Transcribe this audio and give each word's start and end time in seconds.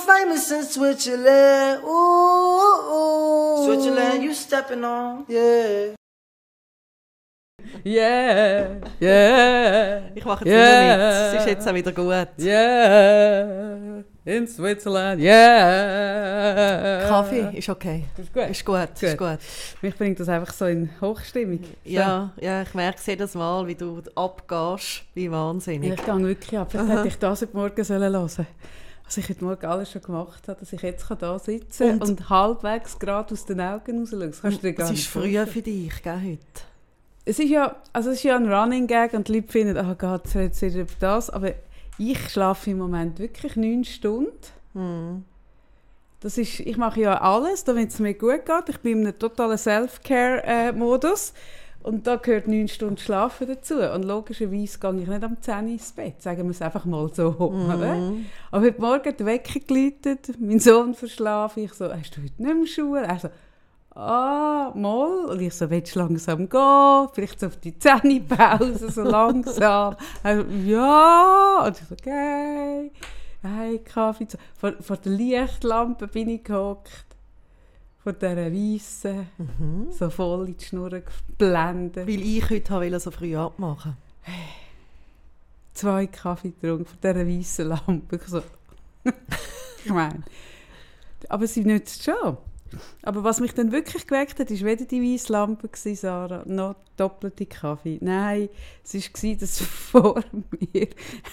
most 0.00 0.18
famous 0.18 0.50
in 0.50 0.62
Switzerland. 0.64 1.82
Ooh, 1.84 1.90
ooh. 2.92 3.64
Switzerland, 3.64 4.22
you 4.22 4.34
stepping 4.34 4.84
on. 4.84 5.24
Yeah. 5.28 5.94
Yeah, 7.84 8.80
yeah. 9.00 10.02
Ich 10.14 10.24
mache 10.24 10.44
jetzt 10.44 10.54
yeah, 10.54 10.82
wieder 10.82 10.96
mit. 10.96 11.34
Es 11.34 11.40
ist 11.40 11.48
jetzt 11.48 11.68
auch 11.68 11.74
wieder 11.74 11.92
gut. 11.92 12.28
Yeah, 12.38 14.02
in 14.24 14.46
Switzerland, 14.48 15.20
yeah. 15.20 17.06
Kaffee 17.08 17.56
ist 17.56 17.68
okay. 17.68 18.04
Ist 18.16 18.32
gut. 18.34 18.50
Ist 18.50 18.64
gut, 18.64 18.88
gut. 18.94 19.02
Ist 19.02 19.18
gut. 19.18 19.38
Mich 19.82 19.96
bringt 19.96 20.18
das 20.20 20.28
einfach 20.28 20.52
so 20.52 20.66
in 20.66 20.90
Hochstimmung. 21.00 21.60
Ja, 21.84 22.32
ja, 22.40 22.62
ich 22.62 22.74
merke 22.74 23.00
jedes 23.06 23.34
Mal, 23.34 23.66
wie 23.66 23.76
du 23.76 24.02
abgehst, 24.14 25.04
wie 25.14 25.30
wahnsinnig. 25.30 25.92
Ich 25.92 26.04
gehe 26.04 26.22
wirklich 26.22 26.58
ab. 26.58 26.68
Vielleicht 26.70 26.90
hätte 26.90 27.08
ich 27.08 27.18
das 27.18 27.42
heute 27.42 27.56
Morgen 27.56 27.88
hören 27.88 28.28
sollen 28.28 28.46
was 29.10 29.16
ich 29.16 29.28
heute 29.28 29.44
Morgen 29.44 29.66
alles 29.66 29.90
schon 29.90 30.02
gemacht 30.02 30.46
habe, 30.46 30.60
dass 30.60 30.72
ich 30.72 30.82
jetzt 30.82 31.04
da 31.18 31.36
sitzen 31.40 31.94
und, 31.94 32.08
und 32.08 32.30
halbwegs 32.30 32.96
gerade 32.96 33.32
aus 33.32 33.44
den 33.44 33.60
Augen 33.60 34.04
rausschauen. 34.04 34.30
Das, 34.40 34.74
das 34.76 34.90
ist 34.92 35.08
früher 35.08 35.48
für 35.48 35.62
dich, 35.62 36.00
gell, 36.00 36.14
heute? 36.14 36.38
Es 37.24 37.40
ist 37.40 37.50
ja, 37.50 37.74
also 37.92 38.10
es 38.10 38.18
ist 38.18 38.22
ja 38.22 38.36
ein 38.36 38.50
Running 38.52 38.86
Gag 38.86 39.12
und 39.14 39.26
die 39.26 39.34
Leute 39.34 39.48
finden, 39.50 39.76
oh 39.76 39.96
Gott, 39.96 40.32
jetzt 40.32 40.62
redet 40.62 40.76
wieder 40.76 40.82
über 40.82 40.92
das, 41.00 41.28
aber 41.28 41.54
ich 41.98 42.30
schlafe 42.30 42.70
im 42.70 42.78
Moment 42.78 43.18
wirklich 43.18 43.56
neun 43.56 43.82
Stunden. 43.82 44.30
Mm. 44.74 45.24
Das 46.20 46.38
ist, 46.38 46.60
ich 46.60 46.76
mache 46.76 47.00
ja 47.00 47.20
alles, 47.20 47.64
damit 47.64 47.90
es 47.90 47.98
mir 47.98 48.14
gut 48.14 48.46
geht. 48.46 48.68
Ich 48.68 48.78
bin 48.78 49.00
in 49.00 49.08
einem 49.08 49.18
totalen 49.18 49.58
Self-Care-Modus. 49.58 51.30
Äh, 51.30 51.32
und 51.82 52.06
da 52.06 52.16
gehört 52.16 52.46
neun 52.46 52.68
Stunden 52.68 52.98
Schlafen 52.98 53.46
dazu. 53.46 53.76
Und 53.76 54.04
logischerweise 54.04 54.78
gehe 54.78 55.00
ich 55.00 55.08
nicht 55.08 55.24
am 55.24 55.40
10 55.40 55.64
Uhr 55.64 55.72
ins 55.72 55.92
Bett, 55.92 56.20
sagen 56.20 56.44
wir 56.44 56.50
es 56.50 56.60
einfach 56.60 56.84
mal 56.84 57.10
so. 57.12 57.30
Mm. 57.30 57.70
Aber 58.50 58.66
heute 58.66 58.80
Morgen 58.80 59.08
hat 59.08 59.18
der 59.18 59.26
Wecker 59.26 59.60
geläutet, 59.60 60.30
mein 60.38 60.58
Sohn 60.58 60.94
verschlafen. 60.94 61.64
Ich 61.64 61.72
so, 61.72 61.90
hast 61.90 62.16
du 62.16 62.22
heute 62.22 62.42
nicht 62.42 62.56
mehr 62.56 62.66
Schule? 62.66 63.02
Er 63.02 63.18
so, 63.18 63.28
ah, 63.98 64.72
mal. 64.74 65.24
Und 65.26 65.40
ich 65.40 65.54
so, 65.54 65.70
willst 65.70 65.94
du 65.94 66.00
langsam 66.00 66.48
gehen? 66.48 67.08
Vielleicht 67.14 67.40
so 67.40 67.46
auf 67.46 67.56
die 67.56 67.78
Zähnepause, 67.78 68.90
so 68.90 69.02
langsam. 69.02 69.96
Er 70.22 70.36
so, 70.36 70.44
ja. 70.66 71.64
Und 71.66 71.80
ich 71.80 71.88
so, 71.88 71.94
okay. 71.94 72.92
Hey, 73.42 73.78
Kaffee. 73.78 74.26
Vor, 74.58 74.74
vor 74.80 74.98
der 74.98 75.12
Lichtlampe 75.12 76.08
bin 76.08 76.28
ich 76.28 76.44
gehockt 76.44 77.09
von 78.02 78.14
dieser 78.18 78.52
Weissen, 78.52 79.28
mhm. 79.38 79.92
so 79.92 80.10
voll 80.10 80.48
in 80.48 80.56
die 80.56 80.64
Schnur 80.64 80.90
geblendet. 80.90 82.06
Weil 82.06 82.22
ich 82.22 82.48
heute 82.48 82.72
wollte 82.72 83.00
so 83.00 83.10
früh 83.10 83.36
abmachen 83.36 83.96
Zwei 85.74 86.06
Kaffee 86.06 86.50
getrunken 86.50 86.86
von 86.86 86.98
dieser 87.02 87.26
weißen 87.26 87.68
Lampe. 87.68 88.16
Ich, 88.16 88.22
so. 88.22 88.42
ich 89.84 89.90
meine, 89.90 90.22
aber 91.28 91.46
sie 91.46 91.64
nützt 91.64 92.02
schon. 92.02 92.36
Aber 93.02 93.24
was 93.24 93.40
mich 93.40 93.52
dann 93.52 93.72
wirklich 93.72 94.06
geweckt 94.06 94.38
hat, 94.38 94.50
war 94.50 94.60
weder 94.60 94.84
die 94.84 95.02
weiße 95.02 95.32
Lampe, 95.32 95.68
Sarah, 95.74 96.44
noch 96.46 96.76
doppelte 96.96 97.46
Kaffee. 97.46 97.98
Nein, 98.00 98.48
es 98.84 98.94
war, 98.94 99.34
dass 99.34 99.60
vor 99.60 100.22
mir 100.50 100.88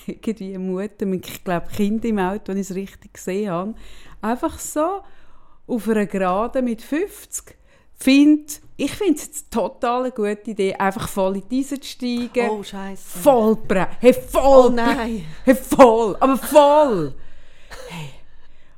irgendwie 0.07 0.55
eine 0.55 0.59
Mutter 0.59 1.05
ich 1.05 1.43
glaube, 1.43 1.67
Kind 1.67 2.05
im 2.05 2.19
Auto, 2.19 2.47
wenn 2.47 2.57
ich 2.57 2.69
es 2.69 2.75
richtig 2.75 3.13
gesehen 3.13 3.51
habe, 3.51 3.75
einfach 4.21 4.57
so 4.57 5.01
auf 5.67 5.87
einer 5.87 6.05
Gerade 6.05 6.61
mit 6.61 6.81
50 6.81 7.55
find, 7.97 8.61
ich 8.77 8.91
finde 8.91 9.15
es 9.15 9.23
eine 9.27 9.49
total 9.49 10.11
gute 10.11 10.51
Idee, 10.51 10.75
einfach 10.75 11.07
voll 11.07 11.37
in 11.37 11.49
diese 11.49 11.79
zu 11.79 11.87
steigen. 11.87 12.49
Oh, 12.49 12.63
scheiße. 12.63 13.19
Voll 13.19 13.55
brennen. 13.55 13.87
Hey, 13.99 14.13
voll. 14.13 14.67
Oh 14.67 14.69
nein. 14.69 15.25
Hey, 15.43 15.55
voll. 15.55 16.15
Aber 16.19 16.37
voll. 16.37 17.15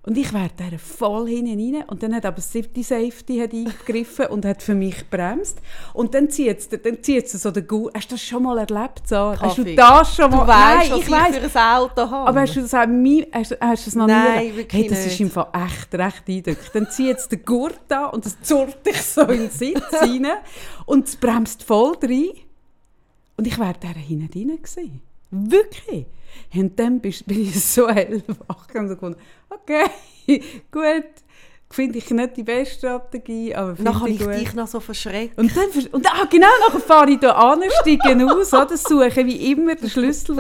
Und 0.10 0.18
ich 0.18 0.34
wäre 0.34 0.50
da 0.58 0.66
voll 0.80 1.28
hinten 1.30 1.76
rein. 1.76 1.84
Und 1.88 2.02
dann 2.02 2.16
hat 2.16 2.26
aber 2.26 2.38
das 2.38 2.52
Safety 2.52 3.38
hat 3.38 3.54
eingegriffen 3.54 4.26
und 4.26 4.44
hat 4.44 4.64
für 4.64 4.74
mich 4.74 4.98
gebremst. 4.98 5.62
Und 5.94 6.16
dann 6.16 6.32
zieht 6.32 6.58
es 6.58 6.68
dann 6.68 7.04
zieht's 7.04 7.34
so 7.34 7.52
den 7.52 7.68
Gau. 7.68 7.92
Hast 7.94 8.10
du 8.10 8.16
das 8.16 8.24
schon 8.24 8.42
mal 8.42 8.58
erlebt, 8.58 9.04
Sarah? 9.08 9.40
Hast 9.40 9.60
du 9.60 9.76
das 9.76 10.16
schon 10.16 10.32
mal? 10.32 10.42
Du 10.42 10.48
weißt, 10.48 10.92
was 10.94 11.00
ich, 11.00 11.12
weiss. 11.12 11.52
für 11.52 11.60
ein 11.60 11.76
Auto 11.78 12.10
habe. 12.10 12.28
Aber 12.28 12.42
hast 12.42 12.56
du 12.56 12.62
das, 12.62 12.74
auch 12.74 12.88
nie, 12.88 13.28
hast, 13.32 13.56
hast 13.62 13.86
du 13.86 13.92
das 13.92 13.96
noch 13.96 14.08
Nein, 14.08 14.48
nie 14.48 14.56
wirklich 14.56 14.82
Hey, 14.82 14.90
das 14.90 15.04
nicht. 15.04 15.14
ist 15.14 15.20
im 15.20 15.30
Fall 15.30 15.48
echt 15.54 15.94
recht 15.94 16.24
eindrücklich. 16.28 16.70
Dann 16.74 16.90
zieht 16.90 17.18
es 17.18 17.28
den 17.28 17.46
Gurt 17.46 17.92
an 17.92 18.10
und 18.10 18.26
es 18.26 18.42
zurrt 18.42 18.84
dich 18.88 19.00
so 19.04 19.22
in 19.22 19.42
den 19.42 19.52
Sitz 19.52 19.94
rein. 20.02 20.26
Und 20.88 21.08
es 21.08 21.18
bremst 21.18 21.62
voll 21.62 21.96
rein. 22.02 22.32
Und 23.38 23.46
ich 23.46 23.60
wäre 23.60 23.76
da 23.80 23.90
hinten 23.90 24.28
gewesen. 24.58 25.02
Wirklich. 25.30 26.08
Und 26.54 26.80
dann 26.80 27.00
bin 27.02 27.12
ich 27.28 27.64
so 27.64 27.90
hellwach 27.90 28.68
und 28.74 28.88
so 28.88 28.96
gefunden, 28.96 29.20
okay, 29.50 29.90
gut, 30.72 31.06
finde 31.72 32.00
ich 32.00 32.10
nicht 32.10 32.38
die 32.38 32.44
beste 32.44 32.76
Strategie, 32.78 33.54
aber 33.54 33.76
finde 33.76 33.92
Dann 33.92 34.00
habe 34.00 34.10
ich 34.10 34.20
ich 34.20 34.26
gut. 34.26 34.36
dich 34.36 34.54
noch 34.54 34.68
so 34.68 34.80
verschreckt. 34.80 35.38
Und 35.38 35.56
dann, 35.56 35.70
und 35.92 36.08
ah, 36.08 36.26
genau, 36.30 36.48
nachher 36.68 36.80
fahre 36.80 37.12
ich 37.12 37.20
hier 37.20 37.36
an, 37.36 37.62
steige 37.82 38.26
aus, 38.26 38.54
oder, 38.54 38.76
suche 38.76 39.26
wie 39.26 39.52
immer 39.52 39.76
den 39.76 39.90
Schlüssel. 39.90 40.38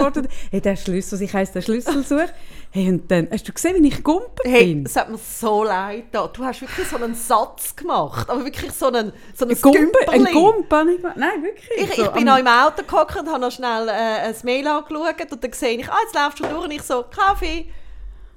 Hey, 0.50 0.62
der 0.62 0.76
Schlüssel, 0.76 1.22
ich 1.22 1.34
heisst 1.34 1.54
der 1.54 1.62
Schlüssel 1.62 2.04
suche. 2.04 2.30
Hey, 2.72 2.88
und 2.88 3.09
dann, 3.09 3.28
hast 3.31 3.47
du 3.47 3.52
gesehen, 3.52 3.84
wie 3.84 3.88
ich 3.88 4.03
gumpet 4.03 4.46
Hey, 4.46 4.75
bin? 4.75 4.85
es 4.85 4.96
hat 4.96 5.09
mir 5.09 5.18
so 5.18 5.63
leid 5.63 6.06
da. 6.12 6.28
Du 6.28 6.44
hast 6.44 6.62
wirklich 6.62 6.88
so 6.88 6.97
einen 6.97 7.16
Satz 7.16 7.75
gemacht, 7.75 8.30
aber 8.30 8.46
wirklich 8.46 8.72
so 8.72 8.88
einen, 8.88 9.12
so 9.35 9.46
einen 9.46 9.56
Ein 9.56 9.62
Gumpe, 9.62 9.80
ein 10.12 10.24
Gümperli. 10.24 10.31
Gump 10.34 10.72
habe 10.72 10.91
ich 10.91 10.97
gemacht. 11.02 11.18
Nein, 11.18 11.44
wirklich. 11.44 11.90
Ich, 11.90 11.96
so 11.96 12.03
ich 12.03 12.09
bin 12.12 12.25
noch 12.25 12.38
im 12.38 12.46
Auto 12.47 12.84
gehockt 12.84 13.18
und 13.19 13.28
habe 13.28 13.40
noch 13.41 13.52
schnell 13.52 13.88
äh, 13.90 13.91
ein 14.28 14.35
Mail 14.44 14.68
angeschaut 14.68 15.31
und 15.31 15.44
dann 15.44 15.52
sehe 15.53 15.79
ich, 15.79 15.90
ah, 15.90 15.97
jetzt 16.03 16.13
laufst 16.13 16.40
du 16.41 16.44
durch 16.44 16.66
und 16.66 16.72
ich 16.72 16.84
so, 16.84 17.03
Kaffee. 17.09 17.72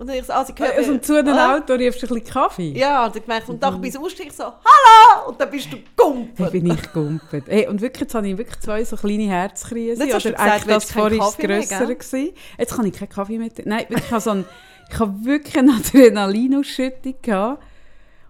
Und 0.03 0.09
dann 0.09 0.17
ich 0.17 0.25
so, 0.25 0.33
ah, 0.33 0.45
sie 0.45 0.53
gehört 0.53 0.77
Aus 0.81 0.87
dem 0.87 1.01
zu 1.01 1.23
dem 1.23 1.33
Ah. 1.33 1.55
Auto 1.57 1.75
riefst 1.75 2.03
du 2.03 2.07
ein 2.09 2.15
bisschen 2.15 2.33
Kaffee. 2.35 2.73
Ja, 2.77 3.07
und 3.07 3.15
dann 3.15 3.23
gemerkt, 3.23 3.49
und 3.49 3.63
dann 3.63 3.81
du 3.95 4.01
ausgestiegen, 4.01 4.33
ich 4.33 4.37
so, 4.37 4.43
hallo! 4.47 5.29
Und 5.29 5.41
dann 5.41 5.49
bist 5.49 5.73
du 5.73 5.77
Hey, 5.77 5.85
gumpet. 5.97 6.51
bin 6.51 6.67
ich 6.73 6.93
gumpet. 6.93 7.45
Hey, 7.47 7.69
und 7.69 7.81
wirklich, 7.81 8.01
jetzt 8.01 8.15
habe 8.17 8.27
ich 8.27 8.37
wirklich 8.37 8.59
zwei 8.59 8.85
so 8.85 8.97
kleine 8.97 9.29
Herzkrisen. 9.29 10.05
Jetzt 10.05 10.15
hast 10.15 10.25
du 10.27 10.33
gesagt, 10.33 10.69
das 10.69 10.95
mehr, 11.39 11.47
Grössere 11.61 11.87
gell? 11.87 11.95
gewesen. 11.95 12.31
Jetzt 12.59 12.75
kann 12.75 12.85
ich 12.87 12.93
keinen 12.95 13.09
Kaffee 13.11 13.39
mehr 13.39 13.49
trinken. 13.55 13.69
Nein, 13.69 13.85
wirklich, 13.89 14.05
ich 14.07 14.11
habe, 14.11 14.21
so 14.21 14.31
ein, 14.31 14.45
ich 14.91 14.99
habe 14.99 15.25
wirklich 15.25 15.57
eine 15.57 15.73
Adrenalinausschüttung 15.77 17.15
gehabt. 17.23 17.63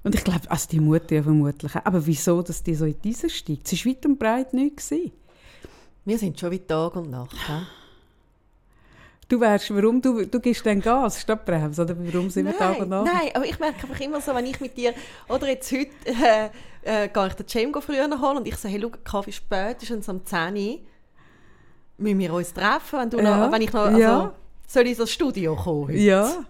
Und 0.05 0.15
ich 0.15 0.25
glaube, 0.25 0.41
also 0.51 0.69
die 0.71 0.81
Mutter 0.81 1.15
ja 1.15 1.23
vermutlich. 1.23 1.73
Aber 1.83 2.05
wieso, 2.05 2.43
dass 2.43 2.63
die 2.63 2.75
so 2.75 2.85
in 2.85 3.01
diese 3.03 3.31
steigt? 3.31 3.67
Sie 3.67 3.83
war 3.83 3.93
weit 3.93 4.05
und 4.05 4.19
breit 4.19 4.53
nicht. 4.53 4.77
Gewesen. 4.77 5.13
Wir 6.05 6.19
sind 6.19 6.39
schon 6.39 6.51
wie 6.51 6.59
Tag 6.59 6.97
und 6.97 7.09
Nacht. 7.09 7.33
hä? 7.49 7.63
Du 9.33 9.41
wärst, 9.41 9.75
warum, 9.75 10.03
du, 10.03 10.27
du 10.27 10.41
gibst 10.41 10.67
dann 10.67 10.79
Gas 10.83 11.23
statt 11.23 11.47
Bremse, 11.47 11.81
oder 11.81 11.97
warum 11.99 12.29
sind 12.29 12.45
wir 12.45 12.55
Tag 12.55 12.79
und 12.81 12.91
Nein, 12.91 13.03
Nacht? 13.03 13.15
nein, 13.15 13.31
aber 13.33 13.47
ich 13.47 13.59
merke 13.59 13.89
einfach 13.89 13.99
immer 14.01 14.21
so, 14.21 14.35
wenn 14.35 14.45
ich 14.45 14.61
mit 14.61 14.77
dir, 14.77 14.93
oder 15.27 15.49
jetzt 15.49 15.73
heute, 15.73 15.89
äh, 16.05 17.05
äh, 17.05 17.09
gehe 17.09 17.27
ich 17.29 17.33
den 17.33 17.49
Cem 17.49 17.73
früher 17.81 18.21
holen 18.21 18.37
und 18.37 18.47
ich 18.47 18.57
sage, 18.57 18.75
hey, 18.75 18.83
schau, 18.83 18.91
Kaffee 19.03 19.31
ist 19.31 19.37
spät, 19.37 19.83
ist 19.83 19.91
uns 19.91 20.07
am 20.11 20.23
10 20.23 20.55
Uhr. 20.55 20.79
Müssen 21.97 22.19
wir 22.19 22.35
uns 22.35 22.53
treffen, 22.53 22.99
wenn, 22.99 23.09
du 23.09 23.21
Ja, 23.21 23.47
noch, 23.47 23.53
wenn 23.53 23.63
ich 23.63 23.73
noch, 23.73 23.87
also, 23.87 23.99
ja. 23.99 24.35
soll 24.67 24.87
ich 24.87 24.99
ins 24.99 25.11
Studio 25.11 25.57
kommen 25.57 25.89
heute? 25.89 25.97
Ja. 25.97 26.45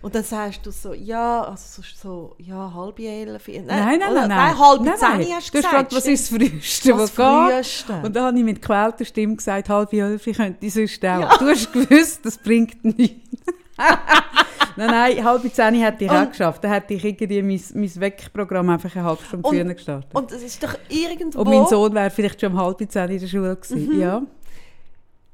Und 0.00 0.14
dann 0.14 0.22
sagst 0.22 0.64
du 0.64 0.70
so, 0.70 0.94
ja, 0.94 1.42
also 1.42 1.82
so, 1.82 2.36
ja, 2.38 2.72
halb 2.72 2.98
elf. 3.00 3.48
Nein, 3.48 3.64
Nein, 3.66 3.98
nein, 3.98 4.14
nein. 4.14 4.28
nein. 4.28 4.58
halb 4.58 4.80
nein, 4.82 4.94
zehn 4.96 5.08
nein. 5.08 5.18
hast 5.18 5.20
du 5.20 5.26
du 5.28 5.34
hast 5.34 5.52
gesagt. 5.52 5.70
gefragt, 5.90 5.92
was 5.96 6.06
ist 6.06 6.30
das 6.32 6.38
Früheste, 6.38 6.92
Was 6.98 7.18
was 7.18 7.84
geht? 7.86 8.04
Und 8.04 8.14
dann 8.16 8.24
habe 8.26 8.38
ich 8.38 8.44
mit 8.44 8.60
gequälter 8.62 9.04
Stimme 9.04 9.34
gesagt, 9.36 9.68
halb 9.68 9.92
elf, 9.92 10.26
ich 10.26 10.36
könnte 10.36 10.70
sonst 10.70 11.04
auch. 11.04 11.36
Du 11.38 11.46
hast 11.48 11.72
gewusst, 11.72 12.20
das 12.24 12.38
bringt 12.38 12.84
nichts. 12.84 13.28
nein, 14.76 14.86
nein, 14.90 15.24
halb 15.24 15.42
zehn 15.54 15.74
hätte 15.74 16.04
ich 16.04 16.10
auch 16.10 16.22
Und- 16.22 16.30
geschafft. 16.30 16.62
Dann 16.64 16.70
hätte 16.72 16.94
ich 16.94 17.04
irgendwie 17.04 17.42
mein, 17.42 17.60
mein 17.74 18.00
Weckprogramm 18.00 18.68
einfach 18.70 18.94
eine 18.94 19.04
halbe 19.04 19.22
Stunde 19.24 19.48
Und- 19.48 19.54
früher 19.54 19.74
gestartet. 19.74 20.14
Und 20.14 20.32
es 20.32 20.42
ist 20.42 20.62
doch 20.62 20.74
irgendwo... 20.88 21.40
Und 21.40 21.48
mein 21.48 21.66
Sohn 21.66 21.92
wäre 21.94 22.10
vielleicht 22.10 22.40
schon 22.40 22.52
um 22.52 22.60
halb 22.60 22.78
zehn 22.90 23.08
in 23.10 23.18
der 23.20 23.26
Schule 23.26 23.56
gewesen. 23.56 23.94
Mhm. 23.94 24.00
Ja. 24.00 24.22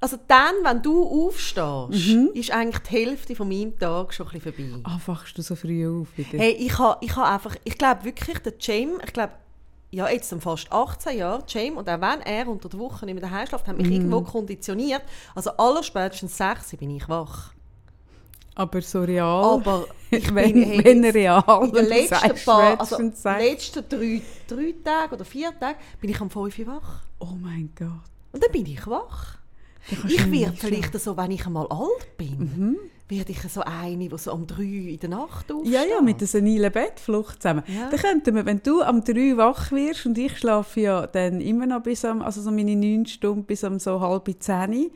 Also 0.00 0.18
dann, 0.28 0.54
wenn 0.62 0.82
du 0.82 1.02
aufstehst, 1.28 1.88
Mhm. 2.14 2.30
ist 2.34 2.50
eigentlich 2.50 2.78
die 2.82 2.90
Hälfte 2.92 3.34
von 3.34 3.48
meinem 3.48 3.78
Tag 3.78 4.12
schon 4.12 4.28
ein 4.28 4.40
vorbei. 4.40 4.68
Ah, 4.82 4.98
wachst 5.06 5.38
du 5.38 5.42
so 5.42 5.54
früh 5.56 5.86
auf 5.88 6.08
wieder? 6.16 6.38
Hey, 6.38 6.52
ich 6.52 6.78
habe 6.78 6.98
ich 7.00 7.16
ha 7.16 7.34
einfach, 7.34 7.56
ich 7.64 7.78
glaube 7.78 8.04
wirklich, 8.04 8.38
der 8.40 8.52
Jam, 8.60 9.00
ich 9.02 9.12
glaube, 9.14 9.32
ja, 9.90 10.08
jetzt 10.10 10.28
sind 10.28 10.42
fast 10.42 10.70
18 10.70 11.16
Jahre, 11.18 11.44
Jam, 11.48 11.76
und 11.78 11.88
auch 11.88 12.00
wenn 12.00 12.20
er 12.20 12.48
unter 12.48 12.68
der 12.68 12.78
Woche 12.80 13.06
nicht 13.06 13.14
mehr 13.14 13.22
daheim 13.22 13.46
schläft, 13.46 13.66
Mhm. 13.66 13.70
hat 13.70 13.76
mich 13.78 13.90
irgendwo 13.92 14.20
konditioniert. 14.20 15.02
Also 15.34 15.50
allerspätestens 15.52 16.36
6 16.36 16.72
Uhr 16.74 16.78
bin 16.80 16.90
ich 16.90 17.08
wach. 17.08 17.52
Aber 18.56 18.82
so 18.82 19.00
real, 19.02 19.42
Aber 19.44 19.86
ich 20.10 20.26
wenn, 20.34 20.52
bin 20.52 20.62
hey, 20.64 20.84
wenn 20.84 21.04
real, 21.06 21.42
in 21.64 21.72
den 21.72 21.86
letzten 21.86 22.44
paar, 22.44 22.78
also 22.78 22.98
letzten 22.98 23.84
drei, 23.88 24.22
drei 24.46 24.74
Tage 24.84 25.14
oder 25.14 25.24
vier 25.24 25.58
Tage 25.58 25.78
bin 26.00 26.10
ich 26.10 26.20
am 26.20 26.28
5 26.28 26.58
Uhr 26.58 26.66
wach. 26.66 27.00
oh 27.20 27.34
mein 27.40 27.70
Gott. 27.78 27.88
Und 28.32 28.44
dann 28.44 28.52
bin 28.52 28.66
ich 28.66 28.86
wach. 28.86 29.38
Ich 30.08 30.30
werde 30.30 30.56
vielleicht 30.56 30.98
so, 30.98 31.16
wenn 31.16 31.30
ich 31.30 31.46
einmal 31.46 31.66
alt 31.68 32.16
bin, 32.16 32.38
Mhm. 32.38 32.76
werde 33.08 33.32
ich 33.32 33.40
so 33.52 33.60
eine, 33.60 34.08
die 34.08 34.18
so 34.18 34.32
um 34.32 34.46
3 34.46 34.62
in 34.62 34.98
der 34.98 35.10
Nacht 35.10 35.52
aufsteht. 35.52 35.72
Ja, 35.72 35.82
ja, 35.84 36.00
mit 36.00 36.20
der 36.20 36.28
senilen 36.28 36.72
Bettflucht 36.72 37.42
zusammen. 37.42 37.62
Ja. 37.66 37.90
Dann 37.90 38.00
könnten 38.00 38.34
wir, 38.34 38.46
wenn 38.46 38.62
du 38.62 38.82
am 38.82 39.04
3 39.04 39.36
wach 39.36 39.70
wirst 39.72 40.06
und 40.06 40.16
ich 40.16 40.38
schlafe 40.38 40.80
ja 40.80 41.06
dann 41.06 41.40
immer 41.40 41.66
noch 41.66 41.82
bis 41.82 42.04
am, 42.04 42.22
also 42.22 42.40
so 42.40 42.50
meine 42.50 42.74
9 42.76 43.06
Stunden 43.06 43.44
bis 43.44 43.62
am 43.64 43.78
so 43.78 44.00
halb 44.00 44.28
10, 44.38 44.90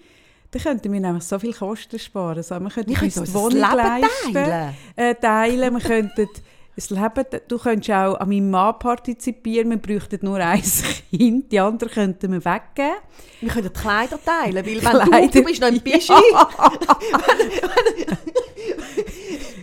dann 0.50 0.62
könnten 0.62 0.90
wir 0.92 1.00
nämlich 1.00 1.24
so 1.24 1.38
viel 1.38 1.52
Kosten 1.52 1.98
sparen. 1.98 2.38
Also 2.38 2.58
wir 2.58 2.70
könnten 2.70 2.90
Wir 2.90 3.02
uns 3.02 3.14
die 3.14 3.34
Wohnung 3.34 3.58
leisten, 3.58 4.32
teilen. 4.32 4.74
Äh, 4.96 5.14
teilen. 5.16 5.74
Wir 5.74 5.80
könnten 5.80 6.28
das 6.78 6.90
Leben, 6.90 7.40
du 7.48 7.58
könntest 7.58 7.90
auch 7.90 8.14
an 8.14 8.28
meinem 8.28 8.50
Mann 8.50 8.78
partizipieren, 8.78 9.70
wir 9.70 9.78
bräuchten 9.78 10.20
nur 10.22 10.38
ein 10.38 10.62
Kind, 11.10 11.50
die 11.50 11.58
anderen 11.58 11.92
könnten 11.92 12.32
wir 12.32 12.44
weggeben. 12.44 12.98
Wir 13.40 13.48
können 13.48 13.70
die 13.74 13.80
Kleider 13.80 14.18
teilen, 14.22 14.54
weil 14.54 14.66
wenn 14.66 14.78
Kleider, 14.78 15.26
du, 15.26 15.28
du 15.28 15.44
bist 15.44 15.60
noch 15.60 15.68
im 15.68 15.80
Bischi, 15.82 16.12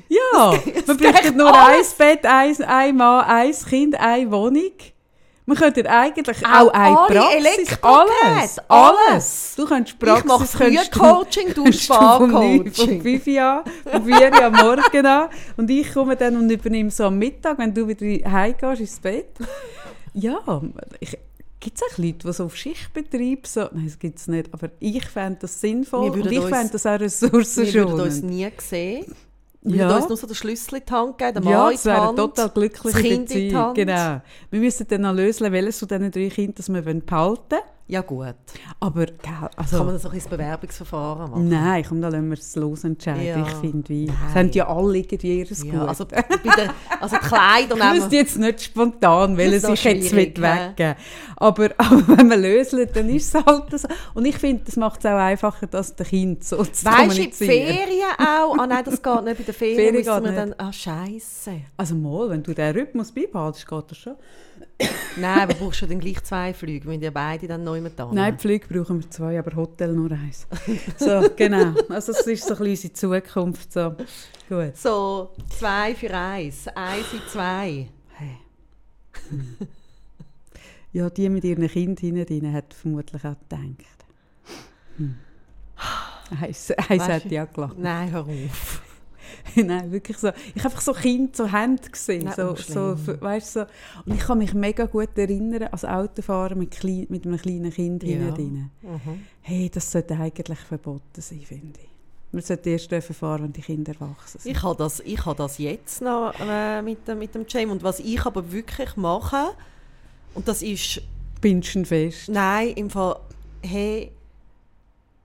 Ja, 0.09 0.53
wir 0.85 0.95
bräuchten 0.95 1.38
nur 1.38 1.53
ein 1.53 1.83
Bett, 1.97 2.25
ein, 2.25 2.63
ein 2.63 2.95
Mann, 2.97 3.25
ein 3.25 3.53
Kind, 3.53 4.00
eine 4.00 4.31
Wohnung. 4.31 4.71
Wir 5.47 5.56
könnten 5.56 5.86
eigentlich 5.86 6.44
auch, 6.45 6.68
Auch 6.69 6.74
eine 6.74 6.97
alle 7.00 7.07
Praxis, 7.07 7.77
alles, 7.83 8.59
alles. 8.68 9.53
Du 9.56 9.65
könntest 9.65 9.94
ich 9.94 10.00
Praxis, 10.00 10.25
mache 10.25 10.57
könntest 10.57 10.95
du- 10.95 11.63
du 11.65 11.71
Sparcoaching. 11.71 13.01
5 13.01 13.27
Uhr 13.27 13.42
an, 13.44 13.63
vom 13.92 14.06
4 14.06 14.31
Uhr 14.33 14.44
am 14.44 14.53
Morgen 14.53 15.06
an. 15.06 15.30
Und 15.57 15.69
ich 15.69 15.94
komme 15.94 16.15
dann 16.15 16.36
und 16.38 16.50
übernehme 16.50 16.89
so 16.89 17.03
am 17.06 17.19
Mittag, 17.19 17.59
wenn 17.59 17.74
du 17.74 17.88
wieder 17.88 18.31
heimgehst 18.31 18.80
ins 18.81 19.00
Bett. 19.00 19.27
Ja, 20.13 20.39
ich, 21.00 21.15
gibt 21.59 21.77
es 21.77 21.83
auch 21.83 21.98
Leute, 22.00 22.27
die 22.27 22.33
so 22.33 22.45
auf 22.45 22.56
Schichtbetrieb 22.56 23.45
so... 23.45 23.69
Nein, 23.71 23.86
das 23.86 24.00
gibt 24.00 24.18
es 24.18 24.27
nicht. 24.27 24.51
Aber 24.51 24.69
ich 24.80 25.06
fände 25.06 25.39
das 25.41 25.62
sinnvoll 25.62 26.09
und 26.09 26.31
ich 26.31 26.39
fände 26.41 26.69
das 26.71 26.86
auch 26.88 27.00
Wir 27.00 27.01
würden 27.01 27.36
uns 27.36 27.57
ressourcenschonend. 27.57 28.24
nie 28.24 28.50
sehen. 28.59 29.15
Wir 29.67 29.77
Ja. 29.88 29.95
uns 29.97 30.07
nur 30.07 30.15
so 30.17 30.27
den 30.27 30.35
Schlüssel 30.35 30.75
in 30.77 30.83
die 30.88 30.94
Hand 30.94 31.17
geben, 31.17 31.33
den 31.33 31.44
Mann 31.44 31.53
Ja, 31.53 31.69
in 31.69 31.75
es 31.75 31.81
die 31.83 31.89
Hand, 31.91 32.17
total 32.17 32.50
glückliche 32.50 33.19
das 33.19 33.29
Kind. 33.29 33.56
Hand. 33.56 33.75
Genau. 33.75 34.21
Wir 34.51 34.59
müssen 34.59 34.88
dann 34.88 35.01
noch 35.01 35.13
lösen, 35.13 35.51
welches 35.51 35.79
von 35.79 35.88
diesen 35.88 36.12
drei 36.12 36.29
Kindern 36.29 36.53
das 36.56 36.69
wir 36.71 36.81
behalten 36.83 37.12
wollen. 37.51 37.62
Ja 37.88 38.02
gut, 38.02 38.34
Aber, 38.80 39.06
also... 39.56 39.78
kann 39.78 39.86
man 39.86 39.94
das 39.96 40.06
auch 40.08 40.14
ins 40.14 40.28
Bewerbungsverfahren 40.28 41.30
machen? 41.30 41.50
Nein, 41.50 41.86
komm, 41.88 42.02
da 42.02 42.08
lassen 42.08 42.30
wir 42.30 42.38
es 42.38 42.56
los 42.56 42.84
entscheiden. 42.84 43.24
Ja. 43.24 43.48
Ich 43.48 43.54
finde, 43.56 43.90
wie... 43.90 44.06
Nein. 44.06 44.18
Es 44.28 44.36
haben 44.36 44.52
ja 44.52 44.68
alle 44.68 44.98
irgendwie 44.98 45.40
ihr 45.40 45.46
Ja, 45.46 45.80
Gut. 45.80 45.90
also, 45.90 46.06
der, 46.06 46.26
also 47.00 47.16
die 47.16 47.28
Kleider 47.28 47.76
Ich 47.76 47.84
nehmen 47.84 47.96
wüsste 47.96 48.16
jetzt 48.16 48.38
nicht 48.40 48.64
spontan, 48.64 49.38
welches 49.38 49.62
Das 49.62 49.72
ist 49.72 49.86
ich 49.86 49.94
jetzt 50.02 50.16
will 50.16 50.34
weggeben 50.36 50.96
aber, 51.38 51.70
aber 51.78 52.18
wenn 52.18 52.30
wir 52.30 52.38
lösen, 52.38 52.88
dann 52.94 53.10
ist 53.10 53.36
es 53.36 53.46
halt 53.46 53.80
so. 53.80 53.88
Und 54.14 54.26
ich 54.26 54.38
finde, 54.38 54.64
das 54.66 54.76
macht 54.78 55.00
es 55.00 55.06
auch 55.06 55.18
einfacher, 55.18 55.68
das 55.68 55.96
den 55.96 56.06
Kind 56.06 56.44
so 56.44 56.64
zu 56.64 56.86
Weißt 56.86 57.18
du, 57.18 57.24
in. 57.24 57.32
Ferien 57.32 58.12
auch? 58.18 58.58
Ah 58.58 58.68
nein, 58.68 58.84
das 58.84 59.02
geht 59.02 59.24
nicht 59.24 59.38
bei 59.38 59.44
den 59.44 59.54
Ferien. 59.54 59.76
Ferien 59.76 59.96
müssen 59.96 60.24
wir 60.24 60.32
dann, 60.32 60.56
ah 60.58 60.72
Scheiße. 60.72 61.62
Also 61.78 61.96
mal, 61.96 62.30
wenn 62.30 62.44
du 62.44 62.54
den 62.54 62.76
Rhythmus 62.76 63.12
beibehaltest, 63.12 63.68
geht 63.68 63.84
das 63.92 63.98
schon. 63.98 64.16
Nein, 65.18 65.39
aber 65.39 65.54
brauchst 65.54 65.81
du 65.81 65.88
dann 65.88 66.00
gleich 66.00 66.22
zwei 66.24 66.54
Flüge, 66.54 66.88
wenn 66.88 67.00
die 67.00 67.10
beide 67.10 67.48
dann 67.48 67.63
neu 67.63 67.80
mit 67.80 67.94
Nein, 68.12 68.38
Flüge 68.38 68.68
brauchen 68.68 69.01
wir 69.01 69.10
zwei, 69.10 69.39
aber 69.39 69.56
Hotel 69.56 69.94
nur 69.94 70.12
eins. 70.12 70.48
So, 70.98 71.30
genau. 71.36 71.74
Also 71.89 72.12
das 72.12 72.27
ist 72.27 72.45
so 72.45 72.56
ein 72.56 72.63
bisschen 72.63 72.92
unsere 72.92 73.22
Zukunft. 73.24 73.72
So. 73.72 73.95
Gut. 74.50 74.75
So, 74.75 75.31
zwei 75.57 75.95
für 75.95 76.13
eins, 76.13 76.68
eins 76.69 77.13
in 77.13 77.22
zwei. 77.31 77.88
Hey. 78.13 78.38
Hm. 79.30 79.57
Ja, 80.92 81.10
die 81.10 81.30
mit 81.30 81.44
ihren 81.44 81.68
Kindern 81.68 82.25
hinein 82.27 82.54
hat 82.54 82.74
vermutlich 82.74 83.24
auch 83.25 83.36
gedacht. 83.50 84.06
Hm. 84.98 85.16
Eins, 86.42 86.72
eins 86.72 87.04
hat 87.04 87.25
ja 87.25 87.45
gelacht. 87.45 87.77
Nein, 87.77 88.12
hör 88.12 88.22
auf. 88.22 88.81
Nein, 89.56 89.92
wirklich 89.92 90.18
so. 90.18 90.30
Ich 90.54 90.64
habe 90.64 90.70
einfach 90.70 90.82
so 90.82 90.94
Kinder 90.94 91.32
so 91.34 91.52
Hände 91.52 91.90
gesehen. 91.90 92.26
Nein, 92.26 92.34
so, 92.36 92.52
oh, 92.52 92.56
so, 92.96 93.22
weißt, 93.22 93.54
so. 93.54 93.62
Und 94.06 94.16
ich 94.16 94.20
kann 94.20 94.38
mich 94.38 94.54
mega 94.54 94.86
gut 94.86 95.18
erinnern, 95.18 95.64
als 95.72 95.86
Autofahren 95.86 96.58
mit, 96.60 96.72
klein, 96.72 97.06
mit 97.10 97.26
einem 97.26 97.38
kleinen 97.38 97.72
Kind 97.72 98.04
Ja. 98.04 98.10
hinten 98.10 98.34
drin. 98.36 98.70
Mhm. 98.82 99.22
Hey, 99.42 99.70
das 99.74 99.92
sollte 99.92 100.16
eigentlich 100.18 100.60
verboten 100.60 101.22
sein, 101.22 101.42
finde 101.42 101.80
ich. 101.82 101.90
Man 102.32 102.42
sollte 102.42 102.70
erst 102.70 102.92
dürfen 102.92 103.16
fahren, 103.16 103.44
wenn 103.44 103.54
die 103.54 103.62
Kinder 103.62 103.94
erwachsen 103.94 104.40
sind. 104.40 104.52
Ich 104.52 104.62
habe 104.62 104.76
das, 104.76 105.00
ich 105.00 105.26
habe 105.26 105.38
das 105.38 105.58
jetzt 105.58 106.02
noch 106.02 106.34
äh, 106.42 106.82
mit, 106.82 107.08
dem, 107.08 107.20
mit 107.20 107.34
dem 107.34 107.46
Jam. 107.48 107.72
Und 107.72 107.82
was 107.84 108.00
ich 108.00 108.26
aber 108.26 108.52
wirklich 108.52 108.98
mache, 108.98 109.52
und 110.34 110.48
das 110.48 110.62
ist, 110.62 111.02
Pinschen 111.40 111.86
fest. 111.86 112.28
nein, 112.28 112.70
im 112.70 112.90
Fall, 112.90 113.18
hey, 113.62 114.12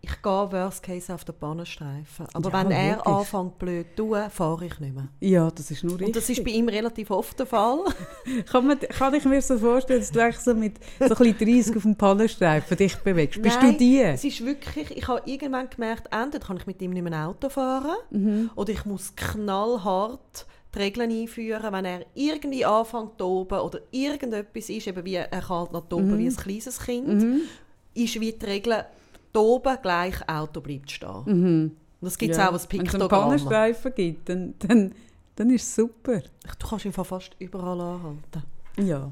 ich 0.02 0.22
gehe 0.22 0.32
worst 0.52 0.82
case 0.82 1.12
auf 1.14 1.24
den 1.24 1.34
Bahnenstreifen. 1.38 2.26
Aber 2.32 2.50
Ja, 2.50 2.58
wenn 2.64 2.70
er 2.70 2.96
logisch. 2.96 3.06
anfängt 3.06 3.58
blöd 3.58 3.86
zu 3.96 4.02
tun, 4.08 4.30
fahre 4.30 4.64
ich 4.64 4.80
nicht 4.80 4.94
mehr. 4.94 5.08
Ja, 5.20 5.50
das 5.50 5.70
ist 5.70 5.84
nur 5.84 5.92
richtig. 5.92 6.06
Und 6.08 6.16
das 6.16 6.28
ist 6.30 6.42
bei 6.42 6.50
ihm 6.52 6.68
relativ 6.68 7.10
oft 7.10 7.38
der 7.38 7.44
Fall. 7.46 7.80
Kann, 8.50 8.66
man, 8.66 8.78
kann 8.80 9.12
ich 9.14 9.24
mir 9.26 9.42
so 9.42 9.58
vorstellen, 9.58 10.00
dass 10.00 10.10
du 10.10 10.22
eigentlich 10.22 10.38
so 10.38 10.54
mit 10.54 10.78
so 10.98 11.04
ein 11.04 11.08
bisschen 11.36 11.38
30 11.38 11.76
auf 11.76 11.82
dem 11.82 11.96
Pannenstreifen 11.96 12.76
dich 12.78 12.96
bewegst? 12.96 13.42
Bist 13.42 13.58
Nein, 13.60 13.72
du 13.72 13.78
die? 13.78 14.00
Es 14.00 14.24
ist 14.24 14.44
wirklich, 14.44 14.90
ich 14.96 15.06
habe 15.06 15.20
irgendwann 15.26 15.68
gemerkt, 15.68 16.08
entweder 16.12 16.46
kann 16.46 16.56
ich 16.56 16.66
mit 16.66 16.80
ihm 16.80 16.92
nicht 16.92 17.02
mehr 17.02 17.28
Auto 17.28 17.48
fahren 17.50 17.96
Mhm. 18.10 18.50
oder 18.56 18.72
ich 18.72 18.84
muss 18.86 19.14
knallhart 19.14 20.46
die 20.74 20.78
Regeln 20.78 21.10
einführen, 21.10 21.72
wenn 21.72 21.84
er 21.84 22.06
irgendwie 22.14 22.64
anfängt 22.64 23.12
zu 23.12 23.16
toben 23.18 23.58
oder 23.60 23.80
irgendetwas 23.90 24.68
ist, 24.70 24.86
eben 24.86 25.04
wie 25.04 25.14
er 25.16 25.26
kann 25.28 25.48
halt 25.48 25.72
noch 25.72 25.88
toben 25.88 26.12
Mhm. 26.14 26.18
wie 26.18 26.26
ein 26.28 26.36
kleines 26.36 26.78
Kind, 26.80 27.42
ist 27.94 28.20
wie 28.20 28.32
die 28.32 28.38
Regel, 29.34 29.42
toben 29.60 29.76
gleich 29.82 30.28
Auto 30.28 30.60
bleibt 30.60 30.90
stehen. 30.90 31.22
Mhm. 31.26 31.70
Und 32.00 32.06
das 32.06 32.16
gibt 32.16 32.32
es 32.32 32.38
Ja. 32.38 32.48
auch 32.48 32.52
als 32.54 32.64
Wenn 32.70 32.80
es 32.80 32.94
einen 32.94 33.00
Piktogramm. 33.00 33.22
Pannenstreifen 33.28 33.94
gibt, 33.94 34.28
dann, 34.28 34.54
dann, 34.58 34.94
dann 35.36 35.50
ist 35.50 35.64
es 35.64 35.74
super. 35.74 36.20
Du 36.58 36.66
kannst 36.68 36.84
ihn 36.84 36.92
fast 36.92 37.30
überall 37.38 37.80
anhalten. 37.80 38.42
Ja. 38.78 39.10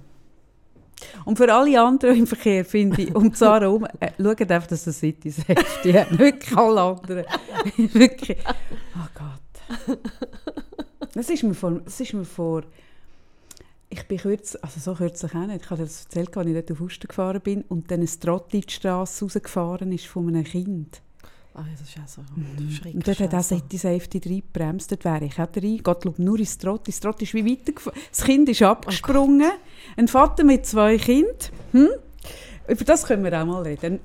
Und 1.25 1.37
für 1.37 1.53
alle 1.53 1.81
anderen 1.81 2.17
im 2.17 2.27
Verkehr 2.27 2.65
finde 2.65 3.03
ich, 3.03 3.15
um 3.15 3.33
Zara 3.33 3.61
herum, 3.61 3.87
äh, 4.01 4.11
schaut 4.21 4.51
einfach, 4.51 4.67
dass 4.69 4.87
es 4.87 4.99
City 4.99 5.31
Safety 5.31 5.93
hat. 5.95 6.19
Wirklich 6.19 6.57
alle 6.57 6.81
anderen. 6.81 7.25
Wirklich. 7.77 8.39
Oh 8.97 9.07
Gott. 9.15 9.99
Das 11.15 11.31
ist 11.31 11.43
mir 11.45 11.55
vor, 11.55 11.73
das 11.85 12.01
ist 12.01 12.15
mir 12.15 12.25
vor 12.25 12.63
ich 13.91 14.07
bin 14.07 14.19
kurz, 14.19 14.57
also 14.61 14.81
so 14.81 14.95
kürzlich 14.95 15.35
auch 15.35 15.47
nicht, 15.47 15.65
ich 15.65 15.71
habe 15.71 15.83
das 15.83 16.05
erzählt, 16.05 16.37
als 16.37 16.47
ich 16.47 16.55
dort 16.55 16.73
auf 16.73 16.81
Uster 16.81 17.09
gefahren 17.09 17.41
bin 17.41 17.63
und 17.63 17.91
dann 17.91 18.01
ein 18.01 18.21
Trottel 18.21 18.57
in 18.57 18.67
die 18.67 18.73
Strasse 18.73 19.25
rausgefahren 19.25 19.93
ist 19.93 20.07
von 20.07 20.29
einem 20.29 20.45
Kind. 20.45 21.01
Ah, 21.55 21.63
ja, 21.63 21.73
das 21.73 21.89
ist 21.89 21.99
auch 21.99 22.07
so 22.07 22.21
Mhm. 22.37 22.95
Und 22.95 23.09
dort 23.09 23.19
hat 23.19 23.35
auch 23.35 23.43
City 23.43 23.79
Safety 23.79 24.21
reingebremst. 24.25 24.93
Dort 24.93 25.05
wäre 25.05 25.25
ich 25.25 25.41
auch 25.41 25.49
rein. 25.57 25.81
Gott, 25.83 26.03
schau 26.05 26.15
nur 26.19 26.39
ins 26.39 26.57
Trott. 26.57 26.87
Das 26.87 27.01
Trott 27.01 27.21
ist 27.21 27.35
wie 27.35 27.45
weitergefahren. 27.45 27.99
Das 28.11 28.23
Kind 28.23 28.49
ist 28.49 28.63
abgesprungen. 28.63 29.51
Ein 29.97 30.07
Vater 30.07 30.45
mit 30.45 30.67
zwei 30.67 30.99
Kindern. 30.99 31.35
Hm? 31.73 31.89
Über 32.69 32.85
das 32.85 33.07
können 33.07 33.25
wir 33.25 33.43
auch 33.43 33.47
mal 33.47 33.63
reden. 33.63 33.99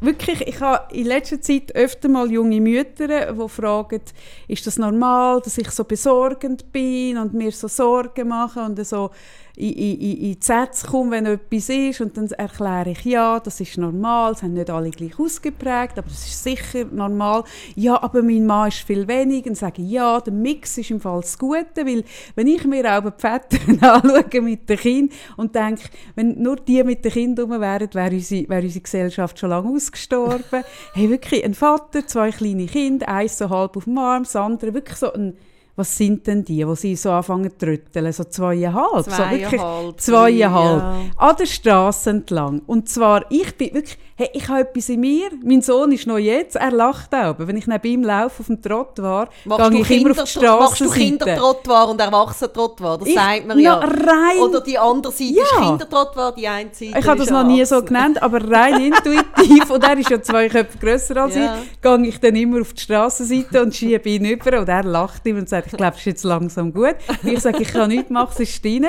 Wirklich, 0.00 0.46
ich 0.46 0.60
habe 0.60 0.94
in 0.94 1.06
letzter 1.06 1.40
Zeit 1.40 1.74
öfter 1.74 2.08
mal 2.08 2.30
junge 2.30 2.60
Mütter, 2.60 3.32
die 3.32 3.48
fragen, 3.48 4.00
ist 4.46 4.64
das 4.64 4.78
normal, 4.78 5.40
dass 5.40 5.58
ich 5.58 5.70
so 5.70 5.82
besorgend 5.82 6.70
bin 6.70 7.18
und 7.18 7.34
mir 7.34 7.50
so 7.50 7.66
Sorgen 7.66 8.28
mache 8.28 8.60
und 8.60 8.84
so 8.86 9.10
in, 9.58 9.74
in, 9.74 10.16
in, 10.30 10.36
Sätze 10.40 10.86
komme, 10.86 11.10
wenn 11.10 11.26
etwas 11.26 11.68
ist. 11.68 12.00
Und 12.00 12.16
dann 12.16 12.30
erkläre 12.30 12.90
ich, 12.90 13.04
ja, 13.04 13.40
das 13.40 13.60
ist 13.60 13.76
normal, 13.76 14.32
es 14.32 14.42
haben 14.42 14.54
nicht 14.54 14.70
alle 14.70 14.90
gleich 14.90 15.18
ausgeprägt, 15.18 15.98
aber 15.98 16.08
das 16.08 16.26
ist 16.26 16.42
sicher 16.42 16.84
normal. 16.90 17.42
Ja, 17.74 18.00
aber 18.02 18.22
mein 18.22 18.46
Mann 18.46 18.68
ist 18.68 18.78
viel 18.78 19.08
weniger. 19.08 19.50
Und 19.50 19.56
sage 19.56 19.82
ich, 19.82 19.90
ja, 19.90 20.20
der 20.20 20.32
Mix 20.32 20.78
ist 20.78 20.90
im 20.90 21.00
Fall 21.00 21.20
das 21.20 21.38
Gute, 21.38 21.84
weil 21.84 22.04
wenn 22.36 22.46
ich 22.46 22.64
mir 22.64 22.84
auch 22.96 23.10
die 23.10 23.20
Väter 23.20 23.58
anschaue 23.94 24.42
mit 24.42 24.68
den 24.68 24.78
Kindern 24.78 25.18
und 25.36 25.54
denke, 25.54 25.88
wenn 26.14 26.40
nur 26.40 26.56
die 26.56 26.84
mit 26.84 27.04
den 27.04 27.12
Kindern 27.12 27.50
rum 27.50 27.60
wären, 27.60 27.88
wäre 27.92 28.14
unsere, 28.14 28.48
wäre 28.48 28.62
unsere 28.62 28.82
Gesellschaft 28.82 29.38
schon 29.38 29.50
lange 29.50 29.74
ausgestorben. 29.74 30.62
hey, 30.94 31.10
wirklich, 31.10 31.44
ein 31.44 31.54
Vater, 31.54 32.06
zwei 32.06 32.30
kleine 32.30 32.66
Kinder, 32.66 33.08
eins 33.08 33.38
so 33.38 33.50
halb 33.50 33.76
auf 33.76 33.84
dem 33.84 33.98
Arm, 33.98 34.22
das 34.22 34.36
andere 34.36 34.72
wirklich 34.74 34.98
so 34.98 35.12
ein 35.12 35.36
was 35.78 35.96
sind 35.96 36.26
denn 36.26 36.44
die, 36.44 36.66
wo 36.66 36.74
sie 36.74 36.96
so 36.96 37.12
anfangen 37.12 37.50
zu 37.52 37.58
trötteln, 37.58 38.12
so 38.12 38.24
zweieinhalb, 38.24 39.04
so 39.04 39.10
wirklich 39.12 39.48
Zweieinhalb, 39.48 40.00
zweieinhalb, 40.00 40.82
ja. 40.82 41.04
an 41.16 41.36
der 41.36 41.46
Straße 41.46 42.10
entlang. 42.10 42.62
Und 42.66 42.88
zwar, 42.88 43.24
ich 43.30 43.56
bin 43.56 43.74
wirklich, 43.74 43.96
hey, 44.18 44.28
ich 44.32 44.48
habe 44.48 44.60
etwas 44.62 44.88
in 44.88 44.98
mir, 44.98 45.28
mein 45.44 45.62
Sohn 45.62 45.92
ist 45.92 46.04
noch 46.08 46.18
jetzt, 46.18 46.56
er 46.56 46.72
lacht 46.72 47.14
auch, 47.14 47.36
wenn 47.38 47.56
ich 47.56 47.68
neben 47.68 47.86
ihm 47.86 48.02
laufe 48.02 48.40
auf 48.40 48.46
dem 48.46 48.60
Trott 48.60 48.98
war, 49.00 49.28
gehe 49.44 49.80
ich 49.80 49.90
immer 49.92 50.10
auf 50.10 50.24
die 50.24 50.38
Kinder, 50.40 50.58
machst 50.58 50.80
du 50.80 50.84
Straßenseite. 50.86 50.98
Kindertrottoir 51.24 51.88
und 51.88 52.00
Erwachsenentrottoir? 52.00 52.98
Das 52.98 53.08
Ich- 53.08 53.14
sagt 53.14 53.46
man 53.46 53.60
ja. 53.60 53.74
rein- 53.78 54.38
Oder 54.42 54.60
die 54.60 54.76
andere 54.76 55.12
Seite 55.12 55.30
ist 55.30 55.52
Ja. 55.54 55.68
Kindertrottoir, 55.68 56.32
die 56.36 56.48
eine 56.48 56.70
Seite 56.72 56.98
Ich 56.98 57.06
habe 57.06 57.16
das 57.18 57.26
ist 57.28 57.32
noch 57.32 57.44
nie 57.46 57.64
so 57.64 57.80
genannt, 57.82 58.20
aber 58.20 58.50
rein 58.50 58.80
intuitiv, 58.92 59.70
und 59.70 59.84
er 59.84 59.96
ist 59.96 60.10
ja 60.10 60.20
zwei 60.20 60.48
Köpfe 60.48 60.78
grösser 60.78 61.16
als 61.22 61.36
Ja. 61.36 61.56
ich, 61.72 61.80
gehe 61.80 62.06
ich 62.08 62.18
dann 62.18 62.34
immer 62.34 62.60
auf 62.62 62.72
die 62.72 62.80
Strassenseite 62.80 63.62
und 63.62 63.72
schiebe 63.72 64.08
ihn 64.08 64.24
über 64.24 64.58
und 64.58 64.68
er 64.68 64.82
lacht 64.82 65.24
immer 65.26 65.38
und 65.38 65.48
sagt, 65.48 65.68
ich 65.68 65.76
glaube, 65.76 65.92
es 65.92 65.98
ist 66.00 66.06
jetzt 66.06 66.24
langsam 66.24 66.72
gut. 66.74 66.96
Ich 67.22 67.38
sage, 67.38 67.62
ich 67.62 67.68
kann 67.68 67.88
nichts 67.88 68.10
machen, 68.10 68.32
es 68.32 68.40
ist 68.40 68.64
rein. 68.64 68.86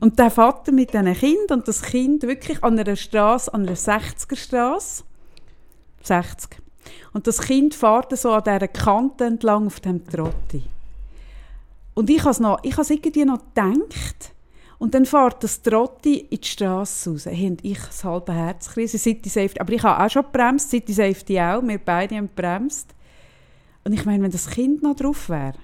Und 0.00 0.18
der 0.18 0.30
Vater 0.30 0.72
mit 0.72 0.92
diesen 0.92 1.14
Kind 1.14 1.50
und 1.50 1.66
das 1.66 1.82
Kind 1.82 2.22
wirklich 2.22 2.62
an 2.62 2.78
einer 2.78 2.96
Straße, 2.96 3.52
an 3.52 3.62
einer 3.62 3.76
60er 3.76 4.36
Straße, 4.36 5.04
60. 6.02 6.60
Und 7.12 7.26
das 7.26 7.40
Kind 7.40 7.74
fährt 7.74 8.16
so 8.18 8.32
an 8.32 8.44
dieser 8.44 8.68
Kante 8.68 9.24
entlang 9.24 9.66
auf 9.66 9.80
dem 9.80 10.06
Trotti. 10.06 10.62
Und 11.94 12.10
ich 12.10 12.20
habe 12.20 12.30
es 12.30 12.40
noch, 12.40 12.58
ich 12.62 12.76
habe 12.76 12.92
irgendwie 12.92 13.24
noch 13.24 13.38
gedacht. 13.38 14.32
Und 14.78 14.94
dann 14.94 15.06
fährt 15.06 15.42
das 15.42 15.62
Trotti 15.62 16.18
in 16.18 16.40
die 16.40 16.46
Straße 16.46 17.10
raus. 17.10 17.26
Hey, 17.26 17.46
und 17.46 17.64
ich 17.64 17.78
das 17.78 18.04
halbe 18.04 18.32
Herzkrise, 18.32 18.98
City 18.98 19.28
Safety. 19.28 19.60
Aber 19.60 19.72
ich 19.72 19.82
habe 19.82 20.04
auch 20.04 20.10
schon 20.10 20.24
gebremst, 20.24 20.70
City 20.70 20.92
Safety 20.92 21.40
auch. 21.40 21.62
Wir 21.62 21.78
beide 21.78 22.16
haben 22.16 22.26
gebremst. 22.26 22.90
Und 23.84 23.92
ich 23.92 24.04
meine, 24.04 24.24
wenn 24.24 24.30
das 24.30 24.50
Kind 24.50 24.82
noch 24.82 24.96
drauf 24.96 25.28
wäre. 25.28 25.54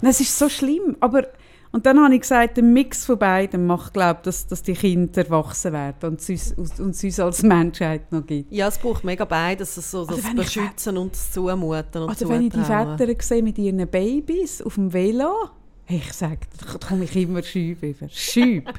Nein, 0.00 0.10
Es 0.10 0.20
ist 0.20 0.36
so 0.36 0.48
schlimm. 0.48 0.96
Aber, 1.00 1.26
und 1.72 1.86
dann 1.86 1.98
habe 2.00 2.14
ich 2.14 2.20
gesagt, 2.20 2.58
der 2.58 2.64
Mix 2.64 3.04
von 3.06 3.18
beiden 3.18 3.66
macht, 3.66 3.94
glaube 3.94 4.18
ich, 4.20 4.24
dass, 4.24 4.46
dass 4.46 4.62
die 4.62 4.74
Kinder 4.74 5.24
erwachsen 5.24 5.72
werden 5.72 6.10
und 6.10 6.20
es 6.20 6.52
uns, 6.52 6.78
und 6.78 6.90
es 6.90 7.02
uns 7.02 7.20
als 7.20 7.42
Menschheit 7.42 8.12
noch 8.12 8.26
gibt. 8.26 8.52
Ja, 8.52 8.68
es 8.68 8.78
braucht 8.78 9.04
mega 9.04 9.24
beides, 9.24 9.74
so 9.74 10.04
das 10.04 10.18
ich 10.18 10.34
Beschützen 10.34 10.98
und 10.98 11.12
das 11.12 11.32
Zumuten 11.32 12.02
und 12.02 12.10
Oder 12.10 12.28
wenn 12.28 12.42
ich 12.42 12.52
die. 12.52 12.60
Väter 12.62 13.14
sehe 13.20 13.42
mit 13.42 13.58
ihren 13.58 13.88
Babys 13.88 14.60
auf 14.62 14.74
dem 14.74 14.92
Velo, 14.92 15.50
ich 15.88 16.12
sage, 16.12 16.40
da 16.58 16.78
komme 16.86 17.04
ich 17.04 17.16
immer 17.16 17.42
schüb 17.42 17.82
über. 17.82 18.08
Schüb. 18.08 18.72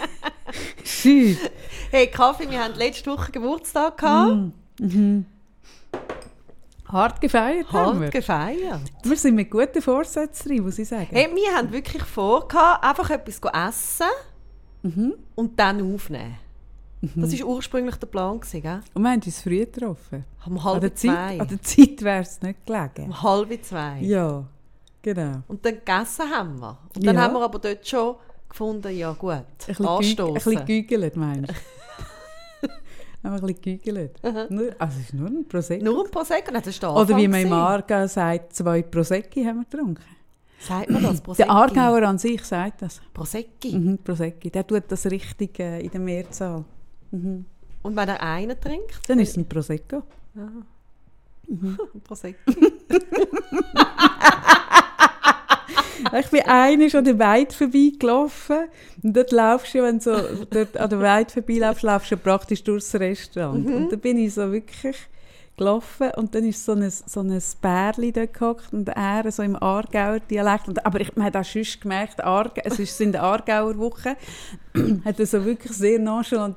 schüb. 0.84 1.38
Hey 1.90 2.08
Kaffee, 2.08 2.50
wir 2.50 2.62
hatten 2.62 2.78
letzte 2.78 3.10
Woche 3.10 3.32
Geburtstag 3.32 3.98
gehabt. 3.98 4.52
Mm. 4.78 5.24
Hart 6.92 7.20
gefeiert 7.20 7.72
haben 7.72 7.98
wir. 8.00 8.06
Hart 8.06 8.12
gefeiert. 8.14 8.80
Wir 9.02 9.16
sind 9.16 9.34
mit 9.34 9.50
guten 9.50 9.80
Vorsätzen 9.82 10.48
drin, 10.48 10.62
muss 10.64 10.78
ich 10.78 10.88
sagen. 10.88 11.08
Hey, 11.10 11.28
wir 11.34 11.56
haben 11.56 11.70
wirklich 11.72 12.02
vor, 12.02 12.46
einfach 12.82 13.10
etwas 13.10 13.40
zu 13.40 13.48
essen 13.48 14.06
Mhm. 14.82 15.14
und 15.34 15.58
dann 15.60 15.94
aufnehmen. 15.94 16.36
Das 17.14 17.38
war 17.40 17.46
ursprünglich 17.48 17.96
der 17.96 18.06
Plan, 18.08 18.38
gewesen, 18.40 18.60
gell? 18.62 18.80
Und 18.94 19.02
wir 19.02 19.10
haben 19.10 19.22
uns 19.24 19.40
früh 19.42 19.58
getroffen. 19.60 20.24
Um 20.46 20.58
An 20.58 20.64
halb 20.64 20.80
der 20.82 20.94
zwei. 20.94 21.08
Zeit, 21.14 21.40
an 21.40 21.48
der 21.48 21.62
Zeit 21.62 22.02
wäre 22.02 22.20
es 22.22 22.42
nicht 22.42 22.66
gelegen. 22.66 23.04
Um 23.06 23.22
halb 23.22 23.64
zwei. 23.64 23.98
Ja, 24.00 24.44
genau. 25.00 25.38
Und 25.48 25.64
dann 25.64 25.74
gegessen 25.76 26.30
haben 26.30 26.58
wir. 26.60 26.78
Und 26.94 27.06
dann 27.06 27.14
Ja. 27.16 27.22
haben 27.22 27.34
wir 27.34 27.42
aber 27.42 27.58
dort 27.58 27.86
schon 27.88 28.16
gefunden, 28.48 28.94
ja 28.96 29.12
gut, 29.12 29.32
Ein 29.32 29.44
gü- 29.68 29.80
ein 29.80 29.86
anstoßen. 29.86 30.34
bisschen 30.34 30.64
gügelt, 30.66 31.16
meinst 31.16 31.50
du? 31.50 31.54
Haben 33.22 33.34
wir 33.34 33.48
ein 33.48 33.54
bisschen 33.54 33.80
gügelt. 33.80 34.22
Nur, 34.50 34.74
also 34.78 34.98
es 34.98 35.04
ist 35.06 35.14
nur 35.14 35.28
ein 35.28 35.46
Prosecco. 35.46 35.84
Nur 35.84 36.04
ein 36.06 36.10
Prosecco? 36.10 36.52
Das 36.52 36.66
ist 36.66 36.82
der 36.82 36.92
Oder 36.92 37.16
wie 37.16 37.28
man 37.28 37.40
im. 37.42 37.52
Aargau 37.52 38.06
sagt, 38.06 38.54
zwei 38.54 38.82
Prosecchi 38.82 39.44
haben 39.44 39.58
wir 39.58 39.64
getrunken. 39.64 40.02
Sagt 40.58 40.90
man 40.90 41.02
das? 41.02 41.20
Prosecco? 41.20 41.46
Der 41.46 41.54
Aargauer 41.54 42.02
an 42.08 42.18
sich 42.18 42.42
sagt 42.44 42.82
das. 42.82 43.00
Prosecchi. 43.12 43.76
Mhm, 43.76 43.98
Prosecchi. 43.98 44.50
Der 44.50 44.66
tut 44.66 44.84
das 44.88 45.04
richtig 45.06 45.58
äh, 45.58 45.80
in 45.80 45.90
der 45.90 46.00
Mehrzahl. 46.00 46.64
Und 47.10 47.96
wenn 47.96 48.08
er 48.08 48.22
einen 48.22 48.58
trinkt? 48.60 49.08
Dann 49.08 49.18
ist 49.18 49.30
es 49.30 49.36
ein 49.36 49.48
Prosecco. 49.48 50.02
Ein 51.50 52.00
Prosecco. 52.04 52.52
Ich 56.20 56.26
bin 56.28 56.42
einmal 56.42 56.96
an 56.96 57.04
der 57.04 57.18
Weide 57.18 57.54
vorbeigelaufen 57.54 58.68
und 59.02 59.16
dort 59.16 59.32
laufst 59.32 59.74
du, 59.74 59.82
wenn 59.82 59.98
du 59.98 60.04
so 60.04 60.44
dort 60.50 60.76
an 60.76 60.90
der 60.90 61.00
Weide 61.00 61.30
vorbeilaufst, 61.30 61.82
laufst 61.82 62.12
du 62.12 62.16
praktisch 62.16 62.62
durchs 62.64 62.94
Restaurant. 62.94 63.66
Und 63.66 63.92
da 63.92 63.96
bin 63.96 64.18
ich 64.18 64.34
so 64.34 64.50
wirklich 64.52 64.96
gelaufen 65.60 66.10
und 66.16 66.34
dann 66.34 66.44
ist 66.46 66.64
so 66.64 66.72
ein, 66.72 66.90
so 66.90 67.20
ein 67.20 67.38
Bärli 67.60 68.12
dort 68.12 68.32
gehockt 68.32 68.72
und 68.72 68.88
er 68.88 69.30
so 69.30 69.42
im 69.42 69.62
Aargauer 69.62 70.20
Dialekt. 70.20 70.68
Und, 70.68 70.84
aber 70.86 71.00
ich, 71.00 71.14
man 71.16 71.26
hat 71.26 71.36
auch 71.36 71.44
schon 71.44 71.64
gemerkt, 71.80 72.24
Aargau, 72.24 72.62
es 72.64 72.78
ist 72.78 73.00
in 73.00 73.12
der 73.12 73.22
Aargauer 73.22 73.76
Woche, 73.76 74.16
hat 75.04 75.20
er 75.20 75.26
so 75.26 75.44
wirklich 75.44 75.72
sehr 75.72 75.98
nonchalant 75.98 76.56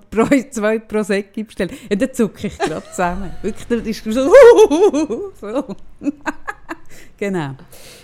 zwei 0.51 0.79
Prosecchi 0.79 1.43
bestellt. 1.43 1.73
Und 1.91 2.01
dann 2.01 2.13
zucke 2.13 2.47
ich 2.47 2.57
gerade 2.57 2.85
zusammen. 2.89 3.31
Wirklich, 3.41 3.67
das 3.67 3.88
ist 3.88 4.03
so, 4.05 4.31
so. 5.41 5.75
Genau. 7.17 7.55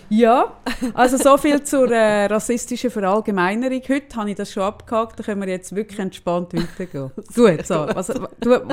Ja, 0.10 0.54
also 0.96 1.18
so 1.18 1.38
viel 1.38 1.62
zur 1.63 1.92
äh, 1.92 2.25
rassistischen 2.25 2.89
Verallgemeinerung. 2.89 3.82
Heute 3.88 4.16
habe 4.16 4.32
ich 4.32 4.36
das 4.36 4.51
schon 4.51 4.63
abgehakt, 4.63 5.20
da 5.20 5.24
können 5.24 5.42
wir 5.42 5.50
jetzt 5.50 5.75
wirklich 5.75 6.00
entspannt 6.00 6.54
weitergehen. 6.54 7.12
Gut, 7.36 7.66
so. 7.68 7.88
Was, 7.94 8.08
du, 8.08 8.22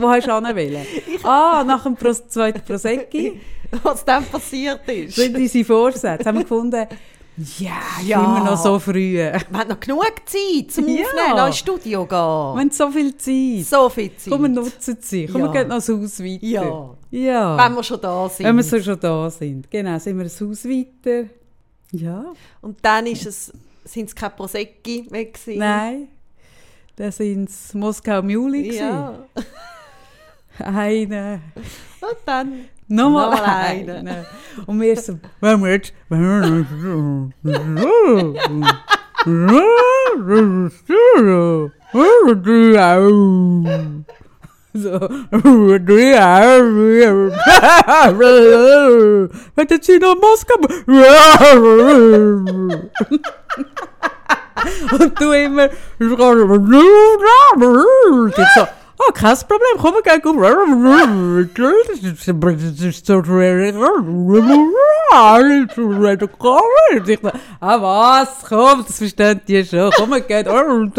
wo 0.00 0.08
hast 0.10 0.26
du 0.26 0.32
anwählen? 0.32 0.86
Ah, 1.22 1.62
nach 1.66 1.82
dem 1.82 1.94
Pro 1.94 2.12
zweiten 2.12 2.62
Prosecchi 2.62 3.40
Was 3.82 4.04
dann 4.04 4.24
passiert 4.24 4.88
ist. 4.88 5.16
sind 5.16 5.36
unsere 5.36 5.64
Vorsätze. 5.64 6.24
Haben 6.24 6.36
wir 6.38 6.42
gefunden, 6.44 6.86
ja, 7.58 7.72
Ja. 8.02 8.24
immer 8.24 8.44
noch 8.52 8.56
so 8.56 8.78
früh. 8.78 9.14
Wir 9.16 9.32
Wir 9.50 9.58
haben 9.58 9.68
noch 9.68 9.80
genug 9.80 10.06
Zeit 10.24 10.70
zum 10.70 10.88
Ja. 10.88 11.02
Aufnehmen, 11.04 11.46
ins 11.48 11.58
Studio 11.58 12.06
gehen. 12.06 12.16
haben 12.18 12.70
so 12.70 12.90
viel 12.90 13.14
Zeit. 13.16 13.66
So 13.66 13.88
viel 13.90 14.16
Zeit. 14.16 14.30
Komm, 14.32 14.42
wir 14.42 14.48
nutzen 14.48 14.96
sie. 15.00 15.26
Komm, 15.26 15.42
Ja. 15.42 15.46
wir 15.48 15.52
gehen 15.52 15.68
noch 15.68 15.76
das 15.76 15.88
Haus 15.90 16.20
weiter. 16.20 16.38
Ja. 16.46 16.95
Ja. 17.10 17.56
Wenn 17.56 17.74
wir 17.74 17.82
schon 17.82 18.00
da 18.00 18.28
sind. 18.28 18.46
Wenn 18.46 18.56
wir 18.56 18.62
so 18.62 18.80
schon 18.80 19.00
da 19.00 19.30
sind. 19.30 19.70
Genau, 19.70 19.98
sind 19.98 20.16
wir 20.16 20.24
das 20.24 20.40
Haus 20.40 20.64
weiter. 20.64 21.28
Ja. 21.92 22.32
Und 22.60 22.78
dann 22.82 23.06
ist 23.06 23.26
es, 23.26 23.52
sind 23.84 24.08
es 24.08 24.14
keine 24.14 24.34
Prosecchi 24.34 25.06
mehr 25.10 25.26
gewesen. 25.26 25.58
Nein. 25.58 26.08
Da 26.96 27.10
sind 27.12 27.48
es 27.48 27.74
Moskau 27.74 28.22
Muli. 28.22 28.76
Ja. 28.76 29.26
Eine. 30.58 31.40
Und 32.00 32.18
dann 32.24 32.68
Nochmal 32.88 33.30
Nochmal 33.30 33.44
eine. 33.44 33.94
eine. 33.96 34.26
Und 34.64 34.80
wir 34.80 34.96
so, 34.96 35.18
wenn 35.40 35.60
wir 35.60 35.72
jetzt. 35.72 35.92
So. 44.76 45.00
Hätten 49.56 49.82
Sie 49.82 49.98
noch 49.98 50.16
Moskau? 50.16 50.56
Und 54.92 55.20
du 55.20 55.32
immer. 55.32 55.68
Ich 55.98 56.08
so, 58.54 58.66
oh, 58.98 59.12
kein 59.12 59.36
Problem, 59.36 59.76
komm, 59.78 59.94
wir 59.94 60.02
gehen 60.02 60.22
gut. 60.22 61.88
Das 61.88 61.98
ist 62.02 63.06
so 63.06 63.14
Und 66.96 67.08
ich 67.08 67.20
so, 67.20 67.30
ah 67.60 67.80
was, 67.82 68.28
komm, 68.48 68.84
das 68.86 68.98
verstehen 68.98 69.40
die 69.46 69.64
schon. 69.64 69.90
Komm, 69.96 70.10
wir 70.10 70.20
gehen. 70.20 70.46
Wollen 70.46 70.92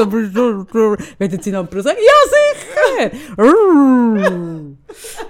Sie 1.41 1.51
noch 1.51 1.62
ein 1.62 1.67
Prosecco? 1.67 2.00
Ja, 2.00 2.13
sicher. 2.98 3.12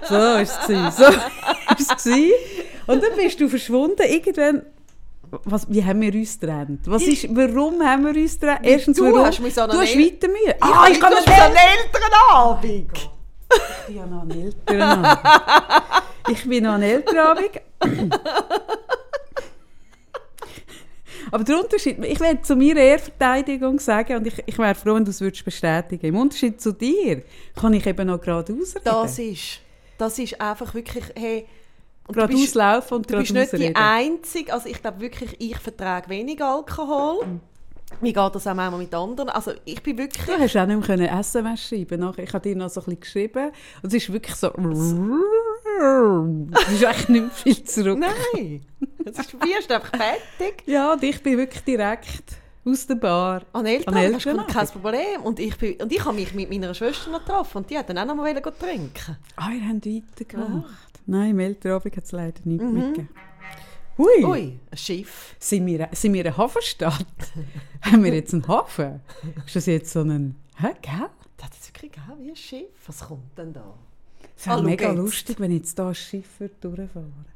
So 0.08 0.14
war 0.14 0.40
es. 0.40 0.50
So 0.66 0.74
war 0.74 1.76
es. 1.78 2.06
Und 2.86 3.02
dann 3.02 3.16
bist 3.16 3.40
du 3.40 3.48
verschwunden. 3.48 4.02
Irgendwann 4.02 4.62
was, 5.44 5.66
wie 5.68 5.84
haben 5.84 6.00
wir 6.00 6.14
uns 6.14 6.38
getrennt? 6.40 6.80
Was 6.86 7.02
ist, 7.02 7.28
warum 7.36 7.82
haben 7.86 8.04
wir 8.06 8.20
uns 8.20 8.38
getrennt? 8.40 8.60
Erstens, 8.62 8.96
Du 8.96 9.04
warum? 9.04 9.26
hast 9.26 9.40
mich 9.40 9.54
so 9.54 9.62
an 9.62 9.70
du 9.70 9.76
hast 9.78 9.96
weiter 9.98 10.28
Mühe. 10.28 10.54
Ah, 10.60 10.86
ich 10.90 10.98
kann 11.00 11.12
nicht 11.12 11.28
hast 11.28 11.40
einen 11.42 11.56
älteren 11.56 12.12
Abend. 12.32 12.64
Ich 13.50 13.86
bin 13.86 13.96
ja 13.96 14.06
noch 14.06 14.22
ein 14.22 14.30
Elternabend. 14.30 15.18
ich 16.30 16.48
bin 16.48 16.64
noch 16.64 16.72
ein 16.74 16.82
Elternabend. 16.82 17.50
Aber 21.30 21.44
der 21.44 21.60
Unterschied, 21.60 22.02
ich 22.04 22.20
werde 22.20 22.42
zu 22.42 22.56
meiner 22.56 22.80
Ehrverteidigung 22.80 23.78
sagen, 23.78 24.16
und 24.16 24.26
ich, 24.26 24.42
ich 24.46 24.58
wäre 24.58 24.74
froh, 24.74 24.94
wenn 24.94 25.04
du 25.04 25.10
es 25.10 25.20
würdest 25.20 25.44
bestätigen 25.44 26.06
Im 26.06 26.16
Unterschied 26.16 26.60
zu 26.60 26.72
dir 26.72 27.22
kann 27.54 27.72
ich 27.72 27.86
eben 27.86 28.06
noch 28.06 28.20
geradeaus 28.20 28.74
reden. 28.76 28.84
Das 28.84 29.18
ist, 29.18 29.60
das 29.98 30.18
ist 30.18 30.40
einfach 30.40 30.74
wirklich, 30.74 31.04
hey, 31.16 31.46
und 32.06 32.16
du 32.16 32.20
geradeaus 32.20 32.40
bist, 32.40 32.54
laufen 32.54 32.94
und 32.94 33.10
du 33.10 33.18
bist 33.18 33.32
nicht 33.32 33.52
die 33.52 33.56
reden. 33.56 33.76
Einzige, 33.76 34.52
also 34.52 34.68
ich 34.68 34.80
glaube 34.80 35.00
wirklich, 35.00 35.36
ich 35.38 35.58
vertrage 35.58 36.08
wenig 36.08 36.42
Alkohol. 36.42 37.40
Mir 38.00 38.12
geht 38.12 38.34
das 38.34 38.46
auch 38.46 38.54
manchmal 38.54 38.80
mit 38.80 38.94
anderen. 38.94 39.30
Also 39.30 39.52
ich 39.64 39.82
bin 39.82 39.96
wirklich... 39.96 40.24
Du 40.24 40.32
hast 40.32 40.56
auch 40.56 40.66
nicht 40.66 40.76
mehr 40.78 40.86
können 40.86 41.06
SMS 41.06 41.68
schreiben. 41.68 42.14
Ich 42.18 42.32
habe 42.34 42.48
dir 42.48 42.54
noch 42.54 42.68
so 42.68 42.80
ein 42.80 42.84
bisschen 42.84 43.00
geschrieben. 43.00 43.50
Und 43.82 43.88
es 43.88 43.94
ist 43.94 44.12
wirklich 44.12 44.36
so... 44.36 44.52
Das 46.50 46.68
ist 46.72 46.82
echt 46.82 47.08
nicht 47.08 47.22
mehr 47.22 47.30
viel 47.30 47.64
zurück. 47.64 47.98
Nein. 47.98 48.62
Das 49.04 49.18
ist, 49.18 49.32
du 49.32 49.38
bist 49.38 49.70
einfach 49.70 49.90
fertig. 49.96 50.62
Ja, 50.66 50.92
und 50.92 51.02
ich 51.02 51.22
bin 51.22 51.38
wirklich 51.38 51.62
direkt 51.64 52.36
aus 52.64 52.86
der 52.86 52.96
Bar. 52.96 53.42
An 53.52 53.64
Eltern, 53.66 53.94
An 53.94 54.02
Elternabend. 54.02 54.48
kein 54.52 54.66
Problem. 54.68 55.22
Und 55.22 55.40
ich, 55.40 55.56
bin, 55.56 55.80
und 55.80 55.92
ich 55.92 56.04
habe 56.04 56.14
mich 56.14 56.34
mit 56.34 56.50
meiner 56.50 56.74
Schwester 56.74 57.10
noch 57.10 57.24
getroffen 57.24 57.58
und 57.58 57.70
die 57.70 57.78
hat 57.78 57.88
dann 57.88 57.98
auch 57.98 58.06
noch 58.06 58.16
mal 58.16 58.34
trinken. 58.34 59.16
Ah, 59.36 59.50
ihr 59.50 59.66
habt 59.68 59.86
weitergemacht. 59.86 61.00
Nein, 61.06 61.30
im 61.30 61.38
Elternabend 61.40 61.96
hat 61.96 62.04
es 62.04 62.12
leider 62.12 62.40
nicht 62.44 62.62
Mhm. 62.62 62.72
mitgegeben. 62.74 63.08
Ui, 63.98 64.24
Ui, 64.24 64.58
ein 64.70 64.76
Schiff. 64.78 65.34
Sind, 65.40 65.66
wir, 65.66 65.88
sind 65.92 66.12
wir 66.12 66.24
eine 66.24 66.36
Hafenstadt? 66.36 67.04
Haben 67.82 68.04
wir 68.04 68.14
jetzt 68.14 68.32
einen 68.32 68.46
Hafen? 68.46 69.00
Ist 69.44 69.56
das 69.56 69.66
jetzt 69.66 69.92
so 69.92 70.02
ein... 70.02 70.36
Hä, 70.56 70.68
gell? 70.82 71.08
Das 71.36 71.48
jetzt 71.54 71.68
wirklich 71.74 71.90
gegeben, 71.92 72.12
wie 72.20 72.30
ein 72.30 72.36
Schiff. 72.36 72.68
Was 72.86 73.00
kommt 73.00 73.36
denn 73.36 73.52
da? 73.52 73.74
Es 74.38 74.46
wäre 74.46 74.54
Ah, 74.56 74.58
schau 74.58 74.64
mega 74.64 74.88
jetzt. 74.88 74.96
lustig, 74.96 75.40
wenn 75.40 75.50
jetzt 75.50 75.78
da 75.78 75.88
ein 75.88 75.94
Schiff 75.94 76.38
würde 76.38 76.54
durchfahren 76.60 77.26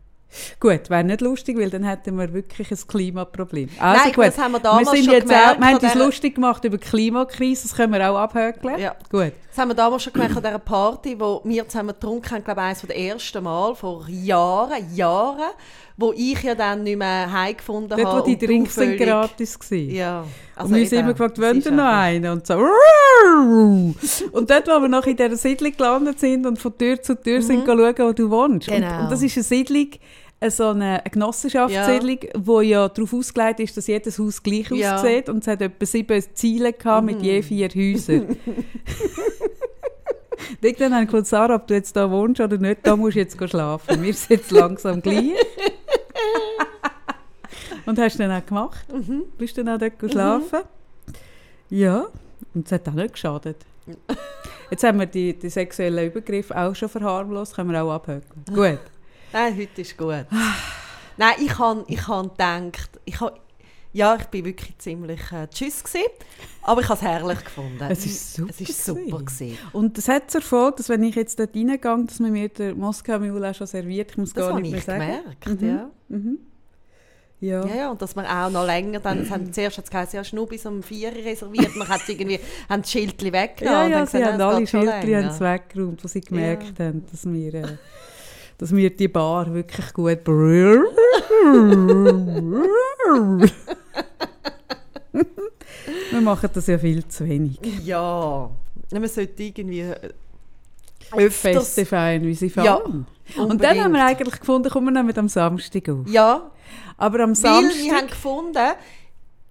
Gut, 0.60 0.88
wäre 0.88 1.04
nicht 1.04 1.20
lustig, 1.20 1.58
weil 1.58 1.68
dann 1.68 1.84
hätten 1.84 2.16
wir 2.16 2.32
wirklich 2.32 2.70
ein 2.70 2.78
Klimaproblem. 2.86 3.68
Also 3.78 3.98
Nein, 4.00 4.08
ich 4.10 4.16
gut, 4.16 4.24
das 4.26 4.38
haben 4.38 4.52
wir 4.52 4.60
damals 4.60 4.88
wir 4.90 4.96
sind 4.96 5.04
schon 5.04 5.14
jetzt 5.14 5.28
gemerkt 5.28 5.48
auch, 5.56 5.58
wir 5.60 5.66
haben 5.66 5.76
uns 5.84 5.94
lustig 5.94 6.34
gemacht 6.36 6.64
über 6.64 6.78
die 6.78 6.86
Klimakrise, 6.86 7.68
das 7.68 7.76
können 7.76 7.92
wir 7.92 8.10
auch 8.10 8.16
abhökeln. 8.16 8.78
Ja. 8.78 8.96
Gut. 9.10 9.32
Das 9.48 9.58
haben 9.58 9.68
wir 9.68 9.74
damals 9.74 10.02
schon 10.04 10.12
gemerkt 10.14 10.36
an 10.36 10.42
dieser 10.42 10.58
Party, 10.58 11.20
wo 11.20 11.42
wir 11.44 11.68
zusammen 11.68 11.88
getrunken 11.90 12.30
haben, 12.30 12.44
glaube 12.44 12.60
ich, 12.62 12.66
eines 12.66 12.80
der 12.80 12.96
ersten 12.98 13.44
Mal, 13.44 13.74
vor 13.74 14.06
Jahren, 14.08 14.94
Jahren, 14.94 15.50
wo 15.96 16.12
ich 16.16 16.42
ja 16.42 16.54
dann 16.54 16.82
nicht 16.82 16.98
mehr 16.98 17.30
heimgefunden 17.30 17.90
Dort, 17.90 18.04
habe. 18.04 18.20
wo 18.20 18.24
die 18.24 18.32
und 18.34 18.42
Drinks 18.42 18.74
sind 18.74 18.96
gratis 18.96 19.58
waren. 19.58 19.90
Ja. 19.90 20.24
und 20.58 20.74
wir 20.74 20.86
sind 20.86 20.92
eben, 20.98 21.00
immer 21.08 21.12
gefragt, 21.12 21.38
wollen 21.40 21.62
ihr 21.62 21.70
noch 21.72 21.84
einen? 21.84 22.32
Und 22.32 22.46
so. 22.46 22.54
Und 24.32 24.50
dort, 24.50 24.66
wo 24.68 24.80
wir 24.80 24.88
noch 24.88 25.06
in 25.06 25.16
dieser 25.16 25.36
Siedlung 25.36 25.72
gelandet 25.76 26.18
sind 26.20 26.46
und 26.46 26.58
von 26.58 26.76
Tür 26.76 27.00
zu 27.02 27.14
Tür 27.20 27.42
sind 27.42 27.66
schauen, 27.66 27.94
wo 27.98 28.12
du 28.12 28.30
wohnst. 28.30 28.68
Und, 28.68 28.74
Genau. 28.76 29.02
und 29.04 29.10
das 29.12 29.22
ist 29.22 29.36
eine 29.36 29.44
Siedlung, 29.44 29.88
äh, 30.40 30.50
so 30.50 30.68
eine, 30.70 31.02
Genossenschaftssiedlung, 31.10 32.18
wo 32.38 32.60
ja 32.60 32.88
darauf 32.88 33.12
ausgelegt 33.14 33.60
ist, 33.60 33.76
dass 33.76 33.86
jedes 33.86 34.18
Haus 34.18 34.42
gleich 34.42 34.70
Ja. 34.70 34.96
aussieht. 34.96 35.28
Und 35.28 35.42
es 35.42 35.46
hat 35.46 35.62
etwa 35.62 35.86
sieben 35.86 36.22
Ziele 36.34 36.72
gehabt 36.72 37.06
mit 37.06 37.22
je 37.22 37.42
vier 37.42 37.68
Häusern. 37.68 38.36
Irgendwann 40.60 40.94
habe 40.94 41.04
ich 41.04 41.08
gefragt, 41.10 41.26
Sarah, 41.28 41.54
ob 41.56 41.66
du 41.66 41.74
jetzt 41.74 41.94
da 41.96 42.10
wohnst 42.10 42.40
oder 42.40 42.56
nicht, 42.58 42.78
da 42.82 42.96
musst 42.96 43.14
du 43.16 43.20
jetzt 43.20 43.36
schlafen. 43.48 44.02
Wir 44.02 44.14
sind 44.14 44.30
jetzt 44.30 44.50
langsam 44.50 45.00
gleich. 45.00 45.32
Und 47.86 47.98
hast 47.98 48.18
du 48.18 48.18
dann 48.22 48.40
auch 48.40 48.46
gemacht? 48.46 48.86
Bist 49.38 49.56
du 49.56 49.64
dann 49.64 49.74
auch 49.74 49.78
dort 49.78 49.98
geschlafen? 49.98 50.60
Ja, 51.68 52.06
und 52.54 52.66
es 52.66 52.72
hat 52.72 52.88
auch 52.88 52.92
nicht 52.92 53.14
geschadet. 53.14 53.56
Jetzt 54.70 54.84
haben 54.84 54.98
wir 54.98 55.06
die, 55.06 55.38
die 55.38 55.48
sexuellen 55.48 56.06
Übergriffe 56.06 56.56
auch 56.56 56.74
schon 56.74 56.88
verharmlost, 56.88 57.54
können 57.54 57.72
wir 57.72 57.82
auch 57.82 57.92
abhökeln. 57.92 58.44
Gut. 58.54 58.78
Nein, 59.32 59.56
heute 59.56 59.80
ist 59.80 59.96
gut. 59.96 60.26
Nein, 61.16 61.34
ich 61.38 61.58
habe 61.58 61.84
ich 61.88 62.06
han 62.06 62.28
gedacht, 62.28 63.00
ich 63.06 63.18
ha, 63.18 63.32
ja, 63.92 64.16
ich 64.16 64.24
bin 64.26 64.44
wirklich 64.44 64.76
ziemlich 64.78 65.20
äh, 65.32 65.46
tschüss 65.48 65.84
gewesen, 65.84 66.06
aber 66.62 66.80
ich 66.80 66.88
habe 66.88 66.98
es 66.98 67.02
herrlich 67.06 67.44
gefunden. 67.44 67.84
Es 67.90 68.06
ist 68.06 68.34
super 68.34 68.50
Es 68.50 68.60
ist 68.60 68.84
super 68.84 69.18
gewesen. 69.18 69.58
Und 69.72 69.98
das 69.98 70.08
hat 70.08 70.30
zur 70.30 70.40
Folge, 70.42 70.76
dass 70.78 70.88
wenn 70.88 71.02
ich 71.02 71.14
jetzt 71.14 71.38
dort 71.38 71.54
reingehe, 71.54 71.78
dass 72.06 72.18
man 72.20 72.32
mir 72.32 72.48
der 72.48 72.74
Moskau 72.74 73.18
Mule 73.18 73.50
auch 73.50 73.54
schon 73.54 73.66
serviert, 73.66 74.12
ich 74.12 74.16
muss 74.16 74.32
Das 74.32 74.48
gar 74.48 74.58
nicht 74.60 74.66
ich 74.66 74.72
mehr 74.72 74.80
sagen. 74.82 75.00
gemerkt, 75.00 75.60
Mhm. 75.60 75.68
ja. 75.68 75.90
Ja. 77.40 77.66
Ja, 77.66 77.74
ja, 77.74 77.90
und 77.90 78.00
dass 78.00 78.14
man 78.14 78.24
auch 78.24 78.50
noch 78.50 78.64
länger 78.64 79.00
dann, 79.00 79.18
es 79.18 79.30
haben 79.30 79.52
zuerst 79.52 79.76
hat 79.76 79.84
es 79.86 79.90
geheißen, 79.90 80.22
ja, 80.22 80.30
nur 80.32 80.46
bis 80.46 80.64
um 80.64 80.80
4 80.80 81.08
Uhr 81.10 81.24
reserviert, 81.24 81.74
man 81.74 81.88
hat 81.88 82.08
irgendwie, 82.08 82.38
haben 82.68 82.82
das 82.82 82.92
Schildchen 82.92 83.32
weggenommen. 83.32 83.80
Ja, 83.80 83.84
und 83.84 83.90
ja, 83.90 83.98
dann 83.98 84.06
sie 84.06 84.18
gesagt, 84.18 84.32
haben 84.32 84.40
es 84.40 84.46
alle 84.46 84.66
Schildchen 84.68 85.24
es 85.24 85.40
weggeräumt, 85.40 86.04
wo 86.04 86.08
sie 86.08 86.20
gemerkt 86.20 86.78
haben, 86.78 87.04
dass 87.10 87.24
wir, 87.26 87.54
äh, 87.54 87.76
dass 88.62 88.74
wir 88.76 88.90
die 88.90 89.08
Bar 89.08 89.52
wirklich 89.52 89.92
gut... 89.92 90.24
wir 90.24 90.84
machen 96.20 96.50
das 96.54 96.68
ja 96.68 96.78
viel 96.78 97.04
zu 97.08 97.28
wenig. 97.28 97.58
Ja, 97.82 98.48
man 98.92 99.08
sollte 99.08 99.42
irgendwie 99.42 99.80
äh, 99.80 99.96
öfters... 101.10 101.74
Feste 101.74 101.84
feiern, 101.84 102.22
wie 102.22 102.34
sie 102.34 102.52
Ja, 102.54 102.76
fahren. 102.76 103.08
Und 103.36 103.64
dann 103.64 103.82
haben 103.82 103.94
wir 103.94 104.06
eigentlich 104.06 104.38
gefunden, 104.38 104.70
kommen 104.70 104.94
wir 104.94 105.02
nehmen 105.02 105.18
am 105.18 105.28
Samstag 105.28 105.88
auf. 105.88 106.06
Ja, 106.06 106.48
Aber 106.96 107.18
am 107.18 107.30
weil 107.30 107.64
wir 107.64 107.72
Samstag, 107.72 107.96
haben 107.96 108.06
gefunden... 108.06 108.74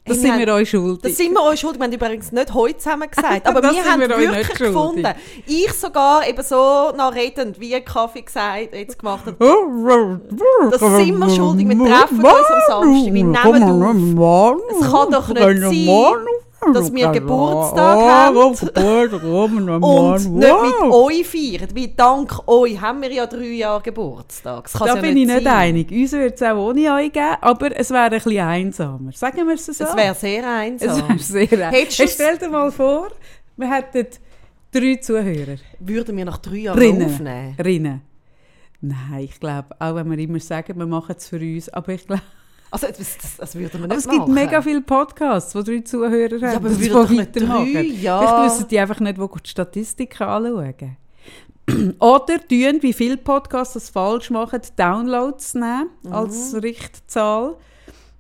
das 0.05 0.21
sind 0.21 0.39
wir 0.39 0.53
euch 0.53 0.69
schuldig. 0.69 1.01
Das 1.03 1.17
sind 1.17 1.33
wir 1.33 1.43
euch 1.43 1.59
schuldig. 1.59 1.79
Wir 1.79 1.85
haben 1.85 1.93
übrigens 1.93 2.31
nicht 2.31 2.53
heute 2.53 2.77
zusammen 2.77 3.09
gesagt, 3.09 3.47
aber 3.47 3.61
wir 3.61 3.85
haben 3.85 4.01
wir 4.01 4.09
wirklich 4.09 4.49
gefunden. 4.49 5.07
Ich 5.45 5.73
sogar 5.73 6.27
eben 6.27 6.43
so 6.43 6.91
noch 6.97 7.13
redend, 7.13 7.59
wie 7.59 7.79
Kaffee 7.81 8.21
gesagt, 8.21 8.73
jetzt 8.73 8.97
gemacht 8.97 9.25
hat. 9.25 9.35
das 9.39 10.79
sind 10.79 11.17
wir 11.17 11.29
schuldig. 11.29 11.69
Wir 11.69 11.77
treffen 11.77 12.19
uns 12.19 12.25
am 12.25 12.61
Samstag. 12.67 13.13
Wir 13.13 13.23
nehmen 13.23 14.17
auf. 14.19 14.57
Es 14.71 14.91
kann 14.91 15.11
doch 15.11 15.27
nicht 15.29 15.61
sein, 15.61 16.25
dass 16.73 16.93
wir 16.93 17.09
Geburtstag 17.09 17.99
haben 17.99 18.37
und 18.37 18.61
nicht 18.61 18.75
mit 18.75 18.81
euch 20.91 21.25
feiern. 21.27 21.69
Weil 21.75 21.87
dank 21.95 22.47
euch 22.47 22.79
haben 22.79 23.01
wir 23.01 23.11
ja 23.11 23.25
drei 23.25 23.45
Jahre 23.45 23.81
Geburtstag. 23.81 24.69
Da 24.71 24.85
ja 24.85 24.95
bin 24.95 25.17
ich 25.17 25.25
nicht 25.27 25.43
sein. 25.43 25.47
einig. 25.47 25.91
Uns 25.91 26.11
würde 26.11 26.35
es 26.35 26.41
auch 26.43 26.57
ohne 26.69 26.93
euch 26.93 27.11
geben, 27.11 27.35
aber 27.41 27.75
es 27.75 27.89
wäre 27.89 28.03
ein 28.03 28.11
bisschen 28.11 28.39
einsamer. 28.39 29.11
Sagen 29.11 29.47
wir 29.47 29.55
es 29.55 29.65
so. 29.65 29.71
Es 29.71 29.95
wäre 29.95 30.15
sehr 30.15 30.39
Es 30.43 30.45
einsam. 30.45 31.07
wäre 31.09 31.19
sehr 31.19 31.67
einsam. 31.69 32.07
Stell 32.07 32.37
dir 32.37 32.49
mal 32.49 32.71
vor, 32.71 33.07
wir 33.57 33.71
hätten 33.71 34.07
drei 34.71 34.95
Zuhörer. 34.97 35.57
Würden 35.79 36.15
wir 36.17 36.25
nach 36.25 36.37
drei 36.37 36.55
Jahren 36.57 36.77
Rinnen. 36.79 37.05
aufnehmen? 37.05 37.55
Rinnen. 37.63 38.01
Nein, 38.81 39.19
ich 39.23 39.39
glaube, 39.39 39.67
auch 39.79 39.95
wenn 39.95 40.09
wir 40.09 40.17
immer 40.17 40.39
sagen, 40.39 40.77
wir 40.77 40.85
machen 40.87 41.15
es 41.17 41.27
für 41.27 41.37
uns, 41.39 41.69
aber 41.69 41.93
ich 41.93 42.05
glaube, 42.07 42.21
Also, 42.71 42.87
das, 42.87 42.97
das, 43.17 43.37
das 43.37 43.55
würden 43.55 43.73
wir 43.73 43.79
aber 43.79 43.87
nicht 43.89 43.97
es 43.97 44.07
gibt 44.07 44.19
machen. 44.21 44.33
mega 44.33 44.61
viele 44.61 44.81
Podcasts, 44.81 45.51
die 45.53 45.63
drei 45.63 45.79
Zuhörer 45.81 46.47
haben. 46.47 46.55
aber 46.55 46.69
das 46.69 46.79
wir 46.79 46.93
doch 46.93 47.09
nicht 47.09 47.35
drei, 47.35 47.81
ja. 48.01 48.19
Vielleicht 48.19 48.53
wissen 48.53 48.67
die 48.69 48.79
einfach 48.79 48.99
nicht, 49.01 49.19
wo 49.19 49.27
die 49.27 49.49
Statistiken 49.49 50.23
anschauen. 50.23 50.97
Oder 51.99 52.39
tun, 52.47 52.77
wie 52.81 52.93
viele 52.93 53.17
Podcasts 53.17 53.73
das 53.75 53.89
falsch 53.89 54.29
machen, 54.31 54.61
Downloads 54.77 55.53
nehmen 55.53 55.89
Mhm. 56.03 56.13
als 56.13 56.55
Richtzahl. 56.61 57.55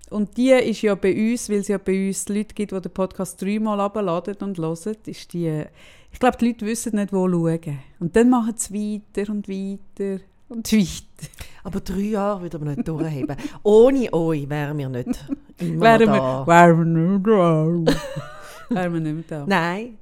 Und 0.09 0.35
die 0.35 0.49
ist 0.51 0.81
ja 0.81 0.93
bei 0.95 1.13
uns, 1.31 1.49
weil 1.49 1.59
es 1.59 1.69
ja 1.69 1.77
bei 1.77 2.07
uns 2.09 2.27
Leute 2.27 2.53
gibt, 2.53 2.71
die 2.73 2.81
den 2.81 2.91
Podcast 2.91 3.41
dreimal 3.41 3.79
abladen 3.79 4.35
und 4.41 4.57
hören, 4.57 4.97
ist 5.05 5.31
die, 5.33 5.63
ich 6.11 6.19
glaube, 6.19 6.37
die 6.37 6.47
Leute 6.47 6.65
wissen 6.65 6.95
nicht, 6.97 7.13
wo 7.13 7.29
schauen. 7.29 7.79
Und 8.01 8.15
dann 8.17 8.29
machen 8.29 8.53
sie 8.57 9.01
weiter 9.15 9.31
und 9.31 9.47
weiter 9.47 10.21
und 10.51 10.71
weiter. 10.71 11.31
Aber 11.63 11.79
drei 11.79 11.99
Jahre 11.99 12.41
würden 12.41 12.65
wir 12.65 12.75
nicht 12.75 12.87
durchheben. 12.87 13.37
Ohne 13.63 14.13
euch 14.13 14.49
wären 14.49 14.77
wir 14.77 14.89
nicht 14.89 15.25
immer 15.57 15.81
Wären 15.81 16.09
noch 16.09 16.13
wir, 16.13 16.19
da. 16.19 16.47
wären 16.47 16.77
wir 16.77 16.85
nicht 16.85 17.27
da. 17.27 18.75
wären 18.75 18.93
wir 18.93 18.99
nicht 19.13 19.31
da. 19.31 19.45
Nein. 19.47 19.97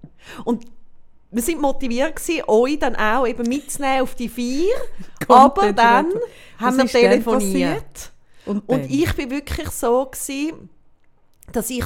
Und 0.46 0.66
wir 1.32 1.44
sind 1.44 1.62
motiviert 1.62 2.16
gewesen, 2.16 2.44
euch 2.48 2.80
dann 2.80 2.96
auch 2.96 3.28
eben 3.28 3.48
mitzunehmen 3.48 4.02
auf 4.02 4.16
die 4.16 4.30
vier. 4.30 4.74
Aber 5.28 5.74
dann 5.74 6.08
haben 6.58 6.78
wir 6.78 6.86
telefoniert. 6.86 8.12
Und, 8.46 8.68
Und 8.68 8.90
ich 8.90 9.14
bin 9.14 9.30
wirklich 9.30 9.70
so 9.70 10.06
gewesen, 10.06 10.70
dass 11.52 11.70
ich 11.70 11.84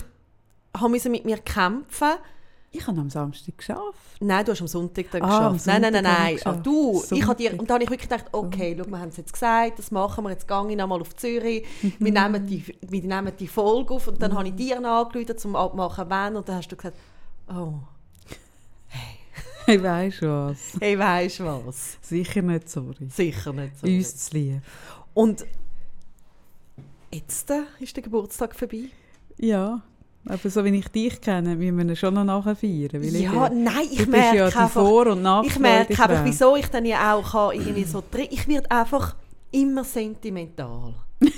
habe 0.78 1.10
mit 1.10 1.26
mir 1.26 1.38
kämpfen 1.40 2.14
ich 2.76 2.88
habe 2.88 3.00
am 3.00 3.10
Samstag 3.10 3.58
geschafft. 3.58 3.82
Nein, 4.20 4.44
du 4.46 4.52
hast 4.52 4.62
am 4.62 4.68
Sonntag 4.68 5.06
dann 5.12 5.22
Ah, 5.22 5.50
geschafft. 5.52 5.68
Nein, 5.68 5.82
nein, 5.84 5.94
nein, 5.94 6.04
Sonntag 6.04 6.20
nein. 6.20 6.40
Aber 6.46 6.58
geschafft. 6.58 6.66
du, 6.66 7.16
ich 7.16 7.24
habe 7.28 7.36
dir, 7.36 7.50
Sonntag. 7.52 7.60
und 7.62 7.70
dann 7.70 7.74
habe 7.76 7.84
ich 7.84 7.90
wirklich 7.90 8.10
gedacht, 8.10 8.26
okay, 8.32 8.76
schau, 8.78 8.90
wir 8.90 9.00
haben 9.00 9.10
es 9.10 9.18
jetzt 9.18 9.32
gesagt, 9.34 9.80
das 9.80 9.92
machen 9.92 10.24
wir, 10.24 10.32
jetzt 10.32 10.48
gehe 10.48 10.70
ich 10.70 10.76
nochmal 10.78 11.02
auf 11.02 11.16
Zürich, 11.16 11.66
Mhm. 11.82 11.94
wir, 12.00 12.12
nehmen 12.12 12.46
die, 12.48 12.66
wir 12.82 13.02
nehmen 13.04 13.32
die 13.40 13.48
Folge 13.48 13.94
auf 13.94 14.08
und 14.08 14.22
dann 14.22 14.34
habe 14.36 14.48
ich 14.48 14.56
dir 14.56 14.78
angerufen, 14.78 15.36
um 15.46 15.56
abzumachen, 15.56 16.06
wann, 16.10 16.36
und 16.36 16.50
dann 16.50 16.56
hast 16.58 16.68
du 16.70 16.76
gesagt, 16.76 16.98
oh, 17.50 17.74
Ich 19.68 19.82
weiss 19.82 20.22
was. 20.22 20.74
hey, 20.82 21.00
weisst 21.00 21.40
was? 21.44 21.98
Sicher 22.02 22.42
nicht, 22.42 22.70
sorry. 22.70 23.08
Sicher 23.10 23.54
nicht 23.54 23.80
so. 23.80 23.88
Uns 23.88 24.16
zu 24.26 24.36
lieb. 24.38 24.62
Und 25.14 25.46
jetzt 27.12 27.50
äh, 27.52 27.62
ist 27.80 27.96
der 27.96 28.04
Geburtstag 28.04 28.56
vorbei. 28.56 28.90
Ja, 29.38 29.82
aber 30.28 30.50
so 30.50 30.64
wie 30.64 30.76
ich 30.78 30.88
dich 30.90 31.20
kenne, 31.22 31.56
müssen 31.56 31.78
wir 31.78 31.86
ihn 31.86 31.96
schon 31.96 32.14
noch 32.14 32.24
nachher 32.24 32.56
feiern. 32.56 32.90
Weil 32.94 33.16
ich, 33.16 33.22
Ja, 33.24 33.50
nein, 33.50 33.88
ich 33.92 34.08
merke 34.08 34.38
ja 34.38 34.50
die 34.50 34.56
einfach, 34.56 34.70
Vor- 34.72 35.08
und 35.08 35.46
ich 35.46 35.60
merke 35.60 35.92
einfach, 35.94 36.24
wieso 36.24 36.56
ich 36.56 36.68
dann 36.68 36.86
ja 36.86 37.14
auch 37.16 37.32
kann, 37.32 37.52
irgendwie 37.60 37.84
so 37.84 38.04
drin- 38.10 38.28
ich 38.30 38.48
werde 38.48 38.70
einfach 38.72 39.16
immer 39.52 39.84
sentimental. 39.84 40.94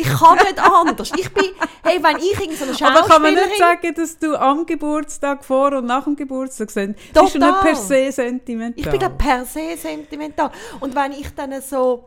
Ich 0.00 0.06
kann 0.06 0.36
nicht 0.36 0.60
anders. 0.60 1.10
Ich 1.16 1.28
bin, 1.34 1.46
hey, 1.82 1.98
wenn 2.00 2.18
ich 2.18 2.38
irgend 2.40 2.56
so 2.56 2.64
eine 2.84 2.96
Aber 2.96 3.08
kann 3.08 3.20
man 3.20 3.34
nicht 3.34 3.42
Schauspielerin... 3.58 3.78
sagen, 3.82 3.94
dass 3.96 4.16
du 4.16 4.36
am 4.40 4.64
Geburtstag 4.64 5.44
vor 5.44 5.72
und 5.72 5.86
nach 5.86 6.04
dem 6.04 6.14
Geburtstag 6.14 6.70
sind? 6.70 6.94
Bist 6.94 7.16
du 7.16 7.20
nicht 7.22 7.32
Total. 7.34 7.60
per 7.62 7.74
se 7.74 8.12
sentimental? 8.12 8.80
Ich 8.94 8.98
bin 9.00 9.18
per 9.18 9.44
se 9.44 9.76
sentimental. 9.76 10.52
Und 10.78 10.94
wenn 10.94 11.10
ich 11.10 11.34
dann 11.34 11.60
so 11.60 12.04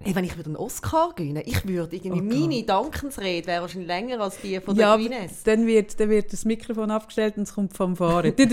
Hey, 0.00 0.14
wenn 0.14 0.22
ich 0.24 0.36
würde 0.36 0.50
einen 0.50 0.56
Oscar 0.56 1.12
gewinnen, 1.16 1.42
ich 1.44 1.66
würde 1.66 1.96
irgendwie 1.96 2.20
Oh 2.20 2.46
meine 2.46 2.62
Dankensrede 2.62 3.48
wäre 3.48 3.62
wahrscheinlich 3.62 3.88
länger 3.88 4.20
als 4.20 4.40
die 4.40 4.60
von 4.60 4.76
Ja, 4.76 4.96
der 4.96 5.08
Guinness. 5.08 5.42
dann 5.42 5.66
wird, 5.66 5.98
dann 5.98 6.08
wird 6.08 6.32
das 6.32 6.44
Mikrofon 6.44 6.92
abgestellt 6.92 7.36
und 7.36 7.42
es 7.42 7.52
kommt 7.54 7.76
vom 7.76 7.96
Fahren. 7.96 8.32
Da 8.36 8.44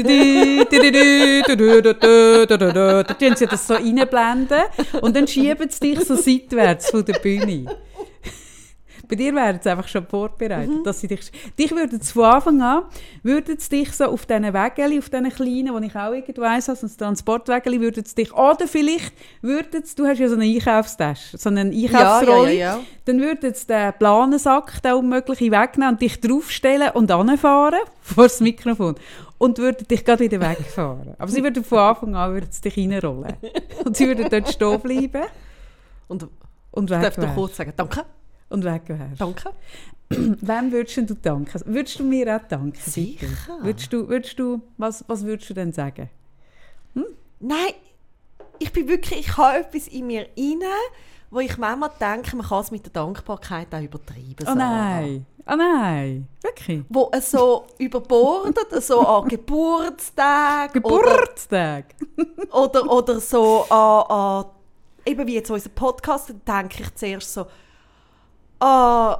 tun 3.13 3.35
sie 3.35 3.45
das 3.47 3.67
so 3.67 3.73
reinblenden 3.75 4.63
und 5.01 5.15
dann 5.15 5.27
schieben 5.27 5.69
sie 5.69 5.93
dich 5.93 6.05
so 6.05 6.15
seitwärts 6.15 6.89
von 6.89 7.05
der 7.05 7.13
Bühne. 7.19 7.65
Bei 9.07 9.15
dir 9.15 9.33
wären 9.35 9.59
sie 9.61 9.69
einfach 9.69 9.87
schon 9.87 10.05
vorbereitet, 10.05 10.85
dass 10.85 11.01
sie 11.01 11.07
dich... 11.07 11.31
Dich 11.57 11.71
würden 11.71 12.01
von 12.01 12.23
Anfang 12.25 12.61
an, 12.61 12.83
würden 13.23 13.57
sie 13.59 13.69
dich 13.69 13.91
so 13.91 14.05
auf 14.05 14.25
diesen 14.25 14.53
Wägeli, 14.53 14.99
auf 14.99 15.09
diesen 15.09 15.29
kleinen, 15.29 15.81
die 15.81 15.87
ich 15.87 15.95
auch 15.95 16.11
irgendwo 16.11 16.41
weiss, 16.41 16.69
also 16.69 16.87
das 16.87 16.97
Transportwägeli, 16.97 17.79
würden 17.81 18.03
sie 18.05 18.15
dich... 18.15 18.33
Oder 18.33 18.67
vielleicht 18.67 19.13
würden 19.41 19.83
sie... 19.83 19.95
Du 19.95 20.05
hast 20.05 20.19
ja 20.19 20.27
so 20.27 20.35
eine 20.35 20.45
Einkaufstasche, 20.45 21.37
so 21.37 21.49
eine 21.49 21.61
Einkaufsrolle. 21.61 22.53
ja, 22.53 22.75
ja. 22.75 22.79
Dann 23.05 23.21
würden 23.21 23.53
sie 23.53 23.67
den 23.67 23.93
Planensack, 23.99 24.81
den 24.81 24.93
unmöglichen, 24.93 25.51
wegnehmen 25.51 25.93
und 25.93 26.01
dich 26.01 26.19
draufstellen 26.19 26.89
und 26.93 27.11
anfahren 27.11 27.79
vor 28.01 28.25
das 28.25 28.39
Mikrofon. 28.39 28.95
Und 29.37 29.57
würden 29.57 29.85
dich 29.87 30.05
gerade 30.05 30.23
wieder 30.23 30.39
wegfahren. 30.39 31.13
Aber 31.17 31.29
sie 31.29 31.43
würden 31.43 31.63
von 31.63 31.77
Anfang 31.77 32.15
an 32.15 32.33
würden 32.33 32.51
sie 32.51 32.61
dich 32.61 32.77
reinrollen. 32.77 33.33
Und 33.83 33.97
sie 33.97 34.07
würden 34.07 34.27
dort 34.29 34.49
stehen 34.49 34.79
bleiben 34.79 35.25
Und 36.07 36.27
und 36.71 36.91
darf 36.91 37.03
weg 37.03 37.15
du 37.15 37.21
wärst. 37.21 37.35
kurz 37.35 37.55
sagen, 37.57 37.73
danke, 37.75 38.05
Und 38.49 38.63
weg 38.63 38.83
wärst. 38.87 39.19
danke. 39.19 39.51
Wem 40.09 40.71
würdest 40.71 40.97
denn 40.97 41.07
du 41.07 41.15
danken? 41.15 41.61
Würdest 41.65 41.99
du 41.99 42.03
mir 42.03 42.35
auch 42.35 42.47
danken? 42.47 42.79
Sicher. 42.79 43.27
Würdest 43.61 43.91
du, 43.91 44.07
würdest 44.07 44.37
du, 44.37 44.61
was, 44.77 45.03
was 45.07 45.25
würdest 45.25 45.49
du 45.49 45.53
denn 45.55 45.73
sagen? 45.73 46.09
Nein, 47.39 47.73
ich 48.59 48.71
bin 48.71 48.87
wirklich, 48.87 49.19
ich 49.21 49.37
habe 49.37 49.59
etwas 49.59 49.87
in 49.87 50.07
mir 50.07 50.27
inne, 50.35 50.71
wo 51.29 51.39
ich 51.39 51.57
manchmal 51.57 51.91
denke, 51.99 52.35
man 52.35 52.45
kann 52.45 52.61
es 52.61 52.71
mit 52.71 52.85
der 52.85 52.93
Dankbarkeit 52.93 53.73
auch 53.73 53.81
übertreiben. 53.81 54.47
Oh 54.47 54.53
nein. 54.55 55.25
Oh 55.47 55.55
nein. 55.55 56.27
Wirklich? 56.41 56.83
Wo 56.89 57.09
es 57.11 57.29
so 57.29 57.65
überbordet, 57.77 58.83
so 58.83 59.05
an 59.05 59.27
Geburtstag 59.27 60.73
Geburtstag. 60.73 61.85
oder, 62.51 62.83
oder, 62.83 62.91
oder 62.91 63.19
so 63.19 63.63
an, 63.69 64.05
an, 64.09 64.45
eben 65.05 65.27
wie 65.27 65.35
jetzt 65.35 65.51
unser 65.51 65.69
Podcast, 65.69 66.33
denke 66.47 66.83
ich 66.83 66.95
zuerst 66.95 67.33
so, 67.33 67.45
ah, 68.59 69.19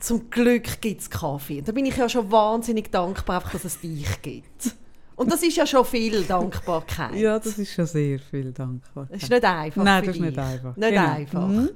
zum 0.00 0.30
Glück 0.30 0.80
gibt 0.80 1.00
es 1.02 1.10
Kaffee. 1.10 1.60
Da 1.62 1.72
bin 1.72 1.84
ich 1.86 1.96
ja 1.96 2.08
schon 2.08 2.30
wahnsinnig 2.32 2.90
dankbar, 2.90 3.36
einfach, 3.36 3.52
dass 3.52 3.64
es 3.64 3.80
dich 3.80 4.22
gibt. 4.22 4.74
Und 5.16 5.30
das 5.30 5.42
ist 5.42 5.56
ja 5.56 5.66
schon 5.66 5.84
viel 5.84 6.22
Dankbarkeit. 6.24 7.14
Ja, 7.14 7.38
das 7.38 7.58
ist 7.58 7.74
schon 7.74 7.84
sehr 7.84 8.18
viel 8.18 8.52
dankbar. 8.52 9.06
Das 9.10 9.22
ist 9.22 9.30
nicht 9.30 9.44
einfach. 9.44 9.84
Nein, 9.84 10.04
das 10.06 10.14
ist 10.16 10.20
nicht 10.22 10.38
einfach. 10.38 10.76
Nicht 10.76 10.88
Genau. 10.88 11.10
einfach. 11.12 11.46
Mhm. 11.48 11.70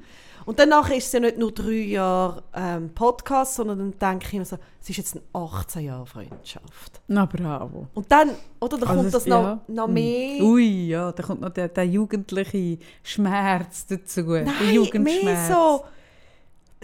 Und 0.47 0.59
danach 0.59 0.91
ist 0.91 1.07
es 1.07 1.13
ja 1.13 1.21
nicht 1.21 1.39
nur 1.39 1.53
drei 1.53 1.71
Jahre 1.73 2.43
ähm, 2.55 2.91
Podcast, 2.95 3.55
sondern 3.55 3.79
dann 3.79 3.99
denke 3.99 4.27
ich 4.29 4.35
immer 4.35 4.45
so, 4.45 4.57
es 4.81 4.91
ist 4.91 4.97
jetzt 4.99 5.17
eine 5.17 5.25
18 5.45 5.85
Jahre 5.85 6.07
Freundschaft. 6.07 7.01
Na 7.09 7.25
bravo. 7.27 7.87
Und 7.95 8.11
dann, 8.13 8.31
oder, 8.61 8.77
da 8.79 8.87
Also 8.87 9.01
kommt 9.03 9.15
das 9.15 9.27
noch, 9.27 9.43
ja. 9.43 9.61
noch 9.69 9.89
Mm. 9.89 9.93
mehr. 9.93 10.43
Ui, 10.43 10.87
ja, 10.89 11.13
da 11.13 11.23
kommt 11.23 11.41
noch 11.41 11.49
der, 11.51 11.69
der 11.69 11.87
jugendliche 11.87 12.79
Schmerz 13.03 13.87
dazu. 13.87 14.23
der 14.23 14.45
Nein, 14.45 14.55
mehr 14.65 14.73
Jugendschmerz. 14.75 15.49
so. 15.49 15.85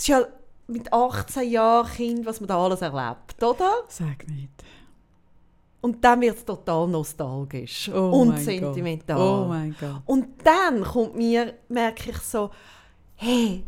Es 0.01 0.05
ist 0.05 0.09
ja 0.09 0.25
mit 0.67 0.91
18 0.91 1.51
Jahren 1.51 1.87
Kind, 1.87 2.25
was 2.25 2.41
man 2.41 2.49
da 2.49 2.65
alles 2.65 2.81
erlebt, 2.81 3.43
oder? 3.43 3.71
Sag 3.87 4.27
nicht. 4.29 4.49
Und 5.83 6.03
dann 6.03 6.23
wird 6.23 6.39
es 6.39 6.45
total 6.47 6.89
nostalgisch 6.89 7.91
Oh 7.93 8.23
und 8.23 8.39
sentimental. 8.39 9.19
Gott. 9.19 9.45
Oh 9.45 9.49
mein 9.49 9.77
Gott. 9.79 10.01
Und 10.07 10.29
dann 10.43 10.83
kommt 10.85 11.17
mir, 11.17 11.53
merke 11.69 12.13
ich 12.13 12.19
so, 12.19 12.51
hey, 13.17 13.63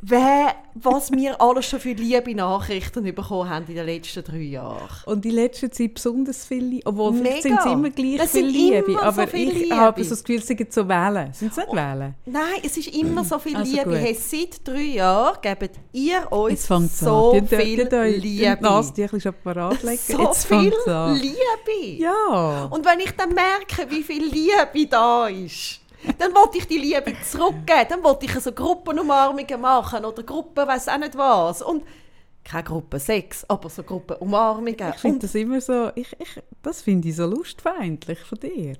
wer, 0.00 0.54
was 0.74 1.10
wir 1.10 1.40
alles 1.40 1.66
schon 1.66 1.80
für 1.80 1.92
liebe 1.92 2.34
Nachrichten 2.34 3.02
bekommen 3.04 3.50
haben 3.50 3.64
in 3.68 3.74
den 3.74 3.86
letzten 3.86 4.22
drei 4.22 4.36
Jahren. 4.38 4.88
Und 5.06 5.26
in 5.26 5.32
letzter 5.32 5.70
Zeit 5.72 5.94
besonders 5.94 6.44
viele, 6.46 6.80
obwohl 6.84 7.12
Mega. 7.12 7.40
sind 7.42 7.58
es 7.58 7.64
immer 7.66 7.90
gleich 7.90 8.16
Das 8.18 8.30
viele 8.30 8.46
Liebe, 8.48 8.92
so 8.92 8.98
aber 9.00 9.26
viel 9.26 9.48
ich 9.48 9.62
Liebe. 9.64 9.76
habe 9.76 10.04
so 10.04 10.10
das 10.10 10.22
Gefühl, 10.22 10.38
es 10.40 10.46
sind 10.46 10.72
so 10.72 10.88
Wählen. 10.88 11.32
Sind 11.32 11.50
es 11.50 11.56
nicht 11.56 11.72
Wählen? 11.72 12.14
Nein, 12.26 12.42
es 12.64 12.76
ist 12.76 12.94
immer 12.94 13.24
so 13.24 13.38
viel 13.38 13.56
Also 13.56 13.72
Liebe. 13.76 13.96
Hey, 13.96 14.14
seit 14.14 14.66
drei 14.66 14.82
Jahren 14.82 15.38
gebt 15.42 15.70
ihr 15.92 16.30
uns 16.32 16.66
so 16.66 16.74
an. 16.74 16.88
Die- 17.34 17.40
die- 17.40 17.56
viel 17.56 17.84
die- 17.84 17.88
die- 17.88 18.20
Die 18.20 18.28
Liebe. 18.44 18.58
Nase 18.62 19.08
schon 19.20 19.34
parat 19.42 19.82
legen. 19.82 19.98
So 20.06 20.22
Jetzt 20.22 20.46
viel. 20.46 20.72
Liebe. 21.14 21.98
Ja. 22.02 22.64
Und 22.70 22.84
wenn 22.84 23.00
ich 23.00 23.10
dann 23.12 23.30
merke, 23.34 23.90
wie 23.90 24.02
viel 24.02 24.24
Liebe 24.24 24.86
da 24.88 25.26
ist, 25.26 25.80
dann 26.18 26.34
wollte 26.34 26.58
ich 26.58 26.66
die 26.66 26.78
Liebe 26.78 27.14
zurückgeben. 27.28 27.86
Dann 27.88 28.04
wollte 28.04 28.26
ich 28.26 28.32
so 28.34 28.52
Gruppenumarmungen 28.52 29.60
machen 29.60 30.04
oder 30.04 30.22
Gruppen, 30.22 30.66
weiß 30.66 30.88
auch 30.88 30.98
nicht 30.98 31.16
was. 31.16 31.62
Und 31.62 31.84
keine 32.44 32.64
Gruppe 32.64 32.98
Sex, 32.98 33.44
aber 33.48 33.68
so 33.68 33.82
Gruppenumarmungen. 33.82 34.76
Ich 34.94 35.00
finde 35.00 35.18
das 35.20 35.34
immer 35.34 35.60
so, 35.60 35.90
ich, 35.94 36.12
ich, 36.18 36.40
das 36.62 36.82
finde 36.82 37.08
ich 37.08 37.16
so 37.16 37.26
lustfeindlich 37.26 38.20
von 38.20 38.38
dir. 38.38 38.76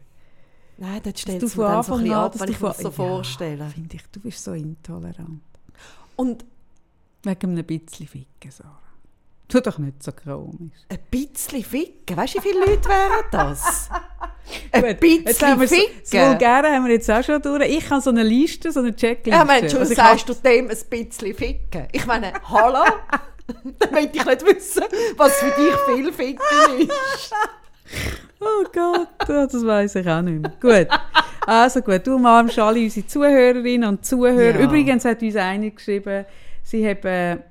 nein, 0.79 1.01
das 1.03 1.21
stellt 1.21 1.41
von 1.51 1.65
dann 1.67 1.83
so 1.83 1.95
ein 1.95 2.01
bisschen 2.01 2.15
an, 2.15 2.25
ab, 2.25 2.35
wenn 2.41 2.47
du 2.47 2.53
ich 2.53 2.61
mir 2.61 2.69
das 2.69 2.79
so 2.79 2.89
Ja, 2.89 2.91
vorstelle. 2.95 3.67
finde 3.71 3.97
ich, 3.97 4.03
du 4.13 4.21
bist 4.21 4.43
so 4.43 4.53
intolerant. 4.53 5.43
Und 6.17 6.45
Wegen 7.25 7.51
einem 7.51 7.67
bisschen 7.67 8.07
Ficken, 8.07 8.51
Sarah. 8.51 8.79
Tu 9.49 9.61
doch 9.61 9.79
nicht 9.79 10.03
so 10.03 10.13
komisch. 10.13 10.73
ein 10.91 10.99
bisschen 11.11 11.65
ficken. 11.65 12.17
Weißt 12.17 12.35
du, 12.35 12.39
wie 12.39 12.49
viele 12.49 12.61
Leute 12.61 12.89
wären 12.89 13.25
das? 13.31 13.89
ein 14.73 14.83
Gut, 14.83 15.03
jetzt 15.03 15.43
haben 15.43 15.59
bisschen 15.59 15.79
wir 15.81 15.89
das 16.01 16.11
ficken. 16.11 16.29
Vulgäre 16.29 16.69
haben 16.75 16.85
wir 16.87 16.93
jetzt 16.93 17.11
auch 17.11 17.25
schon 17.25 17.41
durch. 17.41 17.69
Ich 17.69 17.91
habe 17.91 18.01
so 18.03 18.11
eine 18.11 18.23
Liste, 18.23 18.71
so 18.71 18.81
eine 18.81 18.95
Checkliste. 18.95 19.39
Ja, 19.39 19.45
Mensch, 19.45 19.75
Also 19.75 19.81
was 19.81 19.89
sagst 19.97 20.29
du 20.29 20.35
dem 20.35 20.69
ein 20.69 20.77
bisschen 20.91 21.35
ficken? 21.35 21.89
Ich 21.93 22.05
meine, 22.07 22.33
hallo? 22.45 22.85
Dann 23.79 23.91
möchte 23.93 24.19
ich 24.19 24.25
nicht 24.27 24.47
wissen, 24.47 24.83
was 25.17 25.37
für 25.37 25.51
dich 25.51 25.75
viel 25.87 26.13
ficken 26.13 26.81
ist. 26.81 27.33
Oh 28.41 28.65
Gott, 28.73 29.09
ja, 29.29 29.47
das 29.47 29.67
weiß 29.67 29.97
ich 29.97 30.07
auch 30.09 30.23
nicht 30.23 30.41
mehr. 30.43 30.53
Gut. 30.61 30.89
Also 31.47 31.81
gut, 31.81 32.07
du 32.07 32.15
umarmst 32.17 32.59
alle 32.59 32.81
unsere 32.81 33.07
Zuhörerinnen 33.07 33.89
und 33.89 34.05
Zuhörer. 34.05 34.61
Ja. 34.61 34.65
Übrigens 34.65 35.05
hat 35.05 35.23
uns 35.23 35.35
eine 35.35 35.71
geschrieben, 35.73 36.25
sie 36.63 36.87
haben, 36.89 37.43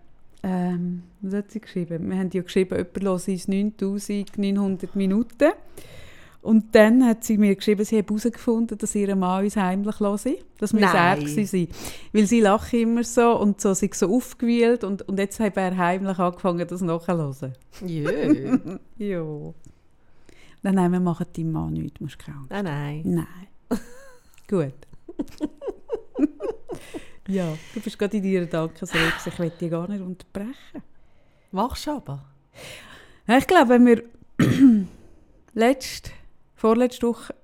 ähm, 0.43 1.03
was 1.27 1.33
hat 1.33 1.51
sie 1.51 1.59
geschrieben? 1.59 2.09
Wir 2.09 2.17
haben 2.17 2.29
ja 2.31 2.41
geschrieben, 2.41 2.75
jemand 2.77 3.03
hört 3.03 3.27
uns 3.27 3.47
9900 3.47 4.95
Minuten. 4.95 5.51
Und 6.41 6.73
dann 6.75 7.05
hat 7.05 7.25
sie 7.25 7.37
mir 7.37 7.55
geschrieben, 7.55 7.83
sie 7.83 7.97
hat 7.97 8.07
herausgefunden, 8.07 8.77
dass 8.77 8.95
ihr 8.95 9.13
Mann 9.17 9.43
uns 9.43 9.57
heimlich 9.57 9.99
höre, 9.99 10.17
dass 10.59 10.73
wir 10.73 10.79
Nein. 10.79 11.19
uns 11.19 11.35
er 11.35 11.45
sind. 11.45 11.75
Weil 12.13 12.25
sie 12.25 12.39
lachen 12.39 12.79
immer 12.79 13.03
so 13.03 13.37
und 13.37 13.59
so, 13.59 13.73
sich 13.73 13.93
so 13.95 14.15
aufgewühlt 14.15 14.85
und, 14.85 15.01
und 15.09 15.19
jetzt 15.19 15.41
hat 15.41 15.57
er 15.57 15.75
heimlich 15.75 16.17
angefangen, 16.17 16.65
das 16.65 16.81
nachzuhören. 16.81 17.53
Jö. 17.85 18.59
Ja. 18.97 19.25
Nein, 20.63 20.75
nein, 20.75 20.91
wir 20.91 20.99
machen 20.99 21.25
deinem 21.35 21.51
Mann 21.51 21.73
nichts, 21.73 21.99
musst 21.99 22.15
du 22.19 22.25
keine 22.25 22.37
Angst 22.37 22.51
Nein, 22.51 22.63
nein. 22.63 23.01
Nein. 23.69 23.79
Gut. 24.47 24.73
ja, 27.27 27.57
du 27.73 27.79
bist 27.81 27.99
gerade 27.99 28.17
in 28.17 28.23
deiner 28.23 28.45
Dankesrede. 28.45 29.13
Ich 29.25 29.37
will 29.37 29.49
dich 29.49 29.69
gar 29.69 29.89
nicht 29.89 30.01
unterbrechen. 30.01 30.81
Machst 31.51 31.87
du 31.87 31.91
aber. 31.91 32.25
Ich 33.27 33.47
glaube, 33.47 33.69
wenn 33.69 33.85
wir 33.85 34.03
letzte, 35.53 36.11
vorletzte 36.55 37.07
Woche, 37.07 37.35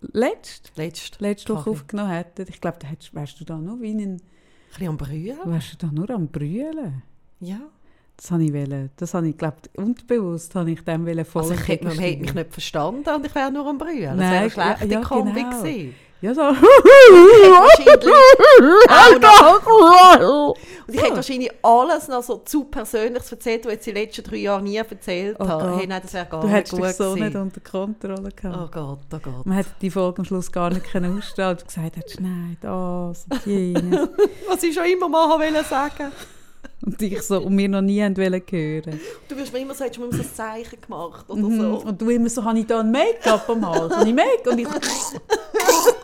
letzte, 0.00 0.70
Letzt. 0.76 1.20
letzte 1.20 1.54
Woche 1.54 1.70
aufgenommen 1.70 2.10
hätten, 2.10 2.46
ich 2.48 2.60
glaube, 2.60 2.78
da 2.80 2.86
hättest, 2.88 3.14
wärst 3.14 3.40
du 3.40 3.44
da 3.44 3.56
noch 3.58 3.80
wie 3.80 3.92
ein, 3.92 4.00
Ein 4.00 4.20
bisschen 4.68 4.88
am 4.88 4.96
Brühen. 4.96 5.38
wärst 5.44 5.72
du 5.72 5.86
da 5.86 5.92
nur 5.92 6.10
am 6.10 6.28
Brüllen. 6.28 7.02
Ja. 7.40 7.60
Das 8.16 8.30
habe 8.30 8.44
ich 8.44 8.52
wollen, 8.52 8.90
das 8.96 9.14
habe 9.14 9.28
ich, 9.28 9.38
glaube 9.38 9.56
unterbewusst 9.76 10.54
habe 10.54 10.70
ich 10.72 10.84
dem 10.84 11.06
wollen 11.06 11.18
Also 11.18 11.54
ich 11.54 11.68
hätte, 11.68 11.86
man 11.86 11.98
hätte 11.98 12.20
mich 12.20 12.34
nicht 12.34 12.52
verstanden 12.52 13.08
und 13.08 13.24
ich 13.24 13.34
wäre 13.34 13.50
nur 13.50 13.66
am 13.66 13.78
Brühen. 13.78 14.18
Das 14.18 14.18
wäre 14.18 14.36
eine 14.36 14.50
schlechte 14.50 14.86
ja, 14.88 15.00
Kombi 15.00 15.40
genau. 15.40 15.62
gewesen. 15.62 15.94
Ja, 16.22 16.34
so. 16.34 16.42
Noch- 16.42 16.56
Und 20.86 20.94
ich 20.94 21.02
hätte 21.02 21.16
wahrscheinlich 21.16 21.50
alles 21.62 22.08
noch 22.08 22.22
so 22.22 22.38
zu 22.44 22.64
Persönliches 22.64 23.30
erzählt, 23.32 23.64
was 23.64 23.72
ich 23.72 23.76
jetzt 23.76 23.86
die 23.86 23.92
letzten 23.92 24.22
drei 24.24 24.36
Jahre 24.36 24.62
nie 24.62 24.76
erzählt 24.76 25.36
Oh 25.40 25.48
habe. 25.48 25.76
Hey, 25.76 25.86
nein, 25.86 26.00
das 26.02 26.12
wäre 26.12 26.26
gar 26.26 26.40
Du 26.40 26.46
nicht 26.46 26.56
hättest 26.56 26.72
gut 26.74 26.84
dich 26.88 26.96
so 26.96 27.04
gewesen. 27.14 27.24
nicht 27.26 27.36
unter 27.36 27.60
Kontrolle 27.60 28.30
gehabt. 28.34 28.58
Oh 28.58 28.68
Gott, 28.70 28.98
oh 29.14 29.18
Gott. 29.22 29.46
Man 29.46 29.56
hätte 29.56 29.70
die 29.80 29.90
Folge 29.90 30.18
am 30.18 30.24
Schluss 30.24 30.50
gar 30.52 30.70
nicht 30.70 30.84
können 30.90 31.18
ausstrahlen 31.18 31.58
und 31.58 31.66
gesagt 31.66 31.96
hättest, 31.96 32.20
nein, 32.20 32.56
das 32.60 33.24
und 33.30 33.46
jenes. 33.46 34.08
Was 34.48 34.62
ich 34.62 34.74
schon 34.74 34.84
immer 34.84 35.08
mal 35.08 35.28
wollte 35.38 35.64
sagen. 35.64 36.12
und 36.84 37.00
ich 37.00 37.22
so, 37.22 37.40
und 37.40 37.56
wir 37.56 37.68
noch 37.68 37.80
nie 37.82 38.02
haben 38.02 38.16
hören. 38.16 39.00
Du 39.28 39.36
wirst 39.36 39.52
mir 39.52 39.60
immer 39.60 39.74
sagen, 39.74 39.92
du 39.94 40.02
hast 40.02 40.10
mir 40.12 40.18
so 40.18 40.22
ein 40.28 40.34
Zeichen 40.34 40.80
gemacht 40.80 41.24
oder 41.28 41.40
Mhm. 41.40 41.60
so. 41.60 41.82
Und 41.86 42.02
du 42.02 42.10
immer 42.10 42.28
so, 42.28 42.44
habe 42.44 42.58
ich 42.58 42.66
da 42.66 42.80
ein 42.80 42.90
Make-up 42.90 43.48
am 43.48 43.66
Hals? 43.66 43.94
Habe 43.96 44.08
ich 44.08 44.14
Make? 44.14 44.50
Und 44.50 44.58
ich 44.58 44.68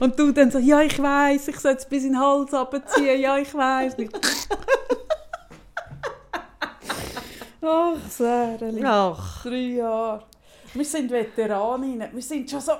Und 0.00 0.18
du 0.18 0.32
dann 0.32 0.50
so, 0.50 0.58
ja, 0.58 0.80
ich 0.80 1.00
weiß, 1.00 1.48
ich 1.48 1.60
soll 1.60 1.74
es 1.74 1.84
bis 1.84 2.04
in 2.04 2.12
den 2.12 2.20
Hals 2.20 2.54
abziehen, 2.54 3.20
ja, 3.20 3.36
ich 3.36 3.52
weiß. 3.54 3.96
Ach, 7.62 8.08
Säreli. 8.08 8.82
Ach, 8.84 9.42
Drei 9.42 9.56
Jahre. 9.56 10.24
Wir 10.72 10.84
sind 10.84 11.10
Veteraninnen. 11.10 12.10
Wir 12.12 12.22
sind 12.22 12.50
schon 12.50 12.60
so 12.60 12.72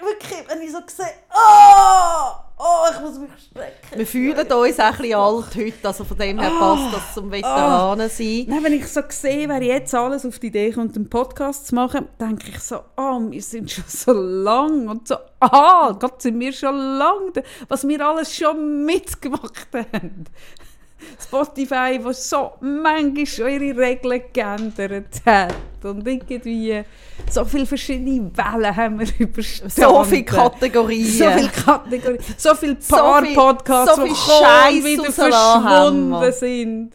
wirklich, 0.00 0.48
wenn 0.48 0.62
ich 0.62 0.70
so 0.70 0.78
sehe, 0.86 1.14
oh, 1.34 2.32
oh, 2.60 2.86
ich 2.94 3.00
muss 3.00 3.18
mich 3.18 3.30
strecken. 3.50 3.98
Wir 3.98 4.06
fühlen 4.06 4.38
uns 4.38 4.50
auch 4.50 4.62
ein 4.92 4.96
bisschen 4.98 5.14
alt 5.14 5.56
heute, 5.56 5.88
also 5.88 6.04
von 6.04 6.18
dem 6.18 6.38
her 6.38 6.50
passt 6.58 6.94
das 6.94 7.14
zum 7.14 7.30
Veteranen 7.30 8.08
sein. 8.10 8.44
Nein, 8.48 8.64
wenn 8.64 8.72
ich 8.74 8.86
so 8.86 9.00
sehe, 9.08 9.48
wer 9.48 9.62
jetzt 9.62 9.94
alles 9.94 10.26
auf 10.26 10.38
die 10.38 10.48
Idee 10.48 10.70
kommt, 10.72 10.94
einen 10.96 11.08
Podcast 11.08 11.68
zu 11.68 11.74
machen, 11.74 12.08
denke 12.20 12.50
ich 12.50 12.58
so, 12.60 12.80
oh, 12.96 13.20
wir 13.28 13.42
sind 13.42 13.70
schon 13.70 13.84
so 13.86 14.12
lang 14.12 14.88
und 14.88 15.08
so, 15.08 15.16
ah, 15.40 15.92
Gott, 15.98 16.20
sind 16.22 16.38
wir 16.38 16.52
schon 16.52 16.76
lang, 16.76 17.32
da- 17.32 17.42
was 17.68 17.86
wir 17.88 18.06
alles 18.06 18.34
schon 18.34 18.84
mitgemacht 18.84 19.68
haben. 19.74 20.24
Spotify, 21.22 21.98
das 22.02 22.28
so 22.28 22.52
manchmal 22.60 23.26
schon 23.26 23.48
ihre 23.48 23.76
Regeln 23.78 24.22
geändert 24.32 25.20
hat 25.26 25.54
und 25.82 26.06
irgendwie 26.06 26.82
so 27.30 27.44
viele 27.44 27.66
verschiedene 27.66 28.30
Wellen 28.34 28.76
haben 28.76 29.00
wir 29.00 29.08
überstanden. 29.18 29.70
So 29.80 30.04
viele 30.04 30.24
Kategorien. 30.24 31.06
So 31.06 31.30
viele 31.30 31.48
Kategorien, 31.48 32.18
so 32.36 32.54
viele 32.54 32.76
So 32.80 32.96
viel- 32.96 33.34
Paar-Podcasts, 33.34 33.96
so 33.96 34.02
die 34.02 34.08
viel 34.08 34.16
Scheiss 34.16 34.84
wieder 34.84 35.12
verschwunden 35.12 36.32
sind. 36.32 36.92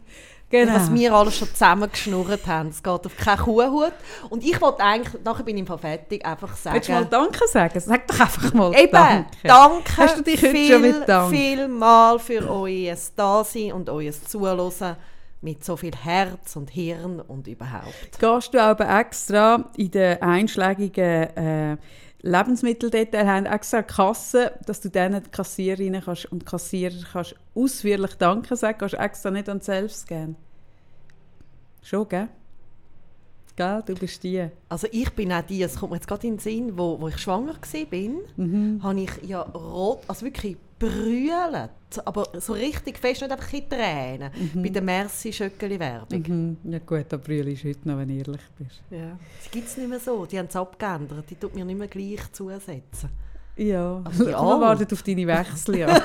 Genau. 0.48 0.74
Was 0.74 0.94
wir 0.94 1.12
alle 1.12 1.32
schon 1.32 1.48
zusammengeschnurrt 1.48 2.46
haben. 2.46 2.68
Es 2.68 2.80
geht 2.82 3.06
auf 3.06 3.16
keinen 3.16 3.38
Kuhhut. 3.38 3.92
Und 4.30 4.44
ich 4.44 4.60
wollte 4.60 4.80
eigentlich, 4.80 5.22
nachher 5.24 5.42
bin 5.42 5.56
ich 5.56 5.60
im 5.62 5.66
Fall 5.66 5.78
fertig, 5.78 6.24
einfach 6.24 6.56
sagen... 6.56 6.76
Willst 6.76 6.88
du 6.88 6.92
mal 6.92 7.04
Danke 7.04 7.48
sagen? 7.48 7.80
Sag 7.80 8.06
doch 8.06 8.20
einfach 8.20 8.54
mal 8.54 8.72
Eben, 8.74 8.92
Danke. 8.92 9.26
danke, 9.42 9.96
Hast 9.96 10.18
du 10.18 10.22
dich 10.22 10.40
heute 10.40 10.52
viel, 10.52 10.72
schon 10.72 10.82
mit 10.82 11.08
Dank? 11.08 11.34
viel 11.34 11.66
mal 11.68 12.18
für 12.20 12.48
euer 12.48 12.96
Dasein 13.16 13.72
und 13.72 13.90
euer 13.90 14.12
Zuhören 14.12 14.96
mit 15.40 15.64
so 15.64 15.76
viel 15.76 15.94
Herz 15.94 16.56
und 16.56 16.70
Hirn 16.70 17.20
und 17.20 17.46
überhaupt. 17.46 18.18
Gehst 18.18 18.54
du 18.54 18.62
aber 18.62 18.88
extra 19.00 19.70
in 19.76 19.90
den 19.90 20.22
einschlägigen 20.22 21.36
äh, 21.36 21.76
Lebensmitteldetail 22.26 23.26
haben 23.26 23.46
extra 23.46 23.78
eine 23.78 23.86
Kasse, 23.86 24.52
dass 24.66 24.80
du 24.80 24.88
denen 24.88 25.30
Kassiererinnen 25.30 26.02
kannst 26.02 26.26
und 26.32 26.44
Kassierer 26.44 26.94
kannst 27.12 27.34
ausführlich 27.54 28.14
Danke 28.16 28.56
sagen, 28.56 28.78
kannst 28.78 28.94
extra 28.94 29.30
nicht 29.30 29.48
an 29.48 29.60
selbst 29.60 30.06
gehen. 30.06 30.36
Schon, 31.82 32.08
gell? 32.08 32.28
Gell, 33.54 33.82
du 33.86 33.94
bist 33.94 34.22
die. 34.22 34.48
Also 34.68 34.86
ich 34.90 35.10
bin 35.12 35.32
auch 35.32 35.40
die, 35.42 35.62
es 35.62 35.76
kommt 35.76 35.92
mir 35.92 35.96
jetzt 35.96 36.08
gerade 36.08 36.26
in 36.26 36.34
den 36.34 36.38
Sinn, 36.40 36.76
wo, 36.76 37.00
wo 37.00 37.08
ich 37.08 37.16
schwanger 37.18 37.54
war, 37.54 37.84
bin, 37.86 38.18
Mhm. 38.36 38.82
habe 38.82 39.00
ich 39.00 39.10
ja 39.22 39.40
rot, 39.42 40.00
also 40.08 40.26
wirklich 40.26 40.56
brüllt, 40.78 41.70
aber 42.04 42.26
so 42.40 42.52
richtig 42.52 42.98
fest, 42.98 43.22
nicht 43.22 43.32
einfach 43.32 43.52
in 43.52 43.68
Tränen, 43.68 44.30
bei 44.54 44.68
der 44.68 44.82
merci 44.82 45.32
schöckeli 45.32 45.78
werbung 45.78 46.22
Mhm. 46.26 46.56
Ja 46.72 46.78
gut, 46.80 47.06
da 47.08 47.16
brülle 47.16 47.50
ich 47.50 47.64
heute 47.64 47.88
noch, 47.88 47.96
wenn 47.98 48.08
du 48.08 48.14
ehrlich 48.14 48.42
bist. 48.58 48.82
Ja. 48.90 49.18
Die 49.46 49.50
gibt 49.50 49.68
es 49.68 49.76
nicht 49.76 49.88
mehr 49.88 50.00
so, 50.00 50.26
die 50.26 50.38
haben 50.38 50.46
es 50.48 50.56
abgeändert, 50.56 51.24
die 51.30 51.36
tut 51.36 51.54
mir 51.54 51.64
nicht 51.64 51.78
mehr 51.78 51.88
gleich 51.88 52.30
zusetzen. 52.32 53.08
Ja, 53.56 54.02
Aber 54.04 54.10
die 54.10 54.18
wir 54.26 54.38
alle. 54.38 54.60
warten 54.60 54.86
auf 54.92 55.02
deine 55.02 55.26
Wechsel, 55.26 55.78
ja. 55.78 55.88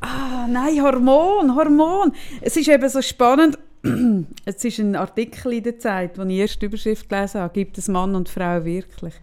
ah, 0.00 0.46
nein, 0.48 0.82
Hormon, 0.82 1.54
Hormon. 1.54 2.12
Es 2.40 2.56
ist 2.56 2.68
eben 2.68 2.88
so 2.88 3.00
spannend. 3.02 3.58
es 4.44 4.64
ist 4.64 4.78
ein 4.78 4.96
Artikel 4.96 5.52
in 5.54 5.62
der 5.62 5.78
Zeit, 5.78 6.18
wo 6.18 6.22
ich 6.24 6.36
erst 6.38 6.60
die 6.60 6.66
Überschrift 6.66 7.08
gelesen 7.08 7.40
habe, 7.40 7.52
gibt 7.54 7.78
es 7.78 7.88
Mann 7.88 8.14
und 8.14 8.28
Frau 8.28 8.64
wirklich? 8.64 9.14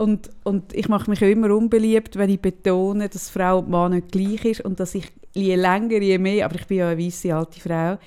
Und, 0.00 0.30
und 0.44 0.72
ich 0.72 0.88
mache 0.88 1.10
mich 1.10 1.22
auch 1.22 1.28
immer 1.28 1.54
unbeliebt, 1.54 2.16
wenn 2.16 2.30
ich 2.30 2.40
betone, 2.40 3.10
dass 3.10 3.28
Frau 3.28 3.58
und 3.58 3.68
Mann 3.68 3.92
nicht 3.92 4.10
gleich 4.10 4.46
ist 4.46 4.60
und 4.62 4.80
dass 4.80 4.94
ich 4.94 5.12
je 5.34 5.56
länger, 5.56 6.00
je 6.00 6.16
mehr, 6.16 6.46
aber 6.46 6.54
ich 6.54 6.66
bin 6.66 6.78
ja 6.78 6.88
eine 6.88 7.04
weisse 7.04 7.34
alte 7.34 7.60
Frau, 7.60 7.98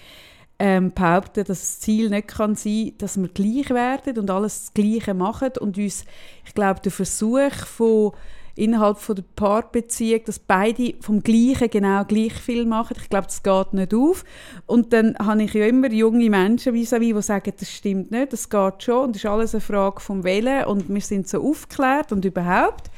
ähm, 0.57 0.91
behaupten, 0.91 1.43
dass 1.43 1.59
das 1.59 1.79
Ziel 1.81 2.09
nicht 2.09 2.29
kann 2.29 2.55
sein 2.55 2.93
dass 2.97 3.21
wir 3.21 3.27
gleich 3.27 3.69
werden 3.69 4.17
und 4.17 4.31
alles 4.31 4.61
das 4.61 4.73
Gleiche 4.73 5.13
machen 5.13 5.51
und 5.59 5.77
uns, 5.77 6.05
ich 6.43 6.55
glaube, 6.55 6.79
der 6.79 6.91
Versuch 6.91 7.53
von 7.53 8.13
innerhalb 8.55 8.99
von 8.99 9.15
der 9.15 9.23
Paarbeziehung, 9.35 10.21
dass 10.25 10.39
beide 10.39 10.93
vom 11.01 11.23
Gleichen 11.23 11.69
genau 11.69 12.03
gleich 12.05 12.33
viel 12.33 12.65
machen, 12.65 12.95
ich 13.01 13.09
glaube, 13.09 13.27
das 13.27 13.41
geht 13.41 13.73
nicht 13.73 13.93
auf. 13.93 14.23
Und 14.65 14.93
dann 14.93 15.15
habe 15.17 15.43
ich 15.43 15.53
ja 15.53 15.65
immer 15.65 15.91
junge 15.91 16.29
Menschen 16.29 16.73
vis 16.73 16.91
die 16.91 17.21
sagen, 17.21 17.53
das 17.59 17.71
stimmt 17.71 18.11
nicht, 18.11 18.33
das 18.33 18.49
geht 18.49 18.83
schon 18.83 19.05
und 19.05 19.15
das 19.15 19.23
ist 19.23 19.29
alles 19.29 19.55
eine 19.55 19.61
Frage 19.61 19.99
vom 20.01 20.23
Willen 20.23 20.65
und 20.65 20.87
wir 20.87 21.01
sind 21.01 21.27
so 21.27 21.41
aufgeklärt 21.41 22.11
und 22.11 22.25
überhaupt. 22.25 22.91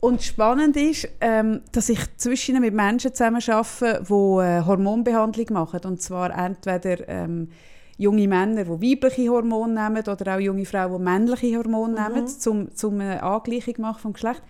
Und 0.00 0.22
spannend 0.22 0.76
ist, 0.76 1.08
ähm, 1.20 1.62
dass 1.72 1.88
ich 1.88 2.00
zwischen 2.16 2.60
mit 2.60 2.74
Menschen 2.74 3.14
zusammenarbeite, 3.14 4.04
die 4.08 4.12
äh, 4.12 4.64
Hormonbehandlung 4.64 5.46
machen. 5.50 5.80
Und 5.84 6.02
zwar 6.02 6.36
entweder 6.36 7.08
ähm, 7.08 7.48
junge 7.98 8.28
Männer, 8.28 8.64
die 8.64 8.70
weibliche 8.70 9.30
Hormone 9.30 9.74
nehmen, 9.74 10.02
oder 10.06 10.36
auch 10.36 10.40
junge 10.40 10.64
Frauen, 10.64 10.98
die 10.98 11.04
männliche 11.04 11.56
Hormone 11.58 11.94
nehmen, 11.94 12.28
zum, 12.28 12.74
zum 12.74 13.00
eine 13.00 13.22
Angleichung 13.22 13.74
machen 13.78 14.00
vom 14.00 14.12
Geschlecht. 14.12 14.42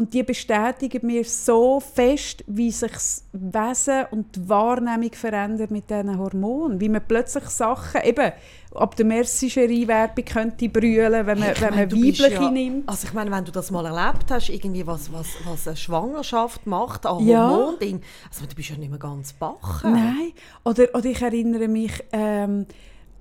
Und 0.00 0.14
die 0.14 0.22
bestätigen 0.22 1.06
mir 1.06 1.24
so 1.26 1.78
fest, 1.78 2.42
wie 2.46 2.70
sich 2.70 2.90
das 2.90 3.24
Wesen 3.32 4.06
und 4.10 4.34
die 4.34 4.48
Wahrnehmung 4.48 5.12
verändert 5.12 5.70
mit 5.70 5.90
diesen 5.90 6.16
Hormonen. 6.16 6.80
Wie 6.80 6.88
man 6.88 7.02
plötzlich 7.06 7.44
Sachen, 7.44 8.00
eben 8.02 8.32
ab 8.74 8.96
der 8.96 9.04
Merci-Werbung 9.04 10.24
könnte 10.24 10.70
brüllen, 10.70 11.26
wenn 11.26 11.38
man, 11.38 11.52
Ich 11.52 11.60
wenn 11.60 11.74
meine, 11.74 11.86
man 11.86 11.92
weibliche 11.92 12.32
ja, 12.32 12.50
nimmt. 12.50 12.88
Also 12.88 13.08
ich 13.08 13.12
meine, 13.12 13.30
wenn 13.30 13.44
du 13.44 13.52
das 13.52 13.70
mal 13.70 13.84
erlebt 13.84 14.30
hast, 14.30 14.48
irgendwie 14.48 14.86
was, 14.86 15.12
was, 15.12 15.26
was 15.44 15.68
eine 15.68 15.76
Schwangerschaft 15.76 16.66
macht, 16.66 17.04
an 17.04 17.26
Ja. 17.26 17.50
Hormonding, 17.50 18.00
also 18.30 18.46
du 18.46 18.54
bist 18.54 18.70
ja 18.70 18.78
nicht 18.78 18.88
mehr 18.88 18.98
ganz 18.98 19.34
bachen. 19.34 19.92
Nein. 19.92 20.32
Oder, 20.64 20.94
oder 20.94 21.10
ich 21.10 21.20
erinnere 21.20 21.68
mich 21.68 21.92
ähm, 22.12 22.64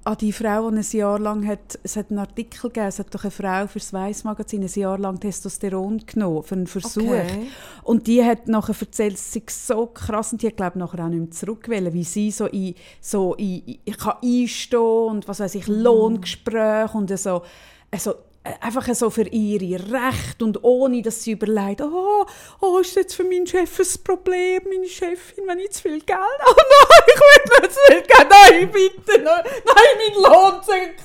an 0.03 0.17
die 0.17 0.31
Frau, 0.31 0.71
die 0.71 0.77
ein 0.77 0.85
Jahr 0.91 1.19
lang 1.19 1.45
hat, 1.45 1.77
es 1.83 1.95
hat 1.95 2.09
einen 2.09 2.19
Artikel 2.19 2.69
gegeben, 2.69 2.87
es 2.87 2.99
hat 2.99 3.13
doch 3.13 3.23
eine 3.23 3.31
Frau 3.31 3.67
für 3.67 3.79
das 3.79 3.93
Weiss-Magazin 3.93 4.63
ein 4.63 4.69
Jahr 4.69 4.97
lang 4.97 5.19
Testosteron 5.19 6.03
genommen, 6.05 6.43
für 6.43 6.55
einen 6.55 6.67
Versuch. 6.67 7.03
Okay. 7.03 7.47
Und 7.83 8.07
die 8.07 8.23
hat 8.23 8.47
nachher 8.47 8.75
erzählt, 8.79 9.15
es 9.15 9.33
sei 9.33 9.43
so 9.47 9.87
krass, 9.87 10.31
und 10.31 10.41
die 10.41 10.47
hat 10.47 10.57
glaube 10.57 10.73
ich 10.75 10.79
nachher 10.79 11.03
auch 11.03 11.09
nicht 11.09 11.19
mehr 11.19 11.31
zurückgewählt, 11.31 11.93
wie 11.93 12.03
sie 12.03 12.31
so 12.31 12.45
in, 12.47 12.75
so 13.01 13.35
in, 13.35 13.79
ich 13.83 13.97
kann 13.97 14.17
einstehen 14.23 14.79
und 14.79 15.27
was 15.27 15.39
weiß 15.39 15.55
ich, 15.55 15.67
Lohngespräche 15.67 16.97
und 16.97 17.17
so, 17.17 17.43
also 17.91 18.15
einfach 18.59 18.93
so 18.93 19.09
für 19.09 19.27
ihre 19.27 19.91
Recht 19.91 20.41
und 20.41 20.63
ohne, 20.63 21.01
dass 21.01 21.23
sie 21.23 21.31
überlegt, 21.31 21.81
oh, 21.81 22.25
oh, 22.61 22.77
ist 22.79 22.91
das 22.91 23.03
jetzt 23.03 23.15
für 23.15 23.23
meinen 23.23 23.47
Chef 23.47 23.79
ein 23.79 24.03
Problem, 24.03 24.61
meine 24.69 24.87
Chefin, 24.87 25.45
wenn 25.47 25.59
ich 25.59 25.71
zu 25.71 25.83
viel 25.83 25.99
Geld 26.01 26.19
habe? 26.19 26.29
Oh 26.49 26.55
nein, 26.89 27.03
ich 27.07 27.19
will 27.19 27.61
nicht 27.61 27.73
zu 27.73 27.79
viel 27.87 28.01
Geld, 28.01 28.27
nein, 28.29 28.71
bitte, 28.71 29.21
nein, 29.21 29.43
nein 29.65 29.89
meinen 29.97 30.15
Lohn 30.23 30.61
senken, 30.63 30.95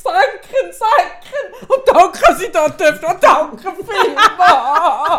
senken. 0.72 1.42
Und 1.68 1.82
danke, 1.86 2.20
dass 2.20 2.42
ich 2.42 2.50
da 2.50 2.68
dürfte, 2.68 3.06
oh, 3.06 3.14
danke 3.20 3.72
vielmals. 3.84 5.14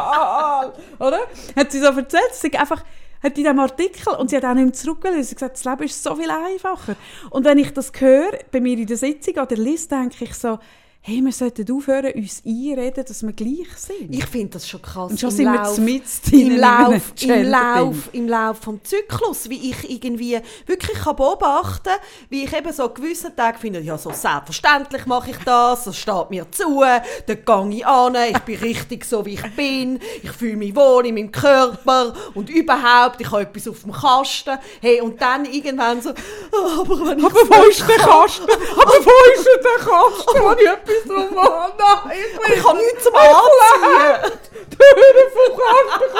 Oder? 1.00 1.20
Hat 1.56 1.72
sie 1.72 1.80
so 1.80 1.88
erzählt, 1.88 2.34
sie 2.34 2.54
einfach 2.54 2.84
hat 3.24 3.38
in 3.38 3.44
diesem 3.44 3.60
Artikel, 3.60 4.14
und 4.16 4.30
sie 4.30 4.38
hat 4.38 4.46
auch 4.46 4.54
nicht 4.54 4.66
mehr 4.66 4.74
zurückgelesen, 4.74 5.24
sie 5.24 5.32
hat 5.32 5.40
gesagt, 5.40 5.56
das 5.58 5.66
Leben 5.66 5.84
ist 5.84 6.04
so 6.04 6.16
viel 6.16 6.30
einfacher. 6.30 6.96
Und 7.32 7.46
wenn 7.46 7.58
ich 7.58 7.74
das 7.74 7.92
höre, 7.98 8.38
bei 8.52 8.60
mir 8.60 8.78
in 8.78 8.88
der 8.88 8.98
Sitzung 8.98 9.38
an 9.38 9.48
der 9.48 9.58
Liste, 9.58 9.96
denke 9.96 10.24
ich 10.24 10.34
so, 10.36 10.60
hey, 11.08 11.22
wir 11.24 11.32
sollten 11.32 11.72
aufhören, 11.72 12.13
uns 12.13 12.41
einreden, 12.44 13.06
dass 13.08 13.22
wir 13.22 13.32
gleich 13.32 13.68
sind. 13.78 14.08
Ich 14.10 14.26
finde 14.26 14.54
das 14.54 14.68
schon 14.68 14.82
krass. 14.82 15.12
und 15.12 15.20
schon 15.20 15.30
im 15.30 15.36
sind 15.36 15.54
wir 15.54 15.62
Lauf- 15.62 15.78
mitten 15.78 16.34
im 16.34 16.58
Lauf, 16.58 17.12
im. 17.22 17.44
Lauf, 17.44 17.96
im 18.12 18.28
Lauf 18.28 18.58
vom 18.58 18.84
Zyklus, 18.84 19.48
wie 19.48 19.70
ich 19.70 19.88
irgendwie 19.88 20.39
wirklich 20.65 20.98
kann 20.98 21.15
beobachten 21.15 21.91
wie 22.30 22.46
ich 22.46 22.54
eben 22.54 22.74
so 22.74 22.86
an 22.88 22.94
gewissen 22.96 23.36
Tagen 23.36 23.60
finde, 23.60 23.82
ja, 23.82 24.00
so 24.00 24.12
selbstverständlich 24.12 25.06
mache 25.06 25.30
ich 25.30 25.38
das, 25.46 25.84
das 25.84 25.96
steht 25.96 26.32
mir 26.32 26.48
zu, 26.52 26.80
dort 26.80 27.46
gehe 27.46 27.78
ich 27.78 27.86
an, 27.86 28.15
ich 28.32 28.39
bin 28.39 28.60
richtig 28.60 29.06
so, 29.06 29.24
wie 29.28 29.36
ich 29.36 29.56
bin, 29.56 30.00
ich 30.24 30.32
fühle 30.32 30.56
mich 30.58 30.76
wohl 30.76 31.06
in 31.06 31.13
meinem 31.13 31.32
Körper 31.32 32.13
und 32.34 32.50
überhaupt, 32.50 33.22
ich 33.22 33.30
habe 33.30 33.44
etwas 33.44 33.68
auf 33.68 33.82
dem 33.84 33.91
Kasten, 33.91 34.58
hey, 34.82 35.02
und 35.02 35.22
dann 35.22 35.46
irgendwann 35.46 36.02
so, 36.02 36.10
oh, 36.52 36.82
aber 36.82 37.06
wenn 37.10 37.20
ich 37.20 37.26
Aber 37.26 37.36
wo 37.36 37.70
ist 37.70 37.88
der 37.88 37.98
Kasten? 37.98 38.44
Aber 38.76 38.91
wo 39.06 39.34
ist 39.39 39.45
Kasten, 39.78 40.40
wo 40.42 40.52
ich 40.54 40.68
etwas 40.68 41.04
drauf 41.08 41.44
habe? 41.44 41.74
Nein, 41.78 42.18
ich 42.18 42.58
ich 42.58 42.64
habe 42.64 42.78
nichts 42.78 43.04
zum 43.04 43.16
Anziehen. 43.16 44.40
Türen 44.70 45.30
vom 45.34 45.52
Kasten 45.58 46.16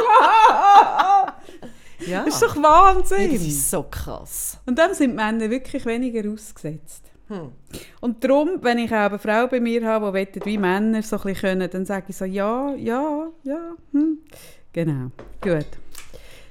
Ja, 2.12 2.24
Das 2.26 2.34
ist 2.36 2.44
doch 2.44 2.54
das 2.56 2.64
Wahnsinn. 2.64 3.32
ist 3.34 3.72
so 3.72 3.84
krass. 3.84 4.58
Und 4.66 4.78
dann 4.78 4.94
sind 4.94 5.16
Männer 5.16 5.50
wirklich 5.50 5.86
weniger 5.86 6.30
ausgesetzt. 6.32 7.04
Hm. 7.28 7.52
Und 8.02 8.24
darum, 8.24 8.60
wenn 8.62 8.78
ich 8.78 8.92
auch 8.92 8.98
eine 9.10 9.18
Frau 9.18 9.48
bei 9.48 9.60
mir 9.60 9.84
habe, 9.86 10.26
die 10.26 10.46
wie 10.46 10.58
Männer 10.60 11.02
so 11.02 11.16
ein 11.16 11.22
bisschen 11.24 11.42
können, 11.60 11.70
dann 11.72 11.86
sage 11.86 12.06
ich 12.10 12.18
so, 12.18 12.26
ja, 12.26 12.74
ja, 12.76 13.28
ja, 13.44 13.60
hm. 13.92 14.20
Genau, 14.74 15.10
gut. 15.42 15.66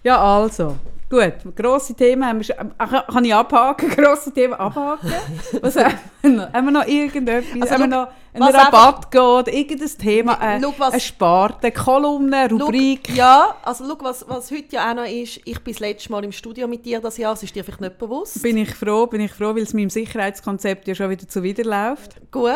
Ja, 0.03 0.21
also, 0.21 0.77
gut, 1.11 1.35
grosse 1.57 1.95
Themen 1.95 2.27
haben 2.27 2.39
wir 2.39 2.45
schon, 2.45 2.73
ach, 2.79 3.07
kann 3.07 3.25
ich 3.25 3.35
abhaken, 3.35 3.89
grosse 3.97 4.33
Themen 4.33 4.55
abhaken? 4.55 5.13
Was 5.61 5.77
haben 5.77 5.95
wir 6.23 6.31
noch? 6.31 6.53
Haben 6.53 6.65
wir 6.67 6.71
noch 6.73 6.87
irgendetwas? 6.87 7.63
Also, 7.63 7.75
haben 7.75 7.81
wir 7.83 7.87
noch 7.97 8.09
einen 8.33 8.55
Rabatt 8.55 9.11
geht, 9.11 9.55
irgendein 9.55 9.99
Thema, 9.99 10.33
äh, 10.57 10.61
was- 10.79 10.93
eine 10.93 11.01
Sparte, 11.01 11.71
Kolumne, 11.71 12.51
Rubrik? 12.51 13.07
Schau, 13.11 13.15
ja, 13.17 13.55
also 13.63 13.85
schau, 13.87 13.97
was, 14.01 14.25
was 14.29 14.51
heute 14.51 14.75
ja 14.75 14.91
auch 14.91 14.95
noch 14.97 15.05
ist, 15.07 15.41
ich 15.45 15.61
bin 15.61 15.73
das 15.73 15.81
letzte 15.81 16.11
Mal 16.11 16.25
im 16.25 16.33
Studio 16.33 16.67
mit 16.67 16.85
dir 16.85 17.01
das 17.01 17.17
Jahr, 17.17 17.35
das 17.35 17.43
ist 17.45 17.55
dir 17.55 17.63
vielleicht 17.65 17.81
nicht 17.81 17.99
bewusst. 17.99 18.43
Bin 18.43 18.57
ich 18.57 18.75
froh, 18.75 19.07
bin 19.07 19.21
ich 19.21 19.33
froh, 19.33 19.55
weil 19.55 19.63
es 19.63 19.73
meinem 19.75 19.91
Sicherheitskonzept 19.91 20.89
ja 20.89 20.95
schon 20.95 21.11
wieder 21.11 21.29
zuwiderläuft. 21.29 22.17
Gut. 22.33 22.55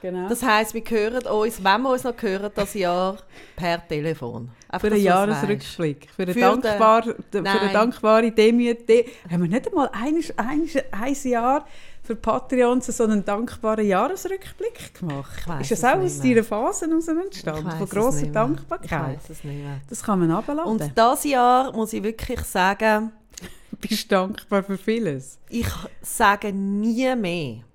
Genau. 0.00 0.28
Das 0.28 0.42
heisst, 0.42 0.72
wir 0.74 0.82
hören 0.82 1.26
uns, 1.26 1.62
wenn 1.62 1.82
wir 1.82 1.90
uns 1.90 2.04
noch 2.04 2.14
hören, 2.20 2.50
das 2.54 2.74
Jahr 2.74 3.18
per 3.54 3.86
Telefon. 3.86 4.50
Einfach, 4.68 4.88
für 4.88 4.94
einen 4.94 5.02
Jahresrückblick. 5.02 6.08
Für 6.14 6.22
eine, 6.22 6.32
Für 6.32 6.40
dankbar, 6.40 7.02
für 7.02 7.38
eine 7.38 7.72
dankbare 7.72 8.30
Demüte. 8.30 9.04
Haben 9.30 9.42
wir 9.42 9.48
nicht 9.50 9.68
einmal 9.68 9.90
ein, 9.92 10.22
ein, 10.36 10.68
ein 10.90 11.30
Jahr 11.30 11.66
für 12.02 12.16
Patreons 12.16 12.86
so 12.86 13.04
einen 13.04 13.24
dankbaren 13.24 13.86
Jahresrückblick 13.86 14.98
gemacht? 14.98 15.42
Ist 15.60 15.70
das 15.70 15.84
auch 15.84 15.98
aus 15.98 16.20
deiner 16.20 16.44
Phase 16.44 16.86
Ich 16.86 17.08
entstanden? 17.08 17.70
Von 17.70 17.88
grosser. 17.88 18.26
Dankbarkeit? 18.26 18.90
Ich 18.90 19.28
weiss 19.28 19.38
es 19.38 19.44
nicht 19.44 19.62
mehr. 19.62 19.80
Das 19.88 20.02
kann 20.02 20.18
man 20.20 20.30
abladen. 20.30 20.64
Und 20.64 20.90
das 20.94 21.24
Jahr 21.24 21.72
muss 21.72 21.92
ich 21.92 22.02
wirklich 22.02 22.40
sagen, 22.40 23.12
bist 23.80 24.10
dankbar 24.10 24.62
für 24.62 24.78
vieles. 24.78 25.38
ich 25.48 25.68
sage 26.00 26.52
nie 26.52 27.14
mehr. 27.16 27.69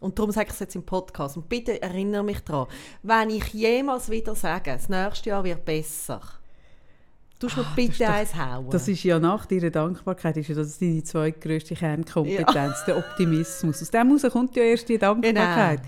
Und 0.00 0.18
darum 0.18 0.30
sage 0.30 0.48
ich 0.48 0.52
es 0.54 0.60
jetzt 0.60 0.74
im 0.74 0.82
Podcast. 0.84 1.36
Und 1.36 1.48
bitte 1.48 1.80
erinnere 1.80 2.22
mich 2.22 2.40
daran, 2.40 2.66
wenn 3.02 3.30
ich 3.30 3.52
jemals 3.54 4.10
wieder 4.10 4.34
sage, 4.34 4.72
das 4.72 4.88
nächste 4.88 5.30
Jahr 5.30 5.42
wird 5.42 5.64
besser, 5.64 6.20
du 7.38 7.46
mir 7.46 7.66
bitte 7.74 8.04
doch- 8.04 8.10
eins 8.10 8.34
hauen. 8.34 8.70
Das 8.70 8.88
ist 8.88 9.02
ja 9.04 9.18
nach 9.18 9.46
deiner 9.46 9.70
Dankbarkeit 9.70 10.36
ist 10.36 10.48
ja 10.48 10.54
das 10.54 10.78
deine 10.78 11.02
zweitgrößte 11.02 11.74
Kernkompetenz, 11.74 12.84
der 12.86 12.98
Optimismus. 12.98 13.80
Aus 13.82 13.90
dem 13.90 14.08
heraus 14.16 14.32
kommt 14.32 14.54
ja 14.56 14.64
erst 14.64 14.88
die 14.88 14.98
Dankbarkeit. 14.98 15.80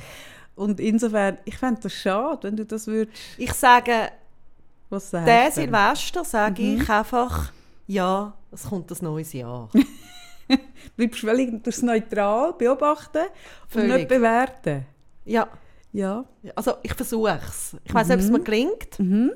Und 0.54 0.80
insofern, 0.80 1.38
ich 1.44 1.56
fände 1.56 1.80
das 1.82 1.92
schade, 1.92 2.48
wenn 2.48 2.56
du 2.56 2.64
das 2.64 2.86
würdest, 2.86 3.16
ich 3.36 3.52
sage, 3.52 3.92
was 4.90 5.10
sagst 5.10 5.28
der? 5.28 5.52
Silvester 5.52 6.24
sage 6.24 6.62
Mhm. 6.62 6.80
ich 6.82 6.88
einfach, 6.90 7.52
ja, 7.86 8.32
es 8.50 8.64
kommt 8.64 8.90
ein 8.90 8.98
neues 9.02 9.32
Jahr. 9.34 9.68
Bleibst 10.96 11.20
völlig 11.20 11.62
das 11.64 11.82
neutral 11.82 12.52
beobachten 12.54 13.18
und 13.22 13.70
Völlig. 13.70 13.94
nicht 13.96 14.08
bewerten. 14.08 14.86
ja, 15.24 15.48
Ja. 15.92 16.24
also 16.54 16.74
ich 16.82 16.94
versuche 16.94 17.38
es. 17.46 17.76
Ich 17.84 17.94
weiß 17.94 18.08
nicht, 18.08 18.16
ob 18.16 18.22
es 18.22 18.30
mir 18.30 18.40
gelingt. 18.40 18.98
Mhm. 18.98 19.32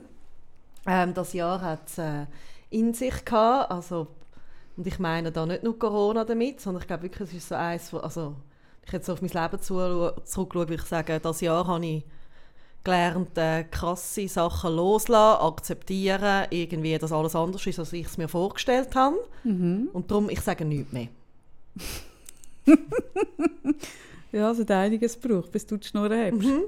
Ähm, 0.87 1.14
das 1.14 1.33
Jahr 1.33 1.61
hat 1.61 1.87
es 1.88 1.98
äh, 1.98 2.27
in 2.70 2.92
sich 2.94 3.25
gehabt, 3.25 3.70
also 3.70 4.09
und 4.77 4.87
ich 4.87 4.98
meine 4.98 5.31
da 5.31 5.44
nicht 5.44 5.62
nur 5.62 5.79
Corona 5.79 6.25
damit, 6.25 6.61
sondern 6.61 6.81
ich 6.81 6.87
glaube 6.87 7.03
wirklich, 7.05 7.29
es 7.29 7.35
ist 7.35 7.48
so 7.48 7.55
eins, 7.55 7.92
also 7.94 8.35
ich 8.85 8.92
jetzt 8.92 9.07
so 9.07 9.12
auf 9.12 9.20
mein 9.22 9.31
Leben 9.31 9.61
zu, 9.62 10.11
zurückschaue, 10.25 10.68
würde 10.68 10.75
ich 10.75 10.83
sagen, 10.88 11.20
das 11.22 11.40
Jahr 11.42 11.66
habe 11.66 11.85
ich 11.87 12.05
gelernt, 12.85 13.37
äh, 13.37 13.64
krasse 13.64 14.29
Sachen 14.29 14.75
loslassen, 14.75 15.42
akzeptieren, 15.42 16.47
irgendwie, 16.51 16.99
dass 16.99 17.12
alles 17.12 17.37
anders 17.37 17.66
ist, 17.66 17.79
als 17.79 17.92
ich 17.92 18.07
es 18.07 18.18
mir 18.18 18.29
vorgestellt 18.29 18.95
habe. 18.95 19.16
Mhm. 19.45 19.88
Und 19.92 20.11
darum, 20.11 20.31
ich 20.31 20.40
sage 20.40 20.64
nichts 20.64 20.92
mehr. 20.92 21.09
Ja, 24.33 24.51
es 24.51 24.59
hat 24.59 24.71
einiges 24.71 25.21
gebraucht, 25.21 25.53
bis 25.53 25.66
du 25.66 25.77
die 25.77 25.87
Schnur 25.87 26.09
hast. 26.09 26.33
Mhm. 26.33 26.62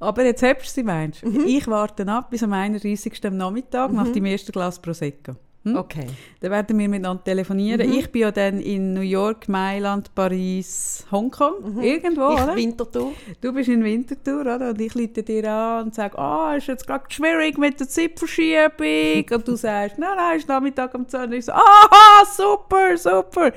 Aber 0.00 0.24
jetzt 0.24 0.42
hebst 0.42 0.70
du 0.70 0.80
sie, 0.80 0.82
meinst 0.82 1.22
du? 1.22 1.44
Ich 1.44 1.66
warte 1.66 2.06
ab 2.08 2.30
bis 2.30 2.42
am 2.42 2.52
31. 2.52 3.24
am 3.26 3.36
Nachmittag 3.36 3.92
nach 3.92 4.10
dem 4.10 4.24
ersten 4.24 4.52
Glas 4.52 4.80
Prosecco. 4.80 5.36
Hm? 5.64 5.76
Okay. 5.76 6.06
Dann 6.40 6.50
werden 6.50 6.78
wir 6.78 6.88
miteinander 6.88 7.24
telefonieren. 7.24 7.88
Mhm. 7.88 7.94
Ich 7.98 8.12
bin 8.12 8.20
ja 8.22 8.30
dann 8.30 8.60
in 8.60 8.92
New 8.92 9.00
York, 9.00 9.48
Mailand, 9.48 10.14
Paris, 10.14 11.06
Hongkong, 11.10 11.80
irgendwo, 11.82 12.30
Mhm. 12.30 12.36
ich 12.36 12.42
oder? 12.42 12.56
Winterthur. 12.56 13.12
Du 13.40 13.52
bist 13.52 13.68
in 13.70 13.82
Winterthur, 13.82 14.42
oder? 14.42 14.70
Und 14.70 14.80
ich 14.80 14.94
rufe 14.94 15.22
dir 15.22 15.50
an 15.50 15.84
und 15.86 15.94
sage, 15.94 16.18
ah, 16.18 16.54
ist 16.54 16.66
jetzt 16.66 16.86
gerade 16.86 17.04
schwierig 17.08 17.56
mit 17.56 17.80
der 17.80 17.88
Zeitverschiebung. 17.88 19.24
und 19.36 19.48
du 19.48 19.56
sagst, 19.56 19.98
nein, 19.98 20.10
nein, 20.16 20.38
ist 20.38 20.48
Nachmittag 20.48 20.94
um 20.94 21.08
10 21.08 21.20
Uhr. 21.30 21.32
Ich 21.32 21.44
so, 21.46 21.52
aha, 21.52 22.24
super, 22.36 22.96
super. 22.98 23.52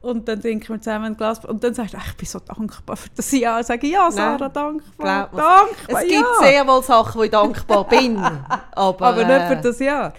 Und 0.00 0.28
dann 0.28 0.40
trinken 0.40 0.68
wir 0.68 0.80
zusammen 0.80 1.06
ein 1.06 1.16
Glas. 1.16 1.44
Und 1.44 1.64
dann 1.64 1.74
sagst 1.74 1.92
du, 1.94 1.98
ach, 1.98 2.06
ich 2.10 2.16
bin 2.16 2.26
so 2.28 2.38
dankbar 2.38 2.96
für 2.96 3.08
das 3.16 3.32
Jahr. 3.32 3.64
Sage 3.64 3.84
ich, 3.88 3.92
ja, 3.94 4.08
Sarah, 4.12 4.38
Nein, 4.38 4.52
dankbar. 4.52 5.06
Dankbar, 5.28 5.66
Es 5.88 6.00
gibt 6.02 6.12
ja. 6.12 6.24
sehr 6.40 6.66
wohl 6.68 6.82
Sachen, 6.84 7.18
wo 7.18 7.24
ich 7.24 7.30
dankbar 7.32 7.84
bin. 7.88 8.16
Aber, 8.76 9.06
Aber 9.06 9.24
nicht 9.24 9.46
für 9.48 9.54
äh, 9.54 9.60
das 9.60 9.78
Jahr. 9.80 10.12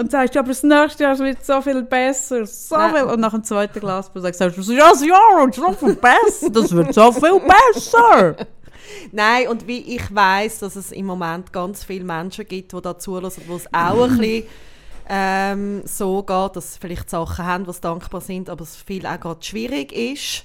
Und 0.00 0.10
sagst, 0.10 0.34
aber 0.34 0.48
das 0.48 0.62
nächste 0.62 1.02
Jahr 1.02 1.18
wird 1.18 1.44
so 1.44 1.60
viel 1.60 1.82
besser, 1.82 2.46
so 2.46 2.74
Nein. 2.74 2.94
viel. 2.94 3.04
Und 3.04 3.20
nach 3.20 3.32
dem 3.32 3.44
zweiten 3.44 3.80
Glas 3.80 4.10
sagst 4.14 4.40
du, 4.40 4.72
ja 4.72 4.88
das 4.88 5.04
Jahr 5.04 5.42
und 5.42 5.54
so 5.54 5.72
viel 5.72 5.94
besser, 5.94 6.48
das 6.50 6.72
wird 6.72 6.94
so 6.94 7.12
viel 7.12 7.38
besser. 7.40 8.34
Nein, 9.12 9.48
und 9.48 9.66
wie 9.66 9.96
ich 9.96 10.14
weiß, 10.14 10.60
dass 10.60 10.76
es 10.76 10.90
im 10.90 11.04
Moment 11.04 11.52
ganz 11.52 11.84
viele 11.84 12.04
Menschen 12.04 12.48
gibt, 12.48 12.72
die 12.72 12.80
da 12.80 12.98
zulassen, 12.98 13.42
wo 13.46 13.56
es 13.56 13.66
auch 13.74 14.08
ein 14.08 14.16
bisschen 14.16 14.44
ähm, 15.06 15.82
so 15.84 16.22
geht, 16.22 16.56
dass 16.56 16.72
sie 16.72 16.80
vielleicht 16.80 17.10
Sachen 17.10 17.44
haben, 17.44 17.66
die 17.66 17.80
dankbar 17.82 18.22
sind, 18.22 18.48
aber 18.48 18.62
es 18.62 18.76
viel 18.76 19.04
auch 19.04 19.20
gerade 19.20 19.44
schwierig 19.44 19.92
ist, 19.92 20.44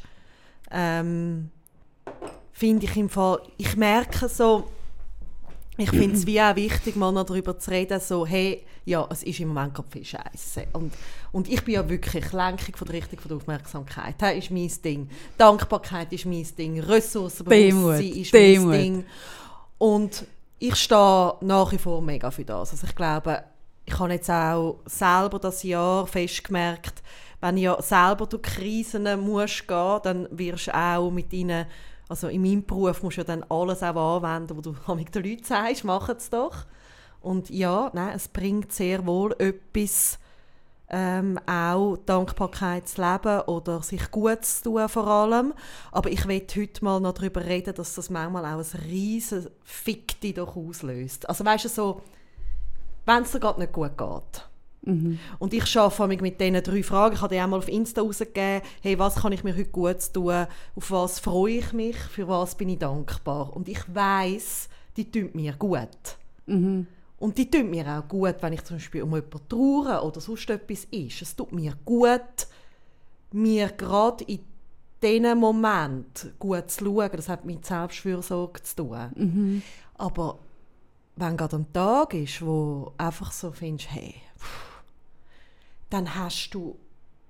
ähm, 0.70 1.50
finde 2.52 2.88
ich 2.88 2.98
im 2.98 3.08
Fall, 3.08 3.39
ich 3.56 3.78
merke 3.78 4.28
so, 4.28 4.65
ich 5.78 5.90
finde 5.92 6.16
es 6.16 6.26
wie 6.26 6.42
auch 6.42 6.56
wichtig, 6.56 6.96
mal 6.96 7.12
noch 7.12 7.26
darüber 7.26 7.58
zu 7.58 7.72
reden, 7.72 8.00
so, 8.00 8.26
hey, 8.26 8.66
ja, 8.86 9.08
es 9.12 9.24
ist 9.24 9.40
im 9.40 9.50
Moment 9.50 9.74
gerade 9.74 9.90
viel 9.90 10.06
Scheiße. 10.06 10.68
Und, 10.74 10.94
und 11.32 11.50
ich 11.50 11.64
bin 11.64 11.76
ja 11.76 11.90
wirklich 11.90 12.32
Lenkung 12.32 12.76
von 12.76 12.88
der 12.88 12.96
Richtung 12.96 13.20
von 13.20 13.30
der 13.30 13.38
Aufmerksamkeit. 13.38 14.16
Das 14.20 14.36
ist 14.36 14.52
mein 14.52 14.72
Ding. 14.84 15.10
Dankbarkeit 15.38 16.14
ist 16.14 16.26
mein 16.26 16.48
Ding. 16.58 16.80
Ressourcenbewusstsein 16.80 18.00
Demut, 18.02 18.18
ist 18.18 18.34
Demut. 18.34 18.70
mein 18.70 18.80
Ding. 18.80 19.06
Und 19.78 20.26
ich 20.60 20.76
stehe 20.76 21.34
nach 21.42 21.72
wie 21.72 21.78
vor 21.78 22.02
mega 22.02 22.32
für 22.32 22.46
das. 22.46 22.72
Also 22.72 22.88
ich 22.88 22.96
glaube, 22.96 23.44
ich 23.86 24.00
habe 24.00 24.14
jetzt 24.14 24.30
auch 24.30 24.80
selber 24.86 25.40
das 25.40 25.64
Jahr 25.64 26.08
festgemerkt, 26.08 27.04
wenn 27.42 27.58
ja 27.58 27.80
selber 27.82 28.26
durch 28.26 28.42
Krisen 28.42 29.20
musst 29.20 29.68
gehen, 29.68 30.00
dann 30.04 30.28
wirst 30.32 30.68
du 30.68 30.76
auch 30.76 31.12
mit 31.12 31.32
ihnen, 31.34 31.66
also 32.08 32.28
in 32.28 32.41
meinem 32.41 32.65
Beruf 32.65 33.02
musst 33.04 33.18
du 33.18 33.22
ja 33.22 33.26
dann 33.26 33.44
alles 33.50 33.82
auch 33.84 34.18
anwenden, 34.18 34.58
wo 34.58 34.62
du 34.62 34.76
mit 34.96 35.13
den 35.13 35.24
Leuten 35.24 35.44
sagst, 35.44 35.84
mach 35.84 36.10
es 36.10 36.30
doch. 36.30 36.65
Und 37.22 37.50
ja, 37.50 37.89
nein, 37.94 38.13
es 38.15 38.28
bringt 38.28 38.72
sehr 38.72 39.06
wohl 39.06 39.36
etwas, 39.39 40.20
ähm, 40.89 41.39
auch 41.48 41.98
Dankbarkeit 42.06 42.88
zu 42.88 43.02
leben 43.02 43.41
oder 43.41 43.82
sich 43.82 44.12
gut 44.12 44.46
zu 44.46 44.63
tun 44.65 44.89
vor 44.89 45.08
allem. 45.08 45.54
Aber 45.91 46.12
ich 46.12 46.28
will 46.28 46.46
heute 46.56 46.86
mal 46.86 47.00
noch 47.00 47.13
darüber 47.13 47.44
reden, 47.44 47.74
dass 47.74 47.96
das 47.96 48.12
manchmal 48.12 48.46
auch 48.46 48.60
ein 48.60 48.80
riesen 48.82 49.50
Fickti 49.63 50.34
doch 50.34 50.56
auslöst. 50.56 51.28
Also 51.28 51.44
weißt 51.44 51.65
du, 51.65 51.70
so, 51.70 52.02
wenn 53.06 53.24
es 53.24 53.32
dir 53.32 53.39
gerade 53.39 53.60
nicht 53.60 53.74
gut 53.74 53.98
geht. 53.98 54.50
Und 55.39 55.54
ich 55.54 55.78
arbeite 55.78 56.21
mit 56.21 56.39
diesen 56.39 56.62
drei 56.62 56.84
Fragen. 56.84 57.15
Ich 57.15 57.21
habe 57.21 57.34
die 57.34 57.41
auch 57.41 57.48
mal 57.48 57.58
auf 57.58 57.67
Insta 57.67 58.02
rausgegeben. 58.02 58.62
Hey, 58.82 59.00
was 59.00 59.15
kann 59.15 59.32
ich 59.32 59.43
mir 59.43 59.56
heute 59.56 59.69
gut 59.69 60.13
tun? 60.13 60.45
Auf 60.76 60.91
was 60.91 61.19
freue 61.19 61.58
ich 61.58 61.74
mich? 61.74 61.98
Für 61.98 62.28
was 62.28 62.56
bin 62.56 62.69
ich 62.69 62.80
dankbar? 62.80 63.56
Und 63.56 63.67
ich 63.67 63.82
weiß, 63.93 64.69
die 64.95 65.10
tun 65.12 65.32
mir 65.34 65.54
gut. 65.54 65.88
Und 67.17 67.38
die 67.38 67.50
tun 67.50 67.69
mir 67.69 67.88
auch 67.88 68.08
gut, 68.08 68.36
wenn 68.41 68.54
ich 68.54 68.63
zum 68.63 68.78
Beispiel 68.78 69.02
um 69.02 69.15
jemanden 69.15 69.39
traue 69.50 70.02
oder 70.04 70.21
sonst 70.21 70.50
etwas 70.50 70.86
ist. 70.86 71.21
Es 71.21 71.36
tut 71.36 71.52
mir 71.52 71.74
gut, 71.84 72.48
mir 73.32 73.69
gerade 73.69 74.24
in 74.26 74.39
diesen 75.02 75.39
Moment 75.39 76.34
gut 76.38 76.69
zu 76.69 76.86
schauen. 76.86 77.10
Das 77.15 77.30
hat 77.30 77.45
mit 77.45 77.65
Selbstfürsorge 77.65 78.62
zu 78.62 78.76
tun. 78.76 79.63
Aber 79.98 80.39
wenn 81.15 81.38
gerade 81.38 81.56
ein 81.58 81.71
Tag 81.74 82.13
ist, 82.13 82.45
wo 82.45 82.91
einfach 82.98 83.32
so 83.32 83.52
findest, 83.52 83.91
hey, 83.91 84.15
pff, 84.38 84.75
dann 85.96 86.14
hast 86.16 86.50
du, 86.52 86.76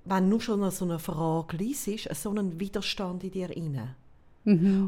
wenn 0.05 0.29
du 0.29 0.39
schon 0.39 0.69
so 0.71 0.85
eine 0.85 0.97
Frage 0.97 1.57
liest, 1.57 2.09
so 2.15 2.31
einen 2.31 2.59
Widerstand 2.59 3.23
in 3.23 3.31
dir 3.31 3.55
inne. 3.55 3.95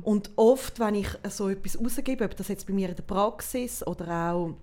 Und 0.03 0.31
oft, 0.35 0.79
wenn 0.79 0.95
ich 0.95 1.07
so 1.29 1.49
etwas 1.49 1.79
rausgebe, 1.79 2.25
ob 2.25 2.35
das 2.35 2.47
jetzt 2.47 2.67
bei 2.67 2.73
mir 2.73 2.89
in 2.89 2.95
der 2.95 3.03
Praxis 3.03 3.85
oder 3.85 4.31
auch 4.31 4.55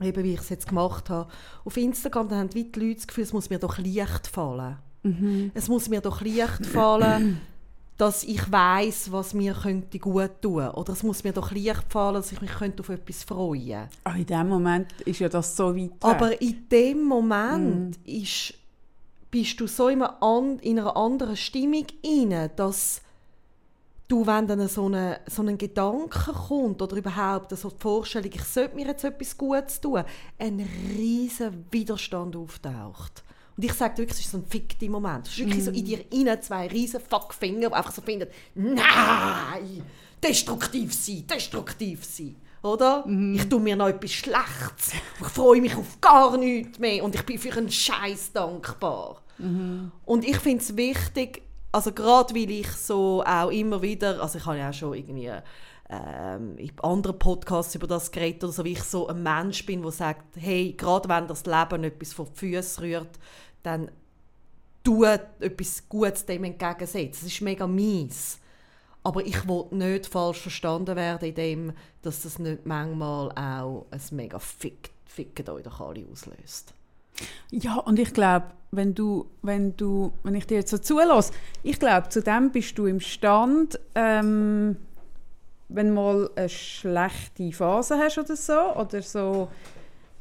eben 0.00 0.24
wie 0.24 0.34
ich 0.34 0.40
es 0.40 0.48
jetzt 0.48 0.68
gemacht 0.68 1.08
habe, 1.08 1.30
auf 1.64 1.76
Instagram, 1.76 2.28
dann 2.28 2.38
haben 2.38 2.50
die 2.50 2.70
Leute 2.74 2.96
das 2.96 3.06
Gefühl, 3.06 3.24
es 3.24 3.32
muss 3.32 3.48
mir 3.48 3.58
doch 3.58 3.78
leicht 3.78 4.26
fallen. 4.26 4.76
Es 5.54 5.68
muss 5.68 5.88
mir 5.88 6.00
doch 6.00 6.20
leicht 6.20 6.66
fallen, 6.66 7.40
dass 7.96 8.24
ich 8.24 8.50
weiß, 8.50 9.12
was 9.12 9.34
mir 9.34 9.54
könnte 9.54 9.98
gut 9.98 10.42
tun. 10.42 10.68
Oder 10.70 10.94
es 10.94 11.02
muss 11.02 11.22
mir 11.22 11.32
doch 11.32 11.52
leicht 11.52 11.84
fallen, 11.88 12.14
dass 12.14 12.32
ich 12.32 12.40
mich 12.40 12.50
könnte 12.50 12.80
auf 12.80 12.88
etwas 12.88 13.22
freuen 13.22 13.88
Ah, 14.02 14.16
in 14.16 14.26
dem 14.26 14.48
Moment 14.48 14.92
ist 15.04 15.20
ja 15.20 15.28
das 15.28 15.56
so 15.56 15.74
weit 15.74 15.90
weg. 15.90 15.96
Aber 16.00 16.40
in 16.40 16.68
dem 16.68 17.02
Moment 17.02 17.98
ist, 18.04 18.54
bist 19.30 19.60
du 19.60 19.66
so 19.66 19.88
in 19.88 20.02
einer, 20.02 20.22
an, 20.22 20.58
in 20.58 20.78
einer 20.78 20.96
anderen 20.96 21.36
Stimmung 21.36 21.86
inne, 22.02 22.50
dass 22.56 23.00
du, 24.08 24.26
wenn 24.26 24.46
dann 24.46 24.66
so, 24.68 24.86
eine, 24.86 25.20
so 25.26 25.42
ein 25.42 25.56
Gedanke 25.56 26.32
kommt 26.32 26.82
oder 26.82 26.96
überhaupt 26.96 27.56
so 27.56 27.70
die 27.70 27.80
Vorstellung, 27.80 28.30
ich 28.32 28.44
sollte 28.44 28.74
mir 28.74 28.86
jetzt 28.86 29.04
etwas 29.04 29.36
Gutes 29.38 29.80
tun, 29.80 30.02
ein 30.38 30.68
riesen 30.96 31.64
Widerstand 31.70 32.34
auftaucht. 32.36 33.22
Und 33.56 33.64
ich 33.64 33.72
sage 33.72 33.94
dir 33.94 34.02
wirklich, 34.02 34.18
es 34.18 34.24
ist 34.24 34.32
so 34.32 34.38
ein 34.38 34.46
fickter 34.46 34.88
Moment. 34.88 35.26
Es 35.26 35.34
ist 35.34 35.38
wirklich 35.38 35.64
so 35.64 35.70
in 35.70 35.84
dir 35.84 36.12
innen 36.12 36.42
zwei 36.42 36.66
riesen 36.66 37.00
Fuckfinger, 37.00 37.68
die 37.68 37.74
einfach 37.74 37.92
so 37.92 38.02
finden, 38.02 38.28
nein, 38.54 39.82
destruktiv 40.22 40.92
sein, 40.92 41.26
destruktiv 41.26 42.04
sein. 42.04 42.36
Oder? 42.62 43.04
Ich 43.34 43.48
tue 43.48 43.60
mir 43.60 43.76
noch 43.76 43.88
etwas 43.88 44.10
Schlechtes. 44.10 44.92
Ich 45.20 45.26
freue 45.26 45.60
mich 45.60 45.76
auf 45.76 46.00
gar 46.00 46.36
nichts 46.38 46.78
mehr 46.78 47.04
und 47.04 47.14
ich 47.14 47.22
bin 47.22 47.38
für 47.38 47.52
einen 47.52 47.70
Scheiß 47.70 48.32
dankbar. 48.32 49.22
Und 50.06 50.24
ich 50.24 50.38
finde 50.38 50.62
es 50.62 50.76
wichtig, 50.76 51.42
also 51.72 51.92
gerade 51.92 52.34
weil 52.34 52.50
ich 52.50 52.70
so 52.70 53.22
auch 53.26 53.50
immer 53.50 53.82
wieder, 53.82 54.22
also 54.22 54.38
ich 54.38 54.46
habe 54.46 54.58
ja 54.58 54.70
auch 54.70 54.74
schon 54.74 54.94
irgendwie 54.94 55.30
ähm, 55.90 56.56
in 56.56 56.72
anderen 56.80 57.18
Podcasts 57.18 57.74
über 57.74 57.86
das 57.86 58.10
geredet 58.10 58.44
oder 58.44 58.52
so, 58.52 58.64
wie 58.64 58.72
ich 58.72 58.82
so 58.82 59.08
ein 59.08 59.22
Mensch 59.22 59.66
bin, 59.66 59.82
der 59.82 59.90
sagt, 59.90 60.36
hey, 60.36 60.74
gerade 60.76 61.08
wenn 61.08 61.28
das 61.28 61.44
Leben 61.44 61.84
etwas 61.84 62.12
vor 62.12 62.26
die 62.26 62.38
Füße 62.38 62.82
rührt, 62.82 63.18
dann 63.62 63.90
tu 64.82 65.04
etwas 65.04 65.88
Gutes 65.88 66.26
dem 66.26 66.44
entgegensetzen. 66.44 67.24
Das 67.24 67.32
ist 67.32 67.40
mega 67.40 67.66
mies. 67.66 68.38
Aber 69.02 69.24
ich 69.24 69.46
will 69.46 69.66
nicht 69.70 70.06
falsch 70.06 70.40
verstanden 70.40 70.96
werden 70.96 71.28
in 71.28 71.34
dem, 71.34 71.72
dass 72.02 72.22
das 72.22 72.38
nicht 72.38 72.64
manchmal 72.64 73.30
auch 73.32 73.86
ein 73.90 74.00
mega 74.12 74.38
Fick, 74.38 74.90
Ficken 75.04 75.48
euch 75.50 75.62
doch 75.62 75.80
alle 75.80 76.04
auslöst. 76.10 76.74
Ja, 77.50 77.76
und 77.76 77.98
ich 77.98 78.12
glaube, 78.12 78.46
wenn 78.72 78.94
du, 78.94 79.26
wenn 79.42 79.76
du, 79.76 80.12
wenn 80.22 80.34
ich 80.34 80.46
dir 80.46 80.56
jetzt 80.58 80.70
so 80.70 80.78
zulasse, 80.78 81.32
ich 81.62 81.78
glaube, 81.78 82.08
zu 82.08 82.22
dem 82.22 82.50
bist 82.50 82.76
du 82.76 82.86
imstand, 82.86 83.78
ähm, 83.94 84.76
wenn 85.68 85.88
du 85.88 85.94
mal 85.94 86.30
eine 86.36 86.48
schlechte 86.48 87.52
Phase 87.52 87.98
hast 87.98 88.18
oder 88.18 88.36
so, 88.36 88.76
oder 88.76 89.02
so 89.02 89.48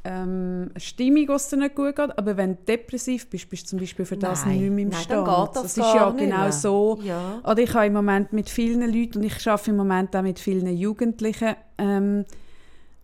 ähm, 0.06 0.70
eine 0.72 0.80
Stimmung, 0.80 1.28
die 1.28 1.50
dir 1.50 1.58
nicht 1.58 1.76
gut 1.76 1.96
geht, 1.96 2.18
aber 2.18 2.36
wenn 2.36 2.56
du 2.56 2.64
depressiv 2.64 3.30
bist, 3.30 3.50
bist 3.50 3.64
du 3.64 3.70
zum 3.70 3.80
Beispiel 3.80 4.06
für 4.06 4.18
das 4.18 4.46
Nein. 4.46 4.60
nicht 4.60 4.72
mehr 4.72 4.84
im 4.84 4.90
Nein, 4.90 5.02
Stand. 5.02 5.28
dann 5.28 5.46
geht 5.46 5.56
das 5.56 5.66
ist 5.66 5.78
gar 5.78 5.96
ja 5.96 6.10
genau 6.10 6.52
so. 6.52 7.00
Ja. 7.04 7.40
Oder 7.44 7.60
ich 7.60 7.74
habe 7.74 7.86
im 7.86 7.94
Moment 7.94 8.34
mit 8.34 8.50
vielen 8.50 8.82
Leuten, 8.82 9.20
und 9.20 9.24
ich 9.24 9.48
arbeite 9.48 9.72
im 9.72 9.78
Moment 9.78 10.16
auch 10.16 10.22
mit 10.22 10.40
vielen 10.40 10.68
Jugendlichen, 10.76 11.56
ähm, 11.78 12.26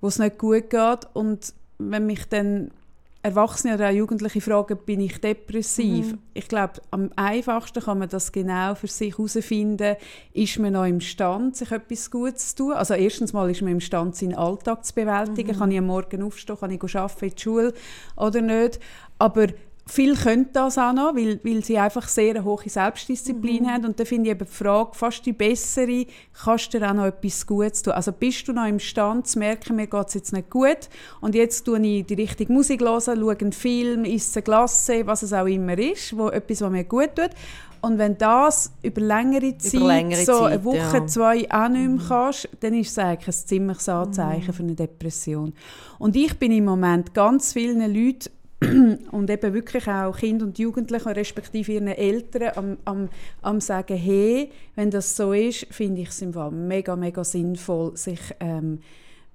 wo 0.02 0.08
es 0.08 0.20
nicht 0.20 0.38
gut 0.38 0.70
geht. 0.70 1.00
Und 1.14 1.54
wenn 1.78 2.06
mich 2.06 2.28
dann 2.28 2.72
Erwachsene 3.22 3.76
oder 3.76 3.90
auch 3.90 3.94
Jugendliche 3.94 4.40
fragen, 4.40 4.78
bin 4.86 5.02
ich 5.02 5.20
depressiv? 5.20 6.14
Mhm. 6.14 6.20
Ich 6.34 6.48
glaube, 6.48 6.74
am 6.92 7.10
einfachsten 7.18 7.84
kann 7.84 8.00
man 8.00 8.08
das 8.08 8.32
genau 8.32 8.76
für 8.76 8.88
sich 8.88 9.18
herausfinden, 9.18 9.98
ist 10.34 10.58
man 10.58 10.74
noch 10.74 10.86
imstand, 10.86 11.58
sich 11.58 11.72
etwas 11.72 12.10
Gutes 12.10 12.56
zu 12.56 12.64
tun? 12.64 12.74
Also 12.74 12.94
erstens 12.94 13.34
mal 13.34 13.50
ist 13.50 13.62
man 13.62 13.74
imstand, 13.74 14.16
seinen 14.16 14.36
Alltag 14.36 14.86
zu 14.86 14.96
bewältigen. 14.96 15.54
Mhm. 15.54 15.60
Kann 15.60 15.72
ich 15.72 15.80
am 15.80 15.88
Morgen 15.88 16.24
aufstehen, 16.24 16.58
kann 16.58 16.72
ich 16.72 16.96
arbeiten 16.96 17.26
in 17.26 17.32
die 17.36 17.42
Schule 17.42 17.74
oder 18.16 18.42
nicht? 18.42 18.80
Aber 19.18 19.48
Viele 19.92 20.14
können 20.14 20.50
das 20.54 20.78
auch 20.78 20.94
noch, 20.94 21.16
weil, 21.16 21.40
weil 21.44 21.64
sie 21.64 21.80
einfach 21.80 22.08
sehr 22.08 22.36
eine 22.36 22.44
hohe 22.44 22.70
Selbstdisziplin 22.70 23.68
haben. 23.68 23.86
Und 23.86 24.00
da 24.00 24.06
finde 24.06 24.30
ich 24.30 24.36
eben 24.36 24.46
die 24.46 24.54
Frage, 24.54 24.92
fast 24.94 25.26
die 25.26 25.34
bessere, 25.34 26.06
kannst 26.44 26.72
du 26.72 26.80
dir 26.80 26.92
auch 26.92 26.94
noch 26.94 27.06
etwas 27.06 27.48
Gutes 27.48 27.82
tun? 27.82 27.94
Also 27.94 28.12
bist 28.12 28.48
du 28.48 28.54
noch 28.54 28.68
imstande 28.68 29.24
zu 29.24 29.40
merken, 29.40 29.76
mir 29.76 29.88
geht 29.88 30.08
es 30.08 30.14
jetzt 30.14 30.32
nicht 30.32 30.52
gut 30.52 30.90
und 31.22 31.34
jetzt 31.34 31.64
tue 31.64 31.80
ich 31.80 32.06
die 32.06 32.14
richtige 32.14 32.54
Musik 32.54 32.82
hören, 32.82 33.02
schaue 33.02 33.38
einen 33.40 33.52
Film, 33.52 34.06
esse 34.06 34.44
Glasse, 34.44 35.08
was 35.08 35.24
es 35.24 35.34
auch 35.34 35.48
immer 35.48 35.78
ist, 35.78 36.16
wo 36.16 36.30
etwas, 36.30 36.62
was 36.62 36.72
mir 36.72 36.84
gut 36.84 37.16
tut. 37.16 37.32
Und 37.82 37.98
wenn 37.98 38.18
das 38.18 38.72
über 38.84 39.02
längere 39.02 39.58
Zeit, 39.58 39.82
längere 39.82 40.24
so 40.24 40.40
Zeit, 40.40 40.52
eine 40.52 40.64
Woche, 40.66 40.78
ja. 40.98 41.08
zwei 41.08 41.50
auch 41.50 41.70
nicht 41.70 41.90
mehr 41.90 42.06
kannst, 42.08 42.50
dann 42.60 42.74
ist 42.76 42.92
es 42.92 43.00
eigentlich 43.00 43.28
ein 43.28 43.48
ziemliches 43.48 43.90
Anzeichen 43.90 44.54
für 44.54 44.64
eine 44.64 44.76
Depression. 44.76 45.54
Und 45.98 46.16
ich 46.16 46.38
bin 46.38 46.52
im 46.52 46.66
Moment 46.66 47.14
ganz 47.14 47.54
vielen 47.54 47.80
Leuten 47.92 48.30
und 49.12 49.30
eben 49.30 49.54
wirklich 49.54 49.88
auch 49.88 50.18
Kinder 50.18 50.46
und 50.46 50.60
Jugendliche, 50.60 51.16
respektive 51.16 51.74
ihren 51.74 51.88
Eltern, 51.88 52.52
am, 52.56 52.78
am, 52.86 53.10
am 53.42 53.62
sagen, 53.62 53.96
hey, 53.96 54.52
wenn 54.76 54.92
das 54.92 55.16
so 55.16 55.32
ist, 55.32 55.68
finde 55.72 56.02
ich 56.02 56.10
es 56.10 56.22
im 56.22 56.34
Fall 56.34 56.52
mega, 56.52 56.96
mega 56.96 57.24
sinnvoll, 57.24 57.96
sich 57.96 58.20
ähm, 58.40 58.80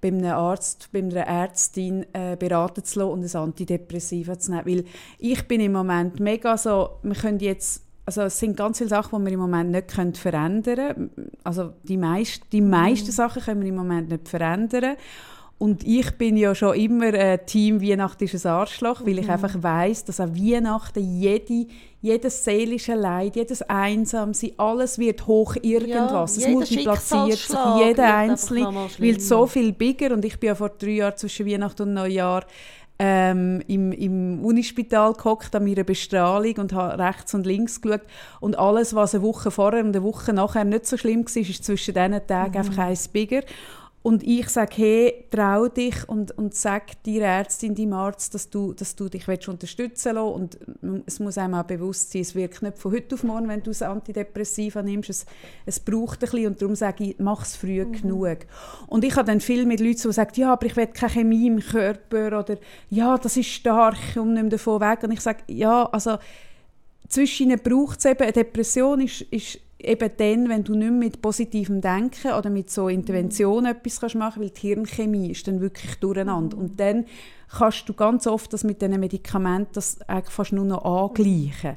bei 0.00 0.08
einem 0.08 0.26
Arzt, 0.26 0.90
bei 0.92 0.98
einer 0.98 1.22
Ärztin 1.22 2.04
äh, 2.12 2.36
beraten 2.36 2.84
zu 2.84 2.98
lassen 2.98 3.12
und 3.12 3.24
ein 3.24 3.40
Antidepressiva 3.40 4.38
zu 4.38 4.50
nehmen. 4.50 4.66
Weil 4.66 4.84
ich 5.18 5.48
bin 5.48 5.62
im 5.62 5.72
Moment 5.72 6.20
mega 6.20 6.58
so, 6.58 6.98
wir 7.02 7.14
können 7.14 7.38
jetzt 7.40 7.84
also 8.06 8.22
es 8.22 8.38
sind 8.38 8.56
ganz 8.56 8.78
viele 8.78 8.90
Sachen, 8.90 9.18
die 9.18 9.30
wir 9.30 9.32
im 9.32 9.40
Moment 9.40 9.70
nicht 9.70 9.88
können 9.88 10.14
verändern 10.14 10.76
können. 10.76 11.30
Also 11.42 11.72
die, 11.84 11.96
meist, 11.96 12.42
die 12.52 12.60
meisten 12.60 13.10
Sachen 13.10 13.42
können 13.42 13.62
wir 13.62 13.68
im 13.68 13.76
Moment 13.76 14.10
nicht 14.10 14.28
verändern. 14.28 14.96
Und 15.64 15.82
ich 15.82 16.10
bin 16.18 16.36
ja 16.36 16.54
schon 16.54 16.74
immer 16.74 17.14
äh, 17.14 17.38
Team 17.38 17.80
Weihnachten 17.80 18.24
ist 18.24 18.44
ein 18.44 18.52
Arschloch, 18.52 19.00
weil 19.06 19.18
ich 19.18 19.30
einfach 19.30 19.54
weiß, 19.62 20.04
dass 20.04 20.20
an 20.20 20.36
Weihnachten 20.36 21.02
jede, 21.18 21.64
jedes 22.02 22.44
seelische 22.44 22.94
Leid, 22.94 23.34
jedes 23.34 23.62
Einsamsein, 23.62 24.50
alles 24.58 24.98
wird 24.98 25.26
hoch 25.26 25.56
irgendwas. 25.62 26.32
es 26.32 26.44
jeder 26.44 26.52
multipliziert 26.52 27.38
sich 27.38 27.48
jeder 27.78 28.14
Einzelne, 28.14 28.66
weil 28.98 29.18
so 29.18 29.46
viel 29.46 29.72
bigger. 29.72 30.12
Und 30.12 30.26
ich 30.26 30.38
bin 30.38 30.48
ja 30.48 30.54
vor 30.54 30.68
drei 30.68 30.90
Jahren 30.90 31.16
zwischen 31.16 31.46
Weihnachten 31.46 31.80
und 31.80 31.94
Neujahr 31.94 32.44
ähm, 32.98 33.62
im, 33.66 33.90
im 33.92 34.44
Unispital 34.44 35.14
gehockt 35.14 35.56
an 35.56 35.64
meiner 35.64 35.84
Bestrahlung 35.84 36.56
und 36.58 36.74
habe 36.74 37.02
rechts 37.02 37.32
und 37.32 37.46
links 37.46 37.80
geschaut. 37.80 38.02
Und 38.38 38.58
alles, 38.58 38.94
was 38.94 39.14
eine 39.14 39.24
Woche 39.24 39.50
vorher 39.50 39.80
und 39.80 39.96
eine 39.96 40.02
Woche 40.02 40.34
nachher 40.34 40.64
nicht 40.64 40.86
so 40.86 40.98
schlimm 40.98 41.24
war, 41.24 41.36
ist 41.36 41.64
zwischen 41.64 41.94
diesen 41.94 42.26
Tagen 42.26 42.58
einfach 42.58 42.76
eins 42.76 43.08
bigger. 43.08 43.40
Und 44.06 44.22
ich 44.22 44.50
sage, 44.50 44.74
hey, 44.76 45.24
trau 45.30 45.66
dich 45.66 46.06
und, 46.06 46.36
und 46.36 46.54
sag 46.54 47.02
deiner 47.04 47.24
Ärztin, 47.24 47.74
deinem 47.74 47.94
Arzt, 47.94 48.34
dass 48.34 48.50
du, 48.50 48.74
dass 48.74 48.94
du 48.94 49.08
dich 49.08 49.26
unterstützen 49.48 50.14
willst. 50.14 50.58
Und 50.84 51.04
es 51.06 51.20
muss 51.20 51.38
einem 51.38 51.54
auch 51.54 51.62
bewusst 51.62 52.12
sein, 52.12 52.20
es 52.20 52.34
wirkt 52.34 52.60
nicht 52.60 52.76
von 52.76 52.92
heute 52.92 53.14
auf 53.14 53.24
morgen, 53.24 53.48
wenn 53.48 53.62
du 53.62 53.70
ein 53.70 53.82
Antidepressiva 53.82 54.82
nimmst. 54.82 55.08
Es, 55.08 55.26
es 55.64 55.80
braucht 55.80 56.22
ein 56.22 56.30
bisschen 56.30 56.46
und 56.48 56.60
darum 56.60 56.74
sage 56.74 57.02
ich, 57.02 57.18
mach 57.18 57.46
es 57.46 57.56
früh 57.56 57.82
genug. 57.82 58.40
Und 58.88 59.04
ich 59.04 59.16
habe 59.16 59.26
dann 59.26 59.40
viel 59.40 59.64
mit 59.64 59.80
Leuten, 59.80 60.02
die 60.02 60.12
sagen, 60.12 60.32
ja, 60.34 60.52
aber 60.52 60.66
ich 60.66 60.76
will 60.76 60.88
keine 60.88 61.10
Chemie 61.10 61.46
im 61.46 61.60
Körper 61.60 62.40
oder 62.40 62.58
ja, 62.90 63.16
das 63.16 63.38
ist 63.38 63.46
stark, 63.46 63.96
ich 64.06 64.16
komme 64.16 64.34
nicht 64.34 64.42
mehr 64.42 64.50
davon 64.50 64.82
weg. 64.82 65.02
Und 65.02 65.12
ich 65.12 65.20
sage, 65.20 65.44
ja, 65.46 65.86
also 65.86 66.18
zwischen 67.08 67.48
ihnen 67.48 67.58
braucht 67.58 68.00
es 68.00 68.04
eben, 68.04 68.22
eine 68.22 68.32
Depression 68.32 69.00
ist, 69.00 69.22
ist 69.22 69.60
eben 69.84 70.10
dann, 70.16 70.48
wenn 70.48 70.64
du 70.64 70.74
nicht 70.74 70.90
mehr 70.90 70.98
mit 70.98 71.22
positivem 71.22 71.80
Denken 71.80 72.32
oder 72.32 72.50
mit 72.50 72.70
so 72.70 72.88
Interventionen 72.88 73.72
etwas 73.72 74.00
kannst 74.00 74.16
machen 74.16 74.42
weil 74.42 74.50
die 74.50 74.60
Hirnchemie 74.60 75.30
ist 75.30 75.46
dann 75.46 75.60
wirklich 75.60 75.96
durcheinander. 75.96 76.56
Und 76.56 76.80
dann 76.80 77.06
kannst 77.48 77.88
du 77.88 77.94
ganz 77.94 78.26
oft 78.26 78.52
das 78.52 78.64
mit 78.64 78.82
diesen 78.82 78.98
Medikamenten 78.98 79.72
das 79.74 80.00
eigentlich 80.08 80.34
fast 80.34 80.52
nur 80.52 80.64
noch 80.64 80.84
angleichen. 80.84 81.76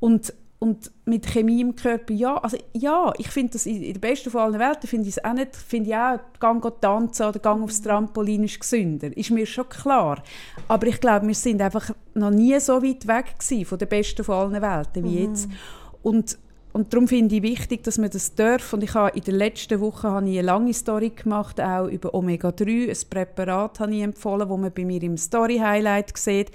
Und 0.00 0.32
und 0.58 0.90
mit 1.04 1.26
Chemie 1.26 1.60
im 1.60 1.76
Körper, 1.76 2.14
ja, 2.14 2.38
also 2.38 2.56
ja, 2.72 3.12
ich 3.18 3.28
finde 3.28 3.52
das 3.52 3.66
in 3.66 3.82
in 3.82 3.92
der 3.92 4.00
besten 4.00 4.30
von 4.30 4.40
allen 4.40 4.58
Welten, 4.58 4.88
finde 4.88 5.08
ich 5.08 5.16
es 5.16 5.24
auch 5.24 5.34
nicht, 5.34 5.54
finde 5.54 5.90
ich 5.90 5.96
auch, 5.96 6.18
Gang 6.40 6.80
tanzen 6.80 7.26
oder 7.26 7.38
Gang 7.38 7.62
aufs 7.62 7.82
Trampolin 7.82 8.44
ist 8.44 8.58
gesünder, 8.58 9.14
ist 9.14 9.30
mir 9.30 9.44
schon 9.44 9.68
klar. 9.68 10.22
Aber 10.66 10.86
ich 10.86 10.98
glaube, 10.98 11.26
wir 11.26 11.34
sind 11.34 11.60
einfach 11.60 11.90
noch 12.14 12.30
nie 12.30 12.58
so 12.58 12.82
weit 12.82 13.06
weg 13.06 13.38
gewesen 13.38 13.66
von 13.66 13.78
der 13.78 13.86
besten 13.86 14.24
von 14.24 14.34
allen 14.34 14.62
Welten 14.62 15.04
wie 15.04 15.24
jetzt. 15.24 15.48
Und 16.02 16.38
und 16.76 16.92
darum 16.92 17.08
finde 17.08 17.36
ich 17.36 17.42
wichtig, 17.42 17.84
dass 17.84 17.96
man 17.96 18.10
das 18.10 18.34
darf. 18.34 18.74
Und 18.74 18.84
ich 18.84 18.92
habe 18.92 19.16
in 19.16 19.24
der 19.24 19.32
letzten 19.32 19.80
Woche 19.80 20.10
habe 20.10 20.28
ich 20.28 20.38
eine 20.38 20.46
lange 20.46 20.74
Story 20.74 21.08
gemacht, 21.08 21.58
auch 21.58 21.86
über 21.86 22.12
Omega-3. 22.12 22.90
Ein 22.90 23.08
Präparat 23.08 23.80
habe 23.80 23.94
ich 23.94 24.02
empfohlen, 24.02 24.46
das 24.46 24.58
man 24.58 24.72
bei 24.72 24.84
mir 24.84 25.02
im 25.02 25.16
Story-Highlight 25.16 26.18
sieht. 26.18 26.50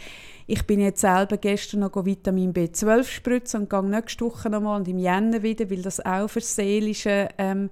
Ich 0.45 0.67
bin 0.67 0.79
jetzt 0.79 1.01
selber 1.01 1.37
gestern 1.37 1.79
noch 1.79 2.05
Vitamin 2.05 2.53
B12 2.53 3.03
spritzen 3.05 3.61
und 3.61 3.71
gehe 3.71 3.81
nächste 3.81 4.23
Woche 4.25 4.51
nochmal 4.51 4.79
und 4.79 4.87
im 4.87 4.99
Jänner 4.99 5.41
wieder, 5.41 5.71
weil 5.71 5.81
das 5.81 5.99
auch 6.05 6.27
für 6.27 6.41
seelische 6.41 7.29
ähm, 7.39 7.71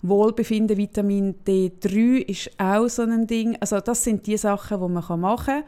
Wohlbefinden, 0.00 0.76
Vitamin 0.76 1.34
D3 1.44 2.18
ist 2.18 2.50
auch 2.58 2.86
so 2.86 3.02
ein 3.02 3.26
Ding. 3.26 3.56
Also 3.58 3.80
das 3.80 4.04
sind 4.04 4.24
die 4.28 4.36
Sachen, 4.36 4.80
die 4.80 4.88
man 4.88 5.20
machen 5.20 5.46
kann. 5.46 5.64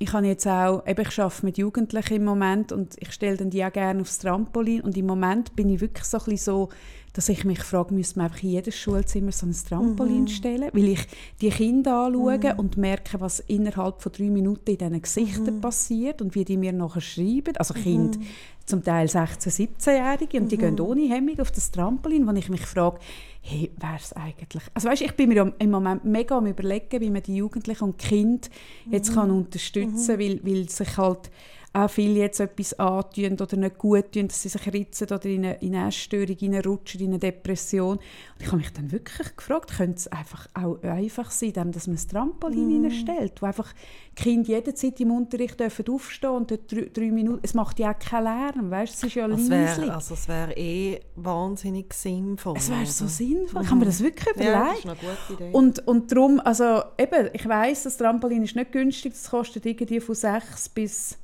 Ich 0.00 0.12
habe 0.12 0.26
jetzt 0.26 0.46
auch, 0.46 0.84
eben 0.86 1.06
ich 1.08 1.20
arbeite 1.20 1.46
mit 1.46 1.56
Jugendlichen 1.56 2.14
im 2.14 2.24
Moment 2.24 2.72
und 2.72 2.96
ich 2.98 3.12
stelle 3.12 3.36
dann 3.36 3.50
die 3.50 3.64
auch 3.64 3.72
gerne 3.72 4.00
aufs 4.00 4.18
Trampolin. 4.18 4.80
Und 4.80 4.96
im 4.96 5.06
Moment 5.06 5.54
bin 5.54 5.68
ich 5.68 5.80
wirklich 5.80 6.04
so 6.04 6.18
ein 6.18 6.24
bisschen 6.24 6.44
so, 6.44 6.68
dass 7.12 7.28
ich 7.28 7.44
mich 7.44 7.62
frage, 7.62 7.94
müsste 7.94 8.18
man 8.18 8.26
einfach 8.26 8.42
in 8.42 8.50
jedes 8.50 8.76
Schulzimmer 8.76 9.30
so 9.30 9.46
ein 9.46 9.54
Trampolin 9.54 10.26
stellen, 10.26 10.70
weil 10.72 10.88
ich 10.88 11.06
die 11.40 11.50
Kinder 11.50 12.06
anschaue 12.06 12.56
und 12.56 12.76
merke, 12.76 13.20
was 13.20 13.38
innerhalb 13.38 14.02
von 14.02 14.10
drei 14.10 14.30
Minuten 14.30 14.68
in 14.70 14.78
diesen 14.78 15.00
Gesichtern 15.00 15.60
passiert 15.60 16.20
und 16.20 16.34
wie 16.34 16.44
die 16.44 16.56
mir 16.56 16.72
nachher 16.72 17.00
schreiben, 17.00 17.56
also 17.56 17.72
Kinder, 17.72 18.18
zum 18.66 18.82
Teil 18.82 19.06
16-, 19.06 19.68
17-Jährige 19.78 20.40
und 20.40 20.50
die 20.50 20.56
gehen 20.56 20.80
ohne 20.80 21.08
Hemmung 21.08 21.38
auf 21.38 21.52
das 21.52 21.70
Trampolin, 21.70 22.26
wo 22.26 22.32
ich 22.32 22.48
mich 22.48 22.66
frage, 22.66 22.98
hey, 23.46 23.70
wäre 23.76 23.96
es 23.96 24.12
eigentlich... 24.14 24.62
Also 24.72 24.88
weißt, 24.88 25.02
ich 25.02 25.12
bin 25.12 25.28
mir 25.28 25.52
im 25.58 25.70
Moment 25.70 26.04
mega 26.04 26.38
am 26.38 26.46
überlegen, 26.46 27.00
wie 27.00 27.10
man 27.10 27.22
die 27.22 27.36
Jugendlichen 27.36 27.84
und 27.84 27.98
Kinder 27.98 28.48
jetzt 28.90 29.12
kann 29.12 29.30
unterstützen 29.30 30.06
kann, 30.06 30.18
weil, 30.18 30.40
weil 30.42 30.68
sich 30.70 30.96
halt 30.96 31.30
auch 31.74 31.90
viele 31.90 32.20
jetzt 32.20 32.38
etwas 32.38 32.78
antun 32.78 33.32
oder 33.32 33.56
nicht 33.56 33.78
gut 33.78 34.12
tun, 34.12 34.28
dass 34.28 34.42
sie 34.42 34.48
sich 34.48 34.72
ritzen 34.72 35.08
oder 35.08 35.26
in 35.26 35.44
eine, 35.44 35.54
in 35.56 35.74
eine 35.74 35.88
Essstörung 35.88 36.36
reinrutschen, 36.40 37.00
in 37.00 37.08
eine 37.08 37.18
Depression. 37.18 37.96
Und 37.96 38.02
ich 38.38 38.46
habe 38.46 38.58
mich 38.58 38.72
dann 38.72 38.92
wirklich 38.92 39.36
gefragt, 39.36 39.76
könnte 39.76 39.96
es 39.96 40.06
einfach 40.06 40.48
auch 40.54 40.80
einfach 40.82 41.32
sein, 41.32 41.52
dass 41.52 41.88
man 41.88 41.96
ein 41.96 42.08
Trampolin 42.08 42.82
mm. 42.82 42.90
stellt, 42.92 43.42
wo 43.42 43.46
einfach 43.46 43.72
die 44.16 44.22
Kinder 44.22 44.50
jederzeit 44.50 45.00
im 45.00 45.10
Unterricht 45.10 45.58
dürfen 45.58 45.84
aufstehen 45.88 46.30
und 46.30 46.50
dort 46.52 46.70
drei, 46.70 46.90
drei 46.92 47.10
Minuten, 47.10 47.40
es 47.42 47.54
macht 47.54 47.80
ja 47.80 47.92
auch 47.92 47.98
keinen 47.98 48.24
Lärm, 48.24 48.70
weißt? 48.70 48.94
es 48.94 49.02
ist 49.02 49.14
ja 49.16 49.26
Es 49.26 49.48
leislich. 49.48 49.86
wäre 49.86 49.94
also 49.94 50.14
es 50.14 50.28
wär 50.28 50.56
eh 50.56 51.00
wahnsinnig 51.16 51.92
sinnvoll. 51.92 52.54
Es 52.56 52.70
wäre 52.70 52.86
so 52.86 53.04
oder? 53.04 53.12
sinnvoll. 53.12 53.62
Ich 53.62 53.68
habe 53.68 53.80
mir 53.80 53.86
das 53.86 54.00
wirklich 54.00 54.36
überlegt. 54.36 54.54
Ja, 54.54 54.68
das 54.68 54.78
ist 54.78 54.86
eine 54.86 54.94
gute 54.94 55.42
Idee. 55.42 55.50
Und, 55.52 55.88
und 55.88 56.12
darum, 56.12 56.40
also 56.44 56.82
eben, 56.96 57.30
ich 57.32 57.48
weiss, 57.48 57.82
das 57.82 57.96
Trampolin 57.96 58.44
ist 58.44 58.54
nicht 58.54 58.70
günstig, 58.70 59.12
das 59.14 59.28
kostet 59.28 59.66
irgendwie 59.66 59.98
von 59.98 60.14
6 60.14 60.68
bis 60.68 61.18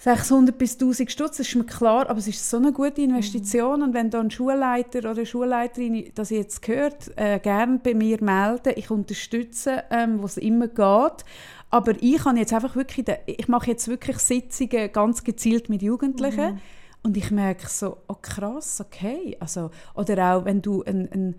600 0.00 0.56
bis 0.56 0.74
1000 0.74 1.10
Stutz, 1.10 1.38
das 1.38 1.48
ist 1.48 1.56
mir 1.56 1.64
klar, 1.64 2.08
aber 2.08 2.20
es 2.20 2.28
ist 2.28 2.48
so 2.48 2.58
eine 2.58 2.72
gute 2.72 3.02
Investition 3.02 3.82
und 3.82 3.94
wenn 3.94 4.10
da 4.10 4.20
ein 4.20 4.30
Schulleiter 4.30 5.00
oder 5.00 5.10
eine 5.10 5.26
Schulleiterin 5.26 6.12
das 6.14 6.30
jetzt 6.30 6.66
hört, 6.68 7.10
äh, 7.16 7.40
gerne 7.40 7.80
bei 7.82 7.94
mir 7.94 8.22
melden, 8.22 8.74
ich 8.76 8.90
unterstütze, 8.92 9.82
ähm, 9.90 10.22
was 10.22 10.36
immer 10.36 10.68
geht. 10.68 11.24
Aber 11.70 11.94
ich 12.00 12.24
habe 12.24 12.38
jetzt 12.38 12.52
einfach 12.52 12.76
wirklich, 12.76 13.06
ich 13.26 13.48
mache 13.48 13.70
jetzt 13.72 13.88
wirklich 13.88 14.18
Sitzungen 14.18 14.92
ganz 14.92 15.24
gezielt 15.24 15.68
mit 15.68 15.82
Jugendlichen 15.82 16.54
mhm. 16.54 16.60
und 17.02 17.16
ich 17.16 17.32
merke 17.32 17.68
so, 17.68 17.96
oh 18.06 18.16
krass, 18.22 18.80
okay, 18.80 19.36
also 19.40 19.70
oder 19.94 20.36
auch 20.36 20.44
wenn 20.44 20.62
du 20.62 20.84
ein, 20.84 21.08
ein 21.12 21.34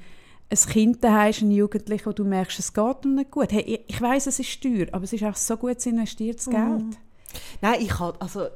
ein 0.52 0.58
Kind 0.58 0.98
hast, 1.06 1.44
einen 1.44 1.52
Jugendlichen, 1.52 2.08
wo 2.08 2.12
du 2.12 2.26
merkst, 2.26 2.58
es 2.58 2.74
geht 2.74 3.06
ihm 3.06 3.14
nicht 3.14 3.30
gut. 3.30 3.52
Hey, 3.52 3.62
ich, 3.62 3.82
ich 3.86 4.02
weiß, 4.02 4.26
es 4.26 4.40
ist 4.40 4.64
teuer, 4.64 4.88
aber 4.92 5.04
es 5.04 5.14
ist 5.14 5.24
auch 5.24 5.36
so 5.36 5.56
gut 5.58 5.86
investiertes 5.86 6.48
mhm. 6.48 6.90
Nein, 7.62 7.82
ich 7.82 8.00
habe, 8.00 8.20
also 8.22 8.48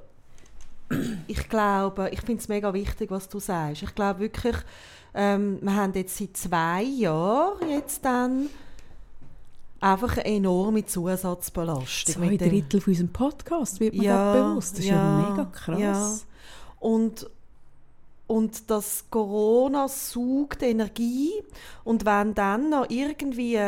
ich 1.27 1.49
glaube, 1.49 2.09
ich 2.11 2.21
finde 2.21 2.41
es 2.41 2.47
mega 2.47 2.73
wichtig, 2.73 3.11
was 3.11 3.29
du 3.29 3.39
sagst. 3.39 3.83
Ich 3.83 3.95
glaube 3.95 4.19
wirklich, 4.19 4.55
ähm, 5.13 5.59
wir 5.61 5.75
haben 5.75 5.93
jetzt 5.93 6.17
seit 6.17 6.35
zwei 6.37 6.83
Jahren 6.83 7.69
jetzt 7.69 8.03
dann 8.03 8.49
einfach 9.79 10.17
eine 10.17 10.25
enorme 10.25 10.85
Zusatzbelastung. 10.85 12.13
Zwei 12.13 12.37
Drittel 12.37 12.81
von 12.81 12.91
unserem 12.91 13.11
Podcast 13.11 13.79
wird 13.79 13.95
mir 13.95 14.03
ja, 14.03 14.33
bewusst. 14.33 14.73
Das 14.73 14.79
ist 14.79 14.85
ja, 14.89 14.95
ja 14.95 15.29
mega 15.29 15.45
krass. 15.45 15.79
Ja. 15.79 16.09
Und, 16.79 17.29
und 18.27 18.69
das 18.69 19.05
Corona 19.09 19.87
sucht 19.87 20.63
Energie 20.63 21.31
und 21.83 22.05
wenn 22.05 22.33
dann 22.33 22.69
noch 22.69 22.89
irgendwie 22.89 23.59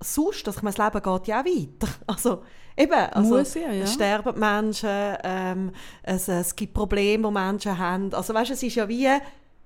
sonst, 0.00 0.46
also 0.46 0.58
ich 0.58 0.62
meine, 0.62 0.76
das 0.76 0.92
Leben 0.92 1.02
geht 1.02 1.28
ja 1.28 1.40
auch 1.40 1.44
weiter. 1.44 1.88
Also, 2.06 2.42
Eben, 2.76 2.92
also 2.92 3.36
Muss 3.36 3.54
ja, 3.54 3.70
ja. 3.70 3.84
es 3.84 3.94
sterben 3.94 4.38
Menschen, 4.38 5.16
ähm, 5.22 5.70
es, 6.02 6.26
es 6.28 6.56
gibt 6.56 6.74
Probleme, 6.74 7.28
die 7.28 7.34
Menschen 7.34 7.78
haben. 7.78 8.12
Also 8.12 8.34
weißt, 8.34 8.50
es 8.50 8.62
ist 8.64 8.74
ja 8.74 8.88
wie, 8.88 9.08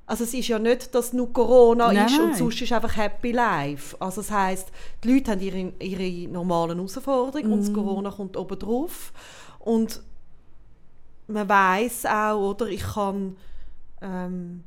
also 0.07 0.25
es 0.25 0.35
ist 0.35 0.49
ja 0.49 0.59
nicht, 0.59 0.95
dass 0.95 1.15
nur 1.15 1.33
Corona 1.33 1.93
nein, 1.93 2.07
ist 2.07 2.19
und 2.19 2.37
sonst 2.37 2.61
ist 2.61 2.73
einfach 2.73 2.97
Happy 2.97 3.33
Life. 3.33 3.97
Also 3.99 4.21
das 4.21 4.31
heisst, 4.31 4.71
die 5.03 5.13
Leute 5.15 5.31
haben 5.31 5.41
ihre, 5.41 5.73
ihre 5.81 6.31
normalen 6.31 6.77
Herausforderungen 6.77 7.51
mm. 7.51 7.53
und 7.53 7.61
das 7.61 7.71
mhm. 7.71 7.75
Corona 7.75 8.11
kommt 8.11 8.37
oben 8.37 8.59
drauf. 8.59 9.13
Und 9.59 10.03
man 11.29 11.49
weiß 11.49 12.07
auch, 12.07 12.51
oder, 12.51 12.67
ich 12.67 12.83
kann 12.83 13.37
ähm, 14.03 14.65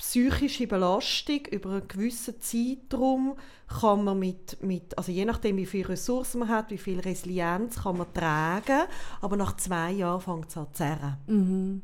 psychische 0.00 0.66
Belastung 0.66 1.44
über 1.50 1.72
einen 1.72 1.88
gewissen 1.88 2.40
Zeitraum 2.40 3.36
kann 3.68 4.02
man 4.02 4.18
mit, 4.18 4.62
mit, 4.62 4.96
also 4.96 5.12
je 5.12 5.26
nachdem 5.26 5.58
wie 5.58 5.66
viele 5.66 5.90
Ressourcen 5.90 6.38
man 6.40 6.48
hat, 6.48 6.70
wie 6.70 6.78
viel 6.78 7.00
Resilienz 7.00 7.82
kann 7.82 7.98
man 7.98 8.12
tragen, 8.14 8.88
aber 9.20 9.36
nach 9.36 9.56
zwei 9.56 9.90
Jahren 9.90 10.22
fängt 10.22 10.48
es 10.48 10.56
an 10.56 10.66
zu 10.68 10.72
zerren. 10.72 11.16
Mhm. 11.26 11.82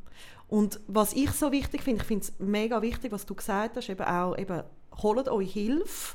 Und 0.49 0.81
was 0.87 1.13
ich 1.13 1.31
so 1.33 1.53
wichtig 1.53 1.83
finde, 1.83 2.01
ich 2.01 2.07
finde 2.07 2.25
es 2.25 2.33
mega 2.39 2.81
wichtig, 2.81 3.13
was 3.13 3.27
du 3.27 3.35
gesagt 3.35 3.77
hast, 3.77 3.91
eben 3.91 4.07
auch, 4.07 4.39
eben, 4.39 4.63
holt 5.03 5.29
euch 5.29 5.53
Hilfe 5.53 6.15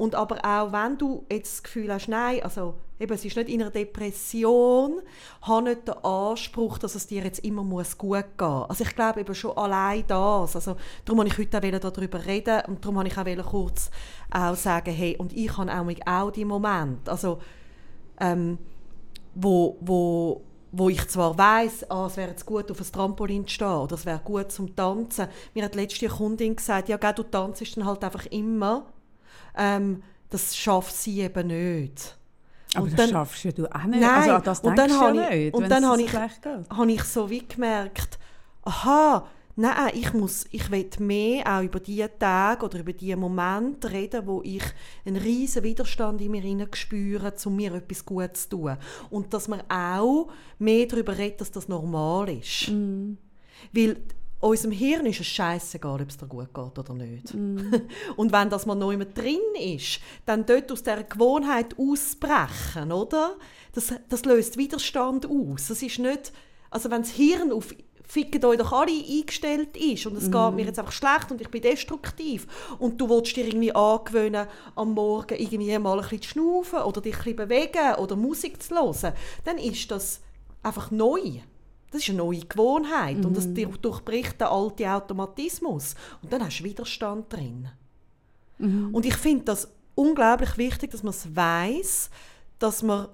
und 0.00 0.14
aber 0.14 0.42
auch, 0.42 0.72
wenn 0.72 0.96
du 0.96 1.26
jetzt 1.30 1.56
das 1.56 1.62
Gefühl 1.62 1.92
hast, 1.92 2.08
nein, 2.08 2.42
also 2.42 2.72
eben, 2.98 3.12
es 3.12 3.22
ist 3.22 3.36
nicht 3.36 3.50
in 3.50 3.60
einer 3.60 3.70
Depression, 3.70 5.02
habe 5.42 5.68
nicht 5.68 5.86
den 5.86 5.94
Anspruch, 6.02 6.78
dass 6.78 6.94
es 6.94 7.06
dir 7.06 7.22
jetzt 7.22 7.40
immer 7.40 7.62
muss 7.62 7.98
gut 7.98 8.24
gehen 8.38 8.48
muss. 8.48 8.70
Also 8.70 8.84
ich 8.84 8.96
glaube 8.96 9.20
eben 9.20 9.34
schon 9.34 9.54
allein 9.58 10.04
das. 10.06 10.56
Also 10.56 10.76
darum 11.04 11.18
wollte 11.18 11.32
ich 11.32 11.38
heute 11.38 11.58
auch 11.58 11.92
darüber 11.92 12.24
reden 12.24 12.62
und 12.66 12.82
darum 12.82 12.96
wollte 12.96 13.10
ich 13.10 13.18
auch 13.40 13.50
kurz 13.50 13.90
auch 14.30 14.56
sagen, 14.56 14.90
hey, 14.90 15.18
und 15.18 15.34
ich 15.34 15.54
habe 15.54 15.70
auch, 15.70 16.06
auch 16.06 16.30
die 16.30 16.46
Momente, 16.46 17.10
also 17.10 17.38
ähm, 18.20 18.56
wo, 19.34 19.76
wo 19.82 20.40
wo 20.72 20.88
ich 20.88 21.08
zwar 21.08 21.36
weiß, 21.36 21.90
ah, 21.90 22.06
es 22.06 22.16
wäre 22.16 22.30
jetzt 22.30 22.46
gut, 22.46 22.70
auf 22.70 22.80
ein 22.80 22.92
Trampolin 22.92 23.44
zu 23.44 23.54
stehen 23.54 23.66
oder 23.66 23.96
es 23.96 24.06
wäre 24.06 24.20
gut 24.24 24.52
zum 24.52 24.76
Tanzen. 24.76 25.26
Mir 25.52 25.64
hat 25.64 25.74
letzte 25.74 26.06
Kundin 26.06 26.54
gesagt, 26.54 26.88
ja, 26.88 26.96
du 26.96 27.24
tanzt 27.24 27.76
dann 27.76 27.84
halt 27.84 28.04
einfach 28.04 28.24
immer 28.26 28.86
ähm, 29.56 30.02
das 30.30 30.56
schafft 30.56 30.94
sie 30.94 31.20
eben 31.20 31.48
nicht. 31.48 32.16
Aber 32.74 32.84
und 32.84 32.92
das 32.92 32.98
dann, 32.98 33.10
schaffst 33.10 33.44
ja 33.44 33.52
du 33.52 33.66
auch 33.66 33.84
nicht. 33.84 34.00
Nein, 34.00 34.30
also 34.30 34.44
das 34.44 34.60
und 34.60 34.78
dann 34.78 34.92
habe 34.92 35.16
ja 35.16 35.30
ich, 35.30 35.52
und 35.52 35.68
dann 35.68 35.84
habe 35.84 36.02
ich, 36.02 36.12
habe 36.14 36.92
ich 36.92 37.02
so 37.02 37.28
wie 37.28 37.46
gemerkt, 37.46 38.18
aha, 38.62 39.26
nein, 39.56 39.90
ich 39.94 40.12
muss, 40.12 40.46
ich 40.52 40.70
will 40.70 40.88
mehr 41.00 41.44
auch 41.46 41.62
über 41.62 41.80
die 41.80 42.06
Tage 42.18 42.64
oder 42.64 42.78
über 42.78 42.92
die 42.92 43.14
Momente 43.16 43.90
reden, 43.90 44.26
wo 44.26 44.40
ich 44.44 44.62
einen 45.04 45.16
riesen 45.16 45.64
Widerstand 45.64 46.20
in 46.20 46.30
mir 46.30 46.68
spüre, 46.72 47.32
um 47.44 47.56
mir 47.56 47.74
etwas 47.74 48.04
Gutes 48.04 48.48
zu 48.48 48.56
tun. 48.56 48.76
Und 49.10 49.34
dass 49.34 49.48
man 49.48 49.62
auch 49.68 50.28
mehr 50.58 50.86
darüber 50.86 51.18
redet, 51.18 51.40
dass 51.40 51.50
das 51.50 51.66
normal 51.66 52.28
ist. 52.28 52.68
Mm. 52.68 53.14
Weil 53.72 53.96
unserem 54.48 54.72
Hirn 54.72 55.06
ist 55.06 55.20
es 55.20 55.26
scheißegal, 55.26 56.00
ob 56.00 56.08
es 56.08 56.16
dir 56.16 56.26
gut 56.26 56.54
geht 56.54 56.78
oder 56.78 56.94
nicht. 56.94 57.34
Mm. 57.34 57.58
Und 58.16 58.32
wenn 58.32 58.48
das 58.48 58.66
mal 58.66 58.74
noch 58.74 58.90
immer 58.90 59.04
drin 59.04 59.38
ist, 59.58 60.00
dann 60.24 60.46
dort 60.46 60.72
aus 60.72 60.82
dieser 60.82 61.04
Gewohnheit 61.04 61.78
ausbrechen, 61.78 62.90
oder? 62.90 63.36
Das, 63.72 63.92
das 64.08 64.24
löst 64.24 64.56
Widerstand 64.56 65.26
aus. 65.26 65.68
Das 65.68 65.82
ist 65.82 65.98
nicht, 65.98 66.32
also 66.70 66.90
wenn 66.90 67.02
das 67.02 67.10
Hirn 67.10 67.52
auf 67.52 67.74
«Fickt 68.02 68.44
euch 68.44 68.58
doch 68.58 68.72
alle» 68.72 68.90
eingestellt 68.90 69.76
ist 69.76 70.06
und 70.06 70.16
es 70.16 70.28
mm. 70.28 70.32
geht 70.32 70.54
mir 70.54 70.64
jetzt 70.64 70.78
einfach 70.80 70.90
schlecht 70.90 71.30
und 71.30 71.40
ich 71.40 71.48
bin 71.48 71.62
destruktiv 71.62 72.48
und 72.78 73.00
du 73.00 73.08
willst 73.08 73.36
dir 73.36 73.46
irgendwie 73.46 73.72
angewöhnen, 73.72 74.48
am 74.74 74.94
Morgen 74.94 75.38
irgendwie 75.38 75.78
mal 75.78 75.98
ein 75.98 76.00
bisschen 76.00 76.22
zu 76.22 76.28
schnaufen 76.30 76.80
oder 76.80 77.00
dich 77.00 77.14
ein 77.14 77.22
bisschen 77.22 77.36
bewegen 77.36 77.94
oder 77.98 78.16
Musik 78.16 78.60
zu 78.60 78.74
hören, 78.74 79.12
dann 79.44 79.58
ist 79.58 79.90
das 79.90 80.22
einfach 80.62 80.90
neu. 80.90 81.40
Das 81.90 82.02
ist 82.02 82.08
eine 82.10 82.18
neue 82.18 82.40
Gewohnheit 82.40 83.18
mhm. 83.18 83.26
und 83.26 83.36
das 83.36 83.46
mhm. 83.46 83.80
durchbricht 83.80 84.40
den 84.40 84.48
alten 84.48 84.86
Automatismus. 84.86 85.94
Und 86.22 86.32
dann 86.32 86.44
hast 86.44 86.60
du 86.60 86.64
Widerstand 86.64 87.32
drin. 87.32 87.68
Mhm. 88.58 88.94
Und 88.94 89.06
ich 89.06 89.16
finde 89.16 89.44
das 89.46 89.68
unglaublich 89.94 90.56
wichtig, 90.56 90.90
dass 90.92 91.02
man 91.02 91.10
es 91.10 91.34
weiß, 91.34 92.10
dass 92.58 92.82
man 92.82 93.08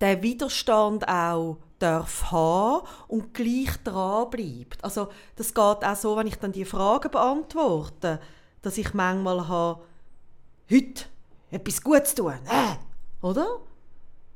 den 0.00 0.22
Widerstand 0.22 1.06
auch 1.08 1.58
darf 1.78 2.30
haben 2.30 2.86
und 3.08 3.34
gleich 3.34 3.76
dranbleibt. 3.84 4.82
Also 4.82 5.08
das 5.36 5.54
geht 5.54 5.58
auch 5.84 5.96
so, 5.96 6.16
wenn 6.16 6.26
ich 6.26 6.36
dann 6.36 6.52
die 6.52 6.64
Fragen 6.64 7.10
beantworte, 7.10 8.20
dass 8.62 8.78
ich 8.78 8.94
manchmal 8.94 9.48
habe, 9.48 9.82
heute 10.70 11.04
etwas 11.50 11.82
Gutes 11.82 12.14
tun, 12.14 12.32
äh, 12.32 13.26
oder? 13.26 13.60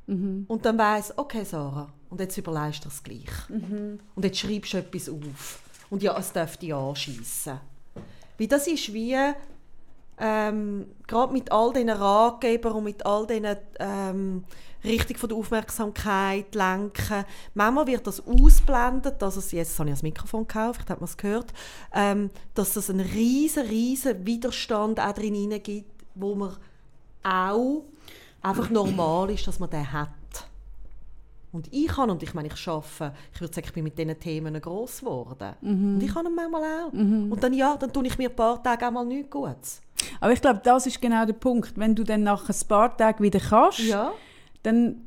Mhm. 0.07 0.45
Und 0.47 0.65
dann 0.65 0.77
weiß 0.77 1.17
okay 1.17 1.43
Sarah, 1.43 1.93
und 2.15 2.21
jetzt 2.21 2.37
überlegst 2.37 2.85
du 2.85 2.87
das 2.87 3.03
gleich. 3.03 3.49
Mhm. 3.49 3.99
Und 4.15 4.23
jetzt 4.23 4.39
schreibst 4.39 4.71
du 4.71 4.77
etwas 4.77 5.09
auf. 5.09 5.59
Und 5.89 6.01
ja, 6.01 6.17
es 6.17 6.31
darf 6.31 6.55
dich 6.55 6.73
anschiessen. 6.73 7.59
Weil 8.37 8.47
das 8.47 8.67
ist 8.67 8.93
wie, 8.93 9.17
ähm, 10.17 10.85
gerade 11.07 11.33
mit 11.33 11.51
all 11.51 11.73
diesen 11.73 11.89
Ratgebern 11.89 12.71
und 12.71 12.85
mit 12.85 13.05
all 13.05 13.27
diesen 13.27 13.57
ähm, 13.79 14.45
Richtung 14.85 15.17
von 15.17 15.27
der 15.27 15.37
Aufmerksamkeit 15.37 16.55
lenken. 16.55 17.25
Manchmal 17.53 17.87
wird 17.87 18.07
das 18.07 18.25
ausblendet, 18.25 19.21
dass 19.21 19.35
es, 19.35 19.51
jetzt 19.51 19.77
habe 19.77 19.89
ich 19.89 19.95
das 19.95 20.03
Mikrofon 20.03 20.47
gekauft, 20.47 20.75
vielleicht 20.75 20.89
hat 20.91 21.01
man 21.01 21.09
es 21.09 21.17
gehört, 21.17 21.53
ähm, 21.93 22.29
dass 22.53 22.77
es 22.77 22.89
einen 22.89 23.05
riesen, 23.05 23.67
riesen 23.67 24.25
Widerstand 24.25 25.01
auch 25.01 25.11
drin 25.11 25.61
gibt, 25.61 26.05
wo 26.13 26.33
man 26.33 26.55
auch 27.23 27.83
einfach 28.41 28.69
normal 28.69 29.31
ist, 29.31 29.45
dass 29.47 29.59
man 29.59 29.69
den 29.69 29.91
hat. 29.91 30.09
Und 31.55 31.71
ich 31.71 31.87
kann, 31.87 32.09
und 32.09 32.21
ich 32.21 32.33
meine, 32.33 32.49
ich 32.49 32.67
arbeite, 32.67 33.13
ich 33.33 33.39
würde 33.39 33.53
sagen, 33.53 33.67
ich 33.67 33.73
bin 33.73 33.85
mit 33.85 33.97
diesen 33.97 34.19
Themen 34.19 34.59
gross 34.59 34.99
geworden. 34.99 35.55
Mhm. 35.61 35.95
Und 35.95 36.03
ich 36.03 36.13
kann 36.13 36.25
manchmal 36.35 36.63
auch. 36.63 36.91
Mhm. 36.91 37.31
Und 37.31 37.41
dann, 37.41 37.53
ja, 37.53 37.77
dann 37.77 37.93
tue 37.93 38.05
ich 38.05 38.17
mir 38.17 38.29
ein 38.29 38.35
paar 38.35 38.61
Tage 38.61 38.85
auch 38.85 38.91
mal 38.91 39.05
nichts 39.05 39.29
Gutes. 39.29 39.81
Aber 40.19 40.33
ich 40.33 40.41
glaube, 40.41 40.59
das 40.63 40.85
ist 40.85 41.01
genau 41.01 41.25
der 41.25 41.33
Punkt. 41.33 41.71
Wenn 41.77 41.95
du 41.95 42.03
dann 42.03 42.23
nach 42.23 42.49
ein 42.49 42.67
paar 42.67 42.95
Tagen 42.97 43.23
wieder 43.23 43.39
kannst, 43.39 43.79
ja. 43.79 44.11
dann 44.63 45.01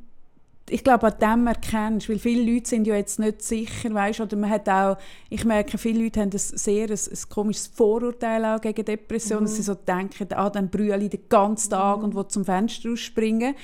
ich 0.70 0.84
glaube, 0.84 1.07
an 1.07 1.18
dem 1.18 1.46
erkennst 1.46 2.09
weil 2.09 2.18
viele 2.18 2.51
Leute 2.51 2.68
sind 2.68 2.86
ja 2.86 2.94
jetzt 2.94 3.18
nicht 3.18 3.42
sicher, 3.42 3.92
weißt, 3.92 4.20
oder 4.20 4.36
man 4.36 4.51
hat 4.51 4.68
auch, 4.68 4.99
ich 5.30 5.44
merke, 5.44 5.78
viele 5.78 6.05
Leute 6.05 6.20
haben 6.20 6.30
ein 6.30 6.38
sehr 6.38 6.90
ein, 6.90 6.92
ein 6.92 7.28
komisches 7.28 7.68
Vorurteil 7.68 8.44
auch 8.44 8.61
gegen 8.61 8.84
Depressionen, 8.84 9.44
mhm. 9.44 9.46
dass 9.46 9.57
sie 9.57 9.62
so 9.62 9.74
denken, 9.74 10.28
ah, 10.34 10.51
dann 10.51 10.68
brülle 10.68 10.99
ich 10.99 11.11
den 11.11 11.28
ganzen 11.28 11.70
Tag 11.70 11.99
mhm. 11.99 12.05
und 12.05 12.14
will 12.14 12.28
zum 12.28 12.44
Fenster 12.44 12.90
rausspringen. 12.90 13.55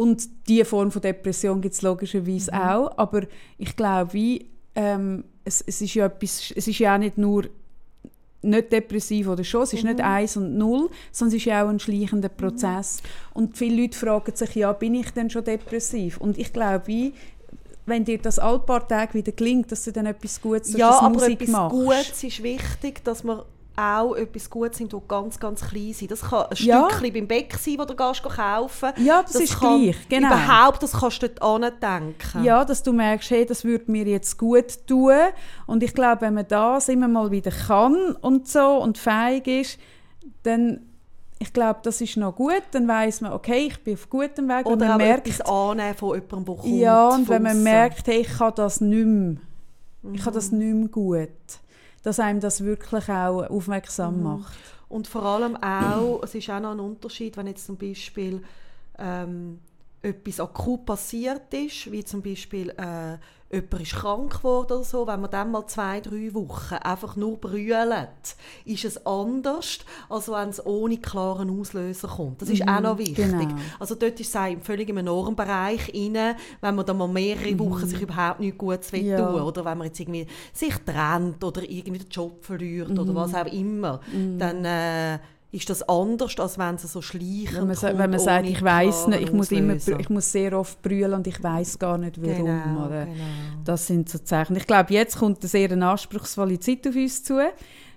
Und 0.00 0.48
diese 0.48 0.64
Form 0.64 0.90
von 0.90 1.02
Depression 1.02 1.60
gibt 1.60 1.74
es 1.74 1.82
logischerweise 1.82 2.50
mhm. 2.52 2.58
auch. 2.58 2.96
Aber 2.96 3.20
ich 3.58 3.76
glaube, 3.76 4.14
wie, 4.14 4.46
ähm, 4.74 5.24
es, 5.44 5.60
es, 5.60 5.82
ist 5.82 5.92
ja 5.92 6.06
etwas, 6.06 6.54
es 6.56 6.66
ist 6.66 6.78
ja 6.78 6.94
auch 6.94 6.98
nicht 6.98 7.18
nur 7.18 7.44
nicht 8.40 8.72
depressiv 8.72 9.28
oder 9.28 9.44
schon, 9.44 9.64
es 9.64 9.74
ist 9.74 9.82
mhm. 9.82 9.90
nicht 9.90 10.00
eins 10.00 10.38
und 10.38 10.56
null, 10.56 10.88
sondern 11.12 11.36
es 11.36 11.42
ist 11.42 11.44
ja 11.44 11.62
auch 11.62 11.68
ein 11.68 11.78
schleichender 11.78 12.30
Prozess. 12.30 13.02
Mhm. 13.02 13.08
Und 13.34 13.58
viele 13.58 13.82
Leute 13.82 13.98
fragen 13.98 14.34
sich, 14.34 14.54
ja, 14.54 14.72
bin 14.72 14.94
ich 14.94 15.10
denn 15.10 15.28
schon 15.28 15.44
depressiv? 15.44 16.16
Und 16.16 16.38
ich 16.38 16.50
glaube, 16.50 16.86
wie, 16.86 17.12
wenn 17.84 18.06
dir 18.06 18.16
das 18.16 18.38
alle 18.38 18.60
paar 18.60 18.88
Tage 18.88 19.12
wieder 19.12 19.32
gelingt, 19.32 19.70
dass 19.70 19.84
du 19.84 19.92
dann 19.92 20.06
etwas 20.06 20.40
Gutes 20.40 20.72
ja, 20.72 20.98
aber 20.98 21.10
Musik 21.10 21.42
etwas 21.42 21.48
machst. 21.50 21.76
Gutes 21.76 22.24
ist 22.24 22.42
wichtig, 22.42 23.04
dass 23.04 23.22
man 23.22 23.42
auch 23.76 24.14
etwas 24.14 24.50
gut 24.50 24.74
sind, 24.74 24.92
die 24.92 24.98
ganz, 25.08 25.38
ganz 25.38 25.62
klein 25.68 25.92
sind. 25.94 26.10
Das 26.10 26.22
kann 26.22 26.44
ein 26.50 26.56
Ja. 26.56 26.88
Stückchen 26.90 27.12
beim 27.14 27.26
Bäck 27.28 27.54
sein, 27.56 27.76
das 27.78 27.86
du 27.86 27.94
gehst 27.96 28.22
kaufen 28.22 28.90
Ja, 28.98 29.22
das 29.22 29.36
ist 29.36 29.58
kann 29.58 29.82
gleich, 29.82 29.96
genau. 30.08 30.28
Überhaupt, 30.28 30.82
das 30.82 30.92
kannst 30.92 31.22
du 31.22 31.28
dort 31.28 31.82
denken. 31.82 32.44
Ja, 32.44 32.64
dass 32.64 32.82
du 32.82 32.92
merkst, 32.92 33.30
hey, 33.30 33.46
das 33.46 33.64
würde 33.64 33.90
mir 33.90 34.04
jetzt 34.06 34.36
gut 34.38 34.86
tun. 34.86 35.14
Und 35.66 35.82
ich 35.82 35.94
glaube, 35.94 36.22
wenn 36.22 36.34
man 36.34 36.46
das 36.48 36.88
immer 36.88 37.08
mal 37.08 37.30
wieder 37.30 37.50
kann 37.50 38.12
und 38.20 38.48
so 38.48 38.76
und 38.82 38.98
fähig 38.98 39.46
ist, 39.46 39.78
dann, 40.42 40.80
ich 41.38 41.52
glaube, 41.52 41.80
das 41.82 42.00
ist 42.02 42.16
noch 42.18 42.34
gut. 42.36 42.62
Dann 42.72 42.86
weiß 42.86 43.22
man, 43.22 43.32
okay, 43.32 43.68
ich 43.68 43.82
bin 43.82 43.94
auf 43.94 44.10
gutem 44.10 44.48
Weg. 44.48 44.66
Und 44.66 44.74
Oder 44.74 44.86
man 44.86 44.94
auch 44.94 44.98
merkt, 44.98 45.26
etwas 45.28 45.40
annehmen 45.48 45.94
von 45.94 46.14
jemandem, 46.14 46.44
der 46.44 46.54
kommt. 46.56 46.74
ja, 46.74 47.08
und 47.08 47.28
wenn 47.28 47.42
man 47.42 47.62
merkt, 47.62 48.06
hey, 48.08 48.20
ich 48.20 48.36
kann 48.38 48.52
das 48.56 48.80
nicht 48.80 49.06
mehr. 49.06 49.36
Ich 50.12 50.22
kann 50.22 50.32
Mhm. 50.32 50.34
das 50.34 50.50
nicht 50.52 50.74
mehr 50.74 50.88
gut. 50.88 51.28
Dass 52.02 52.18
einem 52.20 52.40
das 52.40 52.64
wirklich 52.64 53.08
auch 53.08 53.48
aufmerksam 53.50 54.18
Mhm. 54.18 54.22
macht. 54.22 54.58
Und 54.88 55.06
vor 55.06 55.22
allem 55.24 55.56
auch, 55.56 56.20
es 56.24 56.34
ist 56.34 56.50
auch 56.50 56.60
noch 56.60 56.72
ein 56.72 56.80
Unterschied, 56.80 57.36
wenn 57.36 57.46
jetzt 57.46 57.66
zum 57.66 57.76
Beispiel 57.76 58.42
ähm, 58.98 59.60
etwas 60.02 60.40
akut 60.40 60.86
passiert 60.86 61.52
ist, 61.52 61.90
wie 61.92 62.04
zum 62.04 62.22
Beispiel 62.22 62.70
äh, 62.70 63.18
jemand 63.52 63.80
ist 63.82 63.92
krank 63.96 64.38
geworden 64.38 64.72
oder 64.72 64.84
so, 64.84 65.06
wenn 65.06 65.20
man 65.20 65.30
dann 65.30 65.50
mal 65.50 65.66
zwei, 65.66 66.00
drei 66.00 66.32
Wochen 66.32 66.74
einfach 66.76 67.16
nur 67.16 67.36
brüllt, 67.36 68.36
ist 68.64 68.84
es 68.84 69.04
anders, 69.04 69.80
als 70.08 70.28
wenn 70.30 70.48
es 70.50 70.64
ohne 70.64 70.96
klaren 70.98 71.50
Auslöser 71.60 72.08
kommt. 72.08 72.40
Das 72.40 72.48
ist 72.48 72.66
auch 72.66 72.80
noch 72.80 72.96
wichtig. 72.98 73.16
genau. 73.30 73.54
Also 73.78 73.94
dort 73.96 74.18
ist 74.20 74.34
es 74.34 74.40
völlig 74.62 74.88
im 74.88 75.04
Normbereich 75.04 75.92
rein, 75.92 76.36
wenn 76.60 76.74
man 76.74 76.86
dann 76.86 76.96
mal 76.96 77.08
mehrere 77.08 77.58
Wochen 77.58 77.86
sich 77.86 78.00
überhaupt 78.00 78.40
nicht 78.40 78.56
gut 78.56 78.90
will 78.92 79.04
Ja. 79.04 79.16
tun 79.32 79.42
oder 79.42 79.64
wenn 79.64 79.78
man 79.78 79.86
jetzt 79.88 80.00
irgendwie 80.00 80.26
sich 80.52 80.74
trennt 80.86 81.42
oder 81.42 81.68
irgendwie 81.68 81.98
den 81.98 82.08
Job 82.08 82.44
verliert 82.44 82.96
oder 82.98 83.14
was 83.14 83.34
auch 83.34 83.52
immer, 83.52 84.00
dann 84.38 84.64
äh, 84.64 85.18
ist 85.52 85.68
das 85.68 85.82
anders, 85.88 86.38
als 86.38 86.58
wenn 86.58 86.76
es 86.76 86.92
so 86.92 87.02
schleichend 87.02 87.56
Wenn 87.56 87.66
man, 87.66 87.76
kommt, 87.76 87.98
wenn 87.98 88.10
man 88.10 88.20
sagt, 88.20 88.46
ich 88.46 88.62
weiß 88.62 89.08
nicht, 89.08 89.22
ich 89.22 89.32
muss, 89.32 89.50
immer, 89.50 89.74
ich 89.74 90.08
muss 90.08 90.30
sehr 90.30 90.56
oft 90.58 90.80
brüllen 90.80 91.14
und 91.14 91.26
ich 91.26 91.42
weiß 91.42 91.78
gar 91.78 91.98
nicht 91.98 92.22
warum. 92.22 92.44
Genau, 92.44 92.86
oder? 92.86 93.06
genau. 93.06 93.24
Das 93.64 93.86
sind 93.86 94.08
so 94.08 94.18
Zeichen. 94.18 94.54
Ich 94.56 94.66
glaube, 94.66 94.94
jetzt 94.94 95.18
kommt 95.18 95.40
eine 95.40 95.48
sehr 95.48 95.72
anspruchsvolle 95.72 96.60
Zeit 96.60 96.86
auf 96.86 96.94
uns 96.94 97.24
zu. 97.24 97.40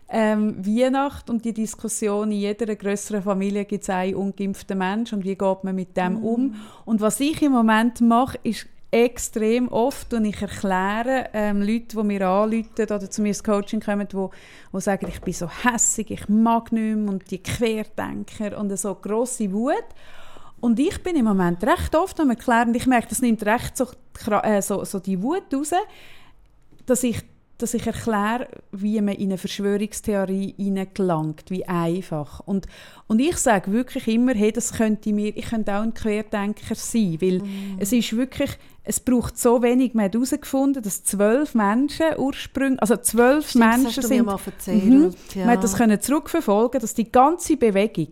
Ähm, 0.10 0.66
Weihnacht 0.66 1.30
und 1.30 1.46
die 1.46 1.54
Diskussion, 1.54 2.32
in 2.32 2.40
jeder 2.40 2.76
größeren 2.76 3.24
Familie 3.24 3.66
gibt 3.66 3.84
es 3.84 3.90
einen 3.90 4.16
ungeimpften 4.16 4.78
Menschen 4.78 5.20
und 5.20 5.24
wie 5.24 5.36
geht 5.36 5.64
man 5.64 5.76
mit 5.76 5.96
dem 5.96 6.24
um. 6.24 6.56
Und 6.86 7.02
was 7.02 7.20
ich 7.20 7.42
im 7.42 7.52
Moment 7.52 8.02
mache, 8.02 8.38
ist 8.44 8.68
extrem 8.94 9.70
oft 9.70 10.14
und 10.14 10.24
ich 10.26 10.40
erkläre 10.40 11.30
ähm, 11.34 11.62
Leute, 11.62 11.98
die 11.98 12.04
mir 12.04 12.28
anrufen 12.28 12.70
oder 12.78 13.10
zu 13.10 13.24
mir 13.24 13.30
ins 13.30 13.44
Coaching 13.44 13.80
kommen, 13.80 14.08
die, 14.08 14.16
die 14.72 14.82
sagen, 14.82 15.08
ich 15.10 15.20
bin 15.20 15.34
so 15.34 15.50
hässig, 15.50 16.12
ich 16.12 16.30
mag 16.30 16.72
nicht 16.72 16.96
mehr 16.96 17.12
und 17.12 17.32
die 17.32 17.42
Querdenker 17.42 18.58
und 18.58 18.78
so 18.78 18.94
grosse 18.94 19.52
Wut. 19.52 19.84
Und 20.62 20.80
ich 20.80 21.02
bin 21.02 21.16
im 21.16 21.26
Moment 21.26 21.64
recht 21.64 21.96
oft 21.96 22.20
am 22.20 22.30
Erklären, 22.30 22.74
ich 22.76 22.86
merke, 22.86 23.08
das 23.08 23.22
nimmt 23.22 23.44
recht 23.46 23.76
so, 23.76 23.88
äh, 24.44 24.62
so, 24.62 24.86
so 24.86 25.00
die 25.00 25.22
Wut 25.22 25.52
raus, 25.52 25.72
dass 26.86 27.04
ich, 27.04 27.20
dass 27.58 27.74
ich 27.74 27.86
erkläre, 27.86 28.48
wie 28.72 29.00
man 29.00 29.16
in 29.16 29.30
eine 29.30 29.38
Verschwörungstheorie 29.38 30.56
hineingelangt, 30.58 31.50
wie 31.50 31.66
einfach. 31.66 32.40
Und, 32.42 32.66
und 33.08 33.20
ich 33.20 33.38
sage 33.38 33.72
wirklich 33.72 34.08
immer, 34.08 34.34
hey, 34.34 34.52
das 34.52 34.74
könnte 34.74 35.14
mir, 35.14 35.36
ich 35.38 35.46
könnte 35.46 35.76
auch 35.76 35.84
ein 35.84 35.94
Querdenker 35.94 36.76
sein, 36.76 37.18
weil 37.22 37.42
es 37.80 37.94
ist 37.94 38.16
wirklich, 38.18 38.52
es 38.84 39.00
braucht 39.00 39.38
so 39.38 39.62
wenig, 39.62 39.94
man 39.94 40.06
hat 40.06 40.14
herausgefunden, 40.14 40.84
dass 40.84 41.04
zwölf 41.04 41.56
Menschen 41.56 42.08
ursprünglich, 42.18 42.82
also 42.82 42.98
zwölf 42.98 43.50
Stimmt, 43.50 43.64
das 43.66 43.78
Menschen 43.78 43.88
hast 43.88 43.98
du 43.98 44.02
mir 44.02 44.08
sind, 44.08 44.26
mal 44.26 44.40
erzählt, 44.46 44.84
Mhm. 44.86 45.14
ja. 45.36 45.46
man 45.46 45.56
hat 45.56 45.64
das 45.64 45.76
können 45.76 46.02
zurückverfolgen, 46.02 46.82
dass 46.82 46.94
die 46.94 47.10
ganze 47.10 47.56
Bewegung 47.56 48.10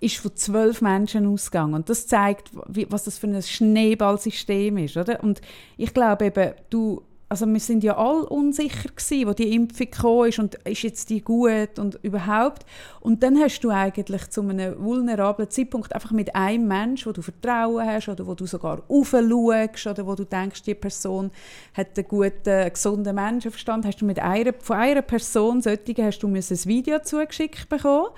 ist 0.00 0.16
von 0.16 0.34
zwölf 0.34 0.80
Menschen 0.82 1.26
ausgegangen 1.26 1.74
und 1.74 1.88
das 1.88 2.06
zeigt, 2.06 2.50
wie, 2.68 2.86
was 2.90 3.04
das 3.04 3.18
für 3.18 3.28
ein 3.28 3.42
Schneeballsystem 3.42 4.76
ist, 4.78 4.96
oder? 4.96 5.22
Und 5.22 5.40
ich 5.76 5.92
glaube 5.94 6.26
eben, 6.26 6.52
du 6.70 7.02
also 7.30 7.46
wir 7.46 7.60
sind 7.60 7.84
ja 7.84 7.96
alle 7.96 8.26
unsicher 8.28 8.88
gewesen, 8.88 9.28
wo 9.28 9.32
die 9.32 9.54
Impfung 9.54 9.88
gekommen 9.88 10.28
ist 10.28 10.40
und 10.40 10.56
ist 10.66 10.82
jetzt 10.82 11.10
die 11.10 11.22
gut 11.22 11.78
und 11.78 11.96
überhaupt. 12.02 12.66
Und 12.98 13.22
dann 13.22 13.38
hast 13.38 13.60
du 13.60 13.70
eigentlich 13.70 14.28
zu 14.30 14.40
einem 14.40 14.74
vulnerablen 14.82 15.48
Zeitpunkt 15.48 15.94
einfach 15.94 16.10
mit 16.10 16.34
einem 16.34 16.66
Mensch, 16.66 17.06
wo 17.06 17.12
du 17.12 17.22
Vertrauen 17.22 17.86
hast 17.86 18.08
oder 18.08 18.26
wo 18.26 18.34
du 18.34 18.46
sogar 18.46 18.82
aufschaust 18.88 19.86
oder 19.86 20.06
wo 20.08 20.16
du 20.16 20.24
denkst, 20.24 20.64
die 20.64 20.74
Person 20.74 21.30
hat 21.74 21.96
einen 21.96 22.08
guten, 22.08 22.72
gesunden 22.72 23.14
Menschenverstand, 23.14 23.86
hast 23.86 24.00
du 24.00 24.06
mit 24.06 24.18
einer, 24.18 24.52
von 24.58 24.78
einer 24.78 25.02
Person, 25.02 25.62
solchen 25.62 26.04
hast 26.04 26.18
du 26.18 26.26
ein 26.26 26.34
Video 26.34 26.98
zugeschickt 26.98 27.68
bekommen 27.68 28.08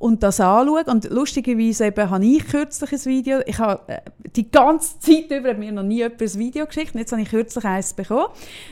und 0.00 0.22
das 0.22 0.40
anschauen. 0.40 0.86
Und 0.86 1.10
lustigerweise 1.10 1.86
eben 1.86 2.10
habe 2.10 2.24
ich 2.24 2.46
kürzlich 2.46 2.90
ein 2.90 3.04
Video, 3.04 3.40
ich 3.44 3.58
habe 3.58 3.82
äh, 3.86 4.00
die 4.34 4.50
ganze 4.50 4.98
Zeit 4.98 5.30
über 5.30 5.52
mir 5.52 5.72
noch 5.72 5.82
nie 5.82 6.02
ein 6.02 6.18
Video 6.18 6.66
geschickt, 6.66 6.94
und 6.94 7.00
jetzt 7.00 7.12
habe 7.12 7.20
ich 7.20 7.28
kürzlich 7.28 7.64
eins 7.64 7.92
bekommen, 7.92 8.28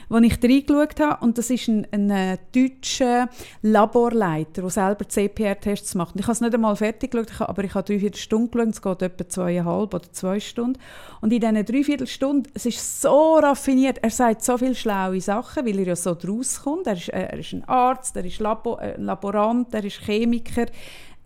wo 0.08 0.16
ich 0.16 0.42
reingeschaut 0.42 0.98
habe 1.00 1.24
und 1.24 1.36
das 1.36 1.50
ist 1.50 1.68
ein, 1.68 1.86
ein 1.92 2.10
äh, 2.10 2.38
deutscher 2.54 3.28
Laborleiter, 3.60 4.62
der 4.62 4.70
selber 4.70 5.06
CPR-Tests 5.06 5.94
macht. 5.94 6.14
Und 6.14 6.20
ich 6.20 6.26
habe 6.26 6.32
es 6.32 6.40
nicht 6.40 6.54
einmal 6.54 6.76
fertig 6.76 7.10
geschaut, 7.10 7.42
aber 7.42 7.62
ich 7.62 7.74
habe 7.74 7.84
drei 7.84 8.00
Viertelstunden 8.00 8.70
geschaut, 8.70 8.72
es 8.72 8.82
geht 8.82 9.02
etwa 9.02 9.28
zweieinhalb 9.28 9.92
oder 9.92 10.10
zwei 10.10 10.40
Stunden. 10.40 10.80
Und 11.20 11.30
in 11.30 11.40
diesen 11.40 11.62
drei 11.62 11.84
Viertelstunden, 11.84 12.50
es 12.54 12.64
ist 12.64 13.02
so 13.02 13.34
raffiniert, 13.36 13.98
er 14.00 14.10
sagt 14.10 14.42
so 14.42 14.56
viele 14.56 14.74
schlaue 14.74 15.20
Sachen, 15.20 15.66
weil 15.66 15.78
er 15.80 15.88
ja 15.88 15.96
so 15.96 16.14
draus 16.14 16.62
kommt. 16.62 16.86
Er 16.86 16.94
ist, 16.94 17.10
äh, 17.10 17.24
er 17.24 17.38
ist 17.38 17.52
ein 17.52 17.64
Arzt, 17.64 18.16
er 18.16 18.24
ist 18.24 18.38
Labo, 18.38 18.78
äh, 18.78 18.94
ein 18.94 19.04
Laborant, 19.04 19.74
er 19.74 19.84
ist 19.84 20.00
Chemiker, 20.00 20.64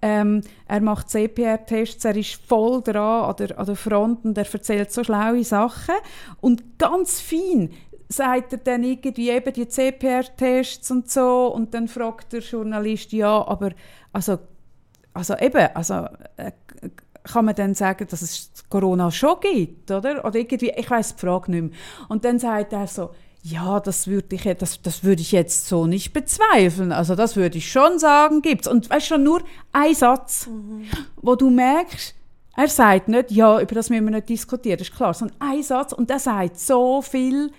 ähm, 0.03 0.43
er 0.67 0.81
macht 0.81 1.09
CPR-Tests, 1.11 2.05
er 2.05 2.17
ist 2.17 2.35
voll 2.35 2.83
dran 2.83 3.31
an 3.31 3.37
der, 3.37 3.59
an 3.59 3.67
der 3.67 3.77
Front 3.77 4.25
und 4.25 4.37
er 4.37 4.53
erzählt 4.53 4.93
so 4.93 5.05
schlaue 5.05 5.45
Sachen. 5.45 5.95
Und 6.41 6.79
ganz 6.79 7.21
fein 7.21 7.71
sagt 8.09 8.53
er 8.53 8.59
dann 8.59 8.83
irgendwie 8.83 9.31
eben 9.31 9.53
die 9.53 9.69
CPR-Tests 9.69 10.91
und 10.91 11.11
so 11.11 11.47
und 11.47 11.73
dann 11.73 11.89
fragt 11.89 12.33
der 12.33 12.41
Journalist, 12.41 13.13
ja, 13.13 13.47
aber 13.47 13.71
also, 14.13 14.39
also 15.15 15.37
eben, 15.39 15.69
also 15.75 16.07
äh, 16.37 16.53
kann 17.25 17.45
man 17.45 17.55
dann 17.55 17.75
sagen, 17.75 18.07
dass 18.11 18.23
es 18.23 18.51
Corona 18.69 19.11
schon 19.11 19.39
gibt, 19.41 19.91
oder? 19.91 20.25
Oder 20.25 20.37
irgendwie, 20.37 20.73
ich 20.77 20.91
weiß 20.91 21.15
die 21.15 21.21
Frage 21.21 21.53
nicht 21.53 21.63
mehr. 21.63 21.71
Und 22.09 22.25
dann 22.25 22.41
sagt 22.41 22.73
er 22.73 22.87
so, 22.89 23.11
ja, 23.43 23.81
das 23.81 24.07
würde 24.07 24.37
ich, 24.37 24.45
das, 24.59 24.81
das 24.83 25.03
würde 25.03 25.21
ich 25.21 25.33
jetzt 25.33 25.67
so 25.67 25.87
nicht 25.87 26.13
bezweifeln. 26.13 26.93
Also 26.93 27.17
das 27.17 27.35
würde 27.35 27.59
ich 27.59 27.71
schon 27.71 27.99
sagen, 27.99 28.41
gibt's. 28.41 28.69
Und 28.69 28.89
weißt 28.89 29.07
schon 29.07 29.25
nur 29.25 29.43
ein 29.73 29.95
Satz, 29.95 30.49
wo 31.17 31.35
du 31.35 31.51
merkst, 31.51 32.15
er 32.57 32.69
sagt 32.69 33.09
nicht, 33.09 33.31
ja, 33.33 33.61
über 33.61 33.75
das 33.75 33.91
müssen 33.91 34.05
wir 34.05 34.13
nicht 34.13 34.29
diskutieren, 34.29 34.79
das 34.79 34.89
ist 34.89 34.97
klar, 34.97 35.15
sondern 35.15 35.37
ein 35.41 35.63
Satz 35.63 35.93
und 35.93 36.11
der 36.11 36.19
sagt 36.19 36.59
so 36.59 37.03
viel, 37.03 37.51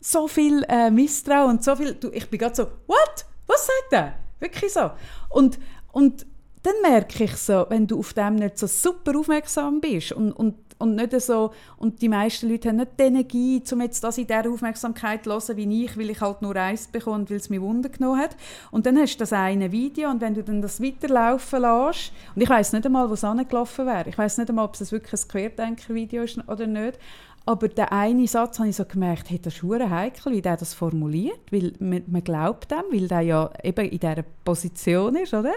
so 0.00 0.26
viel 0.26 0.64
äh, 0.68 0.90
Misstrauen 0.90 1.50
und 1.50 1.64
so 1.64 1.76
viel, 1.76 1.94
du, 1.94 2.10
ich 2.10 2.28
bin 2.28 2.38
gerade 2.38 2.54
so, 2.54 2.64
what? 2.86 3.26
Was 3.46 3.66
sagt 3.66 3.92
er? 3.92 4.14
Wirklich 4.40 4.72
so. 4.72 4.90
Und, 5.28 5.58
und 5.92 6.26
dann 6.62 6.74
merke 6.82 7.24
ich 7.24 7.36
so, 7.36 7.66
wenn 7.68 7.86
du 7.86 7.98
auf 7.98 8.12
dem 8.12 8.36
nicht 8.36 8.58
so 8.58 8.66
super 8.66 9.18
aufmerksam 9.18 9.80
bist 9.80 10.12
und, 10.12 10.32
und, 10.32 10.56
und 10.78 10.94
nicht 10.94 11.18
so, 11.20 11.52
und 11.78 12.02
die 12.02 12.08
meisten 12.08 12.50
Leute 12.50 12.68
haben 12.68 12.76
nicht 12.76 12.92
die 12.98 13.04
Energie, 13.04 13.62
um 13.72 13.80
jetzt 13.80 14.04
das 14.04 14.18
in 14.18 14.26
dieser 14.26 14.50
Aufmerksamkeit 14.50 15.24
zu 15.24 15.30
hören, 15.30 15.56
wie 15.56 15.84
ich, 15.84 15.96
weil 15.96 16.10
ich 16.10 16.20
halt 16.20 16.42
nur 16.42 16.54
eins 16.56 16.86
bekomme 16.88 17.16
und 17.16 17.30
weil 17.30 17.38
es 17.38 17.48
mich 17.48 17.60
Wunder 17.60 17.88
genommen 17.88 18.20
hat. 18.20 18.36
Und 18.70 18.84
dann 18.84 18.98
hast 18.98 19.16
du 19.16 19.20
das 19.20 19.32
eine 19.32 19.72
Video 19.72 20.10
und 20.10 20.20
wenn 20.20 20.34
du 20.34 20.42
dann 20.42 20.60
das 20.60 20.82
weiterlaufen 20.82 21.62
lässt, 21.62 22.12
und 22.34 22.42
ich 22.42 22.48
weiß 22.48 22.74
nicht 22.74 22.84
einmal, 22.84 23.08
wo 23.08 23.14
es 23.14 23.24
angelaufen 23.24 23.86
wäre, 23.86 24.08
ich 24.08 24.18
weiß 24.18 24.38
nicht 24.38 24.50
einmal, 24.50 24.66
ob 24.66 24.78
es 24.78 24.92
wirklich 24.92 25.22
ein 25.22 25.28
Querdenker-Video 25.28 26.24
ist 26.24 26.38
oder 26.46 26.66
nicht, 26.66 26.98
aber 27.46 27.68
der 27.68 27.92
eine 27.92 28.26
Satz 28.26 28.58
habe 28.58 28.68
ich 28.68 28.76
so 28.76 28.84
gemerkt, 28.84 29.30
hey, 29.30 29.38
das 29.40 29.54
ist 29.54 29.62
heikel, 29.62 30.32
wie 30.32 30.42
der 30.42 30.56
das 30.56 30.74
formuliert, 30.74 31.40
weil 31.50 31.72
man, 31.80 32.02
man 32.06 32.22
glaubt 32.22 32.70
dem, 32.70 32.84
weil 32.92 33.08
der 33.08 33.20
ja 33.22 33.50
eben 33.62 33.86
in 33.86 33.98
dieser 33.98 34.24
Position 34.44 35.16
ist, 35.16 35.34
oder? 35.34 35.54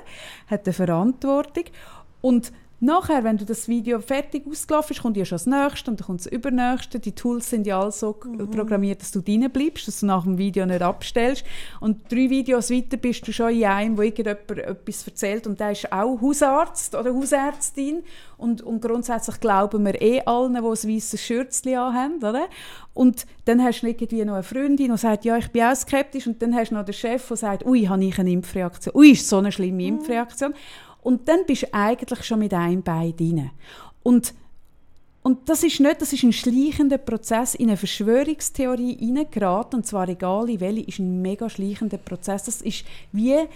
Hat 0.48 0.66
eine 0.66 0.74
Verantwortung. 0.74 1.66
Und 2.22 2.54
nachher, 2.84 3.24
wenn 3.24 3.38
du 3.38 3.46
das 3.46 3.68
Video 3.68 4.00
fertig 4.00 4.46
ausgelaufen 4.48 4.94
ist, 4.94 5.02
kommt 5.02 5.18
ja 5.18 5.26
schon 5.26 5.38
das 5.38 5.46
Nächste 5.46 5.90
und 5.90 6.00
dann 6.00 6.06
kommt 6.06 6.20
das 6.20 6.28
Übernächste. 6.28 7.00
Die 7.00 7.14
Tools 7.14 7.50
sind 7.50 7.66
ja 7.66 7.80
alle 7.80 7.92
so 7.92 8.14
programmiert, 8.14 9.02
dass 9.02 9.12
du 9.12 9.22
drin 9.22 9.50
bleibst, 9.52 9.88
dass 9.88 10.02
du 10.02 10.06
nach 10.06 10.24
dem 10.24 10.38
Video 10.38 10.66
nicht 10.66 10.82
abstellst. 10.82 11.46
Und 11.80 12.12
drei 12.12 12.30
Videos 12.30 12.70
weiter 12.70 12.98
bist 12.98 13.28
du 13.28 13.32
schon 13.32 13.52
in 13.52 13.66
einem, 13.66 13.98
wo 13.98 14.02
irgendjemand 14.02 14.52
etwas 14.52 15.08
erzählt 15.08 15.48
und 15.48 15.60
der 15.60 15.72
ist 15.72 15.92
auch 15.92 16.22
Hausarzt 16.22 16.96
oder 16.96 17.14
Hausärztin. 17.14 18.04
Und, 18.38 18.62
und 18.62 18.82
grundsätzlich 18.82 19.40
glauben 19.40 19.86
wir 19.86 20.02
eh 20.02 20.22
allen, 20.26 20.54
die 20.54 20.60
ein 20.60 20.96
weißes 20.96 21.22
Schürzchen 21.22 21.78
anhaben, 21.78 22.18
oder? 22.18 22.48
Und 22.94 23.26
dann 23.46 23.64
hast 23.64 23.82
du 23.82 23.88
irgendwie 23.88 24.24
noch 24.26 24.34
eine 24.34 24.44
Freundin, 24.44 24.92
die 24.92 24.98
sagt, 24.98 25.26
ja, 25.26 25.38
ich 25.38 25.50
bin 25.50 25.64
auch 25.64 25.76
skeptisch. 25.76 26.28
Und 26.28 26.42
dann 26.42 26.54
hast 26.54 26.70
du 26.70 26.76
noch 26.76 26.86
den 26.86 26.94
Chef, 26.94 27.28
der 27.28 27.38
sagt, 27.38 27.66
ui, 27.66 27.86
habe 27.86 28.04
ich 28.04 28.20
eine 28.20 28.32
Impfreaktion. 28.32 28.96
Ui, 28.96 29.12
ist 29.12 29.28
so 29.28 29.38
eine 29.38 29.52
schlimme 29.52 29.84
Impfreaktion. 29.84 30.54
Und 31.04 31.28
dann 31.28 31.46
bist 31.46 31.64
du 31.64 31.74
eigentlich 31.74 32.24
schon 32.24 32.40
mit 32.40 32.54
einem 32.54 32.82
Bein 32.82 33.16
drin. 33.16 33.52
Und, 34.04 34.34
und 35.22 35.50
das 35.50 35.64
ist 35.64 35.80
nicht, 35.80 36.02
das 36.02 36.14
ist 36.14 36.24
ein 36.24 36.34
schleichender 36.34 36.98
Prozess 36.98 37.56
in 37.56 37.70
eine 37.70 37.78
Verschwörungstheorie 37.78 38.98
hineingeraten, 38.98 39.80
und 39.80 39.86
zwar 39.86 40.08
egal 40.10 40.50
in 40.50 40.60
welche, 40.60 40.88
ist 40.88 41.00
ein 41.00 41.22
mega 41.22 41.50
schleichender 41.50 41.98
Prozess. 41.98 42.44
Das 42.44 42.62
ist 42.62 42.86
wie 43.12 43.48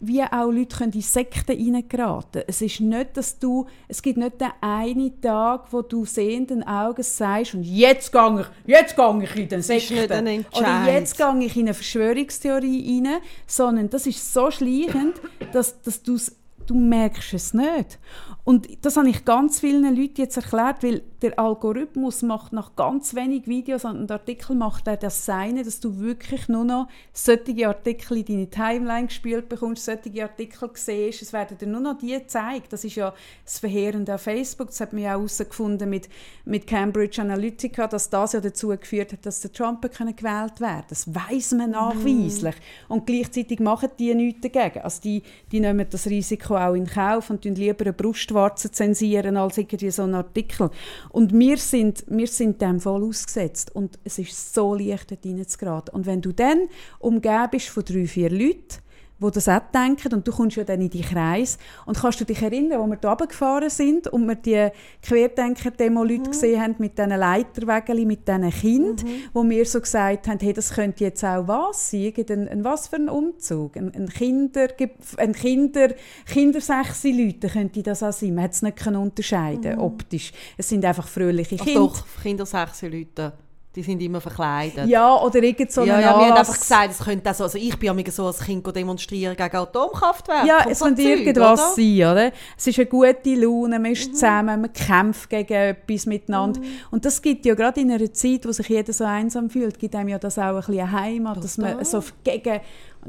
wie 0.00 0.22
auch 0.22 0.50
Leute 0.50 0.76
können 0.76 0.92
in 0.92 1.00
Sekten 1.00 1.52
reingeraten 1.52 2.42
Es 2.46 2.60
ist 2.60 2.80
nicht, 2.80 3.16
dass 3.16 3.38
du, 3.38 3.66
es 3.88 4.02
gibt 4.02 4.18
nicht 4.18 4.40
den 4.40 4.50
einen 4.60 5.20
Tag, 5.20 5.72
wo 5.72 5.82
du 5.82 6.04
sehenden 6.04 6.66
Auges 6.66 7.16
sagst 7.16 7.54
und 7.54 7.62
jetzt 7.62 8.12
gehe 8.12 8.40
ich, 8.40 8.68
jetzt 8.68 8.96
gehe 8.96 9.22
ich 9.22 9.36
in 9.36 9.48
den 9.48 9.62
Sekten. 9.62 10.44
Oder 10.52 10.92
jetzt 10.92 11.16
gehe 11.16 11.38
ich 11.40 11.56
in 11.56 11.62
eine 11.62 11.74
Verschwörungstheorie 11.74 13.02
rein, 13.04 13.16
sondern 13.46 13.90
das 13.90 14.06
ist 14.06 14.32
so 14.32 14.50
schleichend, 14.50 15.20
dass, 15.52 15.80
dass 15.82 16.02
du 16.02 16.18
du 16.66 16.74
merkst 16.74 17.34
es 17.34 17.54
nicht. 17.54 17.98
Und 18.46 18.84
das 18.84 18.96
habe 18.96 19.08
ich 19.08 19.24
ganz 19.24 19.58
vielen 19.58 19.82
Leuten 19.96 20.20
jetzt 20.20 20.36
erklärt, 20.36 20.84
weil 20.84 21.02
der 21.20 21.36
Algorithmus 21.36 22.22
macht 22.22 22.52
nach 22.52 22.76
ganz 22.76 23.16
wenig 23.16 23.48
Videos 23.48 23.84
und 23.84 24.08
Artikeln 24.08 24.60
macht 24.60 24.86
er 24.86 24.96
das 24.96 25.26
Seine, 25.26 25.64
dass 25.64 25.80
du 25.80 25.98
wirklich 25.98 26.48
nur 26.48 26.62
noch 26.62 26.86
solche 27.12 27.66
Artikel 27.66 28.18
in 28.18 28.24
deine 28.24 28.48
Timeline 28.48 29.08
gespielt 29.08 29.48
bekommst, 29.48 29.84
solche 29.84 30.22
Artikel 30.22 30.70
siehst, 30.74 31.22
es 31.22 31.32
werden 31.32 31.58
dir 31.58 31.66
nur 31.66 31.80
noch 31.80 31.98
die 31.98 32.12
gezeigt. 32.12 32.72
Das 32.72 32.84
ist 32.84 32.94
ja 32.94 33.12
das 33.44 33.58
Verheerende 33.58 34.14
auf 34.14 34.22
Facebook, 34.22 34.68
das 34.68 34.78
hat 34.78 34.92
man 34.92 35.02
ja 35.02 35.16
auch 35.16 35.18
herausgefunden 35.18 35.90
mit, 35.90 36.08
mit 36.44 36.68
Cambridge 36.68 37.20
Analytica, 37.20 37.88
dass 37.88 38.10
das 38.10 38.34
ja 38.34 38.40
dazu 38.40 38.68
geführt 38.68 39.12
hat, 39.12 39.26
dass 39.26 39.40
der 39.40 39.52
Trump 39.52 39.82
gewählt 39.82 40.60
werden. 40.60 40.84
Das 40.88 41.12
weiß 41.12 41.50
man 41.52 41.72
nachweislich. 41.72 42.54
Mm. 42.54 42.92
Und 42.92 43.06
gleichzeitig 43.08 43.58
machen 43.58 43.90
die 43.98 44.14
nichts 44.14 44.42
dagegen. 44.42 44.84
Also 44.84 45.02
die, 45.02 45.24
die 45.50 45.58
nehmen 45.58 45.86
das 45.90 46.06
Risiko 46.06 46.56
auch 46.56 46.74
in 46.74 46.86
Kauf 46.86 47.28
und 47.30 47.44
lieber 47.44 47.84
eine 47.84 47.92
Brustwarze 48.36 48.70
zensieren 48.70 49.36
als 49.38 49.56
irgendwie 49.56 49.90
so 49.90 50.02
einen 50.02 50.14
Artikel. 50.14 50.70
Und 51.10 51.32
wir 51.32 51.56
sind, 51.56 52.04
wir 52.06 52.26
sind 52.26 52.60
dem 52.60 52.80
voll 52.80 53.02
ausgesetzt. 53.04 53.74
Und 53.74 53.98
es 54.04 54.18
ist 54.18 54.54
so 54.54 54.74
leicht, 54.74 55.10
dort 55.10 55.24
reinzugeraten. 55.24 55.94
Und 55.94 56.06
wenn 56.06 56.20
du 56.20 56.32
dann 56.32 56.68
umgeben 56.98 57.48
bist 57.50 57.68
von 57.68 57.84
drei, 57.84 58.06
vier 58.06 58.30
Leuten, 58.30 58.85
die 59.18 59.30
das 59.30 59.48
auch 59.48 59.60
denken 59.74 60.14
und 60.14 60.28
du 60.28 60.32
kommst 60.32 60.56
ja 60.56 60.64
dann 60.64 60.80
in 60.80 60.90
die 60.90 61.00
Kreis 61.00 61.58
und 61.86 61.98
kannst 61.98 62.20
du 62.20 62.24
dich 62.24 62.42
erinnern, 62.42 62.80
wo 62.80 62.86
wir 62.86 62.96
da 62.96 63.10
runtergefahren 63.10 63.70
sind 63.70 64.08
und 64.08 64.26
wir 64.26 64.34
die 64.34 64.68
Querdenker-Demo-Leute 65.02 66.20
mhm. 66.20 66.32
gesehen 66.32 66.60
haben 66.60 66.74
mit 66.78 66.98
diesen 66.98 67.10
Leiterwägeln, 67.10 68.06
mit 68.06 68.28
diesen 68.28 68.50
Kindern, 68.50 69.06
mhm. 69.06 69.22
wo 69.32 69.48
wir 69.48 69.64
so 69.64 69.80
gesagt 69.80 70.28
haben, 70.28 70.38
hey, 70.40 70.52
das 70.52 70.74
könnte 70.74 71.04
jetzt 71.04 71.24
auch 71.24 71.48
was 71.48 71.90
sein, 71.90 72.12
ein, 72.28 72.48
ein 72.48 72.64
was 72.64 72.88
für 72.88 72.96
ein 72.96 73.08
Umzug, 73.08 73.76
ein, 73.76 73.94
ein 73.94 74.08
Kinder, 74.08 74.68
ein 75.16 75.32
Kinder, 75.32 75.88
Kindersechse 76.26 77.10
Leute 77.10 77.48
könnte 77.48 77.82
das 77.82 78.02
auch 78.02 78.12
sein, 78.12 78.34
man 78.34 78.44
hat 78.44 78.52
es 78.52 78.62
nicht 78.62 78.86
unterscheiden 78.86 79.76
mhm. 79.76 79.82
optisch. 79.82 80.32
Es 80.56 80.68
sind 80.68 80.84
einfach 80.84 81.08
fröhliche 81.08 81.56
Kinder. 81.56 81.88
Ach 81.90 82.00
doch, 82.00 82.22
Kindersechse 82.22 82.88
Leute 82.88 83.32
die 83.76 83.82
sind 83.82 84.00
immer 84.00 84.22
verkleidet. 84.22 84.88
Ja, 84.88 85.20
oder 85.20 85.42
irgend 85.42 85.70
so 85.70 85.84
ja, 85.84 86.00
ja, 86.00 86.18
wir 86.18 86.28
haben 86.28 86.38
einfach 86.38 86.58
gesagt, 86.58 86.92
es 86.92 86.98
könnte 86.98 87.34
so, 87.34 87.44
also 87.44 87.58
ich 87.58 87.78
bin 87.78 87.98
ja 87.98 88.10
so 88.10 88.26
als 88.26 88.38
Kind 88.38 88.66
demonstrieren 88.74 89.36
gegen 89.36 89.56
Atomkraftwerke. 89.56 90.48
Ja, 90.48 90.64
es 90.68 90.80
könnte 90.80 91.02
irgendwas 91.02 91.60
oder? 91.60 91.72
sein, 91.76 92.12
oder? 92.12 92.32
Es 92.56 92.66
ist 92.66 92.78
eine 92.78 92.86
gute 92.86 93.34
Laune, 93.34 93.78
man 93.78 93.92
ist 93.92 94.08
mhm. 94.08 94.14
zusammen, 94.14 94.60
man 94.62 94.72
kämpft 94.72 95.28
gegen 95.28 95.52
etwas 95.52 96.06
miteinander. 96.06 96.60
Mhm. 96.60 96.66
Und 96.90 97.04
das 97.04 97.20
gibt 97.20 97.44
ja 97.44 97.54
gerade 97.54 97.82
in 97.82 97.90
einer 97.90 98.10
Zeit, 98.12 98.46
wo 98.46 98.52
sich 98.52 98.68
jeder 98.68 98.94
so 98.94 99.04
einsam 99.04 99.50
fühlt, 99.50 99.78
gibt 99.78 99.94
einem 99.94 100.08
ja 100.08 100.18
das 100.18 100.38
auch 100.38 100.42
ein 100.42 100.56
bisschen 100.56 100.80
eine 100.80 100.92
Heimat, 100.92 101.34
Total. 101.34 101.42
dass 101.42 101.58
man 101.58 101.84
so 101.84 102.02
gegen 102.24 102.60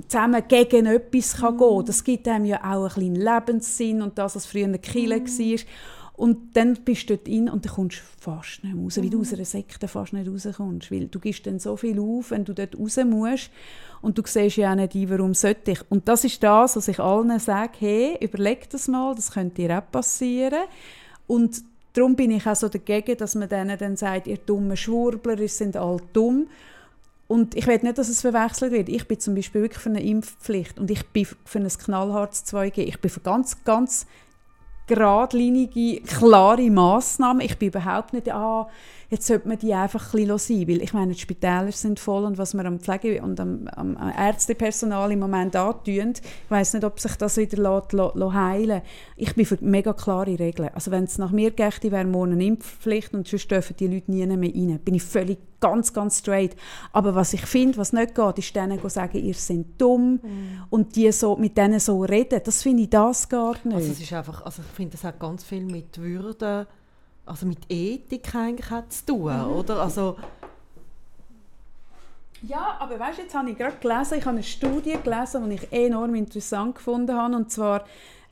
zusammen 0.09 0.43
gegen 0.47 0.85
etwas 0.85 1.37
kann 1.37 1.53
mhm. 1.53 1.59
gehen 1.59 1.69
kann. 1.69 1.85
Das 1.85 2.03
gibt 2.03 2.27
einem 2.27 2.45
ja 2.45 2.57
auch 2.57 2.83
ein 2.83 2.93
bisschen 2.93 3.15
Lebenssinn 3.15 4.01
und 4.01 4.17
das, 4.17 4.35
was 4.35 4.45
früher 4.45 4.65
eine 4.65 4.79
Kille 4.79 5.19
mhm. 5.21 5.27
war. 5.27 5.59
Und 6.17 6.57
dann 6.57 6.73
bist 6.83 7.11
du 7.11 7.15
dort 7.15 7.29
rein 7.29 7.47
und 7.47 7.63
dann 7.63 7.73
kommst 7.73 7.99
du 7.99 8.01
fast 8.19 8.63
nicht 8.63 8.75
raus, 8.75 8.97
mhm. 8.97 9.03
wie 9.03 9.09
du 9.11 9.21
aus 9.21 9.33
einer 9.33 9.45
Sekte 9.45 9.87
fast 9.87 10.13
nicht 10.13 10.27
rauskommst. 10.27 10.91
Weil 10.91 11.05
du 11.05 11.19
gibst 11.19 11.45
dann 11.45 11.59
so 11.59 11.77
viel 11.77 11.99
auf, 11.99 12.31
wenn 12.31 12.43
du 12.43 12.53
dort 12.53 12.77
raus 12.77 12.97
musst 13.05 13.51
und 14.01 14.17
du 14.17 14.23
siehst 14.25 14.57
ja 14.57 14.71
auch 14.71 14.75
nicht 14.75 14.95
ein, 14.95 15.09
warum 15.11 15.35
sollte 15.35 15.71
ich. 15.71 15.91
Und 15.91 16.07
das 16.07 16.23
ist 16.23 16.41
das, 16.41 16.75
was 16.75 16.87
ich 16.87 16.99
allen 16.99 17.37
sage, 17.39 17.73
hey, 17.77 18.17
überleg 18.19 18.67
das 18.71 18.87
mal, 18.87 19.13
das 19.13 19.31
könnte 19.31 19.61
dir 19.61 19.77
auch 19.77 19.91
passieren. 19.91 20.63
Und 21.27 21.61
darum 21.93 22.15
bin 22.15 22.31
ich 22.31 22.47
auch 22.47 22.55
so 22.55 22.67
dagegen, 22.67 23.15
dass 23.15 23.35
man 23.35 23.47
denen 23.47 23.77
dann 23.77 23.95
sagt, 23.95 24.25
ihr 24.25 24.37
dummen 24.37 24.75
Schwurbler, 24.75 25.39
ihr 25.39 25.49
sind 25.49 25.77
alle 25.77 25.99
dumm. 26.13 26.47
Und 27.27 27.53
ich 27.53 27.67
will 27.67 27.79
nicht, 27.83 27.99
dass 27.99 28.09
es 28.09 28.21
verwechselt 28.21 28.71
wird. 28.71 28.89
Ich 28.89 29.07
bin 29.07 29.19
zum 29.19 29.35
Beispiel 29.35 29.61
wirklich 29.61 29.83
für 29.83 29.89
eine 29.89 30.01
Impfpflicht 30.01 30.79
und 30.79 30.89
ich 30.89 31.05
bin 31.09 31.27
für 31.45 31.59
ein 31.59 31.67
knallhartes 31.67 32.45
2G. 32.45 32.79
Ich 32.79 32.99
bin 32.99 33.11
für 33.11 33.19
ganz, 33.19 33.63
ganz 33.65 34.07
geradlinige, 34.87 36.01
klare 36.01 36.69
Massnahmen. 36.69 37.41
Ich 37.41 37.57
bin 37.57 37.69
überhaupt 37.69 38.13
nicht, 38.13 38.31
ah, 38.31 38.67
jetzt 39.09 39.27
sollte 39.27 39.47
man 39.47 39.57
die 39.57 39.73
einfach 39.73 40.13
ein 40.13 40.27
bisschen 40.27 40.37
sein, 40.37 40.67
weil 40.67 40.81
ich 40.81 40.93
meine, 40.93 41.13
die 41.13 41.19
Spitäler 41.19 41.71
sind 41.71 41.99
voll 41.99 42.25
und 42.25 42.37
was 42.37 42.53
wir 42.53 42.65
am 42.65 42.79
Pflege- 42.79 43.21
und 43.21 43.39
am, 43.39 43.67
am 43.69 43.97
Ärztepersonal 43.97 45.11
im 45.11 45.19
Moment 45.19 45.55
antun, 45.55 46.13
ich 46.15 46.51
weiß 46.51 46.73
nicht, 46.73 46.83
ob 46.83 46.99
sich 46.99 47.15
das 47.15 47.37
wieder 47.37 47.57
lässt, 47.57 47.93
lässt, 47.93 48.33
heilen 48.33 48.81
Ich 49.15 49.33
bin 49.35 49.45
für 49.45 49.57
mega 49.61 49.93
klare 49.93 50.37
Regeln. 50.37 50.69
Also 50.73 50.91
wenn 50.91 51.05
es 51.05 51.17
nach 51.17 51.31
mir 51.31 51.51
geht, 51.51 51.83
wäre 51.83 52.05
morgen 52.05 52.33
eine 52.33 52.45
Impfpflicht 52.45 53.13
und 53.13 53.27
sonst 53.27 53.49
dürfen 53.49 53.75
die 53.77 53.87
Leute 53.87 54.11
nie 54.11 54.25
mehr 54.25 54.53
rein. 54.53 54.79
Bin 54.83 54.95
ich 54.95 55.03
völlig 55.03 55.39
ganz, 55.59 55.93
ganz 55.93 56.19
straight. 56.19 56.55
Aber 56.91 57.15
was 57.15 57.33
ich 57.33 57.45
finde, 57.45 57.77
was 57.77 57.93
nicht 57.93 58.13
geht, 58.13 58.37
ist 58.37 58.55
denen 58.55 58.79
zu 58.79 58.89
sagen, 58.89 59.17
ihr 59.17 59.33
seid 59.33 59.65
dumm 59.77 60.15
mm. 60.15 60.19
und 60.69 60.95
die 60.95 61.11
so, 61.11 61.35
mit 61.35 61.57
denen 61.57 61.79
so 61.79 62.03
reden. 62.03 62.41
Das 62.43 62.61
finde 62.61 62.83
ich, 62.83 62.89
das 62.89 63.27
gar 63.27 63.55
nicht. 63.63 63.75
Also 63.75 63.91
es 63.91 64.01
ist 64.01 64.13
einfach, 64.13 64.43
also 64.45 64.61
ich 64.61 64.75
finde, 64.75 64.91
das 64.91 65.03
hat 65.03 65.19
ganz 65.19 65.43
viel 65.43 65.65
mit 65.65 65.99
Würde 65.99 66.67
also 67.27 67.45
mit 67.45 67.59
Ethik 67.69 68.33
eigentlich 68.35 68.69
hat 68.69 68.91
zu 68.91 69.05
tun, 69.05 69.37
mhm. 69.37 69.51
oder? 69.51 69.81
Also, 69.81 70.15
ja, 72.43 72.77
aber 72.79 72.99
weißt, 72.99 73.19
jetzt 73.19 73.35
habe 73.35 73.49
ich 73.49 73.57
gerade 73.57 73.77
gelesen, 73.77 74.17
ich 74.19 74.25
habe 74.25 74.35
eine 74.35 74.43
Studie 74.43 74.97
gelesen, 75.03 75.49
die 75.49 75.55
ich 75.55 75.71
enorm 75.71 76.15
interessant 76.15 76.75
gefunden 76.75 77.15
habe, 77.15 77.35
und 77.35 77.51
zwar, 77.51 77.85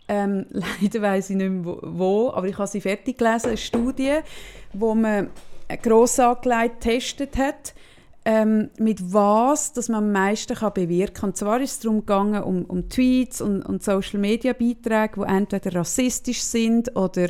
ähm, 0.08 0.46
leider 0.50 1.02
weiß 1.02 1.32
ich 1.32 1.36
nicht 1.36 1.50
mehr 1.50 1.78
wo, 1.82 2.32
aber 2.32 2.48
ich 2.48 2.58
habe 2.58 2.68
sie 2.68 2.82
fertig 2.82 3.18
gelesen, 3.18 3.48
eine 3.48 3.58
Studie, 3.58 4.20
wo 4.74 4.94
man 4.94 5.30
gross 5.82 6.20
angelegt 6.20 6.82
getestet 6.82 7.38
hat, 7.38 7.74
ähm, 8.26 8.70
mit 8.80 9.14
was 9.14 9.74
dass 9.74 9.88
man 9.88 10.04
am 10.04 10.12
meisten 10.12 10.56
kann 10.56 10.74
bewirken 10.74 11.14
kann. 11.14 11.30
Und 11.30 11.38
zwar 11.38 11.62
ist 11.62 11.72
es 11.72 11.80
darum 11.80 12.00
gegangen, 12.00 12.44
um, 12.44 12.66
um 12.66 12.90
Tweets 12.90 13.42
und, 13.42 13.62
und 13.64 13.84
Social-Media-Beiträge, 13.84 15.22
die 15.22 15.28
entweder 15.28 15.76
rassistisch 15.76 16.42
sind 16.42 16.96
oder 16.96 17.30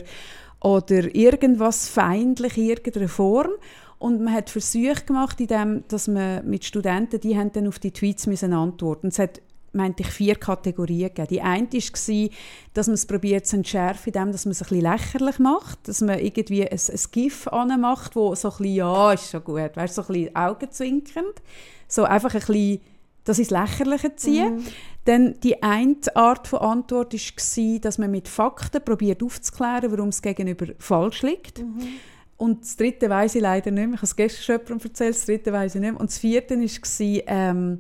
oder 0.66 1.14
irgendwas 1.14 1.88
feindlich 1.88 2.58
in 2.58 2.70
irgendeiner 2.70 3.08
Form. 3.08 3.52
Und 4.00 4.24
man 4.24 4.34
hat 4.34 4.50
Versuche 4.50 5.06
gemacht, 5.06 5.40
indem, 5.40 5.84
dass 5.90 6.08
man 6.08 6.44
mit 6.50 6.66
Studenten, 6.66 7.20
die 7.20 7.38
haben 7.38 7.52
dann 7.52 7.68
auf 7.68 7.78
die 7.78 7.92
Tweets 7.92 8.26
müssen 8.26 8.52
antworten. 8.52 9.10
Es 9.10 9.20
hat 9.20 9.42
meinte 9.74 10.04
ich, 10.04 10.10
vier 10.10 10.36
Kategorien 10.36 11.10
gegeben. 11.10 11.28
Die 11.30 11.42
eine 11.42 11.68
war, 11.68 12.30
dass 12.74 12.88
man 12.88 12.94
es 12.94 13.06
probiert 13.06 13.46
zu 13.46 13.58
entschärfen, 13.58 14.14
indem 14.14 14.32
dass 14.32 14.46
man 14.46 14.54
es 14.54 14.62
ein 14.62 14.70
bisschen 14.70 14.82
lächerlich 14.82 15.38
macht, 15.38 15.88
dass 15.88 16.02
man 16.02 16.18
irgendwie 16.18 16.68
ein, 16.68 16.80
ein 16.80 17.00
GIF 17.12 17.48
anmacht, 17.50 18.16
wo 18.16 18.34
so 18.36 18.50
ein 18.50 18.58
bisschen, 18.58 18.76
ja, 18.76 19.12
ist 19.12 19.32
schon 19.32 19.44
gut, 19.44 19.76
weißt, 19.76 19.96
so 19.96 20.02
ein 20.04 20.08
bisschen 20.08 20.36
augenzwinkernd, 20.36 21.42
so 21.88 22.06
einfach 22.06 22.34
ein 22.34 22.40
bisschen 22.40 22.80
das 23.26 23.40
ins 23.40 23.50
Lächerliche 23.50 24.16
ziehen. 24.16 24.56
Mhm. 24.56 24.66
Dann 25.06 25.40
die 25.42 25.62
eine 25.62 25.98
Art 26.16 26.48
von 26.48 26.60
Antwort 26.60 27.14
war, 27.14 27.80
dass 27.80 27.98
man 27.98 28.10
mit 28.10 28.28
Fakten 28.28 28.84
probiert 28.84 29.22
aufzuklären, 29.22 29.92
warum 29.92 30.10
es 30.10 30.22
gegenüber 30.22 30.68
falsch 30.80 31.22
liegt. 31.22 31.60
Mhm. 31.60 31.88
Und 32.38 32.62
das 32.62 32.76
dritte 32.76 33.10
weiß 33.10 33.36
ich 33.36 33.42
leider 33.42 33.72
nicht 33.72 33.86
mehr. 33.86 33.96
Ich 33.96 34.00
habe 34.00 34.06
es 34.06 34.16
gestern 34.16 34.44
schon 34.44 34.66
jemandem 34.66 34.90
erzählt, 34.90 35.16
das 35.16 35.26
dritte 35.26 35.54
weiß 35.54 35.76
ich 35.76 35.82
nicht 35.82 35.92
mehr. 35.92 36.00
Und 36.00 36.10
das 36.10 36.18
vierte 36.18 36.58
war, 36.58 37.24
ähm, 37.28 37.80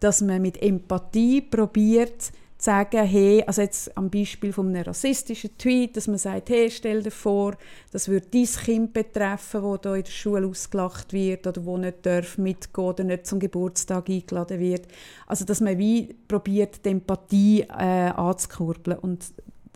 dass 0.00 0.20
man 0.20 0.42
mit 0.42 0.62
Empathie 0.62 1.40
probiert 1.40 2.32
sagen, 2.62 3.04
hey, 3.04 3.42
also 3.44 3.60
jetzt 3.62 3.96
am 3.96 4.08
Beispiel 4.08 4.52
von 4.52 4.68
einem 4.68 4.84
rassistischen 4.84 5.58
Tweet, 5.58 5.96
dass 5.96 6.06
man 6.06 6.18
sagt, 6.18 6.48
hey, 6.48 6.70
stell 6.70 7.02
dir 7.02 7.10
vor, 7.10 7.56
das 7.90 8.06
würde 8.06 8.28
dein 8.30 8.44
Kind 8.44 8.92
betreffen, 8.92 9.64
wo 9.64 9.76
da 9.76 9.96
in 9.96 10.04
der 10.04 10.10
Schule 10.10 10.46
ausgelacht 10.46 11.12
wird 11.12 11.44
oder 11.48 11.64
wo 11.64 11.76
nicht 11.76 12.06
darf 12.06 12.38
mitgehen 12.38 12.84
oder 12.84 13.02
nicht 13.02 13.26
zum 13.26 13.40
Geburtstag 13.40 14.08
eingeladen 14.08 14.60
wird. 14.60 14.86
Also 15.26 15.44
dass 15.44 15.60
man 15.60 15.76
wie 15.76 16.14
probiert, 16.28 16.84
die 16.84 16.90
Empathie 16.90 17.62
äh, 17.62 18.10
anzukurbeln 18.10 18.98
und, 18.98 19.24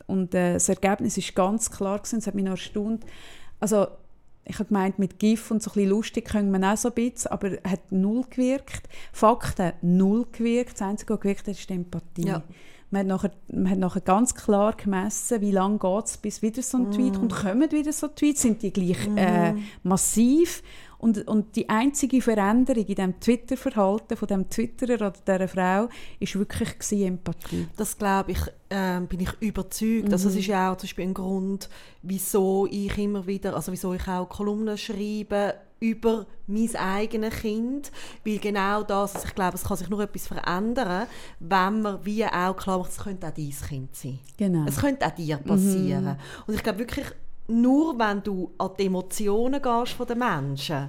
und 0.07 0.33
äh, 0.35 0.53
das 0.53 0.69
Ergebnis 0.69 1.19
ist 1.19 1.35
ganz 1.35 1.71
klar 1.73 1.99
gewesen, 1.99 2.21
es 2.21 2.29
hat 2.29 2.37
mich 2.37 2.45
noch 2.45 2.53
erstaunt. 2.53 3.05
Also 3.59 3.89
ich 4.45 4.61
habe 4.61 4.69
gemeint, 4.69 5.01
mit 5.01 5.19
GIF 5.19 5.51
und 5.51 5.61
so 5.61 5.73
ein 5.75 5.89
lustig 5.89 6.27
können 6.27 6.53
man 6.53 6.63
auch 6.63 6.77
so 6.77 6.89
ein 6.91 6.95
bisschen, 6.95 7.33
aber 7.33 7.51
es 7.65 7.69
hat 7.69 7.91
null 7.91 8.23
gewirkt. 8.31 8.89
Fakten, 9.13 9.73
null 9.83 10.25
gewirkt. 10.31 10.75
Das 10.75 10.83
Einzige, 10.83 11.15
was 11.15 11.21
gewirkt 11.21 11.49
hat, 11.49 11.59
ist 11.59 11.69
die 11.69 11.75
Empathie. 11.75 12.29
Ja. 12.29 12.43
Man 12.91 13.01
hat, 13.01 13.07
nachher, 13.07 13.31
man 13.53 13.71
hat 13.71 13.79
nachher 13.79 14.01
ganz 14.01 14.35
klar 14.35 14.73
gemessen, 14.75 15.41
wie 15.41 15.51
lange 15.51 15.79
geht 15.79 16.05
es, 16.05 16.17
bis 16.19 16.41
wieder 16.41 16.63
so 16.63 16.79
ein 16.79 16.93
Tweet 16.93 17.15
mm. 17.15 17.17
kommt. 17.17 17.35
Kommen 17.35 17.73
wieder 17.73 17.93
so 17.93 18.07
Tweets? 18.07 18.43
Sind 18.43 18.63
die 18.63 18.73
gleich 18.73 19.09
mm. 19.09 19.19
äh, 19.19 19.55
massiv? 19.83 20.63
Und, 20.99 21.27
und 21.29 21.57
die 21.57 21.69
einzige 21.69 22.23
Veränderung 22.23 22.87
in 22.87 22.95
dem 22.95 23.21
Twitter-Verhalten 23.21 24.17
von 24.17 24.29
dem 24.29 24.49
Twitterer 24.49 24.95
oder 24.95 25.13
dieser 25.27 25.49
Frau 25.49 25.89
ist 26.21 26.39
wirklich 26.39 27.05
Empathie. 27.05 27.67
Das 27.77 27.99
glaube 27.99 28.33
ich, 28.33 28.41
äh, 28.71 29.01
bin 29.01 29.21
ich 29.21 29.31
überzeugt. 29.41 30.07
Mhm. 30.07 30.13
Also 30.13 30.29
das 30.29 30.37
ist 30.37 30.47
ja 30.47 30.73
auch 30.73 30.77
zum 30.77 30.87
Beispiel 30.87 31.05
ein 31.05 31.15
Grund, 31.15 31.69
wieso 32.03 32.67
ich 32.71 32.97
immer 32.97 33.27
wieder, 33.27 33.55
also 33.55 33.73
wieso 33.73 33.93
ich 33.93 34.09
auch 34.09 34.29
Kolumnen 34.29 34.79
schreibe, 34.79 35.55
über 35.81 36.27
mein 36.47 36.75
eigenes 36.77 37.35
Kind, 37.41 37.93
weil 38.25 38.39
genau 38.39 38.83
das, 38.83 39.15
also 39.15 39.27
ich 39.29 39.35
glaube, 39.35 39.57
es 39.57 39.65
kann 39.65 39.77
sich 39.77 39.89
nur 39.89 40.01
etwas 40.01 40.27
verändern, 40.27 41.07
wenn 41.41 41.83
man 41.83 42.05
wie 42.05 42.25
auch 42.25 42.57
klar 42.57 42.79
macht, 42.79 42.93
es 42.93 42.99
könnte 42.99 43.27
auch 43.27 43.33
dein 43.33 43.51
Kind 43.51 43.95
sein. 43.95 44.19
Genau. 44.37 44.65
Es 44.67 44.79
könnte 44.79 45.07
auch 45.07 45.11
dir 45.11 45.37
passieren. 45.39 46.05
Mhm. 46.05 46.17
Und 46.47 46.55
ich 46.55 46.63
glaube 46.63 46.79
wirklich, 46.79 47.07
nur 47.49 47.99
wenn 47.99 48.23
du 48.23 48.53
an 48.59 48.71
die 48.79 48.87
Emotionen 48.87 49.61
gehst 49.61 49.93
von 49.93 50.07
den 50.07 50.19
Menschen, 50.19 50.89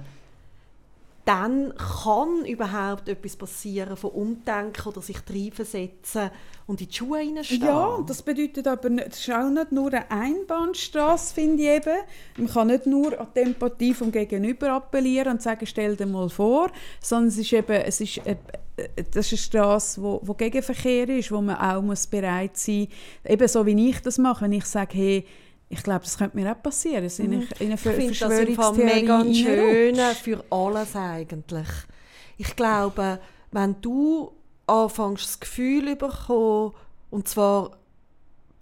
dann 1.28 1.74
kann 1.76 2.46
überhaupt 2.46 3.06
etwas 3.06 3.36
passieren 3.36 3.98
von 3.98 4.12
Umdenken 4.12 4.88
oder 4.88 5.02
sich 5.02 5.18
reinversetzen 5.28 6.30
und 6.66 6.80
in 6.80 6.88
die 6.88 6.94
Schuhe 6.94 7.18
hineinstehen. 7.18 7.64
Ja, 7.64 8.02
das 8.06 8.22
bedeutet 8.22 8.66
aber 8.66 8.88
nicht, 8.88 9.08
das 9.08 9.18
ist 9.18 9.30
auch 9.30 9.50
nicht 9.50 9.70
nur 9.70 9.92
eine 9.92 10.10
Einbahnstraße, 10.10 11.34
finde 11.34 11.64
ich 11.64 11.68
eben. 11.68 11.98
Man 12.38 12.48
kann 12.48 12.68
nicht 12.68 12.86
nur 12.86 13.20
an 13.20 13.26
die 13.36 13.40
Empathie 13.40 13.92
vom 13.92 14.10
Gegenüber 14.10 14.72
appellieren 14.72 15.32
und 15.32 15.42
sagen, 15.42 15.66
stell 15.66 15.96
dir 15.96 16.06
mal 16.06 16.30
vor, 16.30 16.70
sondern 17.02 17.28
es 17.28 17.36
ist 17.36 17.52
eben, 17.52 17.72
es 17.72 18.00
ist, 18.00 18.26
äh, 18.26 18.36
das 19.10 19.30
ist 19.30 19.32
eine 19.54 19.64
Straße, 19.66 20.02
wo, 20.02 20.20
wo 20.22 20.32
Gegenverkehr 20.32 21.10
ist, 21.10 21.30
wo 21.30 21.42
man 21.42 21.56
auch 21.56 21.82
muss 21.82 22.06
bereit 22.06 22.56
sein 22.56 22.88
muss, 23.22 23.32
eben 23.32 23.48
so 23.48 23.66
wie 23.66 23.90
ich 23.90 24.00
das 24.00 24.16
mache, 24.16 24.46
wenn 24.46 24.52
ich 24.52 24.64
sage, 24.64 24.96
hey, 24.96 25.26
ich 25.68 25.82
glaube, 25.82 26.00
das 26.00 26.16
könnte 26.16 26.36
mir 26.36 26.50
auch 26.50 26.62
passieren. 26.62 27.04
Mhm. 27.04 27.32
In, 27.32 27.48
in 27.58 27.72
ich 27.72 27.80
finde 27.80 28.14
das 28.14 28.76
mega 28.76 29.24
schön 29.34 29.96
für 30.22 30.44
alles 30.50 30.96
eigentlich. 30.96 31.68
Ich 32.38 32.56
glaube, 32.56 33.20
wenn 33.50 33.80
du 33.80 34.32
anfängst, 34.66 35.24
das 35.24 35.40
Gefühl 35.40 35.96
bekommen, 35.96 36.72
und 37.10 37.28
zwar, 37.28 37.72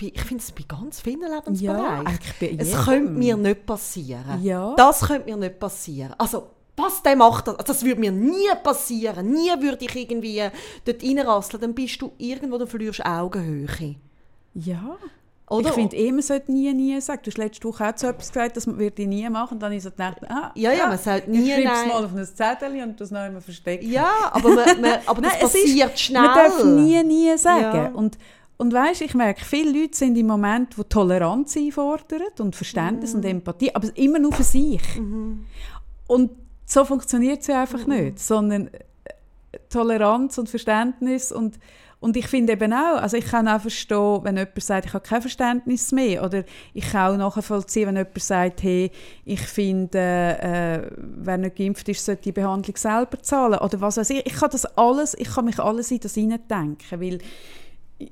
ich 0.00 0.20
finde 0.22 0.42
es 0.42 0.52
bei 0.52 0.64
ganz 0.66 1.00
vielen 1.00 1.20
Lebensbereichen, 1.20 2.18
ja, 2.40 2.48
es 2.58 2.84
könnte 2.84 3.12
mir 3.12 3.36
nicht 3.36 3.66
passieren. 3.66 4.42
Ja. 4.42 4.74
Das 4.76 5.00
könnte 5.00 5.26
mir 5.26 5.36
nicht 5.36 5.58
passieren. 5.58 6.14
Also, 6.18 6.48
was 6.76 7.02
der 7.02 7.16
macht, 7.16 7.46
das 7.46 7.84
würde 7.84 8.00
mir 8.00 8.12
nie 8.12 8.50
passieren. 8.62 9.32
Nie 9.32 9.50
würde 9.60 9.84
ich 9.84 9.96
irgendwie 9.96 10.42
dort 10.84 11.02
reinrasseln. 11.02 11.60
Dann 11.60 11.74
bist 11.74 12.02
du 12.02 12.12
irgendwo, 12.18 12.58
du 12.58 12.66
verlierst 12.66 13.04
Augenhöhe. 13.04 13.96
Ja. 14.54 14.98
Oder? 15.48 15.68
Ich 15.68 15.74
finde 15.74 15.96
eh, 15.96 16.10
man 16.10 16.22
sollte 16.22 16.50
nie, 16.50 16.72
nie 16.74 17.00
sagen. 17.00 17.20
Du 17.22 17.30
hast 17.30 17.38
letzte 17.38 17.68
Woche 17.68 17.88
auch 17.88 17.92
so 17.96 18.08
etwas 18.08 18.32
gesagt, 18.32 18.56
das 18.56 18.66
würde 18.66 19.02
ich 19.02 19.06
nie 19.06 19.28
machen. 19.30 19.54
Und 19.54 19.60
dann 19.60 19.72
ist 19.72 19.84
so 19.84 19.90
gedacht, 19.90 20.18
ah, 20.28 20.50
ja, 20.56 20.72
ja, 20.72 20.88
man 20.88 20.98
sollte 20.98 21.30
nie, 21.30 21.52
ich 21.52 21.64
es 21.64 21.86
mal 21.86 22.04
auf 22.04 22.14
ein 22.16 22.24
Zettel 22.24 22.82
und 22.82 23.00
das 23.00 23.12
noch 23.12 23.24
immer 23.24 23.40
verstecken. 23.40 23.88
Ja, 23.88 24.10
aber, 24.32 24.48
man, 24.54 24.80
man, 24.80 24.98
aber 25.06 25.22
das 25.22 25.32
nein, 25.32 25.40
passiert 25.40 25.94
ist, 25.94 26.00
schnell. 26.00 26.22
Man 26.22 26.34
darf 26.34 26.64
nie, 26.64 27.02
nie 27.04 27.38
sagen. 27.38 27.76
Ja. 27.76 27.90
Und, 27.92 28.18
und 28.56 28.72
weißt, 28.72 29.02
ich 29.02 29.14
merke, 29.14 29.44
viele 29.44 29.82
Leute 29.82 29.96
sind 29.96 30.16
im 30.16 30.26
Moment, 30.26 30.76
wo 30.76 30.82
Toleranz 30.82 31.56
einfordern 31.56 32.22
und 32.40 32.56
Verständnis 32.56 33.12
mhm. 33.12 33.18
und 33.18 33.24
Empathie, 33.26 33.72
aber 33.72 33.88
immer 33.96 34.18
nur 34.18 34.32
für 34.32 34.42
sich. 34.42 34.82
Mhm. 34.98 35.46
Und 36.08 36.32
so 36.64 36.84
funktioniert 36.84 37.42
es 37.42 37.46
ja 37.46 37.62
einfach 37.62 37.86
mhm. 37.86 37.94
nicht, 37.94 38.18
sondern 38.18 38.70
Toleranz 39.68 40.38
und 40.38 40.48
Verständnis 40.48 41.30
und 41.30 41.60
und 42.06 42.16
ich 42.16 42.28
finde 42.28 42.52
eben 42.52 42.72
auch, 42.72 43.02
also 43.02 43.16
ich 43.16 43.26
kann 43.26 43.48
auch 43.48 43.60
verstehen, 43.60 44.20
wenn 44.22 44.36
jemand 44.36 44.62
sagt, 44.62 44.86
ich 44.86 44.94
habe 44.94 45.02
kein 45.02 45.20
Verständnis 45.20 45.90
mehr. 45.90 46.22
Oder 46.22 46.44
ich 46.72 46.88
kann 46.92 47.20
auch 47.20 47.36
nachvollziehen, 47.36 47.88
wenn 47.88 47.96
jemand 47.96 48.22
sagt, 48.22 48.62
hey, 48.62 48.92
ich 49.24 49.40
finde, 49.40 49.98
äh, 49.98 50.88
wer 50.96 51.36
nicht 51.36 51.56
geimpft 51.56 51.88
ist, 51.88 52.04
sollte 52.04 52.22
die 52.22 52.30
Behandlung 52.30 52.76
selber 52.76 53.20
zahlen. 53.20 53.58
Oder 53.58 53.80
was 53.80 53.96
weiß 53.96 54.10
ich. 54.10 54.24
Ich 54.24 54.34
kann 54.34 54.50
das 54.52 54.66
alles, 54.76 55.14
ich 55.18 55.34
kann 55.34 55.46
mich 55.46 55.58
alles 55.58 55.90
in 55.90 55.98
das 55.98 56.14
hineindenken, 56.14 57.00
weil 57.00 57.18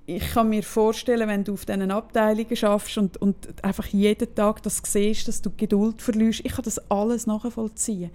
ich 0.06 0.32
kann 0.32 0.48
mir 0.48 0.64
vorstellen, 0.64 1.28
wenn 1.28 1.44
du 1.44 1.52
auf 1.52 1.64
diesen 1.64 1.92
Abteilungen 1.92 2.56
schaffst 2.56 2.98
und, 2.98 3.16
und 3.18 3.62
einfach 3.62 3.86
jeden 3.86 4.34
Tag 4.34 4.60
das 4.64 4.82
siehst, 4.84 5.28
dass 5.28 5.40
du 5.40 5.52
Geduld 5.56 6.02
verlierst, 6.02 6.40
ich 6.42 6.50
kann 6.50 6.64
das 6.64 6.90
alles 6.90 7.28
nachvollziehen. 7.28 8.10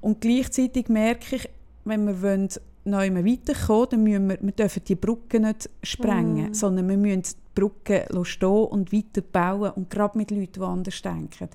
Und 0.00 0.20
gleichzeitig 0.22 0.88
merke 0.88 1.36
ich, 1.36 1.48
wenn 1.84 2.04
wir 2.04 2.20
wollen, 2.20 2.48
noch 2.84 3.02
immer 3.02 3.24
weiterkommen, 3.24 3.88
dann 3.90 4.02
müssen 4.02 4.28
wir, 4.28 4.38
wir 4.40 4.52
dürfen 4.52 4.82
die 4.86 4.94
Brücken 4.94 5.42
nicht 5.42 5.68
sprengen, 5.82 6.50
mm. 6.50 6.54
sondern 6.54 6.88
wir 6.88 6.96
müssen 6.96 7.22
die 7.22 7.60
Brücken 7.60 8.24
stehen 8.24 8.48
und 8.48 8.92
weiter 8.92 9.20
bauen 9.20 9.72
und 9.72 9.90
gerade 9.90 10.16
mit 10.16 10.30
Leuten, 10.30 10.52
die 10.54 10.60
anders 10.60 11.02
denken. 11.02 11.48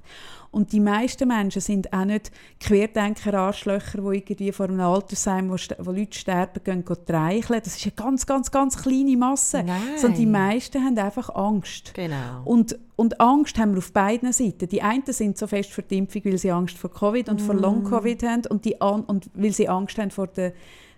Und 0.51 0.71
die 0.71 0.80
meisten 0.80 1.28
Menschen 1.28 1.61
sind 1.61 1.91
auch 1.91 2.05
nicht 2.05 2.32
Querdenker-Arschlöcher, 2.61 3.97
die 3.97 4.17
irgendwie 4.17 4.51
vor 4.53 4.67
einem 4.67 4.80
Altersheim, 4.80 5.49
wo, 5.49 5.55
wo 5.80 5.91
Leute 5.91 6.17
sterben, 6.17 6.63
gehen, 6.63 6.86
gehen 6.86 7.05
treicheln. 7.05 7.59
Das 7.61 7.76
ist 7.76 7.84
eine 7.86 7.91
ganz, 7.91 8.26
ganz, 8.26 8.51
ganz 8.51 8.82
kleine 8.82 9.17
Masse. 9.17 9.63
Nein. 9.63 9.82
Sondern 9.97 10.19
die 10.19 10.26
meisten 10.26 10.82
haben 10.82 10.97
einfach 10.97 11.34
Angst. 11.36 11.93
Genau. 11.93 12.43
Und, 12.45 12.80
und 12.95 13.19
Angst 13.19 13.57
haben 13.57 13.73
wir 13.73 13.80
auf 13.80 13.91
beiden 13.91 14.32
Seiten. 14.32 14.69
Die 14.69 14.82
einen 14.82 15.03
sind 15.07 15.38
so 15.38 15.47
fest 15.47 15.71
für 15.71 15.84
die 15.84 15.97
Impfung, 15.97 16.23
weil 16.23 16.38
sie 16.38 16.51
Angst 16.51 16.78
vor 16.78 16.89
Covid 16.89 17.28
und 17.28 17.41
mm. 17.41 17.45
vor 17.45 17.55
Long-Covid 17.55 18.23
haben 18.23 18.43
und, 18.47 18.63
die, 18.63 18.76
und 18.76 19.30
weil 19.34 19.51
sie 19.51 19.67
Angst 19.67 19.97
haben 19.97 20.11
vor 20.11 20.28
der 20.28 20.53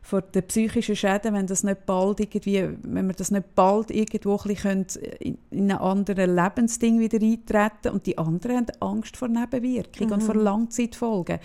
vor 0.07 0.21
den 0.21 0.43
psychischen 0.43 0.95
Schäden, 0.95 1.33
wenn 1.33 1.47
das 1.47 1.63
nicht 1.63 1.85
bald 1.85 2.21
irgendwie, 2.21 2.69
wenn 2.83 3.07
wir 3.07 3.13
das 3.13 3.29
nicht 3.29 3.55
bald 3.55 3.91
irgendwo 3.91 4.39
ein 4.45 4.85
in, 5.19 5.37
in 5.51 5.69
ein 5.69 5.77
anderes 5.77 6.27
Lebensding 6.27 7.01
wieder 7.01 7.21
eintreten 7.21 7.93
und 7.93 8.05
die 8.05 8.17
anderen 8.17 8.55
haben 8.57 8.67
Angst 8.79 9.17
vor 9.17 9.27
Nebenwirkungen 9.27 10.07
mhm. 10.07 10.13
und 10.13 10.23
vor 10.23 10.35
Langzeitfolgen. 10.35 11.39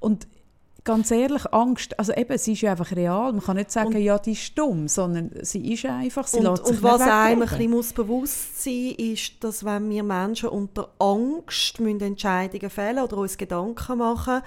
Und 0.00 0.26
ganz 0.88 1.10
ehrlich, 1.10 1.52
Angst, 1.52 1.98
also 1.98 2.14
eben, 2.14 2.38
sie 2.38 2.54
ist 2.54 2.62
ja 2.62 2.70
einfach 2.70 2.90
real. 2.92 3.32
Man 3.32 3.42
kann 3.42 3.58
nicht 3.58 3.70
sagen, 3.70 3.94
und, 3.94 4.00
ja, 4.00 4.18
die 4.18 4.32
ist 4.32 4.58
dumm, 4.58 4.88
sondern 4.88 5.30
sie 5.42 5.74
ist 5.74 5.84
einfach, 5.84 6.26
sie 6.26 6.38
und, 6.38 6.46
lässt 6.46 6.66
sich 6.66 6.76
Und 6.76 6.82
was 6.82 7.02
einem 7.02 7.42
ein 7.42 7.48
bisschen 7.48 7.70
muss 7.70 7.92
bewusst 7.92 8.64
sein 8.64 8.94
ist, 8.96 9.44
dass 9.44 9.66
wenn 9.66 9.90
wir 9.90 10.02
Menschen 10.02 10.48
unter 10.48 10.88
Angst 10.98 11.78
müssen 11.78 12.00
Entscheidungen 12.00 12.70
fällen 12.70 13.04
oder 13.04 13.18
uns 13.18 13.36
Gedanken 13.36 13.98
machen, 13.98 14.40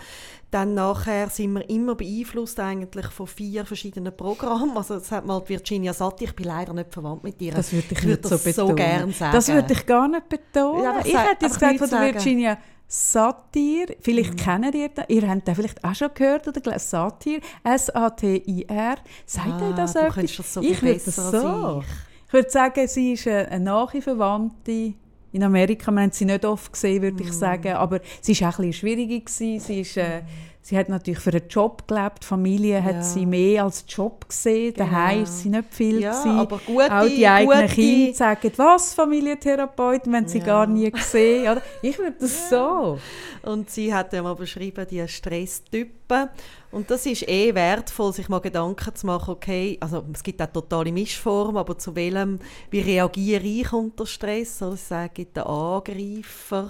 dann 0.50 0.74
nachher 0.74 1.30
sind 1.30 1.54
wir 1.54 1.70
immer 1.70 1.94
beeinflusst 1.94 2.60
eigentlich 2.60 3.06
von 3.06 3.28
vier 3.28 3.64
verschiedenen 3.64 4.18
Programmen. 4.18 4.76
Also 4.76 4.96
das 4.96 5.12
hat 5.12 5.28
mal 5.28 5.42
Virginia 5.48 5.94
Satir, 5.94 6.30
ich 6.30 6.36
bin 6.36 6.48
leider 6.48 6.74
nicht 6.74 6.92
verwandt 6.92 7.24
mit 7.24 7.40
ihr. 7.40 7.54
Das 7.54 7.72
würde 7.72 7.86
ich, 7.92 8.00
ich 8.00 8.04
würde 8.04 8.28
so, 8.28 8.38
so 8.38 8.74
gerne 8.74 9.14
sagen. 9.14 9.34
Das 9.34 9.48
würde 9.48 9.72
ich 9.72 9.86
gar 9.86 10.08
nicht 10.08 10.28
betonen. 10.28 10.84
Ja, 10.84 11.02
ich 11.06 11.16
hätte 11.16 11.46
jetzt 11.46 11.60
gesagt 11.60 11.78
von 11.78 11.90
der 11.90 12.02
Virginia 12.02 12.58
Satir, 12.94 13.96
vielleicht 14.02 14.32
mhm. 14.32 14.36
kennt 14.36 14.76
ihr 14.76 14.90
das, 14.90 15.06
ihr 15.08 15.26
habt 15.26 15.48
das 15.48 15.56
vielleicht 15.56 15.82
auch 15.82 15.96
schon 15.96 16.10
gehört 16.14 16.46
oder 16.46 16.60
gelesen, 16.60 16.90
Satir, 16.90 17.40
S-A-T-I-R. 17.64 18.96
Sagt 19.26 19.48
ah, 19.48 19.70
ihr 19.70 19.76
das 19.76 19.96
etwas? 19.96 20.54
So 20.54 20.62
ich 20.62 20.82
würde 20.82 21.00
das 21.06 21.16
so. 21.16 21.84
Ich. 21.86 22.28
ich 22.28 22.34
würde 22.34 22.50
sagen, 22.50 22.86
sie 22.90 23.14
ist 23.14 23.26
eine 23.30 23.62
nahe 23.62 24.02
Verwandte 24.02 24.94
in 25.32 25.42
Amerika. 25.42 25.90
Man 25.90 26.08
hat 26.08 26.16
sie 26.16 26.26
nicht 26.26 26.44
oft 26.44 26.74
gesehen, 26.74 27.02
würde 27.02 27.24
mm. 27.24 27.28
ich 27.28 27.32
sagen, 27.32 27.72
aber 27.76 28.02
sie 28.20 28.38
war 28.42 28.50
auch 28.50 28.60
ein 28.60 28.68
bisschen 28.68 28.74
schwieriger. 28.74 29.24
Sie 29.26 29.56
ist... 29.56 29.96
Äh, 29.96 30.24
Sie 30.64 30.78
hat 30.78 30.90
natürlich 30.90 31.20
für 31.20 31.32
einen 31.32 31.48
Job 31.48 31.88
gelebt. 31.88 32.24
Familie 32.24 32.84
hat 32.84 33.04
sie 33.04 33.26
mehr 33.26 33.64
als 33.64 33.84
Job 33.88 34.30
gesehen. 34.30 34.74
Genau. 34.74 34.90
Daheim 34.90 35.20
war 35.22 35.26
sie 35.26 35.50
nicht 35.50 35.74
viel. 35.74 36.02
Ja, 36.02 36.24
aber 36.24 36.60
gute, 36.60 36.96
Auch 36.96 37.08
die 37.08 37.28
eigenen 37.28 37.62
gute... 37.62 37.74
Kinder 37.74 38.14
sagen, 38.14 38.52
was, 38.58 38.94
Familientherapeuten, 38.94 40.14
wenn 40.14 40.28
sie 40.28 40.38
ja. 40.38 40.46
gar 40.46 40.68
nie 40.68 40.92
gesehen 40.92 41.52
oder? 41.52 41.62
Ich 41.82 41.98
würde 41.98 42.16
das 42.20 42.50
so. 42.50 43.00
Und 43.42 43.72
sie 43.72 43.92
hat 43.92 44.14
ja 44.14 44.22
mal 44.22 44.36
beschrieben, 44.36 44.86
die 44.90 45.08
Stresstypen. 45.08 46.30
Und 46.72 46.92
das 46.92 47.08
ist 47.08 47.28
eh 47.28 47.56
wertvoll, 47.56 48.14
sich 48.14 48.30
mal 48.30 48.40
Gedanken 48.40 48.94
zu 48.94 49.08
machen, 49.08 49.32
okay, 49.32 49.78
also 49.80 50.06
es 50.14 50.22
gibt 50.22 50.42
auch 50.44 50.48
totale 50.48 50.92
Mischformen, 50.92 51.58
aber 51.58 51.78
zu 51.78 51.96
welchem, 51.96 52.38
wie 52.70 52.82
reagiere 52.82 53.44
ich 53.44 53.74
unter 53.74 54.06
Stress? 54.06 54.62
Oder 54.62 54.76
ich 54.76 54.82
sage, 54.82 55.26
der 55.26 55.48
Angreifer, 55.48 56.70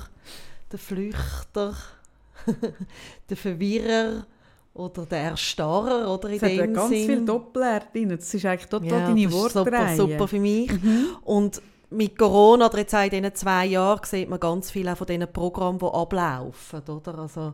der 0.71 0.79
Flüchter 0.79 1.75
der 3.29 3.37
Verwirrer 3.37 4.25
oder 4.73 5.05
der 5.05 5.19
Erstarrer 5.19 6.13
oder 6.13 6.29
in 6.29 6.35
es 6.35 6.41
dem 6.41 6.61
hat 6.61 6.73
ganz 6.73 6.89
Sinn. 6.89 7.05
viel 7.05 7.25
Doppelart 7.25 7.93
drin. 7.93 8.09
Das 8.09 8.33
ist 8.33 8.45
eigentlich 8.45 8.69
total 8.69 8.87
ja, 8.87 9.07
deine 9.07 9.31
Wortreihe. 9.31 9.95
Super, 9.95 9.95
super 9.95 10.27
für 10.27 10.39
mich. 10.39 10.71
Mhm. 10.71 11.07
Und 11.23 11.61
mit 11.89 12.17
Corona 12.17 12.67
oder 12.67 12.79
jetzt 12.79 12.93
in 12.93 13.09
diesen 13.09 13.35
zwei 13.35 13.65
Jahren 13.65 14.03
sieht 14.03 14.29
man 14.29 14.39
ganz 14.39 14.71
viel 14.71 14.87
auch 14.87 14.97
von 14.97 15.07
diesen 15.07 15.31
Programmen, 15.31 15.79
die 15.79 15.85
ablaufen. 15.85 16.81
Oder? 16.87 17.19
Also, 17.19 17.53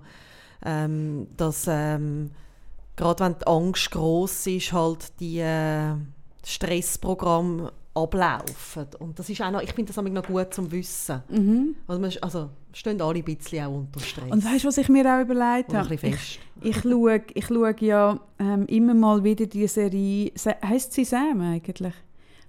ähm, 0.63 1.27
dass, 1.35 1.65
ähm, 1.67 2.31
gerade 2.95 3.25
wenn 3.25 3.35
die 3.39 3.47
Angst 3.47 3.91
gross 3.91 4.45
ist, 4.45 4.73
halt 4.73 5.19
die 5.19 5.39
äh, 5.39 5.93
Stressprogramme 6.45 7.71
ablaufen. 8.03 8.87
Und 8.99 9.17
das 9.17 9.29
ist 9.29 9.41
auch 9.41 9.51
noch, 9.51 9.61
ich 9.61 9.73
finde 9.73 9.93
das 9.93 10.03
noch 10.03 10.23
gut 10.23 10.53
zum 10.53 10.71
Wissen. 10.71 11.21
Mhm. 11.29 11.75
Also, 11.87 12.19
also 12.21 12.49
stehen 12.73 13.01
alle 13.01 13.19
ein 13.19 13.23
bisschen 13.23 13.65
auch 13.65 13.75
unter 13.75 13.99
Stress. 13.99 14.31
Und 14.31 14.43
weißt 14.43 14.63
du, 14.63 14.67
was 14.67 14.77
ich 14.77 14.89
mir 14.89 15.05
auch 15.05 15.21
überlegt 15.21 15.73
habe? 15.73 15.93
Ich, 15.95 16.39
ich, 16.61 16.81
schaue, 16.81 17.21
ich 17.33 17.47
schaue 17.47 17.75
ja 17.79 18.19
ähm, 18.39 18.65
immer 18.67 18.93
mal 18.93 19.23
wieder 19.23 19.45
die 19.45 19.67
Serie, 19.67 20.31
heisst 20.63 20.93
sie 20.93 21.05
Sam 21.05 21.41
eigentlich? 21.41 21.93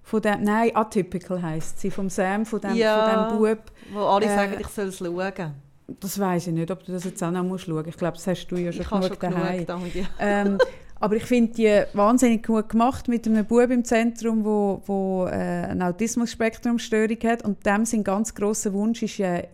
Von 0.03 0.23
dem, 0.23 0.43
nein, 0.43 0.71
Atypical 0.75 1.43
heisst 1.43 1.81
sie, 1.81 1.91
vom 1.91 2.09
Sam, 2.09 2.47
von 2.47 2.61
dem, 2.61 2.75
ja, 2.75 3.29
von 3.29 3.39
dem 3.39 3.57
Bub. 3.57 3.73
wo 3.93 4.01
alle 4.01 4.25
äh, 4.25 4.35
sagen, 4.35 4.57
ich 4.59 4.69
soll 4.69 4.87
es 4.87 4.99
schauen. 4.99 5.55
Das 6.01 6.19
weiß 6.19 6.49
ich 6.49 6.53
nicht, 6.53 6.71
ob 6.71 6.85
du 6.85 6.93
das 6.93 7.05
jetzt 7.05 7.23
auch 7.23 7.31
noch 7.31 7.43
musst 7.43 7.65
schauen 7.65 7.77
musst. 7.77 7.89
Ich 7.89 7.97
glaube, 7.97 8.17
das 8.17 8.27
hast 8.27 8.47
du 8.49 8.57
ja 8.57 8.73
schon 8.73 8.83
ich 8.83 8.89
genug 8.89 9.21
daheim. 9.21 9.67
Damit, 9.67 9.95
ja. 9.95 10.05
ähm, 10.19 10.59
aber 11.01 11.17
ich 11.17 11.25
finde 11.25 11.55
die 11.55 11.83
wahnsinnig 11.93 12.47
gut 12.47 12.69
gemacht 12.69 13.09
mit 13.09 13.27
einem 13.27 13.45
Bub 13.45 13.71
im 13.71 13.85
Zentrum, 13.85 14.45
wo, 14.45 14.83
wo 14.87 15.27
äh, 15.27 15.31
eine 15.31 15.87
Autismus-Spektrum-Störung 15.87 17.19
hat 17.25 17.45
und 17.45 17.65
dem 17.65 17.85
sein 17.85 18.05
ganz 18.05 18.35
großer 18.35 18.73
Wunsch 18.73 19.03
ist, 19.03 19.21
äh, 19.21 19.49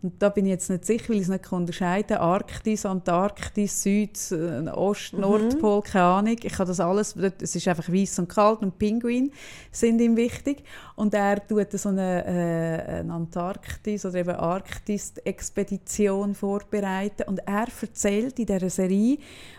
Und 0.00 0.22
da 0.22 0.28
bin 0.28 0.46
ich 0.46 0.50
jetzt 0.50 0.70
nicht 0.70 0.86
sicher, 0.86 1.08
weil 1.08 1.16
ich 1.16 1.22
es 1.22 1.28
nicht 1.28 1.50
unterscheiden 1.50 2.16
kann. 2.16 2.18
Arktis, 2.18 2.86
Antarktis, 2.86 3.82
Süd, 3.82 4.16
äh, 4.30 4.70
Ost, 4.70 5.12
mhm. 5.12 5.22
Nordpol, 5.22 5.82
keine 5.82 6.04
Ahnung. 6.04 6.36
Ich 6.40 6.56
habe 6.56 6.68
das 6.68 6.78
alles, 6.78 7.16
es 7.16 7.56
ist 7.56 7.66
einfach 7.66 7.92
weiß 7.92 8.20
und 8.20 8.28
kalt 8.28 8.60
und 8.60 8.78
Pinguin 8.78 9.32
sind 9.72 10.00
ihm 10.00 10.16
wichtig. 10.16 10.62
Und 10.94 11.14
er 11.14 11.44
tut 11.44 11.72
so 11.72 11.88
eine, 11.88 12.24
äh, 12.24 13.00
eine 13.00 13.12
Antarktis- 13.12 14.06
oder 14.06 14.20
eben 14.20 14.36
Arktis-Expedition 14.36 16.36
vorbereiten. 16.36 17.24
Und 17.26 17.40
er 17.40 17.66
erzählt 17.82 18.38
in 18.38 18.46
dieser 18.46 18.70
Serie, 18.70 19.18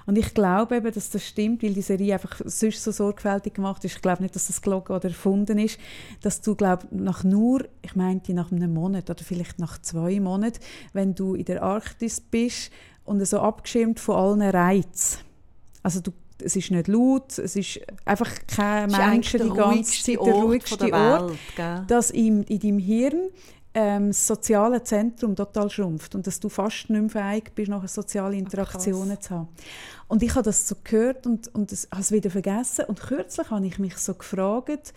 und 0.09 0.17
ich 0.17 0.33
glaube 0.33 0.77
eben, 0.77 0.91
dass 0.91 1.11
das 1.11 1.23
stimmt, 1.23 1.61
weil 1.61 1.75
die 1.75 1.83
Serie 1.83 2.13
einfach 2.15 2.41
sonst 2.43 2.83
so 2.83 2.91
sorgfältig 2.91 3.53
gemacht 3.53 3.85
ist. 3.85 3.97
Ich 3.97 4.01
glaube 4.01 4.23
nicht, 4.23 4.33
dass 4.33 4.47
das 4.47 4.59
gelogen 4.59 4.95
oder 4.95 5.07
erfunden 5.07 5.59
ist, 5.59 5.77
dass 6.23 6.41
du, 6.41 6.55
glaube 6.55 6.87
nach 6.89 7.23
nur, 7.23 7.65
ich 7.83 7.95
meinte 7.95 8.33
nach 8.33 8.51
einem 8.51 8.73
Monat 8.73 9.11
oder 9.11 9.23
vielleicht 9.23 9.59
nach 9.59 9.79
zwei 9.79 10.19
Monaten, 10.19 10.57
wenn 10.93 11.13
du 11.13 11.35
in 11.35 11.45
der 11.45 11.61
Arktis 11.61 12.21
bist 12.21 12.71
und 13.05 13.23
so 13.23 13.39
abgeschirmt 13.39 13.99
von 13.99 14.15
allen 14.15 14.41
Reizen. 14.41 15.19
Also 15.83 15.99
du 15.99 16.11
es 16.41 16.55
ist 16.55 16.71
nicht 16.71 16.87
laut, 16.87 17.37
es 17.37 17.55
ist 17.55 17.81
einfach 18.05 18.31
kein 18.47 18.89
Menschen 18.89 19.43
die 19.43 19.49
ganze 19.55 20.03
Zeit, 20.03 20.25
der 20.25 20.33
ruhigste 20.33 20.91
Ort, 20.91 21.33
Ort 21.57 21.83
dass 21.87 22.09
in, 22.09 22.43
in 22.43 22.59
deinem 22.59 22.79
Hirn 22.79 23.29
ähm, 23.79 24.07
das 24.07 24.27
soziale 24.27 24.83
Zentrum 24.83 25.37
total 25.37 25.69
schrumpft 25.69 26.13
und 26.13 26.27
dass 26.27 26.39
du 26.39 26.49
fast 26.49 26.89
nicht 26.89 27.13
mehr 27.13 27.31
fähig 27.31 27.55
bist, 27.55 27.69
noch 27.69 27.87
soziale 27.87 28.35
Interaktionen 28.35 29.15
Ach, 29.17 29.21
zu 29.21 29.29
haben. 29.29 29.47
Und 30.09 30.21
ich 30.21 30.31
habe 30.31 30.43
das 30.43 30.67
so 30.67 30.75
gehört 30.83 31.25
und, 31.25 31.47
und 31.55 31.71
das, 31.71 31.87
habe 31.89 32.01
es 32.01 32.11
wieder 32.11 32.29
vergessen. 32.29 32.85
Und 32.85 32.99
kürzlich 32.99 33.49
habe 33.49 33.65
ich 33.65 33.79
mich 33.79 33.97
so 33.97 34.15
gefragt, 34.15 34.93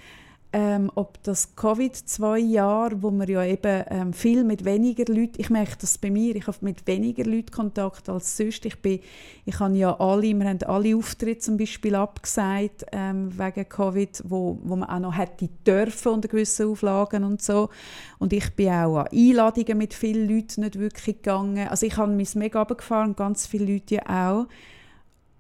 ähm, 0.55 0.91
ob 0.95 1.23
das 1.23 1.57
Covid 1.57 1.97
zwei 1.97 2.39
Jahre, 2.39 3.03
wo 3.03 3.11
man 3.11 3.27
ja 3.27 3.43
eben 3.43 3.85
ähm, 3.89 4.13
viel 4.13 4.45
mit 4.45 4.67
weniger 4.67 5.11
Leuten, 5.13 5.41
ich 5.41 5.49
merke 5.49 5.79
das 5.81 5.97
bei 5.97 6.11
mir, 6.11 6.37
ich 6.37 6.47
habe 6.47 6.59
mit 6.61 6.87
weniger 6.87 7.25
Leuten 7.25 7.51
Kontakt 7.51 8.11
als 8.11 8.37
sonst. 8.37 8.67
Ich 8.67 8.79
bin, 8.81 9.01
ich 9.47 9.59
habe 9.59 9.75
ja 9.77 9.99
alle, 9.99 10.35
wir 10.35 10.47
haben 10.47 10.63
alle 10.65 10.95
Auftritte 10.95 11.41
zum 11.41 11.57
Beispiel 11.57 11.95
abgesagt 11.95 12.85
ähm, 12.93 13.33
wegen 13.39 13.67
Covid, 13.67 14.23
wo, 14.27 14.59
wo 14.63 14.77
man 14.77 14.91
auch 14.91 14.99
noch 14.99 15.17
hätte 15.17 15.49
dürfen 15.67 16.13
unter 16.13 16.29
gewissen 16.29 16.69
Auflagen 16.69 17.25
und 17.25 17.41
so. 17.41 17.71
Und 18.19 18.35
ich 18.35 18.55
bin 18.55 18.69
auch 18.69 18.99
an 18.99 19.09
Einladungen 19.11 19.79
mit 19.79 19.95
vielen 19.95 20.29
Leuten 20.29 20.61
nicht 20.61 20.79
wirklich 20.79 21.17
gegangen. 21.17 21.69
Also 21.69 21.87
ich 21.87 21.97
habe 21.97 22.13
mich 22.13 22.35
mega 22.35 22.59
runtergefahren, 22.61 23.17
ganz 23.17 23.47
viele 23.47 23.73
Leute 23.73 23.95
ja 23.95 24.31
auch. 24.31 24.49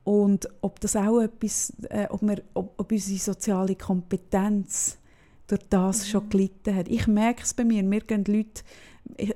Und 0.04 0.48
ob 0.62 0.80
das 0.80 0.96
auch 0.96 1.20
etwas, 1.20 1.72
äh, 1.90 2.06
ob, 2.08 2.22
wir, 2.22 2.42
ob, 2.54 2.72
ob 2.78 2.90
unsere 2.90 3.18
soziale 3.18 3.76
Kompetenz 3.76 4.98
durch 5.52 5.68
das 5.68 6.00
mhm. 6.00 6.10
schon 6.10 6.30
gelitten 6.30 6.74
hat. 6.74 6.88
Ich 6.88 7.06
merke 7.06 7.42
es 7.42 7.52
bei 7.52 7.64
mir, 7.64 7.82
mir 7.82 8.00
gehen 8.00 8.24
Leute, 8.26 8.62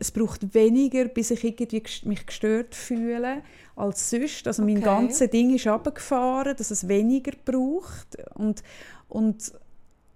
es 0.00 0.10
braucht 0.10 0.54
weniger, 0.54 1.06
bis 1.06 1.30
ich 1.30 1.44
irgendwie 1.44 1.82
mich 2.04 2.24
gestört 2.24 2.74
fühle 2.74 3.42
als 3.74 4.08
sonst. 4.08 4.46
Also 4.46 4.62
okay. 4.62 4.72
mein 4.72 4.82
ganzes 4.82 5.28
Ding 5.30 5.54
ist 5.54 5.66
runtergefahren, 5.66 6.56
dass 6.56 6.70
es 6.70 6.88
weniger 6.88 7.32
braucht 7.44 8.16
und, 8.34 8.62
und 9.08 9.52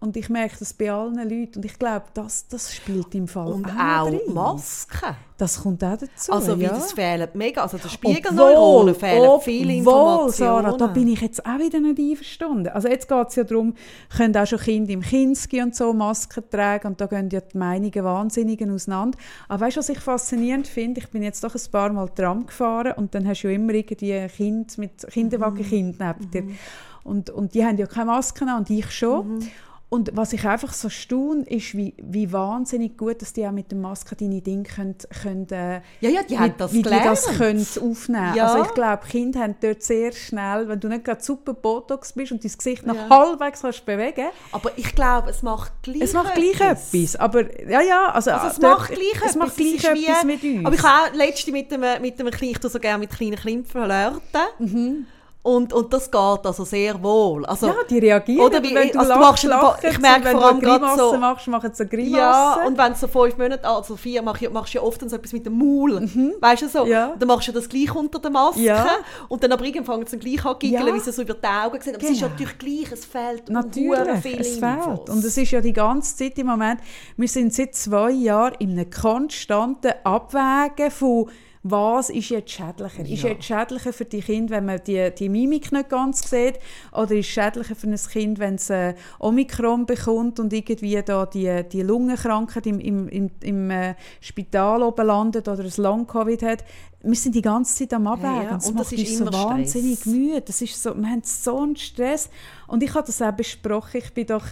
und 0.03 0.16
ich 0.16 0.30
merke 0.30 0.57
das 0.59 0.72
bei 0.72 0.90
allen 0.90 1.16
Leuten. 1.16 1.59
Und 1.59 1.64
ich 1.66 1.78
glaube, 1.78 2.07
das, 2.14 2.48
das 2.48 2.74
spielt 2.74 3.14
im 3.14 3.28
Fall 3.28 3.53
Und 3.53 3.66
auch, 3.66 4.09
auch 4.09 4.26
Masken. 4.28 5.14
Das 5.36 5.62
kommt 5.62 5.84
auch 5.84 5.98
dazu. 5.98 6.32
Also, 6.32 6.59
wie 6.59 6.64
ja. 6.64 6.70
das 6.70 6.92
fehlt 6.92 7.34
mega. 7.34 7.61
Also, 7.62 7.76
der 7.76 7.90
Spiegelneuronen 7.90 8.94
fehlen 8.94 9.40
viele 9.42 9.74
Informationen. 9.74 10.32
Sarah, 10.32 10.76
da 10.78 10.86
bin 10.86 11.09
ich 11.09 11.20
jetzt 11.20 11.44
auch 11.44 11.59
wieder 11.59 11.80
nicht 11.80 11.98
einverstanden. 11.98 12.68
Also, 12.68 12.88
jetzt 12.88 13.11
geht 13.11 13.28
es 13.28 13.36
ja 13.36 13.44
darum, 13.44 13.74
können 14.16 14.34
auch 14.38 14.46
schon 14.46 14.59
Kinder 14.59 14.90
im 14.90 15.03
Kinski 15.03 15.61
und 15.61 15.76
so 15.76 15.92
Masken 15.92 16.44
tragen. 16.51 16.88
Und 16.88 17.01
da 17.01 17.05
gehen 17.05 17.28
ja 17.30 17.42
die 17.42 17.59
Meinungen 17.59 18.05
Wahnsinnigen 18.05 18.70
auseinander. 18.70 19.18
Aber 19.48 19.66
weißt 19.66 19.76
du, 19.76 19.80
was 19.80 19.88
ich 19.90 20.01
faszinierend 20.01 20.66
finde? 20.66 21.01
Ich 21.01 21.09
bin 21.11 21.22
jetzt 21.22 21.44
doch 21.44 21.55
ein 21.55 21.70
paar 21.70 21.92
Mal 21.92 22.09
Tram 22.09 22.46
gefahren 22.46 22.94
und 22.96 23.14
dann 23.14 23.28
hast 23.28 23.42
du 23.42 23.48
ja 23.48 23.55
immer 23.55 23.74
irgendwie 23.74 24.28
Kind 24.28 24.78
mit 24.78 25.07
Kinderwagenkind 25.11 26.01
mhm. 26.01 26.07
neben 26.07 26.30
dir. 26.30 26.42
Mhm. 26.42 26.59
Und, 27.05 27.30
und 27.30 27.55
die 27.55 27.64
haben 27.64 27.76
ja 27.76 27.86
keine 27.86 28.07
Masken 28.07 28.48
an 28.48 28.61
und 28.61 28.70
ich 28.70 28.90
schon. 28.90 29.36
Mhm. 29.36 29.48
Und 29.93 30.11
was 30.14 30.32
ich 30.32 30.47
einfach 30.47 30.72
so 30.72 30.88
staune, 30.88 31.43
ist, 31.49 31.76
wie, 31.76 31.95
wie 31.99 32.32
wahnsinnig 32.32 32.97
gut, 32.97 33.20
dass 33.22 33.32
die 33.32 33.45
auch 33.45 33.51
mit 33.51 33.72
der 33.72 33.78
Maske 33.78 34.14
deine 34.14 34.41
Dinge 34.41 34.62
können, 34.62 34.95
können 35.20 35.49
äh, 35.51 35.80
ja, 36.01 36.11
ja, 36.11 36.22
die 36.22 36.38
haben 36.38 36.55
das 36.57 36.72
wie 36.72 36.82
gelernt. 36.82 37.03
die 37.03 37.09
das 37.09 37.26
können 37.36 37.66
aufnehmen 37.80 38.34
ja. 38.36 38.47
Also 38.47 38.62
ich 38.62 38.74
glaube, 38.74 39.03
Kinder 39.09 39.41
haben 39.41 39.57
dort 39.61 39.82
sehr 39.82 40.12
schnell, 40.12 40.68
wenn 40.68 40.78
du 40.78 40.86
nicht 40.86 41.05
gerade 41.05 41.20
super 41.24 41.55
Botox 41.55 42.12
bist 42.12 42.30
und 42.30 42.45
dein 42.45 42.53
Gesicht 42.53 42.86
noch 42.86 42.95
ja. 42.95 43.09
halbwegs 43.11 43.62
kannst 43.62 43.84
bewegen 43.84 44.28
Aber 44.53 44.70
ich 44.76 44.95
glaube, 44.95 45.30
es 45.30 45.43
macht 45.43 45.72
gleich 45.82 46.03
Es 46.03 46.12
macht 46.12 46.34
gleich 46.36 46.61
etwas. 46.61 46.95
etwas. 46.95 47.16
Aber 47.16 47.68
ja, 47.68 47.80
ja, 47.80 48.12
also, 48.12 48.30
also 48.30 48.47
es 48.47 48.59
dort, 48.61 48.78
macht 48.78 48.91
gleich 48.93 49.01
es 49.16 49.20
etwas. 49.22 49.36
Macht 49.36 49.57
gleich 49.57 49.84
etwas 49.84 50.24
mit 50.24 50.45
uns. 50.45 50.66
Aber 50.66 50.74
ich 50.76 50.82
habe 50.84 51.16
letzte 51.16 51.51
mit 51.51 51.72
einem, 51.72 52.01
mit 52.01 52.20
einem 52.20 52.30
Kleinen, 52.30 52.55
ich 52.64 52.70
so 52.70 52.78
gerne 52.78 52.99
mit 52.99 53.11
kleinen 53.11 53.34
Klimpfen 53.34 53.82
flirten. 53.82 54.20
Mhm. 54.61 55.07
Und, 55.43 55.72
und 55.72 55.91
das 55.91 56.11
geht 56.11 56.20
also 56.20 56.64
sehr 56.64 57.03
wohl. 57.03 57.47
Also, 57.47 57.68
ja, 57.68 57.74
die 57.88 57.99
reagieren, 57.99 58.45
oder 58.45 58.62
wie, 58.62 58.74
wenn 58.74 58.91
du 58.91 58.99
also 58.99 59.14
lachst, 59.14 59.45
du 59.45 59.49
machst, 59.49 59.84
ich 59.84 59.99
merke 59.99 60.30
vor 60.32 60.45
allem 60.45 60.61
gerade 60.61 60.99
so... 60.99 61.16
machst, 61.16 61.47
machen 61.49 61.70
sie 61.72 61.86
Grimasse. 61.86 62.18
Ja, 62.18 62.66
und 62.66 62.76
wenn 62.76 62.93
du 62.93 62.99
so 62.99 63.09
fünf 63.09 63.38
Monate, 63.38 63.66
also 63.66 63.97
vier, 63.97 64.20
machst, 64.20 64.51
machst 64.53 64.74
du 64.74 64.78
ja 64.78 64.84
oft 64.84 65.01
so 65.01 65.16
etwas 65.16 65.32
mit 65.32 65.47
dem 65.47 65.57
Maul. 65.57 65.99
Mhm. 66.01 66.34
Weißt 66.41 66.61
du 66.61 66.68
so? 66.68 66.84
Ja. 66.84 67.14
Dann 67.18 67.26
machst 67.26 67.49
du 67.49 67.53
das 67.53 67.70
gleich 67.70 67.95
unter 67.95 68.18
der 68.18 68.30
Maske. 68.30 68.61
Ja. 68.61 68.86
Und 69.28 69.43
dann 69.43 69.53
aber 69.53 69.64
irgendwann 69.64 70.05
fängt 70.05 70.12
es 70.12 70.20
gleich 70.20 70.45
an 70.45 70.57
giggeln, 70.59 70.86
ja. 70.86 70.95
wie 70.95 71.01
sie 71.01 71.11
so 71.11 71.22
über 71.22 71.32
die 71.32 71.47
Augen 71.47 71.80
sehen. 71.80 71.95
Aber 71.95 72.01
genau. 72.01 72.12
es 72.12 72.16
ist 72.16 72.20
genau. 72.20 72.32
natürlich 72.32 72.59
gleich, 72.59 72.93
es 72.93 73.05
fehlt 73.07 73.49
Natürlich, 73.49 74.20
viel 74.20 74.41
es 74.41 74.59
fehlt. 74.59 75.09
Und 75.09 75.24
es 75.24 75.38
ist 75.38 75.51
ja 75.51 75.62
die 75.62 75.72
ganze 75.72 76.16
Zeit 76.16 76.38
im 76.38 76.49
Moment, 76.49 76.80
wir 77.16 77.28
sind 77.28 77.55
seit 77.55 77.74
zwei 77.74 78.11
Jahren 78.11 78.57
in 78.59 78.72
einem 78.72 78.91
konstanten 78.91 79.93
Abwägen 80.05 80.91
von 80.91 81.30
was 81.62 82.08
ist 82.08 82.30
jetzt 82.30 82.50
schädlicher? 82.50 83.04
Ja. 83.04 83.14
Ist 83.14 83.22
jetzt 83.22 83.44
schädlicher 83.44 83.92
für 83.92 84.06
die 84.06 84.20
Kinder, 84.20 84.56
wenn 84.56 84.64
man 84.64 84.80
die, 84.86 85.11
die 85.16 85.28
Mimik 85.28 85.72
nicht 85.72 85.90
ganz 85.90 86.28
sieht? 86.28 86.58
Oder 86.92 87.12
ist 87.12 87.26
es 87.26 87.32
schädlicher 87.32 87.74
für 87.74 87.86
ein 87.86 87.96
Kind, 87.96 88.38
wenn 88.38 88.54
es 88.54 88.70
äh, 88.70 88.94
Omikron 89.18 89.84
bekommt 89.84 90.40
und 90.40 90.54
irgendwie 90.54 91.02
da 91.02 91.26
die, 91.26 91.62
die 91.70 91.82
Lungenkrankheit 91.82 92.66
im, 92.66 92.80
im, 92.80 93.08
im, 93.08 93.30
im 93.42 93.70
äh, 93.70 93.94
Spital 94.22 94.82
oben 94.82 95.06
landet 95.06 95.48
oder 95.48 95.62
ein 95.62 95.72
Long-Covid 95.76 96.42
hat? 96.42 96.64
Wir 97.02 97.14
sind 97.14 97.34
die 97.34 97.42
ganze 97.42 97.76
Zeit 97.76 97.92
am 97.92 98.06
Abwägen. 98.06 98.36
Ja, 98.36 98.42
ja. 98.42 98.58
Und, 98.66 98.80
das 98.80 98.92
ist 98.92 99.18
so 99.18 99.26
wahnsinnig 99.26 100.00
Stress. 100.00 100.12
müde. 100.12 100.40
Das 100.40 100.62
ist 100.62 100.82
so, 100.82 100.94
wir 100.96 101.08
haben 101.08 101.22
so 101.24 101.58
einen 101.58 101.76
Stress. 101.76 102.30
Und 102.68 102.82
ich 102.82 102.94
habe 102.94 103.06
das 103.06 103.20
auch 103.20 103.32
besprochen. 103.32 103.98
Ich 103.98 104.14
bin 104.14 104.26
doch 104.26 104.46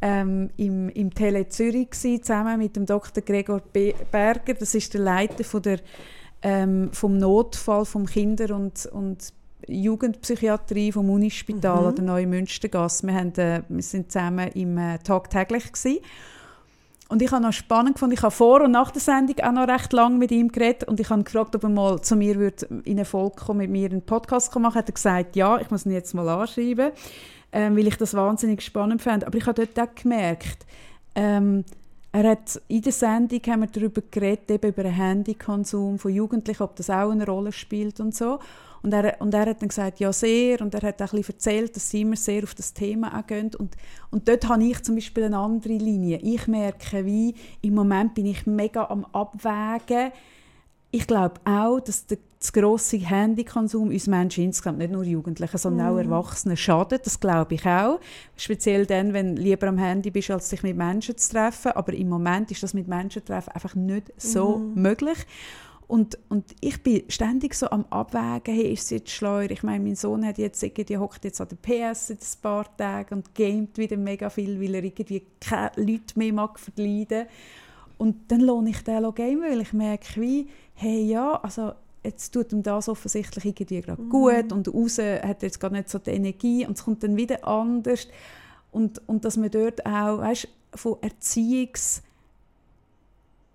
ähm, 0.00 0.50
im, 0.56 0.88
im 0.90 1.12
Tele 1.12 1.48
Zürich 1.48 1.90
gewesen, 1.90 2.22
zusammen 2.22 2.58
mit 2.58 2.76
dem 2.76 2.86
Dr. 2.86 3.22
Gregor 3.22 3.62
Berger. 3.62 4.54
Das 4.54 4.76
ist 4.76 4.94
der 4.94 5.00
Leiter 5.00 5.42
von 5.42 5.62
der 5.62 5.80
ähm, 6.42 6.90
vom 6.92 7.18
Notfall 7.18 7.84
vom 7.84 8.06
Kinder- 8.06 8.54
und, 8.54 8.86
und 8.86 9.32
Jugendpsychiatrie 9.68 10.92
vom 10.92 11.10
Unispital 11.10 11.80
mhm. 11.80 11.86
an 11.86 11.94
der 11.94 12.04
Neuen 12.04 12.30
Münstergasse. 12.30 13.06
Wir, 13.06 13.14
haben, 13.14 13.34
äh, 13.36 13.62
wir 13.68 13.82
sind 13.82 14.10
zusammen 14.10 14.48
im 14.52 14.76
äh, 14.78 14.98
Tagtäglich 14.98 15.72
gewesen. 15.72 15.98
Und 17.08 17.20
ich 17.20 17.30
habe 17.30 17.42
noch 17.42 17.52
spannend 17.52 17.94
gefunden, 17.94 18.14
ich 18.14 18.22
habe 18.22 18.30
vor 18.30 18.62
und 18.62 18.70
nach 18.70 18.90
der 18.90 19.02
Sendung 19.02 19.38
auch 19.40 19.52
noch 19.52 19.68
recht 19.68 19.92
lange 19.92 20.16
mit 20.16 20.30
ihm 20.30 20.48
geredet 20.48 20.84
und 20.84 20.98
ich 20.98 21.10
habe 21.10 21.22
gefragt, 21.22 21.54
ob 21.54 21.62
er 21.62 21.68
mal 21.68 22.00
zu 22.00 22.16
mir 22.16 22.36
würde 22.36 22.66
in 22.84 22.96
eine 22.96 23.04
Folge 23.04 23.36
kommen, 23.36 23.58
mit 23.58 23.70
mir 23.70 23.90
einen 23.90 24.00
Podcast 24.00 24.54
machen 24.56 24.76
Hat 24.76 24.88
er 24.88 24.94
gesagt, 24.94 25.36
ja, 25.36 25.58
ich 25.58 25.70
muss 25.70 25.84
ihn 25.84 25.92
jetzt 25.92 26.14
mal 26.14 26.26
anschreiben, 26.26 26.90
ähm, 27.52 27.76
weil 27.76 27.86
ich 27.86 27.98
das 27.98 28.14
wahnsinnig 28.14 28.62
spannend 28.62 29.02
fand. 29.02 29.26
Aber 29.26 29.36
ich 29.36 29.46
habe 29.46 29.66
dort 29.66 29.78
auch 29.78 29.94
gemerkt, 29.94 30.64
ähm, 31.14 31.66
er 32.12 32.30
hat, 32.30 32.60
in 32.68 32.82
der 32.82 32.92
Sendung 32.92 33.40
haben 33.46 33.60
wir 33.62 33.68
darüber 33.68 34.02
geredet, 34.10 34.50
eben 34.50 34.68
über 34.68 34.82
den 34.82 34.94
Handykonsum 34.94 35.98
von 35.98 36.12
Jugendlichen, 36.12 36.62
ob 36.62 36.76
das 36.76 36.90
auch 36.90 37.10
eine 37.10 37.24
Rolle 37.24 37.52
spielt 37.52 38.00
und 38.00 38.14
so. 38.14 38.38
Und 38.82 38.92
er, 38.92 39.20
und 39.20 39.32
er 39.32 39.46
hat 39.46 39.62
dann 39.62 39.68
gesagt, 39.68 40.00
ja 40.00 40.12
sehr. 40.12 40.60
Und 40.60 40.74
er 40.74 40.82
hat 40.82 41.00
auch 41.00 41.12
ein 41.12 41.18
bisschen 41.18 41.34
erzählt, 41.34 41.76
dass 41.76 41.88
sie 41.88 42.02
immer 42.02 42.16
sehr 42.16 42.42
auf 42.42 42.54
das 42.54 42.74
Thema 42.74 43.18
auch 43.18 43.26
gehen. 43.26 43.50
Und, 43.56 43.76
und 44.10 44.28
dort 44.28 44.46
habe 44.48 44.62
ich 44.64 44.82
zum 44.82 44.96
Beispiel 44.96 45.24
eine 45.24 45.38
andere 45.38 45.74
Linie. 45.74 46.18
Ich 46.18 46.46
merke, 46.48 47.06
wie 47.06 47.34
im 47.62 47.74
Moment 47.74 48.14
bin 48.14 48.26
ich 48.26 48.46
mega 48.46 48.84
am 48.84 49.06
Abwägen, 49.12 50.12
ich 50.90 51.06
glaube 51.06 51.40
auch, 51.44 51.80
dass 51.80 52.06
der 52.06 52.18
das 52.42 52.52
grosse 52.52 52.98
Handykonsum 52.98 53.90
uns 53.90 54.08
Menschen 54.08 54.44
insgesamt, 54.44 54.78
nicht 54.78 54.90
nur 54.90 55.04
Jugendliche, 55.04 55.58
sondern 55.58 55.86
mm. 55.86 55.90
auch 55.90 55.92
mhm. 56.02 56.10
Erwachsene 56.10 56.56
schadet. 56.56 57.06
Das 57.06 57.20
glaube 57.20 57.54
ich 57.54 57.64
auch. 57.64 58.00
Speziell 58.36 58.84
dann, 58.84 59.12
wenn 59.12 59.36
du 59.36 59.42
lieber 59.42 59.68
am 59.68 59.78
Handy 59.78 60.10
bist, 60.10 60.28
als 60.28 60.50
sich 60.50 60.64
mit 60.64 60.76
Menschen 60.76 61.16
zu 61.16 61.30
treffen. 61.30 61.70
Aber 61.72 61.92
im 61.92 62.08
Moment 62.08 62.50
ist 62.50 62.64
das 62.64 62.74
mit 62.74 62.88
Menschen 62.88 63.24
treffen 63.24 63.50
einfach 63.50 63.76
nicht 63.76 64.12
so 64.16 64.58
mm. 64.58 64.74
möglich. 64.74 65.18
Und, 65.86 66.18
und 66.30 66.44
ich 66.60 66.82
bin 66.82 67.04
ständig 67.08 67.54
so 67.54 67.70
am 67.70 67.84
Abwägen, 67.90 68.54
hey, 68.54 68.72
ist 68.72 68.84
es 68.84 68.90
jetzt 68.90 69.10
schleuer? 69.10 69.50
Ich 69.50 69.62
meine, 69.62 69.84
mein 69.84 69.94
Sohn 69.94 70.26
hat 70.26 70.38
jetzt 70.38 70.64
irgendwie, 70.64 70.96
hockt 70.96 71.24
jetzt 71.24 71.40
an 71.40 71.48
der 71.48 71.56
PS 71.90 72.10
in 72.10 72.16
ein 72.16 72.42
paar 72.42 72.76
Tagen 72.76 73.14
und 73.16 73.34
gamet 73.36 73.78
wieder 73.78 73.96
mega 73.96 74.30
viel, 74.30 74.60
weil 74.60 74.74
er 74.74 74.82
irgendwie 74.82 75.22
keine 75.40 75.70
Leute 75.76 76.18
mehr 76.18 76.32
mag 76.32 76.58
verleiden. 76.58 77.26
Und 77.98 78.32
dann 78.32 78.40
lohne 78.40 78.70
ich 78.70 78.82
den 78.82 79.04
auch 79.04 79.14
game, 79.14 79.42
weil 79.42 79.60
ich 79.60 79.72
merke, 79.72 80.20
wie, 80.20 80.48
hey, 80.74 81.04
ja, 81.04 81.38
also 81.40 81.72
jetzt 82.04 82.30
tut 82.30 82.52
ihm 82.52 82.62
das 82.62 82.88
offensichtlich 82.88 83.44
irgendwie 83.44 83.80
gerade 83.80 84.02
mhm. 84.02 84.10
gut 84.10 84.52
und 84.52 84.72
raus 84.72 84.98
hat 84.98 85.42
er 85.42 85.48
jetzt 85.48 85.60
gar 85.60 85.70
nicht 85.70 85.88
so 85.88 85.98
die 85.98 86.10
Energie 86.10 86.66
und 86.66 86.76
es 86.76 86.84
kommt 86.84 87.02
dann 87.02 87.16
wieder 87.16 87.46
anders. 87.46 88.08
Und, 88.70 89.06
und 89.06 89.24
dass 89.24 89.36
man 89.36 89.50
dort 89.50 89.84
auch, 89.84 90.18
weißt, 90.18 90.48
von 90.74 90.96
Erziehungs 91.02 92.02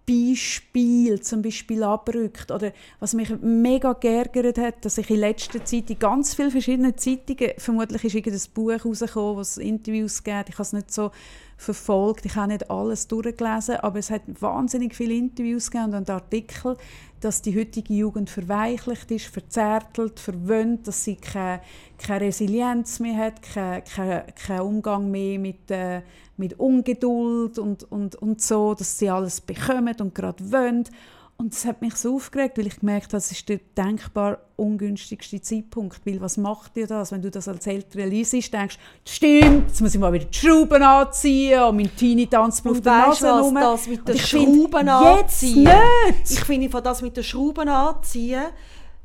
Beispiel 0.10 1.20
zum 1.20 1.42
Beispiel 1.42 1.84
abrückt. 1.84 2.50
Oder 2.50 2.72
was 3.00 3.14
mich 3.14 3.30
mega 3.42 3.92
geärgert 3.92 4.58
hat, 4.58 4.86
dass 4.86 4.98
ich 4.98 5.10
in 5.10 5.20
letzter 5.20 5.64
Zeit 5.66 5.90
in 5.90 6.00
ganz 6.00 6.34
vielen 6.34 6.52
verschiedenen 6.52 6.98
Zeitungen, 6.98 7.52
vermutlich 7.58 8.06
ist 8.06 8.16
irgendein 8.16 8.42
Buch 8.54 8.86
rausgekommen, 8.86 9.38
was 9.38 9.58
Interviews 9.58 10.24
gibt, 10.24 10.48
ich 10.48 10.56
habe 10.56 10.64
es 10.64 10.74
nicht 10.74 10.94
so 10.94 11.12
verfolgt, 11.58 12.26
ich 12.26 12.36
habe 12.36 12.54
nicht 12.54 12.70
alles 12.72 13.08
durchgelesen, 13.10 13.78
aber 13.78 14.00
es 14.00 14.10
hat 14.10 14.22
wahnsinnig 14.40 14.96
viele 14.96 15.16
Interviews 15.16 15.72
gegeben 15.72 15.96
und 15.96 16.10
Artikel, 16.10 16.78
dass 17.20 17.42
die 17.42 17.58
heutige 17.58 17.94
Jugend 17.94 18.30
verweichlicht 18.30 19.10
ist, 19.12 19.26
verzärtelt, 19.26 20.20
verwöhnt, 20.20 20.88
dass 20.88 21.04
sie 21.04 21.16
keine, 21.16 21.62
keine 21.98 22.26
Resilienz 22.26 23.00
mehr 23.00 23.18
hat, 23.18 23.42
keinen 23.42 23.84
keine, 24.36 24.64
Umgang 24.64 25.10
mehr 25.10 25.40
mit, 25.40 25.72
äh, 25.72 26.02
mit 26.38 26.60
Ungeduld 26.60 27.58
und, 27.58 27.92
und, 27.92 28.16
und 28.16 28.42
so, 28.42 28.74
dass 28.74 29.00
sie 29.00 29.10
alles 29.10 29.42
bekommen 29.42 29.96
und 30.00 30.14
gerade 30.14 30.52
wollen. 30.52 30.84
Und 31.40 31.54
das 31.54 31.66
hat 31.66 31.84
mich 31.84 31.96
so 31.96 32.16
aufgeregt, 32.16 32.58
weil 32.58 32.66
ich 32.66 32.80
gemerkt 32.80 33.06
habe, 33.06 33.18
das 33.18 33.32
ist 33.32 33.48
der 33.48 33.60
denkbar 33.78 34.40
ungünstigste 34.56 35.40
Zeitpunkt. 35.40 36.04
Weil 36.04 36.20
was 36.20 36.36
macht 36.36 36.76
dir 36.76 36.88
das, 36.88 37.12
wenn 37.12 37.22
du 37.22 37.30
das 37.30 37.48
als 37.48 37.68
Eltern 37.68 38.10
liest, 38.10 38.34
denkst, 38.52 38.80
stimmt, 39.06 39.68
jetzt 39.68 39.80
muss 39.80 39.94
ich 39.94 40.02
mal 40.02 40.12
wieder 40.12 40.26
die 40.26 40.36
Schrauben 40.36 40.82
anziehen 40.82 41.62
und 41.62 41.76
mein 41.76 41.96
Teenie 41.96 42.26
tanzt 42.26 42.68
auf 42.68 42.82
der 42.82 42.92
Nase 42.92 43.28
was, 43.28 43.54
das 43.54 43.88
mit 43.88 44.08
den 44.08 44.18
Schrauben 44.18 44.90
anziehen? 44.90 45.70
Jetzt 46.08 46.28
nicht. 46.28 46.40
Ich 46.40 46.44
finde, 46.44 46.70
von 46.72 46.84
das 46.84 47.04
mit 47.04 47.16
den 47.16 47.24
Schrauben 47.24 47.70
anziehen, 47.70 48.46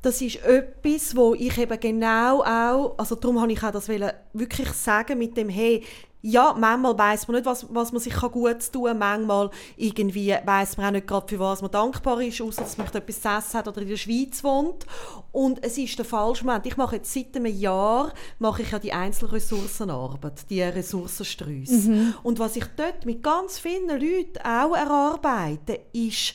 das 0.03 0.21
ist 0.21 0.45
etwas, 0.45 1.17
wo 1.17 1.35
ich 1.35 1.57
eben 1.59 1.79
genau 1.79 2.43
auch, 2.43 2.99
also 2.99 3.15
darum 3.15 3.41
habe 3.41 3.53
ich 3.53 3.63
auch 3.63 3.71
das 3.71 3.89
wirklich 3.89 4.69
sagen 4.73 5.19
mit 5.19 5.37
dem, 5.37 5.49
hey, 5.49 5.85
ja, 6.25 6.55
manchmal 6.57 6.97
weiß 6.97 7.27
man 7.27 7.37
nicht, 7.37 7.47
was, 7.47 7.67
was 7.75 7.91
man 7.91 8.01
sich 8.01 8.15
gut 8.15 8.73
tun 8.73 8.85
kann. 8.85 8.99
Manchmal 8.99 9.51
irgendwie 9.77 10.35
weiß 10.45 10.77
man 10.77 10.87
auch 10.87 10.91
nicht 10.93 11.07
gerade, 11.09 11.27
für 11.27 11.41
was 11.41 11.63
man 11.63 11.71
dankbar 11.73 12.21
ist, 12.21 12.41
außer 12.41 12.63
dass 12.63 12.79
man 12.79 12.87
etwas 12.87 13.21
zu 13.21 13.29
essen 13.29 13.59
hat 13.59 13.69
oder 13.69 13.83
in 13.83 13.89
der 13.89 13.97
Schweiz 13.97 14.45
wohnt. 14.45 14.87
Und 15.33 15.65
es 15.65 15.79
ist 15.79 15.99
der 15.99 16.05
falsche 16.05 16.45
Moment. 16.45 16.65
Ich 16.67 16.77
mache 16.77 16.97
jetzt 16.97 17.13
seit 17.13 17.35
einem 17.35 17.47
Jahr 17.47 18.13
mache 18.39 18.63
ich 18.63 18.71
ja 18.71 18.79
die 18.79 18.93
Einzelressourcenarbeit, 18.93 20.49
die 20.49 20.63
Ressourcensträuße. 20.63 21.91
Mhm. 21.91 22.15
Und 22.23 22.39
was 22.39 22.55
ich 22.55 22.67
dort 22.77 23.05
mit 23.05 23.23
ganz 23.23 23.59
vielen 23.59 23.89
Leuten 23.89 24.39
auch 24.45 24.77
erarbeite, 24.77 25.81
ist, 25.93 26.35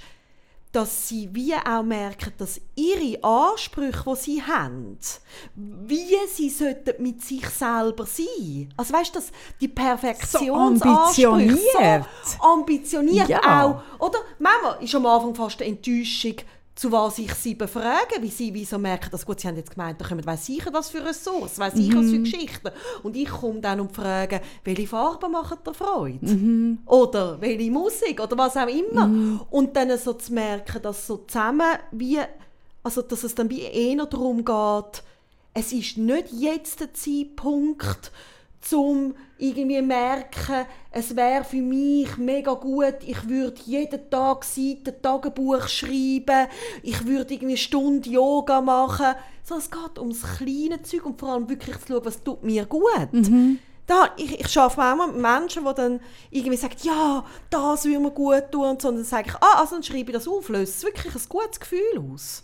dass 0.72 1.08
sie 1.08 1.30
wie 1.34 1.54
auch 1.54 1.84
merken, 1.84 2.34
dass 2.38 2.60
ihre 2.76 3.24
Ansprüche, 3.24 4.04
die 4.06 4.16
sie 4.16 4.44
haben, 4.44 4.98
wie 5.56 6.16
sie 6.28 6.50
sollten 6.50 7.02
mit 7.02 7.24
sich 7.24 7.48
selber 7.50 8.06
sein. 8.06 8.74
Also 8.76 8.94
weißt 8.94 9.16
du, 9.16 9.20
die 9.62 9.70
Perfektionsansprüche 9.70 11.22
so 11.22 11.30
ambitioniert, 11.32 12.06
so 12.24 12.44
ambitioniert 12.44 13.30
ja. 13.30 13.66
auch. 13.66 13.82
Oder 14.06 14.20
manchmal 14.40 14.84
ist 14.84 14.94
am 14.94 15.06
Anfang 15.06 15.34
fast 15.34 15.62
eine 15.62 15.72
Enttäuschung, 15.72 16.36
zu 16.78 16.92
was 16.92 17.18
ich 17.18 17.34
sie 17.34 17.56
befrage, 17.56 18.22
wie 18.22 18.30
sie 18.30 18.54
wie 18.54 18.64
so 18.64 18.78
merken, 18.78 19.10
dass 19.10 19.26
gut, 19.26 19.40
sie 19.40 19.48
haben 19.48 19.56
jetzt 19.58 19.72
gemeint, 19.72 20.00
da 20.00 20.08
kommen, 20.08 20.24
weiss 20.26 20.48
ich 20.48 20.64
was 20.72 20.92
für 20.92 21.04
Ressourcen, 21.04 21.58
weiss 21.58 21.74
ich 21.74 21.94
was 21.96 22.06
für 22.06 22.20
mhm. 22.20 22.24
Geschichten. 22.24 22.70
Und 23.02 23.16
ich 23.16 23.30
komme 23.30 23.60
dann 23.60 23.80
und 23.80 23.96
frage, 23.96 24.42
welche 24.64 24.86
Farben 24.86 25.32
machen 25.32 25.58
dir 25.66 25.74
Freude? 25.74 26.24
Mhm. 26.24 26.78
Oder 26.86 27.42
welche 27.42 27.72
Musik? 27.72 28.22
Oder 28.22 28.38
was 28.38 28.56
auch 28.56 28.68
immer. 28.68 29.08
Mhm. 29.08 29.42
Und 29.50 29.76
dann 29.76 29.98
so 29.98 30.14
zu 30.14 30.32
merken, 30.34 30.80
dass 30.84 31.08
so 31.08 31.18
zusammen 31.18 31.80
wie, 31.92 32.20
also 32.84 33.02
dass 33.02 33.24
es 33.24 33.34
dann 33.34 33.50
wie 33.50 33.62
eher 33.62 34.06
darum 34.06 34.46
geht, 34.46 35.04
es 35.56 35.74
ist 35.74 35.98
nicht 35.98 36.28
jetzt 36.32 36.80
der 36.80 36.94
Zeitpunkt, 36.94 38.12
zum 38.62 39.16
irgendwie 39.38 39.82
merken, 39.82 40.66
es 40.92 41.16
wäre 41.16 41.44
für 41.44 41.62
mich 41.62 42.18
mega 42.18 42.54
gut, 42.54 42.96
ich 43.06 43.28
würde 43.28 43.62
jeden 43.66 44.10
Tag 44.10 44.44
Seiten 44.44 45.02
Tagebuch 45.02 45.68
schreiben, 45.68 46.48
ich 46.82 47.06
würde 47.06 47.34
irgendwie 47.34 47.54
eine 47.54 47.58
Stunde 47.58 48.10
Yoga 48.10 48.62
machen. 48.62 49.16
So, 49.44 49.56
es 49.56 49.70
geht 49.70 50.00
ums 50.00 50.24
kleine 50.38 50.82
Zeug 50.82 51.06
und 51.06 51.20
vor 51.20 51.30
allem 51.30 51.50
wirklich 51.50 51.78
zu 51.80 51.88
schauen, 51.88 52.06
was 52.06 52.24
tut 52.24 52.44
mir 52.44 52.66
gut. 52.66 53.14
Mhm. 53.14 53.60
Da, 53.86 54.10
ich, 54.18 54.38
ich 54.38 54.58
arbeite 54.58 54.78
manchmal 54.78 55.08
mit 55.08 55.22
Menschen, 55.22 55.64
die 55.64 55.74
dann 55.76 56.00
irgendwie 56.30 56.58
sagen, 56.58 56.76
ja, 56.82 57.24
das 57.50 57.86
würde 57.86 58.00
mir 58.00 58.12
gut 58.12 58.52
tun 58.52 58.66
und 58.66 58.82
so. 58.82 58.90
Und 58.90 58.96
dann 58.98 59.04
sage 59.06 59.30
ich, 59.30 59.36
ah, 59.36 59.62
also 59.62 59.76
dann 59.76 59.84
schreibe 59.84 60.12
ich 60.12 60.18
das 60.18 60.28
auf, 60.28 60.50
löst 60.50 60.78
es 60.78 60.84
wirklich 60.84 61.16
ein 61.16 61.22
gutes 61.30 61.60
Gefühl 61.60 62.12
aus. 62.12 62.44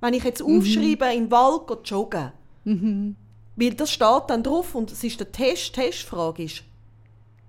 Wenn 0.00 0.14
ich 0.14 0.24
jetzt 0.24 0.44
mhm. 0.44 0.58
aufschreibe, 0.58 1.14
im 1.14 1.30
Wald 1.30 1.88
joggen, 1.88 2.32
mhm 2.64 3.16
weil 3.56 3.74
das 3.74 3.90
steht 3.90 4.24
dann 4.28 4.42
drauf 4.42 4.74
und 4.74 4.90
es 4.90 5.04
ist 5.04 5.20
der 5.20 5.30
Test, 5.30 5.74
Testfrage 5.74 6.44
ist, 6.44 6.62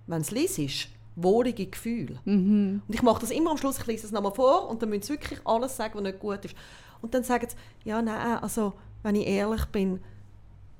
wenn 0.07 0.21
es 0.21 0.31
liest, 0.31 0.89
wohlige 1.15 1.65
Gefühl. 1.65 2.19
Mhm. 2.25 2.81
Und 2.87 2.93
ich 2.93 3.01
mache 3.01 3.21
das 3.21 3.31
immer 3.31 3.51
am 3.51 3.57
Schluss, 3.57 3.79
ich 3.79 3.87
lese 3.87 4.05
es 4.05 4.11
nochmal 4.11 4.33
vor 4.33 4.69
und 4.69 4.81
dann 4.81 4.89
müssen 4.89 5.03
sie 5.03 5.13
wirklich 5.13 5.39
alles 5.45 5.75
sagen, 5.75 5.95
was 5.95 6.03
nicht 6.03 6.19
gut 6.19 6.45
ist. 6.45 6.55
Und 7.01 7.13
dann 7.13 7.23
sagen 7.23 7.47
sie, 7.49 7.89
ja, 7.89 8.01
nein, 8.01 8.39
also, 8.39 8.73
wenn 9.03 9.15
ich 9.15 9.27
ehrlich 9.27 9.65
bin, 9.65 9.99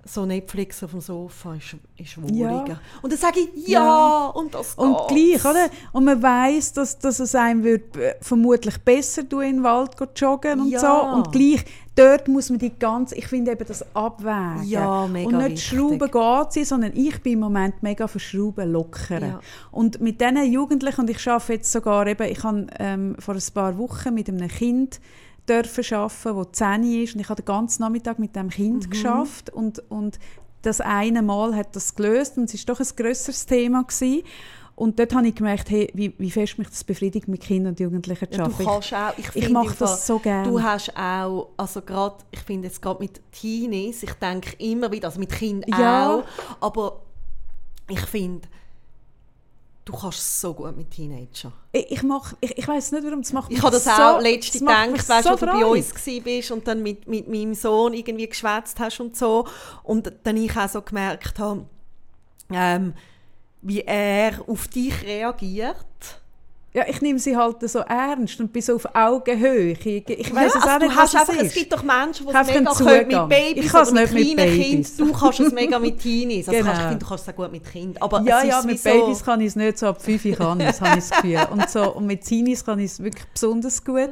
so 0.06 0.26
Netflix 0.26 0.84
auf 0.84 0.92
dem 0.92 1.00
Sofa 1.00 1.56
ist, 1.56 1.76
ist 1.98 2.22
wohliger. 2.22 2.66
Ja. 2.68 2.80
Und 3.02 3.12
dann 3.12 3.20
sage 3.20 3.40
ich, 3.40 3.68
ja, 3.68 3.84
ja. 3.84 4.28
und 4.28 4.54
das 4.54 4.76
Und 4.76 4.98
gleich, 5.08 5.44
oder? 5.46 5.70
Und 5.94 6.04
man 6.04 6.22
weiß, 6.22 6.74
dass, 6.74 7.00
dass 7.00 7.20
es 7.20 7.34
einem 7.36 7.64
wird 7.64 7.96
äh, 7.96 8.16
vermutlich 8.20 8.78
besser 8.80 9.28
tun, 9.28 9.44
in 9.44 9.56
den 9.58 9.64
Wald 9.64 9.96
joggen 10.16 10.62
und 10.62 10.70
ja. 10.70 10.80
so. 10.80 11.16
Und 11.16 11.32
gleich, 11.32 11.64
dort 11.96 12.28
muss 12.28 12.50
man 12.50 12.60
die 12.60 12.78
ganze, 12.78 13.16
ich 13.16 13.28
finde 13.28 13.52
eben 13.52 13.66
das 13.66 13.86
abwägen. 13.96 14.64
Ja, 14.66 15.08
mega 15.08 15.30
Und 15.30 15.38
nicht 15.38 15.52
wichtig. 15.52 15.80
Schrauben 15.80 16.52
geht 16.54 16.68
sondern 16.68 16.92
ich 16.96 17.22
bin 17.22 17.34
im 17.34 17.40
Moment 17.40 17.82
mega 17.82 18.08
für 18.08 18.20
Schrauben 18.20 18.72
lockern. 18.72 19.24
Ja. 19.24 19.40
Und 19.72 20.02
mit 20.02 20.20
diesen 20.20 20.52
Jugendlichen, 20.52 21.02
und 21.02 21.10
ich 21.10 21.26
arbeite 21.28 21.54
jetzt 21.54 21.72
sogar 21.72 22.08
eben, 22.08 22.30
ich 22.30 22.44
habe 22.44 22.68
ähm, 22.78 23.16
vor 23.20 23.36
ein 23.36 23.54
paar 23.54 23.78
Wochen 23.78 24.14
mit 24.14 24.28
einem 24.28 24.50
Kind 24.50 25.00
dürfen 25.48 25.84
arbeiten, 25.94 26.36
wo 26.36 26.44
10 26.46 26.84
ist 27.04 27.16
und 27.16 27.22
ich 27.22 27.30
habe 27.30 27.42
den 27.42 27.46
ganzen 27.46 27.82
Nachmittag 27.82 28.20
mit 28.20 28.36
dem 28.36 28.50
Kind 28.50 28.86
mhm. 28.86 28.90
geschafft 28.90 29.50
und, 29.50 29.80
und 29.90 30.20
das 30.62 30.82
eine 30.82 31.22
Mal 31.22 31.56
hat 31.56 31.76
das 31.76 31.96
gelöst 31.96 32.38
und 32.38 32.54
es 32.54 32.68
war 32.68 32.76
doch 32.76 32.82
ein 32.82 32.96
grösseres 32.96 33.46
Thema 33.46 33.84
gewesen. 33.84 34.24
Und 34.76 34.98
dort 34.98 35.14
habe 35.14 35.28
ich 35.28 35.36
gemerkt, 35.36 35.70
hey, 35.70 35.92
wie, 35.94 36.16
wie 36.18 36.32
fest 36.32 36.58
mich 36.58 36.68
das 36.68 36.84
befriedigt, 36.84 37.28
mit 37.28 37.42
Kindern 37.42 37.74
und 37.74 37.80
Jugendlichen 37.80 38.32
zu 38.32 38.42
arbeiten. 38.42 38.64
Ja, 38.64 38.66
du 38.66 38.72
kannst 38.72 38.94
auch, 38.94 39.18
ich, 39.18 39.36
ich 39.36 39.50
mache 39.50 39.76
das 39.78 40.08
so 40.08 40.18
gerne. 40.18 40.50
Du 40.50 40.62
hast 40.62 40.98
auch, 40.98 41.50
also 41.58 41.82
gerade, 41.84 42.16
ich 42.32 42.40
finde 42.40 42.70
jetzt 42.70 42.82
gerade 42.82 43.00
mit 43.00 43.22
Teenies, 43.32 44.02
ich 44.02 44.14
denke 44.14 44.56
immer 44.58 44.92
wieder, 44.92 45.10
also 45.10 45.20
mit 45.20 45.32
Kindern 45.32 45.80
ja. 45.80 46.16
auch, 46.16 46.24
aber 46.60 47.02
ich 47.88 48.02
finde, 48.02 48.48
Du 49.86 49.92
kannst 49.92 50.40
so 50.40 50.54
gut 50.54 50.78
mit 50.78 50.92
Teenagern. 50.92 51.52
Ich, 51.74 51.92
ich, 51.92 52.04
mach, 52.04 52.34
ich, 52.40 52.58
ich 52.58 52.68
weiß 52.68 52.94
nicht, 52.94 53.04
warum 53.04 53.20
es 53.20 53.34
macht 53.34 53.52
Ich 53.52 53.62
habe 53.62 53.72
das 53.72 53.88
auch 53.88 54.18
so, 54.18 54.24
letzte 54.24 54.60
gedacht, 54.60 55.10
weißt, 55.10 55.24
so 55.26 55.32
als 55.32 55.40
du 55.40 55.46
bei 55.46 55.66
uns 55.66 55.94
warst 55.94 56.52
und 56.52 56.68
dann 56.68 56.82
mit, 56.82 57.08
mit 57.08 57.28
meinem 57.28 57.54
Sohn 57.54 57.94
irgendwie 57.94 58.28
geschwätzt 58.28 58.80
hast 58.80 59.02
und 59.02 59.18
so. 59.18 59.46
Und 59.84 60.12
dann 60.24 60.38
ich 60.38 60.56
auch 60.56 60.70
so 60.70 60.82
gemerkt 60.82 61.38
habe, 61.40 61.66
ähm, 62.50 62.94
wie 63.62 63.82
er 63.82 64.42
auf 64.48 64.68
dich 64.70 65.04
reagiert 65.04 66.22
ja, 66.76 66.86
ich 66.88 67.02
nehme 67.02 67.20
sie 67.20 67.38
halt 67.38 67.70
so 67.70 67.80
ernst 67.80 68.40
und 68.40 68.52
bin 68.52 68.62
so 68.64 68.76
auf 68.76 68.96
Augenhöhe. 68.96 69.74
Ich, 69.74 69.86
ich 69.86 70.34
weiß 70.34 70.54
ja, 70.56 70.60
es 70.60 70.68
auch 70.68 70.80
nicht, 70.80 70.98
was 70.98 71.14
einfach, 71.14 71.34
es 71.34 71.42
ist. 71.42 71.46
Es 71.50 71.54
gibt 71.54 71.72
doch 71.72 71.84
Menschen, 71.84 72.26
die 72.26 72.34
es 72.34 72.48
mega 72.48 72.74
können 72.74 73.08
mit 73.08 73.30
Babys 73.30 73.66
ich 73.66 73.74
oder 73.74 73.92
mit 73.92 74.10
kleinen 74.10 74.62
Kindern. 74.62 74.92
Du 74.98 75.12
kannst 75.14 75.40
es 75.40 75.54
mega 75.54 75.78
mit 75.78 76.00
Teenies. 76.00 76.50
Also 76.50 76.60
genau. 76.64 76.74
kannst, 76.74 77.02
du 77.02 77.06
kannst 77.06 77.28
es 77.28 77.34
auch 77.34 77.38
gut 77.38 77.52
mit 77.52 77.64
Kindern. 77.64 78.02
Aber 78.02 78.22
ja, 78.22 78.44
ja, 78.44 78.64
mit 78.64 78.80
so 78.80 78.90
Babys 78.90 79.24
kann 79.24 79.40
ich 79.42 79.48
es 79.48 79.56
nicht 79.56 79.78
so. 79.78 79.86
Ab 79.86 80.02
5 80.02 80.36
kann 80.36 80.60
ich 80.62 80.68
es, 80.68 80.82
habe 80.82 80.98
ich 80.98 81.08
das 81.08 81.12
Gefühl. 81.12 81.48
Und, 81.52 81.70
so, 81.70 81.94
und 81.94 82.08
mit 82.08 82.24
Teenies 82.24 82.66
kann 82.66 82.80
ich 82.80 82.92
es 82.92 83.04
wirklich 83.04 83.28
besonders 83.28 83.84
gut. 83.86 84.10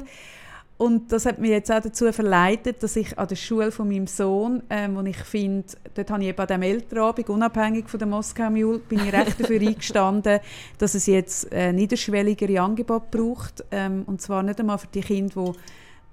Und 0.82 1.12
das 1.12 1.28
hat 1.28 1.38
mich 1.38 1.52
jetzt 1.52 1.72
auch 1.72 1.80
dazu 1.80 2.12
verleitet, 2.12 2.82
dass 2.82 2.96
ich 2.96 3.16
an 3.20 3.28
der 3.28 3.36
Schule 3.36 3.72
von 3.72 3.88
meinem 3.88 4.08
Sohn, 4.08 4.64
ähm, 4.72 4.96
wo 4.96 5.02
ich 5.02 5.18
finde, 5.18 5.68
dort 5.94 6.10
habe 6.10 6.24
ich 6.24 6.30
eben 6.30 6.40
an 6.40 6.48
diesem 6.48 6.62
Elternabend, 6.64 7.30
unabhängig 7.30 7.88
von 7.88 8.00
der 8.00 8.08
Moskau 8.08 8.50
Mule, 8.50 8.80
bin 8.80 8.98
ich 8.98 9.14
recht 9.14 9.40
dafür 9.40 9.62
eingestanden, 9.62 10.40
dass 10.80 10.96
es 10.96 11.06
jetzt 11.06 11.52
äh, 11.52 11.72
niederschwelligere 11.72 12.60
Angebote 12.60 13.06
braucht. 13.12 13.64
Ähm, 13.70 14.06
und 14.08 14.24
zwar 14.24 14.42
nicht 14.42 14.60
einmal 14.60 14.80
für 14.80 14.88
die 14.88 15.02
Kinder, 15.02 15.54
die 15.54 15.60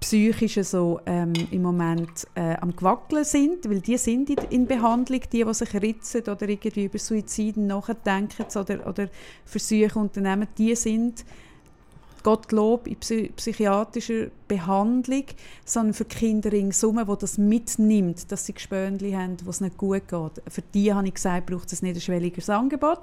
psychisch 0.01 0.63
so 0.69 1.01
ähm, 1.07 1.33
im 1.51 1.63
Moment 1.63 2.27
äh, 2.35 2.55
am 2.61 2.77
Gewackeln 2.77 3.25
sind, 3.25 3.71
weil 3.71 3.81
die 3.81 3.97
sind 3.97 4.29
in, 4.29 4.37
in, 4.51 4.67
Behandlung, 4.67 5.23
die, 5.33 5.45
die 5.45 5.55
sich 5.55 5.75
ritzen 5.77 6.21
oder 6.25 6.47
irgendwie 6.47 6.85
über 6.85 6.99
Suiziden 6.99 7.69
nachdenken 7.69 8.45
oder, 8.55 8.87
oder 8.87 9.09
Versuche 9.47 9.99
unternehmen, 9.99 10.49
die 10.59 10.77
sind 10.77 11.25
Gottlob 12.23 12.87
in 12.87 12.99
psychiatrischer 12.99 14.29
Behandlung, 14.47 15.25
sondern 15.65 15.95
für 15.95 16.05
Kinder 16.05 16.53
in 16.53 16.73
Summe, 16.73 17.05
die 17.05 17.19
das 17.19 17.39
mitnimmt, 17.39 18.31
dass 18.31 18.47
sie 18.47 18.55
Gespönli 18.55 19.13
haben, 19.13 19.37
wo 19.45 19.51
es 19.51 19.61
nicht 19.61 19.77
gut 19.77 20.09
geht. 20.09 20.43
Für 20.49 20.63
die 20.75 20.93
habe 20.93 21.07
ich 21.07 21.15
gesagt, 21.15 21.47
braucht 21.47 21.73
es 21.73 21.83
ein 21.83 21.87
niederschwelliges 21.87 22.51
Angebot. 22.51 23.01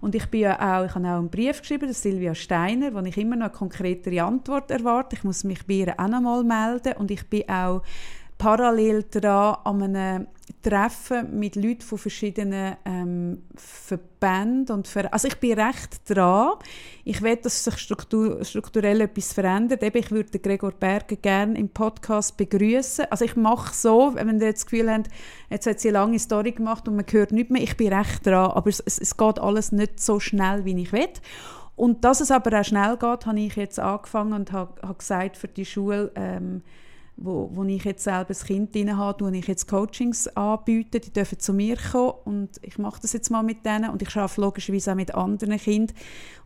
Und 0.00 0.14
ich 0.14 0.26
bin 0.26 0.40
ja 0.40 0.56
auch, 0.56 0.84
ich 0.84 0.94
habe 0.94 1.06
auch 1.08 1.18
einen 1.18 1.30
Brief 1.30 1.60
geschrieben, 1.60 1.86
der 1.86 1.94
Silvia 1.94 2.34
Steiner, 2.34 2.92
wo 2.92 2.98
ich 3.00 3.16
immer 3.16 3.36
noch 3.36 3.46
eine 3.46 3.54
konkretere 3.54 4.22
Antwort 4.22 4.70
erwarte. 4.70 5.16
Ich 5.16 5.24
muss 5.24 5.44
mich 5.44 5.66
bei 5.66 5.74
ihr 5.74 5.94
auch 5.98 6.08
noch 6.08 6.20
mal 6.20 6.44
melden 6.44 6.94
und 6.98 7.10
ich 7.10 7.26
bin 7.28 7.48
auch 7.48 7.82
parallel 8.36 9.04
daran 9.04 9.56
an 9.64 9.82
einem 9.82 10.26
Treffen 10.62 11.38
mit 11.38 11.56
Leuten 11.56 11.82
von 11.82 11.98
verschiedenen 11.98 12.76
ähm, 12.84 13.42
Verbänden 13.54 14.76
und 14.76 14.88
Ver 14.88 15.12
also 15.12 15.28
ich 15.28 15.36
bin 15.36 15.58
recht 15.58 16.08
dran. 16.08 16.52
Ich 17.04 17.22
will, 17.22 17.36
dass 17.36 17.64
sich 17.64 17.78
struktur 17.78 18.44
strukturell 18.44 19.00
etwas 19.02 19.32
verändert. 19.32 19.82
Eben, 19.82 19.98
ich 19.98 20.10
würde 20.10 20.38
Gregor 20.38 20.72
Berger 20.72 21.16
gerne 21.16 21.58
im 21.58 21.68
Podcast 21.68 22.36
begrüßen. 22.36 23.06
Also 23.10 23.24
ich 23.24 23.36
mache 23.36 23.74
so, 23.74 24.12
wenn 24.14 24.40
ihr 24.40 24.52
das 24.52 24.66
Gefühl 24.66 24.90
habt, 24.90 25.08
jetzt 25.50 25.66
hat 25.66 25.80
sie 25.80 25.88
eine 25.88 25.98
lange 25.98 26.18
Story 26.18 26.52
gemacht 26.52 26.88
und 26.88 26.96
man 26.96 27.06
hört 27.10 27.32
nicht 27.32 27.50
mehr, 27.50 27.62
ich 27.62 27.76
bin 27.76 27.92
recht 27.92 28.26
dran, 28.26 28.50
aber 28.50 28.68
es, 28.68 28.80
es, 28.80 28.98
es 28.98 29.16
geht 29.16 29.38
alles 29.38 29.72
nicht 29.72 30.00
so 30.00 30.20
schnell, 30.20 30.64
wie 30.64 30.80
ich 30.80 30.92
will. 30.92 31.08
Und 31.76 32.04
dass 32.04 32.20
es 32.20 32.30
aber 32.30 32.60
auch 32.60 32.64
schnell 32.64 32.96
geht, 32.96 33.26
habe 33.26 33.40
ich 33.40 33.56
jetzt 33.56 33.80
angefangen 33.80 34.32
und 34.32 34.52
habe, 34.52 34.80
habe 34.82 34.94
gesagt 34.94 35.36
für 35.36 35.48
die 35.48 35.64
Schule, 35.64 36.12
ähm, 36.14 36.62
wo, 37.16 37.48
wo 37.52 37.64
ich 37.64 37.84
jetzt 37.84 38.04
selber 38.04 38.30
ein 38.30 38.46
Kind 38.46 38.74
drin 38.74 38.96
habe, 38.96 39.24
wo 39.24 39.28
ich 39.28 39.46
jetzt 39.46 39.68
Coachings 39.68 40.26
anbiete, 40.28 41.00
die 41.00 41.12
dürfen 41.12 41.38
zu 41.38 41.52
mir 41.52 41.76
kommen 41.76 42.14
und 42.24 42.50
ich 42.62 42.78
mache 42.78 43.00
das 43.00 43.12
jetzt 43.12 43.30
mal 43.30 43.42
mit 43.42 43.64
denen. 43.64 43.90
Und 43.90 44.02
ich 44.02 44.16
arbeite 44.16 44.40
logischerweise 44.40 44.92
auch 44.92 44.96
mit 44.96 45.14
anderen 45.14 45.58
Kindern 45.58 45.96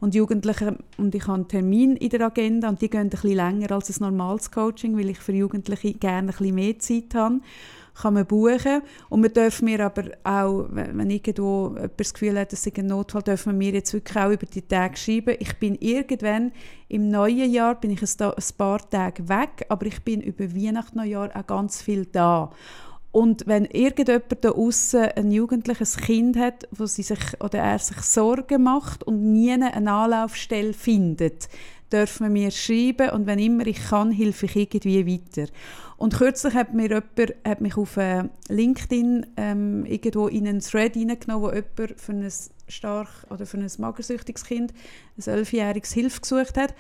und 0.01 0.15
Jugendlichen. 0.15 0.79
Und 0.99 1.15
ich 1.15 1.23
habe 1.23 1.35
einen 1.35 1.49
Termin 1.49 1.97
in 1.97 2.11
der 2.11 2.21
Agenda 2.21 2.69
und 2.69 2.83
die 2.83 2.91
gehen 2.91 3.01
ein 3.01 3.11
bisschen 3.11 3.37
länger 3.37 3.73
als 3.73 3.89
ein 3.89 4.03
normales 4.03 4.51
Coaching, 4.51 4.97
weil 4.97 5.09
ich 5.09 5.19
für 5.19 5.33
Jugendliche 5.33 5.95
gerne 5.95 6.33
ein 6.33 6.37
bisschen 6.37 6.55
mehr 6.55 6.79
Zeit 6.79 7.15
habe 7.15 7.41
kann 8.01 8.15
man 8.15 8.27
buchen. 8.27 8.83
Und 9.09 9.23
wir 9.23 9.31
dürfen 9.31 9.65
mir 9.67 9.85
aber 9.85 10.05
auch, 10.25 10.67
wenn 10.71 11.11
irgendwo 11.11 11.73
jemand 11.75 11.93
das 11.99 12.13
Gefühl 12.13 12.39
hat, 12.39 12.53
es 12.53 12.65
sei 12.65 12.73
ein 12.77 12.87
Notfall, 12.87 13.23
dürfen 13.23 13.53
wir 13.53 13.59
mir 13.59 13.73
jetzt 13.73 13.93
wirklich 13.93 14.17
auch 14.17 14.31
über 14.31 14.47
die 14.47 14.63
Tage 14.63 14.97
schreiben. 14.97 15.37
Ich 15.39 15.59
bin 15.59 15.77
irgendwann 15.77 16.53
im 16.89 17.09
neuen 17.09 17.51
Jahr, 17.51 17.75
bin 17.81 17.91
ich 17.91 18.03
ein, 18.03 18.35
paar 18.57 18.91
Tage 18.91 19.29
weg, 19.29 19.67
aber 19.69 19.87
ich 19.87 20.03
bin 20.03 20.21
über 20.21 20.55
Weihnachten, 20.55 20.99
Neujahr 20.99 21.31
auch 21.35 21.47
ganz 21.47 21.83
viel 21.83 22.07
da. 22.07 22.51
Und 23.11 23.47
wenn 23.47 23.65
irgendjemand 23.65 24.45
da 24.45 24.51
außen 24.51 25.09
ein 25.17 25.31
jugendliches 25.31 25.97
Kind 25.97 26.37
hat, 26.37 26.69
wo 26.71 26.87
sie 26.87 27.03
sich 27.03 27.19
oder 27.43 27.59
er 27.59 27.79
sich 27.79 28.01
Sorgen 28.03 28.63
macht 28.63 29.03
und 29.03 29.33
nie 29.33 29.51
eine 29.51 29.75
Anlaufstelle 29.75 30.75
findet, 30.75 31.49
dürfen 31.93 32.25
wir 32.25 32.31
mir 32.31 32.51
schreiben 32.51 33.11
und 33.11 33.27
wenn 33.27 33.39
immer 33.39 33.67
ich 33.67 33.89
kann, 33.89 34.11
helfe 34.11 34.47
ich 34.47 34.57
irgendwie 34.57 35.07
weiter. 35.07 35.51
Und 35.97 36.15
kürzlich 36.15 36.55
hat 36.55 36.75
mir 36.75 36.89
jemand 36.89 37.35
hat 37.45 37.61
mich 37.61 37.77
auf 37.77 37.97
äh, 37.97 38.25
LinkedIn 38.49 39.27
ähm, 39.37 39.85
irgendwo 39.85 40.29
in 40.29 40.47
einen 40.47 40.61
Thread 40.61 40.95
hineingenommen, 40.95 41.43
wo 41.43 41.53
jemand 41.53 42.01
für 42.01 42.13
ein 42.13 42.33
stark 42.69 43.09
oder 43.31 43.47
für 43.47 43.59
ein 43.59 43.71
magersüchtiges 43.79 44.45
Kind 44.45 44.73
ein 45.17 45.33
elfjähriges 45.33 45.93
Hilfe 45.93 46.21
gesucht 46.21 46.57
hat. 46.57 46.75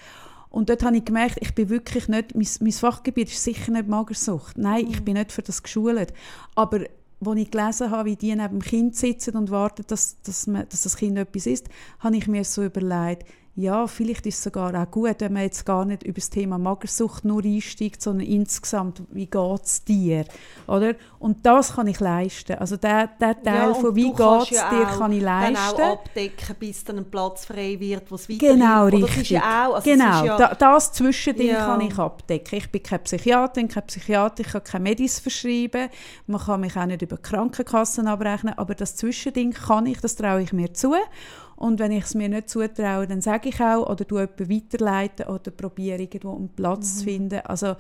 Und 0.51 0.71
dort 0.71 0.83
habe 0.83 0.97
ich 0.97 1.05
gemerkt, 1.05 1.39
ich 1.41 1.55
bin 1.55 1.69
wirklich 1.69 2.09
nicht, 2.09 2.35
mein, 2.35 2.47
mein 2.61 2.73
Fachgebiet 2.73 3.29
ist 3.29 3.43
sicher 3.43 3.73
nicht 3.73 3.89
Magersucht. 3.89 4.57
Nein, 4.57 4.87
ich 4.89 5.01
mhm. 5.01 5.05
bin 5.05 5.15
nicht 5.15 5.33
für 5.33 5.43
das 5.43 5.63
geschult. 5.63 6.13
Aber 6.55 6.81
als 7.25 7.39
ich 7.39 7.51
gelesen 7.51 7.91
habe, 7.91 8.11
wie 8.11 8.17
die 8.17 8.35
neben 8.35 8.61
dem 8.61 8.63
Kind 8.63 8.97
sitzen 8.97 9.37
und 9.37 9.51
warten, 9.51 9.85
dass, 9.89 10.21
dass, 10.23 10.47
man, 10.47 10.69
dass 10.69 10.83
das 10.83 10.97
Kind 10.97 11.19
etwas 11.19 11.47
isst, 11.47 11.69
habe 11.99 12.17
ich 12.17 12.29
mir 12.29 12.45
so 12.45 12.65
überlegt, 12.65 13.25
ja, 13.59 13.89
vielleicht 13.89 14.25
ist 14.25 14.37
es 14.37 14.45
sogar 14.45 14.73
auch 14.73 14.89
gut, 14.89 15.17
wenn 15.19 15.33
man 15.33 15.43
jetzt 15.43 15.67
gar 15.67 15.85
nicht 15.85 16.05
über 16.05 16.15
das 16.15 16.31
Thema 16.31 16.59
Magersucht 16.59 17.25
nur 17.25 17.43
einsteigt, 17.43 18.01
sondern 18.01 18.25
insgesamt, 18.25 19.03
wie 19.11 19.27
geht 19.27 19.65
es 19.65 19.83
dir? 19.83 20.27
Oder? 20.69 20.95
Und 21.19 21.45
das 21.45 21.75
kann 21.75 21.89
ich 21.89 21.99
leisten. 21.99 22.57
Also 22.57 22.77
der, 22.77 23.09
der 23.21 23.43
Teil 23.43 23.71
ja, 23.71 23.75
von 23.75 23.97
wie 23.97 24.13
geht 24.13 24.43
es 24.43 24.51
ja 24.51 24.71
dir, 24.71 24.87
kann 24.87 25.11
ich 25.11 25.23
leisten. 25.23 25.77
Dann 25.77 25.89
auch 25.89 25.93
abdecken, 25.95 26.57
bis 26.61 26.85
dann 26.85 26.99
ein 26.99 27.11
Platz 27.11 27.47
frei 27.47 27.81
wird, 27.81 28.09
wo 28.09 28.15
es 28.15 28.29
weitergeht. 28.29 28.51
Genau, 28.51 28.87
richtig. 28.87 29.31
Ja 29.31 29.67
auch, 29.67 29.75
also 29.75 29.91
genau, 29.91 30.25
ja 30.25 30.37
da, 30.37 30.55
das 30.55 30.93
Zwischending 30.93 31.57
kann 31.57 31.81
ich 31.81 31.99
abdecken. 31.99 32.59
Ich 32.59 32.71
bin 32.71 32.81
keine 32.85 33.01
Psychiaterin, 33.01 33.67
keine 33.67 33.87
Psychiater, 33.87 34.45
ich 34.47 34.53
kann 34.53 34.63
keine 34.63 34.85
Medis 34.85 35.19
verschreiben, 35.19 35.89
man 36.29 36.41
kann 36.41 36.61
mich 36.61 36.77
auch 36.77 36.87
nicht 36.87 37.03
über 37.03 37.17
Krankenkassen 37.17 38.07
abrechnen, 38.07 38.55
aber 38.57 38.77
das 38.77 38.95
Zwischending 38.95 39.51
kann 39.51 39.87
ich, 39.87 40.01
das 40.01 40.15
traue 40.15 40.43
ich 40.43 40.53
mir 40.53 40.73
zu. 40.73 40.95
Und 41.59 41.81
wenn 41.81 41.91
ich 41.91 42.05
es 42.05 42.15
mir 42.15 42.29
nicht 42.29 42.49
zutraue, 42.49 43.09
dann 43.09 43.21
sage 43.21 43.49
ich 43.49 43.61
auch 43.61 43.91
oder 43.91 44.05
du 44.05 44.21
jemanden 44.21 44.49
weiterleiten 44.49 45.27
oder 45.27 45.51
probiere 45.51 46.03
irgendwo 46.03 46.37
einen 46.37 46.51
Platz 46.51 46.95
mhm. 46.95 46.99
zu 46.99 47.05
finden. 47.05 47.41
Also 47.45 47.75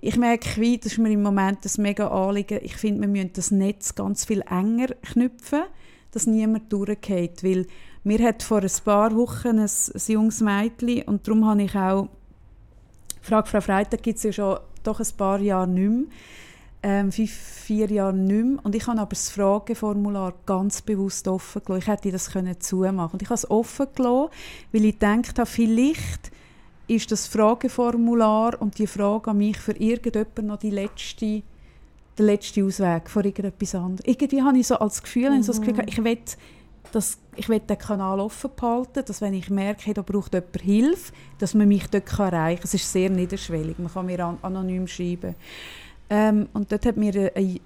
ich 0.00 0.16
merke, 0.16 0.58
wie, 0.58 0.78
das 0.78 0.92
ist 0.92 0.98
mir 0.98 1.10
im 1.10 1.22
Moment 1.22 1.58
das 1.66 1.76
mega 1.76 2.08
Anliegen. 2.08 2.60
Ich 2.62 2.76
finde, 2.76 3.02
wir 3.02 3.08
müssen 3.08 3.32
das 3.34 3.50
Netz 3.50 3.94
ganz 3.94 4.24
viel 4.24 4.42
enger 4.48 4.88
knüpfen, 5.02 5.64
dass 6.12 6.26
niemand 6.26 6.72
durchgeht. 6.72 7.44
Weil 7.44 7.66
mir 8.04 8.22
hat 8.22 8.42
vor 8.42 8.62
ein 8.62 8.70
paar 8.84 9.14
Wochen 9.14 9.58
ein, 9.58 9.68
ein 9.68 10.02
junges 10.06 10.40
Mädchen 10.40 11.02
und 11.02 11.28
darum 11.28 11.46
habe 11.46 11.62
ich 11.62 11.74
auch 11.74 12.08
Frage 13.20 13.48
Frau 13.48 13.60
Freitag 13.60 14.02
gibt 14.02 14.18
es 14.18 14.24
ja 14.24 14.32
schon 14.32 14.58
doch 14.82 15.00
ein 15.00 15.16
paar 15.16 15.40
Jahre 15.40 15.68
nicht 15.68 15.90
mehr 15.90 16.06
ähm, 16.86 17.10
fünf, 17.10 17.32
vier 17.32 17.90
Jahren 17.90 18.24
nicht 18.24 18.44
mehr. 18.44 18.58
Und 18.62 18.74
ich 18.74 18.86
habe 18.86 19.00
aber 19.00 19.08
das 19.08 19.30
Frageformular 19.30 20.34
ganz 20.44 20.82
bewusst 20.82 21.26
offen 21.26 21.62
gelassen. 21.64 21.82
Ich 21.82 21.88
hätte 21.88 22.12
das 22.12 22.30
können 22.30 22.60
zumachen 22.60 23.14
Und 23.14 23.22
ich 23.22 23.28
habe 23.28 23.36
es 23.36 23.50
offen 23.50 23.86
gelassen, 23.94 24.28
weil 24.70 24.84
ich 24.84 24.98
gedacht 24.98 25.38
habe, 25.38 25.48
vielleicht 25.48 26.30
ist 26.86 27.10
das 27.10 27.26
Frageformular 27.26 28.60
und 28.60 28.78
die 28.78 28.86
Frage 28.86 29.30
an 29.30 29.38
mich 29.38 29.56
für 29.56 29.72
irgendjemanden 29.72 30.46
noch 30.46 30.58
die 30.58 30.68
letzte, 30.68 31.42
der 32.18 32.26
letzte 32.26 32.62
Ausweg 32.62 33.08
vor 33.08 33.24
irgendetwas 33.24 33.74
anderem. 33.74 34.04
Irgendwie 34.04 34.42
habe 34.42 34.58
ich 34.58 34.66
so 34.66 34.76
als 34.76 35.02
Gefühl, 35.02 35.30
mhm. 35.30 35.42
so 35.42 35.52
das 35.52 35.62
Gefühl 35.62 35.86
ich 35.86 36.04
will, 36.04 36.18
dass 36.92 37.16
ich 37.34 37.48
will 37.48 37.60
den 37.60 37.78
Kanal 37.78 38.20
offen 38.20 38.50
behalten, 38.54 39.02
dass 39.06 39.22
wenn 39.22 39.32
ich 39.32 39.48
merke, 39.48 39.94
da 39.94 40.02
braucht 40.02 40.34
jemand 40.34 40.60
Hilfe, 40.60 41.12
dass 41.38 41.54
man 41.54 41.66
mich 41.66 41.86
dort 41.86 42.12
erreichen 42.18 42.60
kann. 42.60 42.64
Es 42.64 42.74
ist 42.74 42.92
sehr 42.92 43.08
niederschwellig, 43.08 43.78
man 43.78 43.90
kann 43.90 44.04
mir 44.04 44.22
an 44.22 44.36
anonym 44.42 44.86
schreiben. 44.86 45.34
Ähm, 46.10 46.48
und 46.52 46.70
dort 46.70 46.86
hat 46.86 46.96
mir 46.96 47.32
eine, 47.34 47.60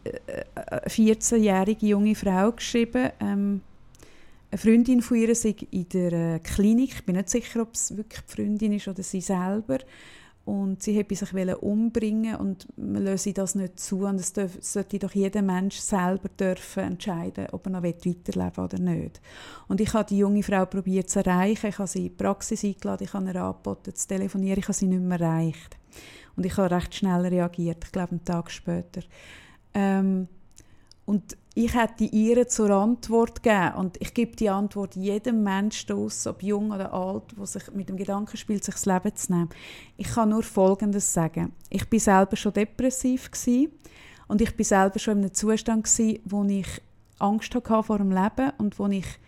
eine 0.55 0.83
14-jährige 0.87 1.87
junge 1.87 2.15
Frau 2.15 2.53
geschrieben, 2.53 3.11
ähm, 3.21 3.61
eine 4.51 4.59
Freundin 4.59 5.03
von 5.03 5.17
ihr 5.19 5.35
sei 5.35 5.55
in 5.71 5.89
der 5.91 6.13
äh, 6.13 6.39
Klinik, 6.39 6.93
ich 6.95 7.05
bin 7.05 7.17
nicht 7.17 7.29
sicher, 7.29 7.63
ob 7.63 7.75
es 7.75 7.97
wirklich 7.97 8.23
die 8.23 8.35
Freundin 8.35 8.73
ist 8.73 8.89
oder 8.89 9.03
sie 9.03 9.21
selber, 9.21 9.79
und 10.49 10.83
sie 10.83 10.97
wollte 10.97 11.15
sich 11.15 11.35
umbringen 11.35 12.37
und 12.37 12.67
man 12.79 13.05
löse 13.05 13.35
das 13.35 13.55
nicht 13.55 13.79
zu 13.79 14.07
und 14.07 14.19
es 14.19 14.33
darf, 14.33 14.53
sollte 14.63 14.99
doch 14.99 15.13
jeder 15.13 15.43
Mensch 15.43 15.77
selber 15.77 16.31
dürfen 16.31 16.85
entscheiden, 16.85 17.49
ob 17.53 17.67
er 17.67 17.73
noch 17.73 17.83
weiterleben 17.83 18.25
will 18.35 18.65
oder 18.65 18.79
nicht. 18.79 19.21
Und 19.69 19.83
ich 19.83 19.93
habe 19.93 20.09
die 20.09 20.17
junge 20.17 20.43
Frau 20.43 20.65
probiert 20.65 21.11
zu 21.11 21.19
erreichen, 21.19 21.67
ich 21.67 21.79
habe 21.79 21.87
sie 21.87 21.99
in 21.99 22.05
die 22.05 22.11
Praxis 22.25 22.65
eingeladen, 22.65 23.05
ich 23.05 23.13
habe 23.13 23.27
ihr 23.27 23.43
angeboten 23.43 23.95
zu 23.95 24.09
telefonieren, 24.09 24.59
ich 24.59 24.65
habe 24.65 24.73
sie 24.73 24.87
nicht 24.87 25.03
mehr 25.03 25.21
erreicht. 25.21 25.77
Und 26.35 26.47
ich 26.47 26.57
habe 26.57 26.75
recht 26.75 26.95
schnell 26.95 27.27
reagiert, 27.27 27.85
ich 27.85 27.93
glaube 27.93 28.13
einen 28.13 28.25
Tag 28.25 28.51
später. 28.51 29.03
Ähm, 29.75 30.29
und 31.05 31.37
ich 31.65 31.75
hätte 31.75 32.05
ihr 32.05 32.47
zur 32.47 32.71
Antwort 32.71 33.43
gegeben, 33.43 33.75
und 33.75 34.01
ich 34.01 34.15
gebe 34.15 34.37
die 34.37 34.49
Antwort 34.49 34.95
jedem 34.95 35.43
Menschen 35.43 35.93
aus, 35.93 36.25
ob 36.29 36.45
jung 36.45 36.71
oder 36.71 36.93
alt, 36.93 37.25
der 37.37 37.47
sich 37.47 37.73
mit 37.73 37.89
dem 37.89 37.97
Gedanken 37.97 38.37
spielt, 38.37 38.63
sich 38.63 38.77
das 38.77 38.87
Leben 38.87 39.17
zu 39.17 39.33
nehmen. 39.33 39.49
Ich 39.97 40.07
kann 40.07 40.29
nur 40.29 40.45
Folgendes 40.45 41.13
sagen. 41.13 41.53
Ich 41.69 41.91
bin 41.91 41.99
selber 41.99 42.37
schon 42.37 42.53
depressiv 42.53 43.33
gewesen, 43.33 43.73
und 44.29 44.41
ich 44.41 44.55
bin 44.55 44.65
selber 44.65 45.01
schon 45.01 45.19
in 45.19 45.25
einem 45.25 45.35
Zustand 45.35 45.83
gewesen, 45.83 46.21
wo 46.27 46.45
ich 46.45 46.69
Angst 47.19 47.53
hatte 47.53 47.83
vor 47.83 47.99
dem 47.99 48.13
Leben 48.13 48.53
und 48.59 48.79
wo 48.79 48.87
ich, 48.87 49.19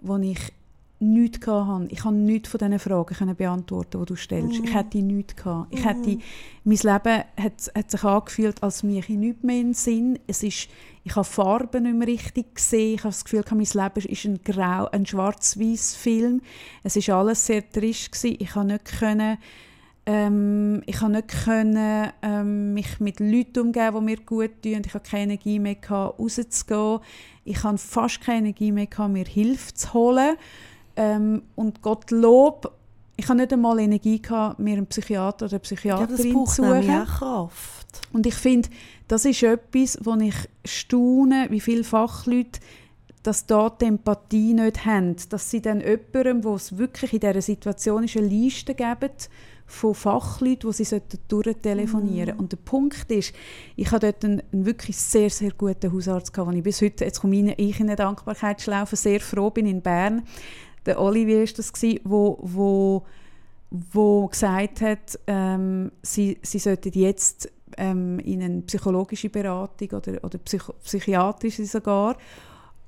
wo 0.00 0.16
ich 0.16 0.52
nichts 1.00 1.46
hatte. 1.46 1.88
Ich 1.90 2.00
konnte 2.00 2.20
nichts 2.20 2.48
von 2.48 2.58
diesen 2.58 2.78
Fragen 2.78 3.36
beantworten, 3.36 4.00
die 4.00 4.06
du 4.06 4.16
stellst. 4.16 4.58
Mhm. 4.58 4.64
Ich 4.64 4.74
hätte 4.74 4.98
nichts 4.98 5.36
gehabt. 5.36 5.72
Ich 5.72 5.84
mhm. 5.84 6.22
mein 6.64 6.76
Leben 6.76 7.24
hat, 7.36 7.72
hat 7.74 7.90
sich 7.90 8.04
angefühlt, 8.04 8.62
als 8.62 8.82
mir 8.82 8.98
ich 8.98 9.08
nichts 9.08 9.42
mehr 9.42 9.60
in 9.60 9.68
den 9.68 9.74
Sinn. 9.74 10.18
Es 10.26 10.42
ist, 10.42 10.68
ich 11.04 11.14
habe 11.14 11.24
Farben 11.24 11.84
nicht 11.84 11.96
mehr 11.96 12.08
richtig 12.08 12.56
gesehen. 12.56 12.94
Ich 12.94 13.00
habe 13.00 13.10
das 13.10 13.24
Gefühl, 13.24 13.44
mein 13.50 13.58
Leben 13.58 14.08
ist 14.08 14.24
ein 14.24 14.40
grau, 14.42 14.88
ein 14.90 15.06
schwarz-weiß 15.06 15.94
Film. 15.94 16.42
Es 16.82 16.96
ist 16.96 17.10
alles 17.10 17.46
sehr 17.46 17.68
trist 17.68 18.12
gewesen. 18.12 18.36
Ich 18.40 18.50
konnte 18.50 18.74
nicht 18.74 18.98
können, 18.98 19.38
ähm, 20.04 20.82
ich 20.86 20.98
konnte 20.98 21.18
nicht 21.18 21.44
können, 21.44 22.10
ähm, 22.22 22.74
mich 22.74 22.98
mit 22.98 23.20
Leuten 23.20 23.60
umgeben, 23.60 24.00
die 24.00 24.04
mir 24.04 24.16
gut 24.16 24.62
tun. 24.62 24.82
Ich 24.84 24.94
hatte 24.94 25.10
keine 25.10 25.34
Energie 25.34 25.60
mehr, 25.60 25.76
rauszugehen. 25.88 27.00
Ich 27.44 27.62
hatte 27.62 27.78
fast 27.78 28.20
keine 28.20 28.48
Energie 28.48 28.72
mehr, 28.72 28.88
mir 29.08 29.26
Hilfe 29.26 29.74
zu 29.74 29.92
holen. 29.92 30.36
Ähm, 30.98 31.42
und 31.54 31.80
Gottlob, 31.80 32.72
ich 33.16 33.28
hatte 33.28 33.38
nicht 33.38 33.52
einmal 33.52 33.78
Energie, 33.78 34.20
gehabt, 34.20 34.58
mir 34.58 34.76
einen 34.76 34.86
Psychiater 34.86 35.46
oder 35.46 35.54
eine 35.54 35.60
Psychiaterin 35.60 36.16
ja, 36.16 36.16
zu 36.16 36.32
suchen. 36.32 36.82
Ja 36.82 37.04
Kraft. 37.04 38.00
Und 38.12 38.26
ich 38.26 38.34
finde, 38.34 38.68
das 39.06 39.24
ist 39.24 39.42
etwas, 39.44 39.98
wo 40.02 40.14
ich 40.16 40.34
staune, 40.64 41.46
wie 41.50 41.60
viele 41.60 41.84
Fachleute 41.84 42.60
dass 43.22 43.46
da 43.46 43.68
die 43.68 43.84
Empathie 43.84 44.54
nicht 44.54 44.86
haben. 44.86 45.16
Dass 45.28 45.50
sie 45.50 45.60
dann 45.60 45.80
jemandem, 45.80 46.44
wo 46.44 46.54
es 46.54 46.78
wirklich 46.78 47.12
in 47.12 47.20
dieser 47.20 47.42
Situation 47.42 48.04
ist, 48.04 48.16
eine 48.16 48.26
Liste 48.26 48.74
geben 48.74 49.10
von 49.66 49.94
Fachleuten, 49.94 50.70
die 50.70 50.84
sie 50.84 51.02
durchtelefonieren 51.28 52.28
sollten. 52.28 52.36
Mm. 52.36 52.40
Und 52.40 52.52
der 52.52 52.56
Punkt 52.56 53.10
ist, 53.12 53.34
ich 53.76 53.90
hatte 53.90 54.12
dort 54.12 54.24
einen, 54.24 54.42
einen, 54.50 54.64
wirklich 54.64 54.96
sehr, 54.96 55.28
sehr 55.28 55.50
guten 55.52 55.92
Hausarzt, 55.92 56.32
gehabt, 56.32 56.54
ich 56.54 56.62
bis 56.62 56.80
heute, 56.80 57.04
jetzt 57.04 57.20
komme 57.20 57.54
ich 57.54 57.80
in 57.80 57.86
eine 57.86 57.96
Dankbarkeitsschlaufe, 57.96 58.96
sehr 58.96 59.20
froh 59.20 59.50
bin 59.50 59.66
in 59.66 59.82
Bern, 59.82 60.22
der 60.88 61.00
Olivier 61.00 61.42
ist 61.42 61.58
das 61.58 61.72
gewesen, 61.72 62.00
wo, 62.04 62.38
wo, 62.40 63.04
wo 63.70 64.26
gesagt 64.26 64.80
hat, 64.80 65.18
ähm, 65.26 65.92
sie, 66.02 66.38
sie 66.42 66.58
sollten 66.58 66.92
jetzt 66.94 67.52
ähm, 67.76 68.18
in 68.20 68.42
eine 68.42 68.62
psychologische 68.62 69.28
Beratung 69.28 69.90
oder, 69.90 70.24
oder 70.24 70.38
psych 70.38 70.64
psychiatrische 70.82 71.66
sogar. 71.66 72.16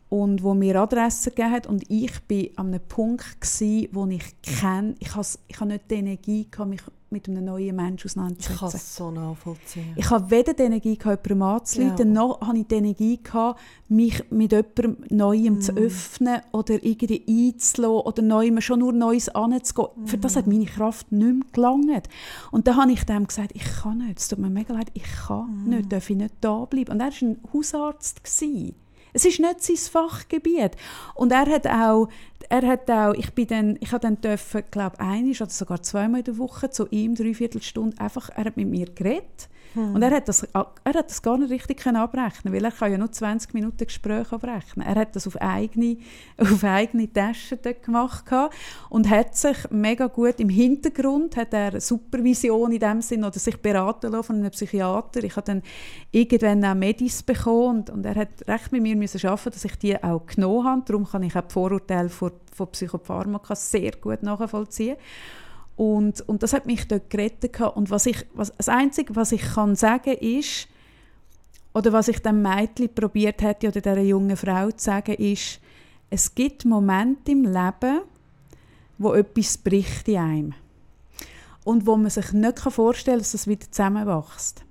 Und 0.09 0.43
wo 0.43 0.55
mir 0.55 0.75
Adressen 0.75 1.33
gegeben 1.35 1.53
hat. 1.53 1.67
Und 1.69 1.89
ich 1.89 2.19
bin 2.23 2.51
an 2.57 2.69
einem 2.69 2.81
Punkt 2.81 3.41
gsi, 3.41 3.89
wo 3.93 4.07
ich 4.07 4.43
kenne, 4.43 4.97
ich 4.99 5.15
habe 5.15 5.27
ich 5.47 5.61
nicht 5.61 5.91
die 5.91 5.95
Energie 5.95 6.49
gehabt, 6.51 6.71
mich 6.71 6.83
mit 7.11 7.29
einem 7.29 7.45
neuen 7.45 7.77
Menschen 7.77 8.09
auseinanderzusetzen. 8.09 8.55
Ich 8.55 8.61
kann 8.61 8.81
es 8.81 8.97
so 8.97 9.11
nachvollziehen. 9.11 9.93
Ich 9.97 10.11
habe 10.11 10.31
weder 10.31 10.55
die 10.55 10.63
Energie 10.63 10.97
gehabt, 10.97 11.27
jemandem 11.27 11.57
anzuleiten, 11.57 12.15
ja. 12.15 12.15
noch 12.15 12.41
habe 12.41 12.59
ich 12.59 12.67
die 12.67 12.75
Energie 12.77 13.23
gehabt, 13.23 13.61
mich 13.89 14.25
mit 14.31 14.53
jemandem 14.53 14.97
Neuem 15.11 15.55
mm. 15.55 15.61
zu 15.61 15.77
öffnen 15.77 16.41
oder 16.53 16.83
irgendwie 16.83 17.25
einzulassen 17.29 18.07
oder 18.07 18.23
Neuem, 18.23 18.61
schon 18.61 18.81
nur 18.81 18.93
Neues 18.93 19.29
anzugehen. 19.29 19.89
Mm. 19.97 20.07
Für 20.07 20.19
das 20.19 20.37
hat 20.37 20.47
meine 20.47 20.67
Kraft 20.67 21.11
nicht 21.13 21.35
mehr 21.35 21.47
gelangt. 21.53 22.09
Und 22.51 22.67
dann 22.67 22.77
habe 22.77 22.93
ich 22.93 23.05
dem 23.05 23.27
gesagt, 23.27 23.53
ich 23.55 23.65
kann 23.65 23.99
nicht, 23.99 24.19
es 24.19 24.29
tut 24.29 24.39
mir 24.39 24.51
mega 24.51 24.73
leid, 24.73 24.91
ich 24.95 25.05
kann 25.27 25.65
mm. 25.65 25.69
nicht, 25.69 25.93
darf 25.93 26.09
ich 26.11 26.17
nicht 26.17 26.35
da 26.41 26.65
bleiben. 26.65 26.93
Und 26.93 27.01
er 27.01 27.07
war 27.07 27.23
ein 27.23 27.39
Hausarzt. 27.53 28.23
Gewesen. 28.23 28.75
Es 29.13 29.25
ist 29.25 29.41
nicht 29.41 29.63
sein 29.63 29.77
Fachgebiet. 29.77 30.73
Und 31.15 31.33
er 31.33 31.47
hat 31.47 31.67
auch, 31.67 32.09
er 32.49 32.67
hat 32.67 32.91
auch 32.91 33.15
ich 33.15 33.33
bin 33.33 33.47
dann, 33.47 33.79
ich 33.81 33.93
habe 33.93 34.01
dann 34.01 34.21
dürfen, 34.21 34.63
glaube 34.71 34.99
einmal 35.01 35.31
oder 35.31 35.51
sogar 35.51 35.83
zweimal 35.83 36.21
in 36.21 36.25
der 36.25 36.39
Woche 36.39 36.71
zu 36.71 36.87
ihm, 36.91 37.15
dreiviertel 37.15 37.63
Stunde, 37.63 38.01
einfach, 38.01 38.31
er 38.31 38.45
hat 38.45 38.57
mit 38.57 38.69
mir 38.69 38.87
geredet 38.87 39.49
hm. 39.75 39.95
Und 39.95 40.03
er 40.03 40.11
hat, 40.11 40.29
das, 40.29 40.43
er 40.43 40.67
hat 40.85 41.11
das 41.11 41.23
gar 41.23 41.39
nicht 41.39 41.51
richtig 41.51 41.87
abrechnen 41.87 42.53
weil 42.53 42.65
er 42.65 42.73
kann 42.73 42.91
ja 42.91 42.99
nur 42.99 43.13
20 43.13 43.55
Minuten 43.55 43.87
Gespräch 43.87 44.33
abrechnen. 44.33 44.87
Er 44.87 44.97
hat 44.97 45.15
das 45.15 45.27
auf 45.27 45.37
eigene, 45.41 45.99
auf 46.39 46.65
eigene 46.65 47.13
Taschen 47.13 47.59
gemacht 47.85 48.25
und 48.89 49.09
hat 49.09 49.37
sich 49.37 49.57
mega 49.71 50.09
gut 50.09 50.41
im 50.41 50.49
Hintergrund, 50.49 51.37
hat 51.37 51.55
er 51.55 51.81
Supervision 51.81 52.73
in 52.73 52.81
dem 52.81 53.01
Sinn 53.01 53.25
oder 53.25 53.39
sich 53.39 53.57
beraten 53.59 54.11
lassen 54.11 54.25
von 54.25 54.37
einem 54.37 54.51
Psychiater. 54.51 55.23
Ich 55.23 55.37
habe 55.37 55.47
dann 55.47 55.63
irgendwann 56.11 56.65
auch 56.65 56.75
Medis 56.75 57.23
bekommen 57.23 57.79
und, 57.79 57.91
und 57.91 58.07
er 58.07 58.17
hat 58.17 58.49
recht 58.49 58.73
mit 58.73 58.83
mir 58.83 58.97
müssen 58.97 59.25
arbeiten, 59.27 59.51
dass 59.51 59.65
ich 59.65 59.77
die 59.77 60.03
auch 60.03 60.27
genommen 60.27 60.67
habe. 60.67 60.83
Darum 60.87 61.07
kann 61.07 61.23
ich 61.23 61.37
auch 61.37 61.43
die 61.43 61.53
Vorurteile 61.53 62.09
von, 62.09 62.33
von 62.53 62.69
Psychopharmaka 62.69 63.55
sehr 63.55 63.93
gut 63.93 64.23
nachvollziehen. 64.23 64.97
Und, 65.81 66.21
und 66.29 66.43
das 66.43 66.53
hat 66.53 66.67
mich 66.67 66.87
dort 66.89 67.09
gerettet. 67.09 67.59
Und 67.59 67.89
was 67.89 68.05
ich, 68.05 68.27
was, 68.35 68.53
das 68.55 68.69
Einzige, 68.69 69.17
was 69.17 69.33
ich 69.33 69.41
kann 69.41 69.77
sagen 69.77 70.13
ist, 70.13 70.69
oder 71.73 71.91
was 71.95 72.09
ich 72.09 72.19
dem 72.19 72.43
Mädchen 72.43 72.95
probiert 72.95 73.41
hätte 73.41 73.69
oder 73.69 73.81
dieser 73.81 74.03
jungen 74.03 74.37
Frau 74.37 74.71
zu 74.73 74.85
sagen, 74.85 75.15
ist, 75.15 75.59
es 76.11 76.35
gibt 76.35 76.67
Momente 76.67 77.33
im 77.33 77.45
Leben, 77.45 78.03
wo 78.99 79.15
etwas 79.15 79.57
bricht 79.57 80.07
in 80.09 80.19
einem. 80.19 80.55
Und 81.65 81.87
wo 81.87 81.97
man 81.97 82.11
sich 82.11 82.31
nicht 82.35 82.59
vorstellen 82.59 83.17
kann, 83.17 83.23
dass 83.23 83.33
es 83.33 83.47
wieder 83.47 83.71
zusammenwächst. 83.71 84.63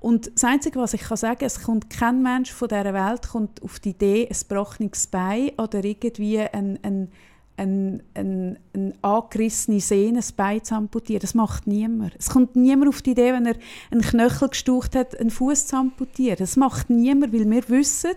Und 0.00 0.30
das 0.34 0.44
Einzige, 0.44 0.78
was 0.78 0.92
ich 0.92 1.00
kann 1.00 1.16
sagen 1.16 1.38
kann, 1.38 1.46
es 1.46 1.62
kommt 1.62 1.88
kein 1.88 2.22
Mensch 2.22 2.52
von 2.52 2.68
dieser 2.68 2.92
Welt 2.92 3.26
kommt 3.26 3.62
auf 3.62 3.78
die 3.78 3.90
Idee, 3.90 4.28
ein 4.28 4.36
gebrochenes 4.38 5.06
Bein 5.06 5.52
oder 5.56 5.82
irgendwie 5.82 6.40
ein, 6.40 6.78
ein 6.82 7.10
eine, 7.56 8.00
eine, 8.14 8.56
eine 8.74 8.92
angerissene 9.02 9.80
Sehne, 9.80 10.18
ein 10.18 10.34
Bein 10.36 10.62
zu 10.62 10.74
amputieren. 10.74 11.20
Das 11.20 11.34
macht 11.34 11.66
niemand. 11.66 12.14
Es 12.18 12.30
kommt 12.30 12.56
niemand 12.56 12.88
auf 12.88 13.02
die 13.02 13.12
Idee, 13.12 13.32
wenn 13.32 13.46
er 13.46 13.56
einen 13.90 14.02
Knöchel 14.02 14.48
gestucht 14.48 14.94
hat, 14.94 15.18
einen 15.18 15.30
Fuß 15.30 15.66
zu 15.66 15.76
amputieren. 15.76 16.38
Das 16.38 16.56
macht 16.56 16.90
niemand, 16.90 17.32
weil 17.32 17.50
wir 17.50 17.68
wissen, 17.68 18.12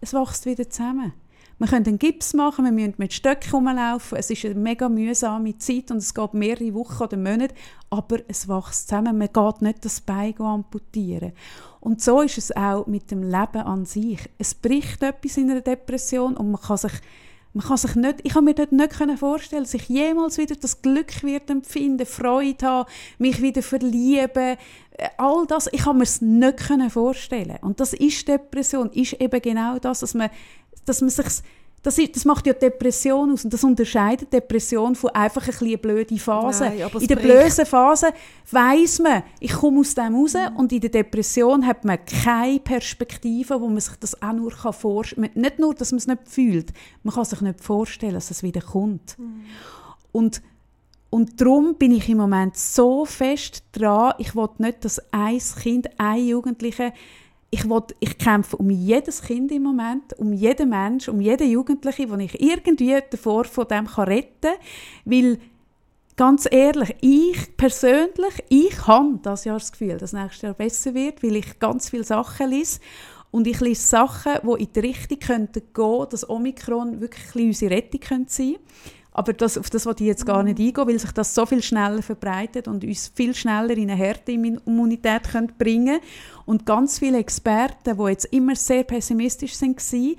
es 0.00 0.14
wächst 0.14 0.46
wieder 0.46 0.68
zusammen. 0.68 1.12
Wir 1.58 1.68
können 1.68 1.86
einen 1.86 1.98
Gips 2.00 2.34
machen, 2.34 2.64
wir 2.64 2.72
müssen 2.72 2.94
mit 2.96 3.12
Stöcken 3.12 3.50
rumlaufen. 3.52 4.18
Es 4.18 4.30
ist 4.30 4.44
eine 4.44 4.56
mega 4.56 4.88
mühsame 4.88 5.56
Zeit 5.58 5.92
und 5.92 5.98
es 5.98 6.12
geht 6.12 6.34
mehrere 6.34 6.74
Wochen 6.74 7.04
oder 7.04 7.16
Monate, 7.16 7.54
aber 7.88 8.18
es 8.26 8.48
wächst 8.48 8.88
zusammen. 8.88 9.16
Man 9.16 9.28
geht 9.32 9.62
nicht 9.62 9.84
das 9.84 10.00
Bein 10.00 10.36
amputieren. 10.40 11.32
Und 11.78 12.00
so 12.00 12.20
ist 12.22 12.38
es 12.38 12.56
auch 12.56 12.86
mit 12.86 13.12
dem 13.12 13.22
Leben 13.22 13.62
an 13.62 13.84
sich. 13.84 14.28
Es 14.38 14.54
bricht 14.54 15.02
etwas 15.04 15.36
in 15.36 15.50
einer 15.50 15.60
Depression 15.60 16.36
und 16.36 16.50
man 16.50 16.60
kann 16.60 16.78
sich 16.78 16.92
man 17.54 17.66
kann 17.66 17.76
sich 17.76 17.94
nicht, 17.96 18.20
ich 18.22 18.32
kann 18.32 18.44
mir 18.44 18.54
dort 18.54 18.72
nicht 18.72 18.94
vorstellen, 19.18 19.64
dass 19.64 19.74
ich 19.74 19.88
jemals 19.88 20.38
wieder 20.38 20.56
das 20.56 20.80
Glück 20.80 21.22
wird 21.22 21.50
empfinden, 21.50 22.06
Freude 22.06 22.66
haben, 22.66 22.90
mich 23.18 23.42
wieder 23.42 23.62
verlieben, 23.62 24.56
äh, 24.92 25.08
all 25.18 25.46
das, 25.46 25.68
ich 25.70 25.82
kann 25.82 25.98
mir 25.98 26.04
es 26.04 26.22
nicht 26.22 26.60
vorstellen. 26.88 27.58
Und 27.60 27.80
das 27.80 27.92
ist 27.92 28.26
Depression, 28.26 28.90
ist 28.90 29.14
eben 29.14 29.42
genau 29.42 29.78
das, 29.78 30.00
dass 30.00 30.14
man, 30.14 30.30
dass 30.86 31.00
man 31.00 31.10
sich 31.10 31.26
das, 31.82 31.98
ist, 31.98 32.14
das 32.14 32.24
macht 32.24 32.46
ja 32.46 32.52
Depression 32.52 33.32
aus 33.32 33.44
und 33.44 33.52
das 33.52 33.64
unterscheidet 33.64 34.32
Depression 34.32 34.94
von 34.94 35.10
einfach 35.10 35.42
ein 35.42 35.46
bisschen 35.46 35.80
blöde 35.80 36.16
Phase. 36.16 36.64
Nein, 36.64 36.90
in 37.00 37.06
der 37.08 37.16
blöden 37.16 37.66
Phase 37.66 38.08
weiß 38.50 39.00
man, 39.00 39.24
ich 39.40 39.52
komme 39.52 39.80
aus 39.80 39.94
dem 39.94 40.14
raus 40.14 40.34
mhm. 40.34 40.56
und 40.56 40.72
in 40.72 40.80
der 40.80 40.90
Depression 40.90 41.66
hat 41.66 41.84
man 41.84 41.98
keine 42.04 42.60
Perspektive, 42.60 43.60
wo 43.60 43.68
man 43.68 43.80
sich 43.80 43.96
das 43.96 44.20
auch 44.22 44.32
nur 44.32 44.52
vorstellen 44.52 45.30
kann. 45.32 45.42
Nicht 45.42 45.58
nur, 45.58 45.74
dass 45.74 45.90
man 45.90 45.98
es 45.98 46.06
nicht 46.06 46.28
fühlt, 46.28 46.72
man 47.02 47.14
kann 47.14 47.24
sich 47.24 47.40
nicht 47.40 47.60
vorstellen, 47.62 48.14
dass 48.14 48.30
es 48.30 48.42
wieder 48.42 48.60
kommt. 48.60 49.18
Mhm. 49.18 49.44
Und 50.12 50.42
und 51.10 51.42
darum 51.42 51.74
bin 51.74 51.92
ich 51.92 52.08
im 52.08 52.16
Moment 52.16 52.56
so 52.56 53.04
fest 53.04 53.64
dran, 53.72 54.14
ich 54.16 54.34
will 54.34 54.48
nicht, 54.56 54.82
dass 54.82 54.98
ein 55.12 55.38
Kind, 55.60 55.88
ein 55.98 56.26
Jugendliche 56.26 56.94
ich, 57.54 57.68
will, 57.68 57.82
ich 58.00 58.16
kämpfe 58.16 58.56
um 58.56 58.70
jedes 58.70 59.20
Kind 59.20 59.52
im 59.52 59.64
Moment, 59.64 60.18
um 60.18 60.32
jeden 60.32 60.70
Mensch, 60.70 61.08
um 61.08 61.20
jeden 61.20 61.50
Jugendlichen, 61.50 62.08
den 62.08 62.20
ich 62.20 62.40
irgendwie 62.40 62.98
davor 63.10 63.44
von 63.44 63.68
dem 63.68 63.86
kann 63.86 64.08
retten 64.08 64.40
kann. 64.40 64.52
Weil, 65.04 65.38
ganz 66.16 66.48
ehrlich, 66.50 66.96
ich 67.02 67.54
persönlich, 67.58 68.42
ich 68.48 68.86
habe 68.86 69.18
das 69.22 69.44
Jahr 69.44 69.58
das 69.58 69.70
Gefühl, 69.70 69.98
dass 69.98 70.14
nächstes 70.14 70.42
Jahr 70.42 70.54
besser 70.54 70.94
wird, 70.94 71.22
weil 71.22 71.36
ich 71.36 71.58
ganz 71.58 71.90
viele 71.90 72.04
Sachen 72.04 72.48
lese. 72.48 72.80
Und 73.30 73.46
ich 73.46 73.60
lese 73.60 73.86
Sachen, 73.86 74.32
die 74.42 74.62
in 74.62 74.72
die 74.72 74.80
Richtung 74.80 75.18
gehen 75.18 75.52
könnten, 75.52 76.08
dass 76.08 76.28
Omikron 76.28 77.02
wirklich 77.02 77.48
unsere 77.48 77.74
Rettung 77.74 78.00
sein 78.02 78.26
könnte. 78.26 78.60
Aber 79.14 79.34
das, 79.34 79.58
auf 79.58 79.68
das 79.68 79.84
wollte 79.84 80.04
ich 80.04 80.08
jetzt 80.08 80.24
gar 80.24 80.42
nicht 80.42 80.58
eingehen, 80.58 80.86
weil 80.86 80.98
sich 80.98 81.12
das 81.12 81.34
so 81.34 81.44
viel 81.44 81.62
schneller 81.62 82.00
verbreitet 82.00 82.66
und 82.66 82.82
uns 82.82 83.12
viel 83.14 83.34
schneller 83.34 83.76
in 83.76 83.90
eine 83.90 83.94
Härteimmunität 83.94 85.22
bringen 85.58 85.86
könnte. 85.86 86.06
Und 86.52 86.66
ganz 86.66 86.98
viele 86.98 87.16
Experten, 87.16 87.96
die 87.96 88.10
jetzt 88.10 88.26
immer 88.26 88.54
sehr 88.54 88.84
pessimistisch 88.84 89.58
waren, 89.62 90.16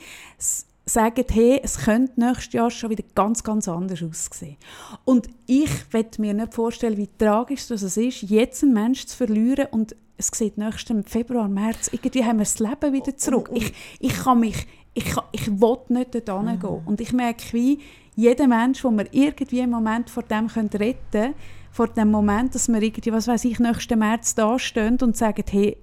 sagen, 0.84 1.26
hey, 1.30 1.60
es 1.62 1.78
könnte 1.78 2.20
nächstes 2.20 2.54
Jahr 2.54 2.72
schon 2.72 2.90
wieder 2.90 3.04
ganz, 3.14 3.44
ganz 3.44 3.68
anders 3.68 4.02
aussehen. 4.02 4.58
Und 5.06 5.28
ich 5.46 5.70
will 5.94 6.08
mir 6.18 6.34
nicht 6.34 6.56
vorstellen, 6.56 6.98
wie 6.98 7.08
tragisch 7.20 7.68
das 7.68 7.84
ist, 7.84 8.24
jetzt 8.24 8.64
einen 8.64 8.74
Menschen 8.74 9.10
zu 9.10 9.16
verlieren 9.16 9.68
und 9.70 9.96
es 10.18 10.32
sieht 10.34 10.58
nächsten 10.58 11.04
Februar, 11.04 11.48
März, 11.48 11.92
irgendwie 11.92 12.26
haben 12.26 12.38
wir 12.38 12.46
das 12.46 12.58
Leben 12.58 12.94
wieder 12.94 13.16
zurück. 13.16 13.52
Ich, 13.54 13.72
ich 14.00 14.16
kann 14.16 14.40
mich, 14.40 14.66
ich, 14.96 15.14
ich 15.34 15.62
will 15.62 15.78
nicht 15.90 16.28
dort. 16.28 16.46
Mhm. 16.46 16.88
Und 16.88 17.00
ich 17.00 17.14
merke, 17.14 17.44
wie 17.52 17.78
jeder 18.16 18.48
Mensch, 18.48 18.82
den 18.82 18.98
wir 18.98 19.14
irgendwie 19.14 19.60
im 19.60 19.70
Moment 19.70 20.10
vor 20.10 20.24
dem 20.24 20.48
retten 20.48 20.98
können, 21.12 21.36
vor 21.70 21.90
dem 21.90 22.10
Moment, 22.10 22.56
dass 22.56 22.70
wir 22.70 22.82
irgendwie, 22.82 23.14
was 23.14 23.28
weiß 23.28 23.46
ich, 23.46 23.60
nächsten 23.60 24.00
März 24.00 24.34
da 24.34 24.58
stehen 24.58 24.98
und 25.00 25.16
sagen, 25.16 25.44
hey, 25.48 25.78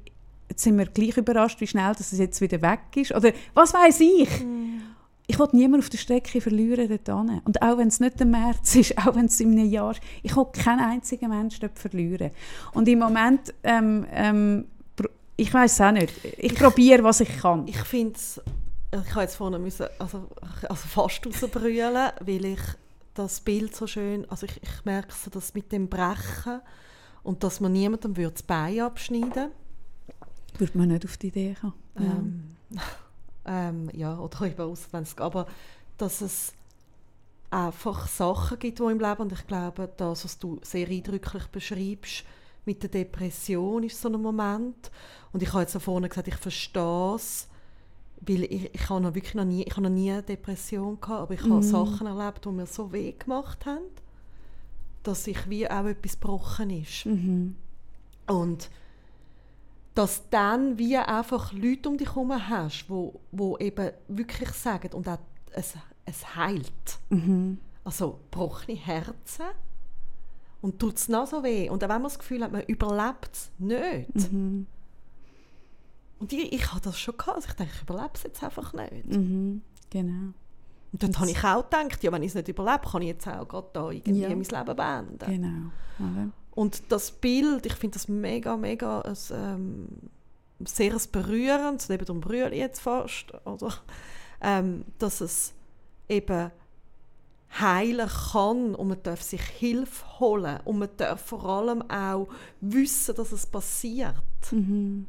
jetzt 0.50 0.62
sind 0.62 0.76
wir 0.76 0.86
gleich 0.86 1.16
überrascht, 1.16 1.60
wie 1.60 1.66
schnell 1.66 1.94
dass 1.94 2.12
es 2.12 2.18
jetzt 2.18 2.40
wieder 2.40 2.60
weg 2.60 2.80
ist. 2.96 3.14
Oder 3.14 3.32
was 3.54 3.72
weiß 3.72 4.00
ich? 4.00 4.44
Mm. 4.44 4.82
Ich 5.26 5.38
will 5.38 5.48
niemanden 5.52 5.84
auf 5.84 5.90
der 5.90 5.98
Strecke 5.98 6.40
verlieren 6.40 6.98
dort. 7.04 7.30
Und 7.44 7.62
auch 7.62 7.78
wenn 7.78 7.86
es 7.86 8.00
nicht 8.00 8.18
der 8.18 8.26
März 8.26 8.74
ist, 8.74 8.98
auch 8.98 9.14
wenn 9.14 9.26
es 9.26 9.38
in 9.38 9.52
einem 9.52 9.70
Jahr 9.70 9.92
ist, 9.92 10.00
ich 10.24 10.36
will 10.36 10.46
keinen 10.52 10.80
einzigen 10.80 11.30
Menschen 11.30 11.60
dort 11.60 11.78
verlieren. 11.78 12.32
Und 12.74 12.88
im 12.88 12.98
Moment, 12.98 13.54
ähm, 13.62 14.06
ähm, 14.10 14.64
ich 15.36 15.54
weiß 15.54 15.72
es 15.72 15.80
auch 15.80 15.92
nicht. 15.92 16.12
Ich, 16.24 16.52
ich 16.52 16.54
probiere, 16.54 17.04
was 17.04 17.20
ich 17.20 17.38
kann. 17.38 17.66
Ich 17.68 17.78
finde 17.78 18.18
ich 18.92 19.10
habe 19.12 19.20
jetzt 19.20 19.36
vorne 19.36 19.60
müssen, 19.60 19.86
also, 20.00 20.26
also 20.68 20.88
fast 20.88 21.24
rausbrüllen, 21.24 22.10
weil 22.20 22.44
ich 22.44 22.60
das 23.14 23.40
Bild 23.40 23.74
so 23.76 23.86
schön, 23.86 24.28
also 24.28 24.46
ich, 24.46 24.60
ich 24.60 24.84
merke 24.84 25.14
so, 25.14 25.30
dass 25.30 25.54
mit 25.54 25.70
dem 25.70 25.88
Brechen 25.88 26.60
und 27.22 27.44
dass 27.44 27.60
man 27.60 27.72
niemandem 27.72 28.14
das 28.14 28.42
Bein 28.42 28.80
abschneiden 28.80 29.52
würde 30.60 30.74
würde 30.74 30.78
man 30.78 30.88
nicht 30.88 31.04
auf 31.04 31.16
die 31.16 31.28
Idee 31.28 31.56
kommen. 31.60 31.74
Ähm, 31.96 32.42
ähm, 33.46 33.90
ja, 33.92 34.18
oder 34.18 34.42
eben 34.42 34.60
aus, 34.62 34.88
wenn 34.92 35.02
es 35.02 35.16
aber 35.18 35.46
dass 35.98 36.22
es 36.22 36.54
einfach 37.50 38.08
Sachen 38.08 38.58
gibt, 38.58 38.78
die 38.78 38.84
im 38.84 39.00
Leben, 39.00 39.22
und 39.22 39.32
ich 39.32 39.46
glaube, 39.46 39.90
das, 39.96 40.24
was 40.24 40.38
du 40.38 40.60
sehr 40.62 40.88
eindrücklich 40.88 41.46
beschreibst, 41.48 42.24
mit 42.64 42.82
der 42.82 42.90
Depression 42.90 43.82
ist 43.82 44.00
so 44.00 44.08
ein 44.08 44.20
Moment. 44.20 44.90
Und 45.32 45.42
ich 45.42 45.52
habe 45.52 45.62
jetzt 45.62 45.76
vorne 45.78 46.08
gesagt, 46.08 46.28
ich 46.28 46.36
verstehe 46.36 47.14
es, 47.16 47.48
weil 48.20 48.44
ich, 48.44 48.74
ich 48.74 48.88
habe 48.88 49.00
noch 49.00 49.14
wirklich 49.14 49.34
noch 49.34 49.44
nie, 49.44 49.62
ich 49.62 49.72
habe 49.72 49.82
noch 49.82 49.90
nie 49.90 50.12
eine 50.12 50.22
Depression 50.22 51.00
gehabt, 51.00 51.22
aber 51.22 51.34
ich 51.34 51.42
habe 51.42 51.56
mm. 51.56 51.62
Sachen 51.62 52.06
erlebt, 52.06 52.44
die 52.44 52.50
mir 52.50 52.66
so 52.66 52.92
weh 52.92 53.12
gemacht 53.12 53.66
haben, 53.66 53.84
dass 55.02 55.26
ich 55.26 55.48
wie 55.48 55.68
auch 55.68 55.86
etwas 55.86 56.20
gebrochen 56.20 56.70
ist. 56.70 57.06
Mm 57.06 57.10
-hmm. 58.28 58.32
Und 58.32 58.70
dass 60.00 60.30
dann 60.30 60.78
wie 60.78 60.96
einfach 60.96 61.52
Leute 61.52 61.90
um 61.90 61.98
dich 61.98 62.08
herum 62.08 62.32
hast, 62.48 62.86
wo, 62.88 63.20
wo 63.32 63.58
eben 63.58 63.90
wirklich 64.08 64.48
sagen, 64.52 64.94
und 64.94 65.06
auch 65.06 65.18
es, 65.52 65.74
es 66.06 66.34
heilt. 66.34 66.98
Mhm. 67.10 67.58
Also 67.84 68.18
gebrochene 68.30 68.78
Herzen 68.78 69.44
Und 70.62 70.78
tut 70.78 70.96
es 70.96 71.08
noch 71.10 71.26
so 71.26 71.42
weh. 71.42 71.68
Und 71.68 71.84
auch 71.84 71.88
wenn 71.90 71.96
man 72.00 72.04
das 72.04 72.18
Gefühl 72.18 72.42
hat, 72.42 72.50
man 72.50 72.62
überlebt 72.62 73.30
es 73.30 73.50
nicht. 73.58 74.32
Mhm. 74.32 74.66
Und 76.18 76.32
ich, 76.32 76.50
ich 76.50 76.72
hatte 76.72 76.84
das 76.84 76.98
schon 76.98 77.18
gehabt. 77.18 77.36
Also 77.36 77.48
ich 77.50 77.54
denke, 77.56 77.72
ich 77.76 77.82
überlebe 77.82 78.10
es 78.14 78.22
jetzt 78.22 78.42
einfach 78.42 78.72
nicht. 78.72 79.06
Mhm. 79.06 79.60
Genau. 79.90 80.32
Und 80.92 81.02
dort 81.02 81.18
habe 81.18 81.30
ich 81.30 81.44
auch 81.44 81.68
gedacht, 81.68 82.02
ja, 82.02 82.10
wenn 82.10 82.22
ich 82.22 82.28
es 82.30 82.34
nicht 82.36 82.48
überlebe, 82.48 82.88
kann 82.90 83.02
ich 83.02 83.08
jetzt 83.08 83.28
auch 83.28 83.46
gerade 83.46 83.68
da 83.74 83.90
irgendwie 83.90 84.20
Ja. 84.22 84.28
mein 84.30 84.40
Leben 84.44 84.76
beenden. 84.76 85.18
Genau. 85.18 86.10
Oder? 86.10 86.30
Und 86.60 86.92
das 86.92 87.10
Bild, 87.10 87.64
ich 87.64 87.72
finde 87.72 87.94
das 87.94 88.06
mega, 88.06 88.54
mega 88.54 89.00
ein, 89.00 89.16
ähm, 89.32 89.88
sehr 90.62 90.92
ein 90.92 91.00
berührendes, 91.10 91.88
neben 91.88 92.04
dem 92.04 92.20
Brühl 92.20 92.52
jetzt 92.52 92.80
fast, 92.80 93.32
oder? 93.46 93.72
Ähm, 94.42 94.84
dass 94.98 95.22
es 95.22 95.54
eben 96.06 96.50
heilen 97.58 98.10
kann 98.30 98.74
und 98.74 98.88
man 98.88 99.02
darf 99.02 99.22
sich 99.22 99.40
Hilfe 99.40 100.20
holen 100.20 100.60
und 100.66 100.80
man 100.80 100.90
darf 100.98 101.22
vor 101.22 101.46
allem 101.46 101.80
auch 101.90 102.28
wissen, 102.60 103.14
dass 103.14 103.32
es 103.32 103.46
passiert. 103.46 104.16
Mhm. 104.50 105.06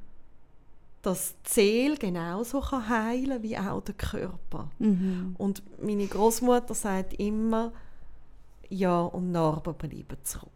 Dass 1.01 1.35
die 1.47 1.51
Seele 1.51 1.97
genauso 1.97 2.61
kann 2.61 2.87
heilen 2.87 3.43
wie 3.43 3.57
auch 3.57 3.81
der 3.81 3.95
Körper. 3.95 4.71
Mhm. 4.79 5.35
Und 5.37 5.63
meine 5.83 6.07
Großmutter 6.07 6.73
sagt 6.73 7.11
immer, 7.15 7.73
ja, 8.69 9.01
und 9.01 9.33
Narben 9.33 9.73
bleiben 9.73 10.17
zurück. 10.23 10.49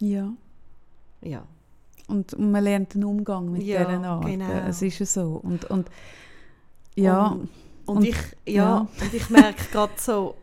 Ja. 0.00 0.32
Ja. 1.22 1.46
Und, 2.06 2.34
und 2.34 2.50
man 2.50 2.62
lernt 2.64 2.94
den 2.94 3.04
Umgang 3.04 3.50
mit 3.50 3.62
Ja, 3.62 3.84
dieser 3.84 4.04
Art. 4.08 4.26
genau. 4.26 4.50
Es 4.68 4.82
ist 4.82 4.98
ja 4.98 5.06
so. 5.06 5.40
Und, 5.42 5.64
und 5.70 5.88
ja, 6.96 7.28
Und, 7.28 7.48
und, 7.86 7.96
Und- 7.98 8.04
ich, 8.04 8.16
ja, 8.46 8.52
ja. 8.54 8.88
und 9.00 9.14
ich 9.14 9.30
merke 9.30 9.64
gerade 9.72 9.92
so, 9.96 10.36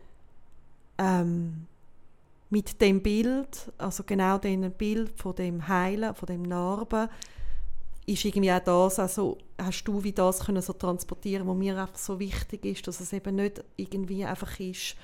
ähm, 0.98 1.66
mit 2.50 2.80
dem 2.80 3.02
Bild, 3.02 3.72
also 3.78 4.02
genau 4.04 4.38
diesem 4.38 4.70
Bild 4.72 5.10
von 5.18 5.34
dem 5.34 5.66
Heilen, 5.68 6.14
von 6.14 6.26
dem 6.26 6.42
Narben, 6.42 7.08
ist 8.04 8.24
irgendwie 8.24 8.52
auch 8.52 8.60
das, 8.60 8.98
also 8.98 9.38
hast 9.58 9.84
du 9.84 10.02
wie 10.02 10.12
das 10.12 10.40
können 10.44 10.60
so 10.60 10.72
transportieren, 10.72 11.46
was 11.46 11.56
mir 11.56 11.78
einfach 11.80 11.96
so 11.96 12.18
wichtig 12.18 12.64
ist, 12.64 12.86
dass 12.86 13.00
es 13.00 13.12
eben 13.12 13.36
nicht 13.36 13.62
irgendwie 13.76 14.24
einfach 14.24 14.58
ist, 14.60 14.96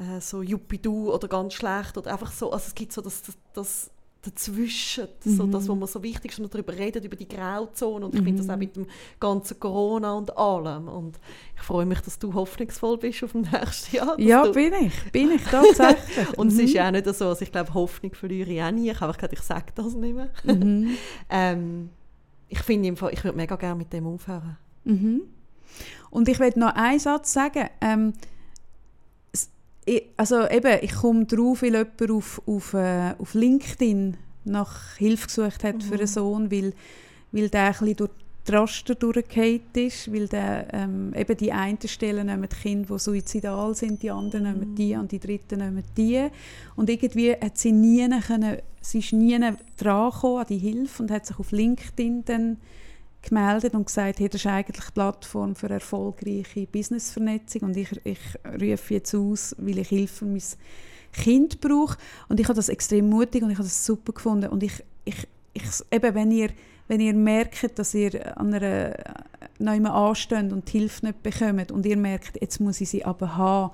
äh, 0.00 0.20
so 0.20 0.42
Juppie-Du 0.42 1.12
oder 1.12 1.28
ganz 1.28 1.54
schlecht 1.54 1.96
oder 1.98 2.12
einfach 2.12 2.32
so, 2.32 2.50
also 2.52 2.64
es 2.68 2.74
gibt 2.74 2.92
so 2.92 3.00
das, 3.02 3.22
das, 3.22 3.36
das 3.54 3.90
dazwischen, 4.22 5.08
so 5.24 5.46
Mhm. 5.46 5.52
das, 5.52 5.66
was 5.66 5.76
mir 5.78 5.86
so 5.86 6.02
wichtig 6.02 6.32
ist, 6.32 6.38
man 6.40 6.50
darüber 6.50 6.74
redet, 6.76 7.02
über 7.04 7.16
die 7.16 7.26
Grauzone 7.26 8.04
und 8.04 8.14
ich 8.14 8.22
finde 8.22 8.42
das 8.42 8.50
auch 8.50 8.56
mit 8.58 8.76
dem 8.76 8.86
ganzen 9.18 9.58
Corona 9.58 10.12
und 10.12 10.36
allem 10.36 10.88
und 10.88 11.18
ich 11.56 11.62
freue 11.62 11.86
mich, 11.86 12.00
dass 12.00 12.18
du 12.18 12.34
hoffnungsvoll 12.34 12.98
bist 12.98 13.24
auf 13.24 13.32
dem 13.32 13.40
nächsten 13.52 13.96
Jahr. 13.96 14.20
ja 14.20 14.46
bin 14.48 14.74
ich. 14.74 15.10
Bin 15.12 15.30
ich 15.30 15.42
tatsächlich. 15.44 16.28
und 16.38 16.48
es 16.48 16.58
ist 16.58 16.68
Mhm. 16.70 16.76
ja 16.76 16.86
auch 16.88 16.90
nicht 16.92 17.06
so, 17.14 17.28
also 17.28 17.42
ich 17.42 17.50
glaube, 17.50 17.72
Hoffnung 17.72 18.14
verliere 18.14 18.50
ich 18.50 18.62
auch 18.62 18.70
nie, 18.70 18.90
ich 18.90 19.00
habe 19.00 19.14
gesagt, 19.14 19.32
ich 19.32 19.40
sage 19.40 19.72
das 19.74 19.94
nicht 19.94 20.14
mehr. 20.14 20.28
Mhm. 20.44 20.90
ähm, 21.30 21.90
ich 22.48 22.58
finde, 22.60 22.88
im 22.88 22.96
Fall- 22.98 23.14
ich 23.14 23.24
würde 23.24 23.38
mega 23.38 23.56
gerne 23.56 23.76
mit 23.76 23.90
dem 23.92 24.06
aufhören. 24.06 24.58
Mhm. 24.84 25.22
Und 26.10 26.28
ich 26.28 26.38
will 26.40 26.52
noch 26.56 26.74
einen 26.74 26.98
Satz 26.98 27.32
sagen. 27.32 27.68
Ähm, 27.80 28.12
ich, 29.84 30.04
also 30.16 30.48
eben, 30.48 30.78
ich 30.82 30.92
komme 30.92 31.24
drauf, 31.24 31.62
weil 31.62 31.74
jemand 31.74 32.10
auf, 32.10 32.42
auf, 32.46 32.74
äh, 32.74 33.14
auf 33.18 33.34
LinkedIn 33.34 34.16
nach 34.44 34.96
Hilfe 34.96 35.26
gesucht 35.26 35.64
hat 35.64 35.82
für 35.82 35.94
einen 35.94 36.06
Sohn, 36.06 36.50
weil, 36.50 36.72
weil 37.32 37.48
der 37.48 37.66
ein 37.66 37.72
bisschen 37.72 37.96
durch 37.96 38.10
die 38.46 38.52
Raster 38.52 38.94
durchgefallen 38.94 39.60
ist, 39.74 40.12
weil 40.12 40.26
der, 40.28 40.66
ähm, 40.72 41.12
eben 41.14 41.36
die 41.36 41.52
einen 41.52 41.78
Stellen 41.86 42.26
nehmen 42.26 42.48
die 42.50 42.56
Kinder, 42.56 42.94
die 42.94 42.98
suizidal 42.98 43.74
sind, 43.74 44.02
die 44.02 44.10
anderen 44.10 44.44
nehmen 44.44 44.74
die 44.74 44.94
und 44.96 45.12
die 45.12 45.18
dritten 45.18 45.58
nehmen 45.58 45.84
die. 45.96 46.26
Und 46.76 46.88
irgendwie 46.88 47.32
hat 47.32 47.58
sie 47.58 47.72
nie 47.72 48.08
können, 48.20 48.58
sie 48.80 48.98
ist 48.98 49.12
nie 49.12 49.38
dran 49.76 50.10
gekommen 50.10 50.38
an 50.38 50.46
die 50.48 50.58
Hilfe 50.58 51.02
und 51.02 51.10
hat 51.10 51.26
sich 51.26 51.38
auf 51.38 51.52
LinkedIn 51.52 52.24
dann 52.24 52.56
gemeldet 53.22 53.74
und 53.74 53.86
gesagt, 53.86 54.20
hey, 54.20 54.28
das 54.28 54.40
ist 54.40 54.46
eigentlich 54.46 54.86
die 54.86 54.92
Plattform 54.92 55.54
für 55.54 55.68
erfolgreiche 55.68 56.66
Businessvernetzung 56.66 57.62
und 57.62 57.76
ich, 57.76 57.90
ich 58.04 58.18
rufe 58.44 58.94
jetzt 58.94 59.14
aus, 59.14 59.54
weil 59.58 59.78
ich 59.78 59.88
Hilfe 59.88 60.14
für 60.14 60.24
mein 60.26 60.42
Kind 61.12 61.60
brauche. 61.60 61.96
Und 62.28 62.40
ich 62.40 62.46
habe 62.46 62.56
das 62.56 62.68
extrem 62.68 63.08
mutig 63.08 63.42
und 63.42 63.50
ich 63.50 63.56
habe 63.56 63.66
das 63.66 63.84
super 63.84 64.12
gefunden. 64.12 64.48
Und 64.48 64.62
ich, 64.62 64.84
ich, 65.04 65.26
ich 65.52 65.62
eben, 65.90 66.14
wenn 66.14 66.30
ihr, 66.30 66.50
wenn 66.88 67.00
ihr 67.00 67.14
merkt, 67.14 67.78
dass 67.78 67.94
ihr 67.94 68.36
an 68.38 68.54
einer 68.54 68.94
immer 69.58 69.94
ansteht 69.94 70.52
und 70.52 70.72
die 70.72 70.78
Hilfe 70.78 71.06
nicht 71.06 71.22
bekommt 71.22 71.70
und 71.72 71.84
ihr 71.86 71.96
merkt, 71.96 72.40
jetzt 72.40 72.60
muss 72.60 72.80
ich 72.80 72.90
sie 72.90 73.04
aber 73.04 73.36
haben, 73.36 73.72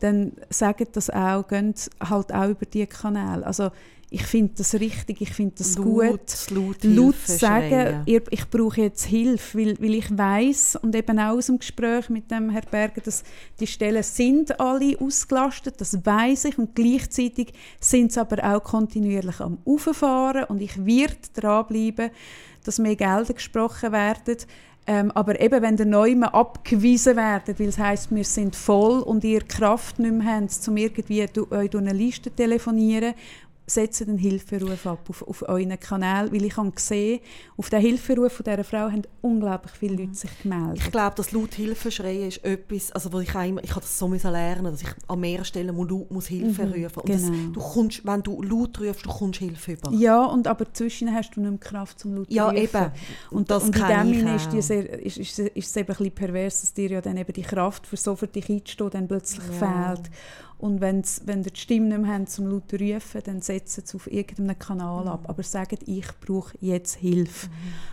dann 0.00 0.32
sagt 0.50 0.96
das 0.96 1.10
auch, 1.10 1.46
geht 1.46 1.90
halt 2.00 2.34
auch 2.34 2.48
über 2.48 2.66
diese 2.66 2.88
Kanäle. 2.88 3.46
Also 3.46 3.70
ich 4.12 4.24
finde 4.24 4.52
das 4.58 4.74
richtig, 4.74 5.20
ich 5.22 5.32
finde 5.32 5.54
das 5.58 5.76
gut. 5.76 6.04
laut, 6.04 6.50
laut, 6.50 6.84
laut 6.84 7.14
Hilfe 7.14 7.32
sagen, 7.32 8.02
ihr, 8.06 8.22
ich 8.30 8.48
brauche 8.50 8.82
jetzt 8.82 9.04
Hilfe, 9.04 9.58
weil, 9.58 9.80
weil 9.80 9.94
ich 9.94 10.16
weiß 10.16 10.76
und 10.82 10.94
eben 10.94 11.18
auch 11.18 11.36
aus 11.36 11.46
dem 11.46 11.58
Gespräch 11.58 12.10
mit 12.10 12.30
dem 12.30 12.50
Herr 12.50 12.62
Berger, 12.70 13.00
dass 13.00 13.24
die 13.58 13.66
Stellen 13.66 14.02
sind 14.02 14.60
alle 14.60 14.98
ausgelastet, 15.00 15.80
das 15.80 16.04
weiß 16.04 16.46
ich. 16.46 16.58
Und 16.58 16.74
gleichzeitig 16.74 17.52
sind 17.80 18.12
sie 18.12 18.20
aber 18.20 18.42
auch 18.44 18.62
kontinuierlich 18.62 19.40
am 19.40 19.58
Auffahren. 19.64 20.44
Und 20.44 20.60
ich 20.60 20.84
werde 20.84 21.16
dranbleiben, 21.34 22.10
dass 22.64 22.78
mehr 22.78 22.96
Gelder 22.96 23.32
gesprochen 23.32 23.92
werden. 23.92 24.36
Ähm, 24.84 25.12
aber 25.12 25.40
eben, 25.40 25.62
wenn 25.62 25.76
der 25.76 25.86
Neumann 25.86 26.30
abgewiesen 26.30 27.16
werden, 27.16 27.54
weil 27.56 27.68
es 27.68 27.78
heisst, 27.78 28.12
wir 28.12 28.24
sind 28.24 28.56
voll 28.56 29.00
und 29.00 29.22
ihr 29.22 29.42
Kraft 29.42 30.00
nicht 30.00 30.12
mehr 30.12 30.40
habt, 30.40 30.68
um 30.68 30.76
irgendwie 30.76 31.24
du, 31.32 31.46
euch 31.52 31.70
durch 31.70 31.84
eine 31.84 31.92
Liste 31.92 32.30
zu 32.30 32.36
telefonieren, 32.36 33.14
setzt 33.66 34.00
den 34.00 34.18
Hilferuf 34.18 34.86
ab 34.86 35.08
auf, 35.08 35.22
auf 35.26 35.48
euren 35.48 35.78
Kanal, 35.78 36.32
weil 36.32 36.44
ich 36.44 36.56
habe 36.56 36.70
gesehen, 36.72 37.20
auf 37.56 37.70
den 37.70 37.80
Hilferuf 37.80 38.32
von 38.32 38.44
dieser 38.44 38.64
Frau 38.64 38.90
haben 38.90 39.02
unglaublich 39.20 39.72
viele 39.72 39.96
Leute 40.02 40.14
sich 40.14 40.30
gemeldet. 40.42 40.78
Ich 40.84 40.90
glaube, 40.90 41.14
das 41.16 41.32
laut 41.32 41.54
Hilfe 41.54 41.90
schreien 41.90 42.28
ist 42.28 42.44
etwas, 42.44 42.90
also 42.92 43.12
wo 43.12 43.20
ich 43.20 43.34
auch 43.34 43.46
immer, 43.46 43.62
ich 43.62 43.70
habe 43.70 43.80
das 43.80 43.98
so 43.98 44.08
lernen, 44.08 44.64
dass 44.64 44.82
ich 44.82 44.88
an 45.06 45.20
mehreren 45.20 45.44
Stellen 45.44 45.74
muss, 45.74 45.88
laut 45.88 46.10
muss 46.10 46.26
Hilfe 46.26 46.66
Mhm, 46.66 46.72
rufen. 46.84 47.00
Und 47.00 47.08
das, 47.08 47.22
genau. 47.22 47.52
du 47.52 47.60
kommst, 47.60 48.04
wenn 48.06 48.22
du 48.22 48.42
laut 48.42 48.80
rufst, 48.80 49.06
du 49.06 49.10
kommst 49.10 49.38
Hilfe 49.38 49.72
über. 49.72 49.92
Ja, 49.92 50.24
und 50.24 50.46
aber 50.48 50.72
zwischen 50.72 51.12
hast 51.14 51.36
du 51.36 51.40
nicht 51.40 51.50
mehr 51.50 51.58
Kraft 51.60 52.00
zum 52.00 52.16
laut 52.16 52.30
Ja, 52.32 52.48
rufen. 52.48 52.62
eben. 52.62 52.90
Und, 53.30 53.50
das 53.50 53.62
und 53.64 53.76
in 53.76 53.86
dem 53.86 54.14
Sinne 54.14 54.36
ist, 54.36 54.52
die 54.52 54.58
auch. 54.58 54.62
sehr, 54.62 55.02
ist, 55.02 55.16
ist, 55.18 55.38
ist 55.38 55.68
es 55.68 55.76
eben 55.76 55.88
ein 55.88 55.96
bisschen 55.96 56.10
pervers, 56.14 56.60
dass 56.62 56.74
dir 56.74 56.90
ja 56.90 57.00
dann 57.00 57.16
eben 57.16 57.32
die 57.32 57.42
Kraft 57.42 57.86
für 57.86 57.96
so 57.96 58.16
für 58.16 58.26
dich 58.26 58.48
einzustehen 58.50 58.90
dann 58.90 59.08
plötzlich 59.08 59.44
Ja. 59.60 59.94
fehlt. 59.94 60.10
Und 60.62 60.80
wenn's, 60.80 61.22
wenn 61.26 61.42
ihr 61.42 61.50
die 61.50 61.58
Stimme 61.60 61.88
nicht 61.88 61.98
mehr 62.02 62.14
habt, 62.18 62.30
zum 62.30 62.46
laut 62.46 62.70
zu 62.70 62.76
rufen, 62.76 63.20
dann 63.24 63.40
setzen 63.42 63.82
sie 63.84 63.96
auf 63.96 64.06
irgendeinem 64.10 64.56
Kanal 64.56 65.02
Mhm. 65.02 65.08
ab. 65.10 65.24
Aber 65.28 65.42
sagt, 65.42 65.82
ich 65.88 66.06
brauche 66.24 66.56
jetzt 66.60 66.94
Hilfe. 66.94 67.48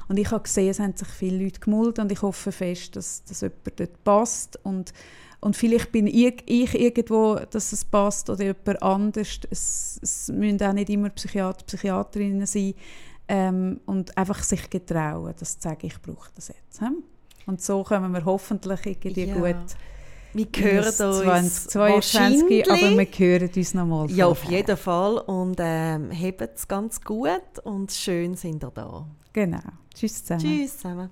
Und 0.07 0.17
ich 0.19 0.29
habe 0.29 0.43
gesehen, 0.43 0.69
es 0.69 0.79
haben 0.79 0.95
sich 0.95 1.07
viele 1.07 1.43
Leute 1.43 1.59
gemulden 1.59 2.01
und 2.01 2.11
ich 2.11 2.21
hoffe 2.21 2.51
fest, 2.51 2.95
dass, 2.95 3.23
dass 3.23 3.41
jemand 3.41 3.79
dort 3.79 4.03
passt. 4.03 4.59
Und, 4.63 4.93
und 5.39 5.55
vielleicht 5.57 5.91
bin 5.91 6.05
ich, 6.05 6.43
ich 6.45 6.75
irgendwo, 6.79 7.39
dass 7.49 7.71
es 7.73 7.83
passt 7.83 8.29
oder 8.29 8.43
jemand 8.43 8.83
anders. 8.83 9.39
Es, 9.49 9.99
es 10.03 10.27
müssen 10.27 10.61
auch 10.61 10.73
nicht 10.73 10.91
immer 10.91 11.09
Psychiater, 11.09 11.65
Psychiaterinnen 11.65 12.45
sein. 12.45 12.75
Ähm, 13.27 13.79
und 13.87 14.15
einfach 14.15 14.43
sich 14.43 14.69
getrauen, 14.69 15.33
das 15.39 15.57
zu 15.59 15.69
sagen, 15.69 15.87
ich 15.87 15.99
brauche 16.01 16.29
das 16.35 16.49
jetzt. 16.49 16.81
Und 17.47 17.61
so 17.63 17.83
kommen 17.83 18.11
wir 18.11 18.25
hoffentlich 18.25 18.85
irgendwie 18.85 19.25
Ja. 19.25 19.35
gut 19.35 19.75
Wir 20.33 20.47
hören 20.57 20.85
uns 20.85 21.67
2022, 21.67 22.69
aber 22.69 22.97
wir 22.97 23.07
hören 23.17 23.49
uns 23.55 23.73
nochmal 23.73 24.11
Ja, 24.11 24.27
auf 24.27 24.43
jeden 24.43 24.77
Fall. 24.77 25.17
Und 25.17 25.57
ähm, 25.59 26.11
habt 26.11 26.55
es 26.55 26.67
ganz 26.67 27.01
gut 27.01 27.59
und 27.63 27.91
schön 27.91 28.35
sind 28.35 28.63
ihr 28.63 28.71
da. 28.71 29.07
Genau. 29.33 29.59
Tschüss 29.93 30.23
zusammen. 30.23 30.41
Tschüss 30.41 30.77
zusammen. 30.77 31.09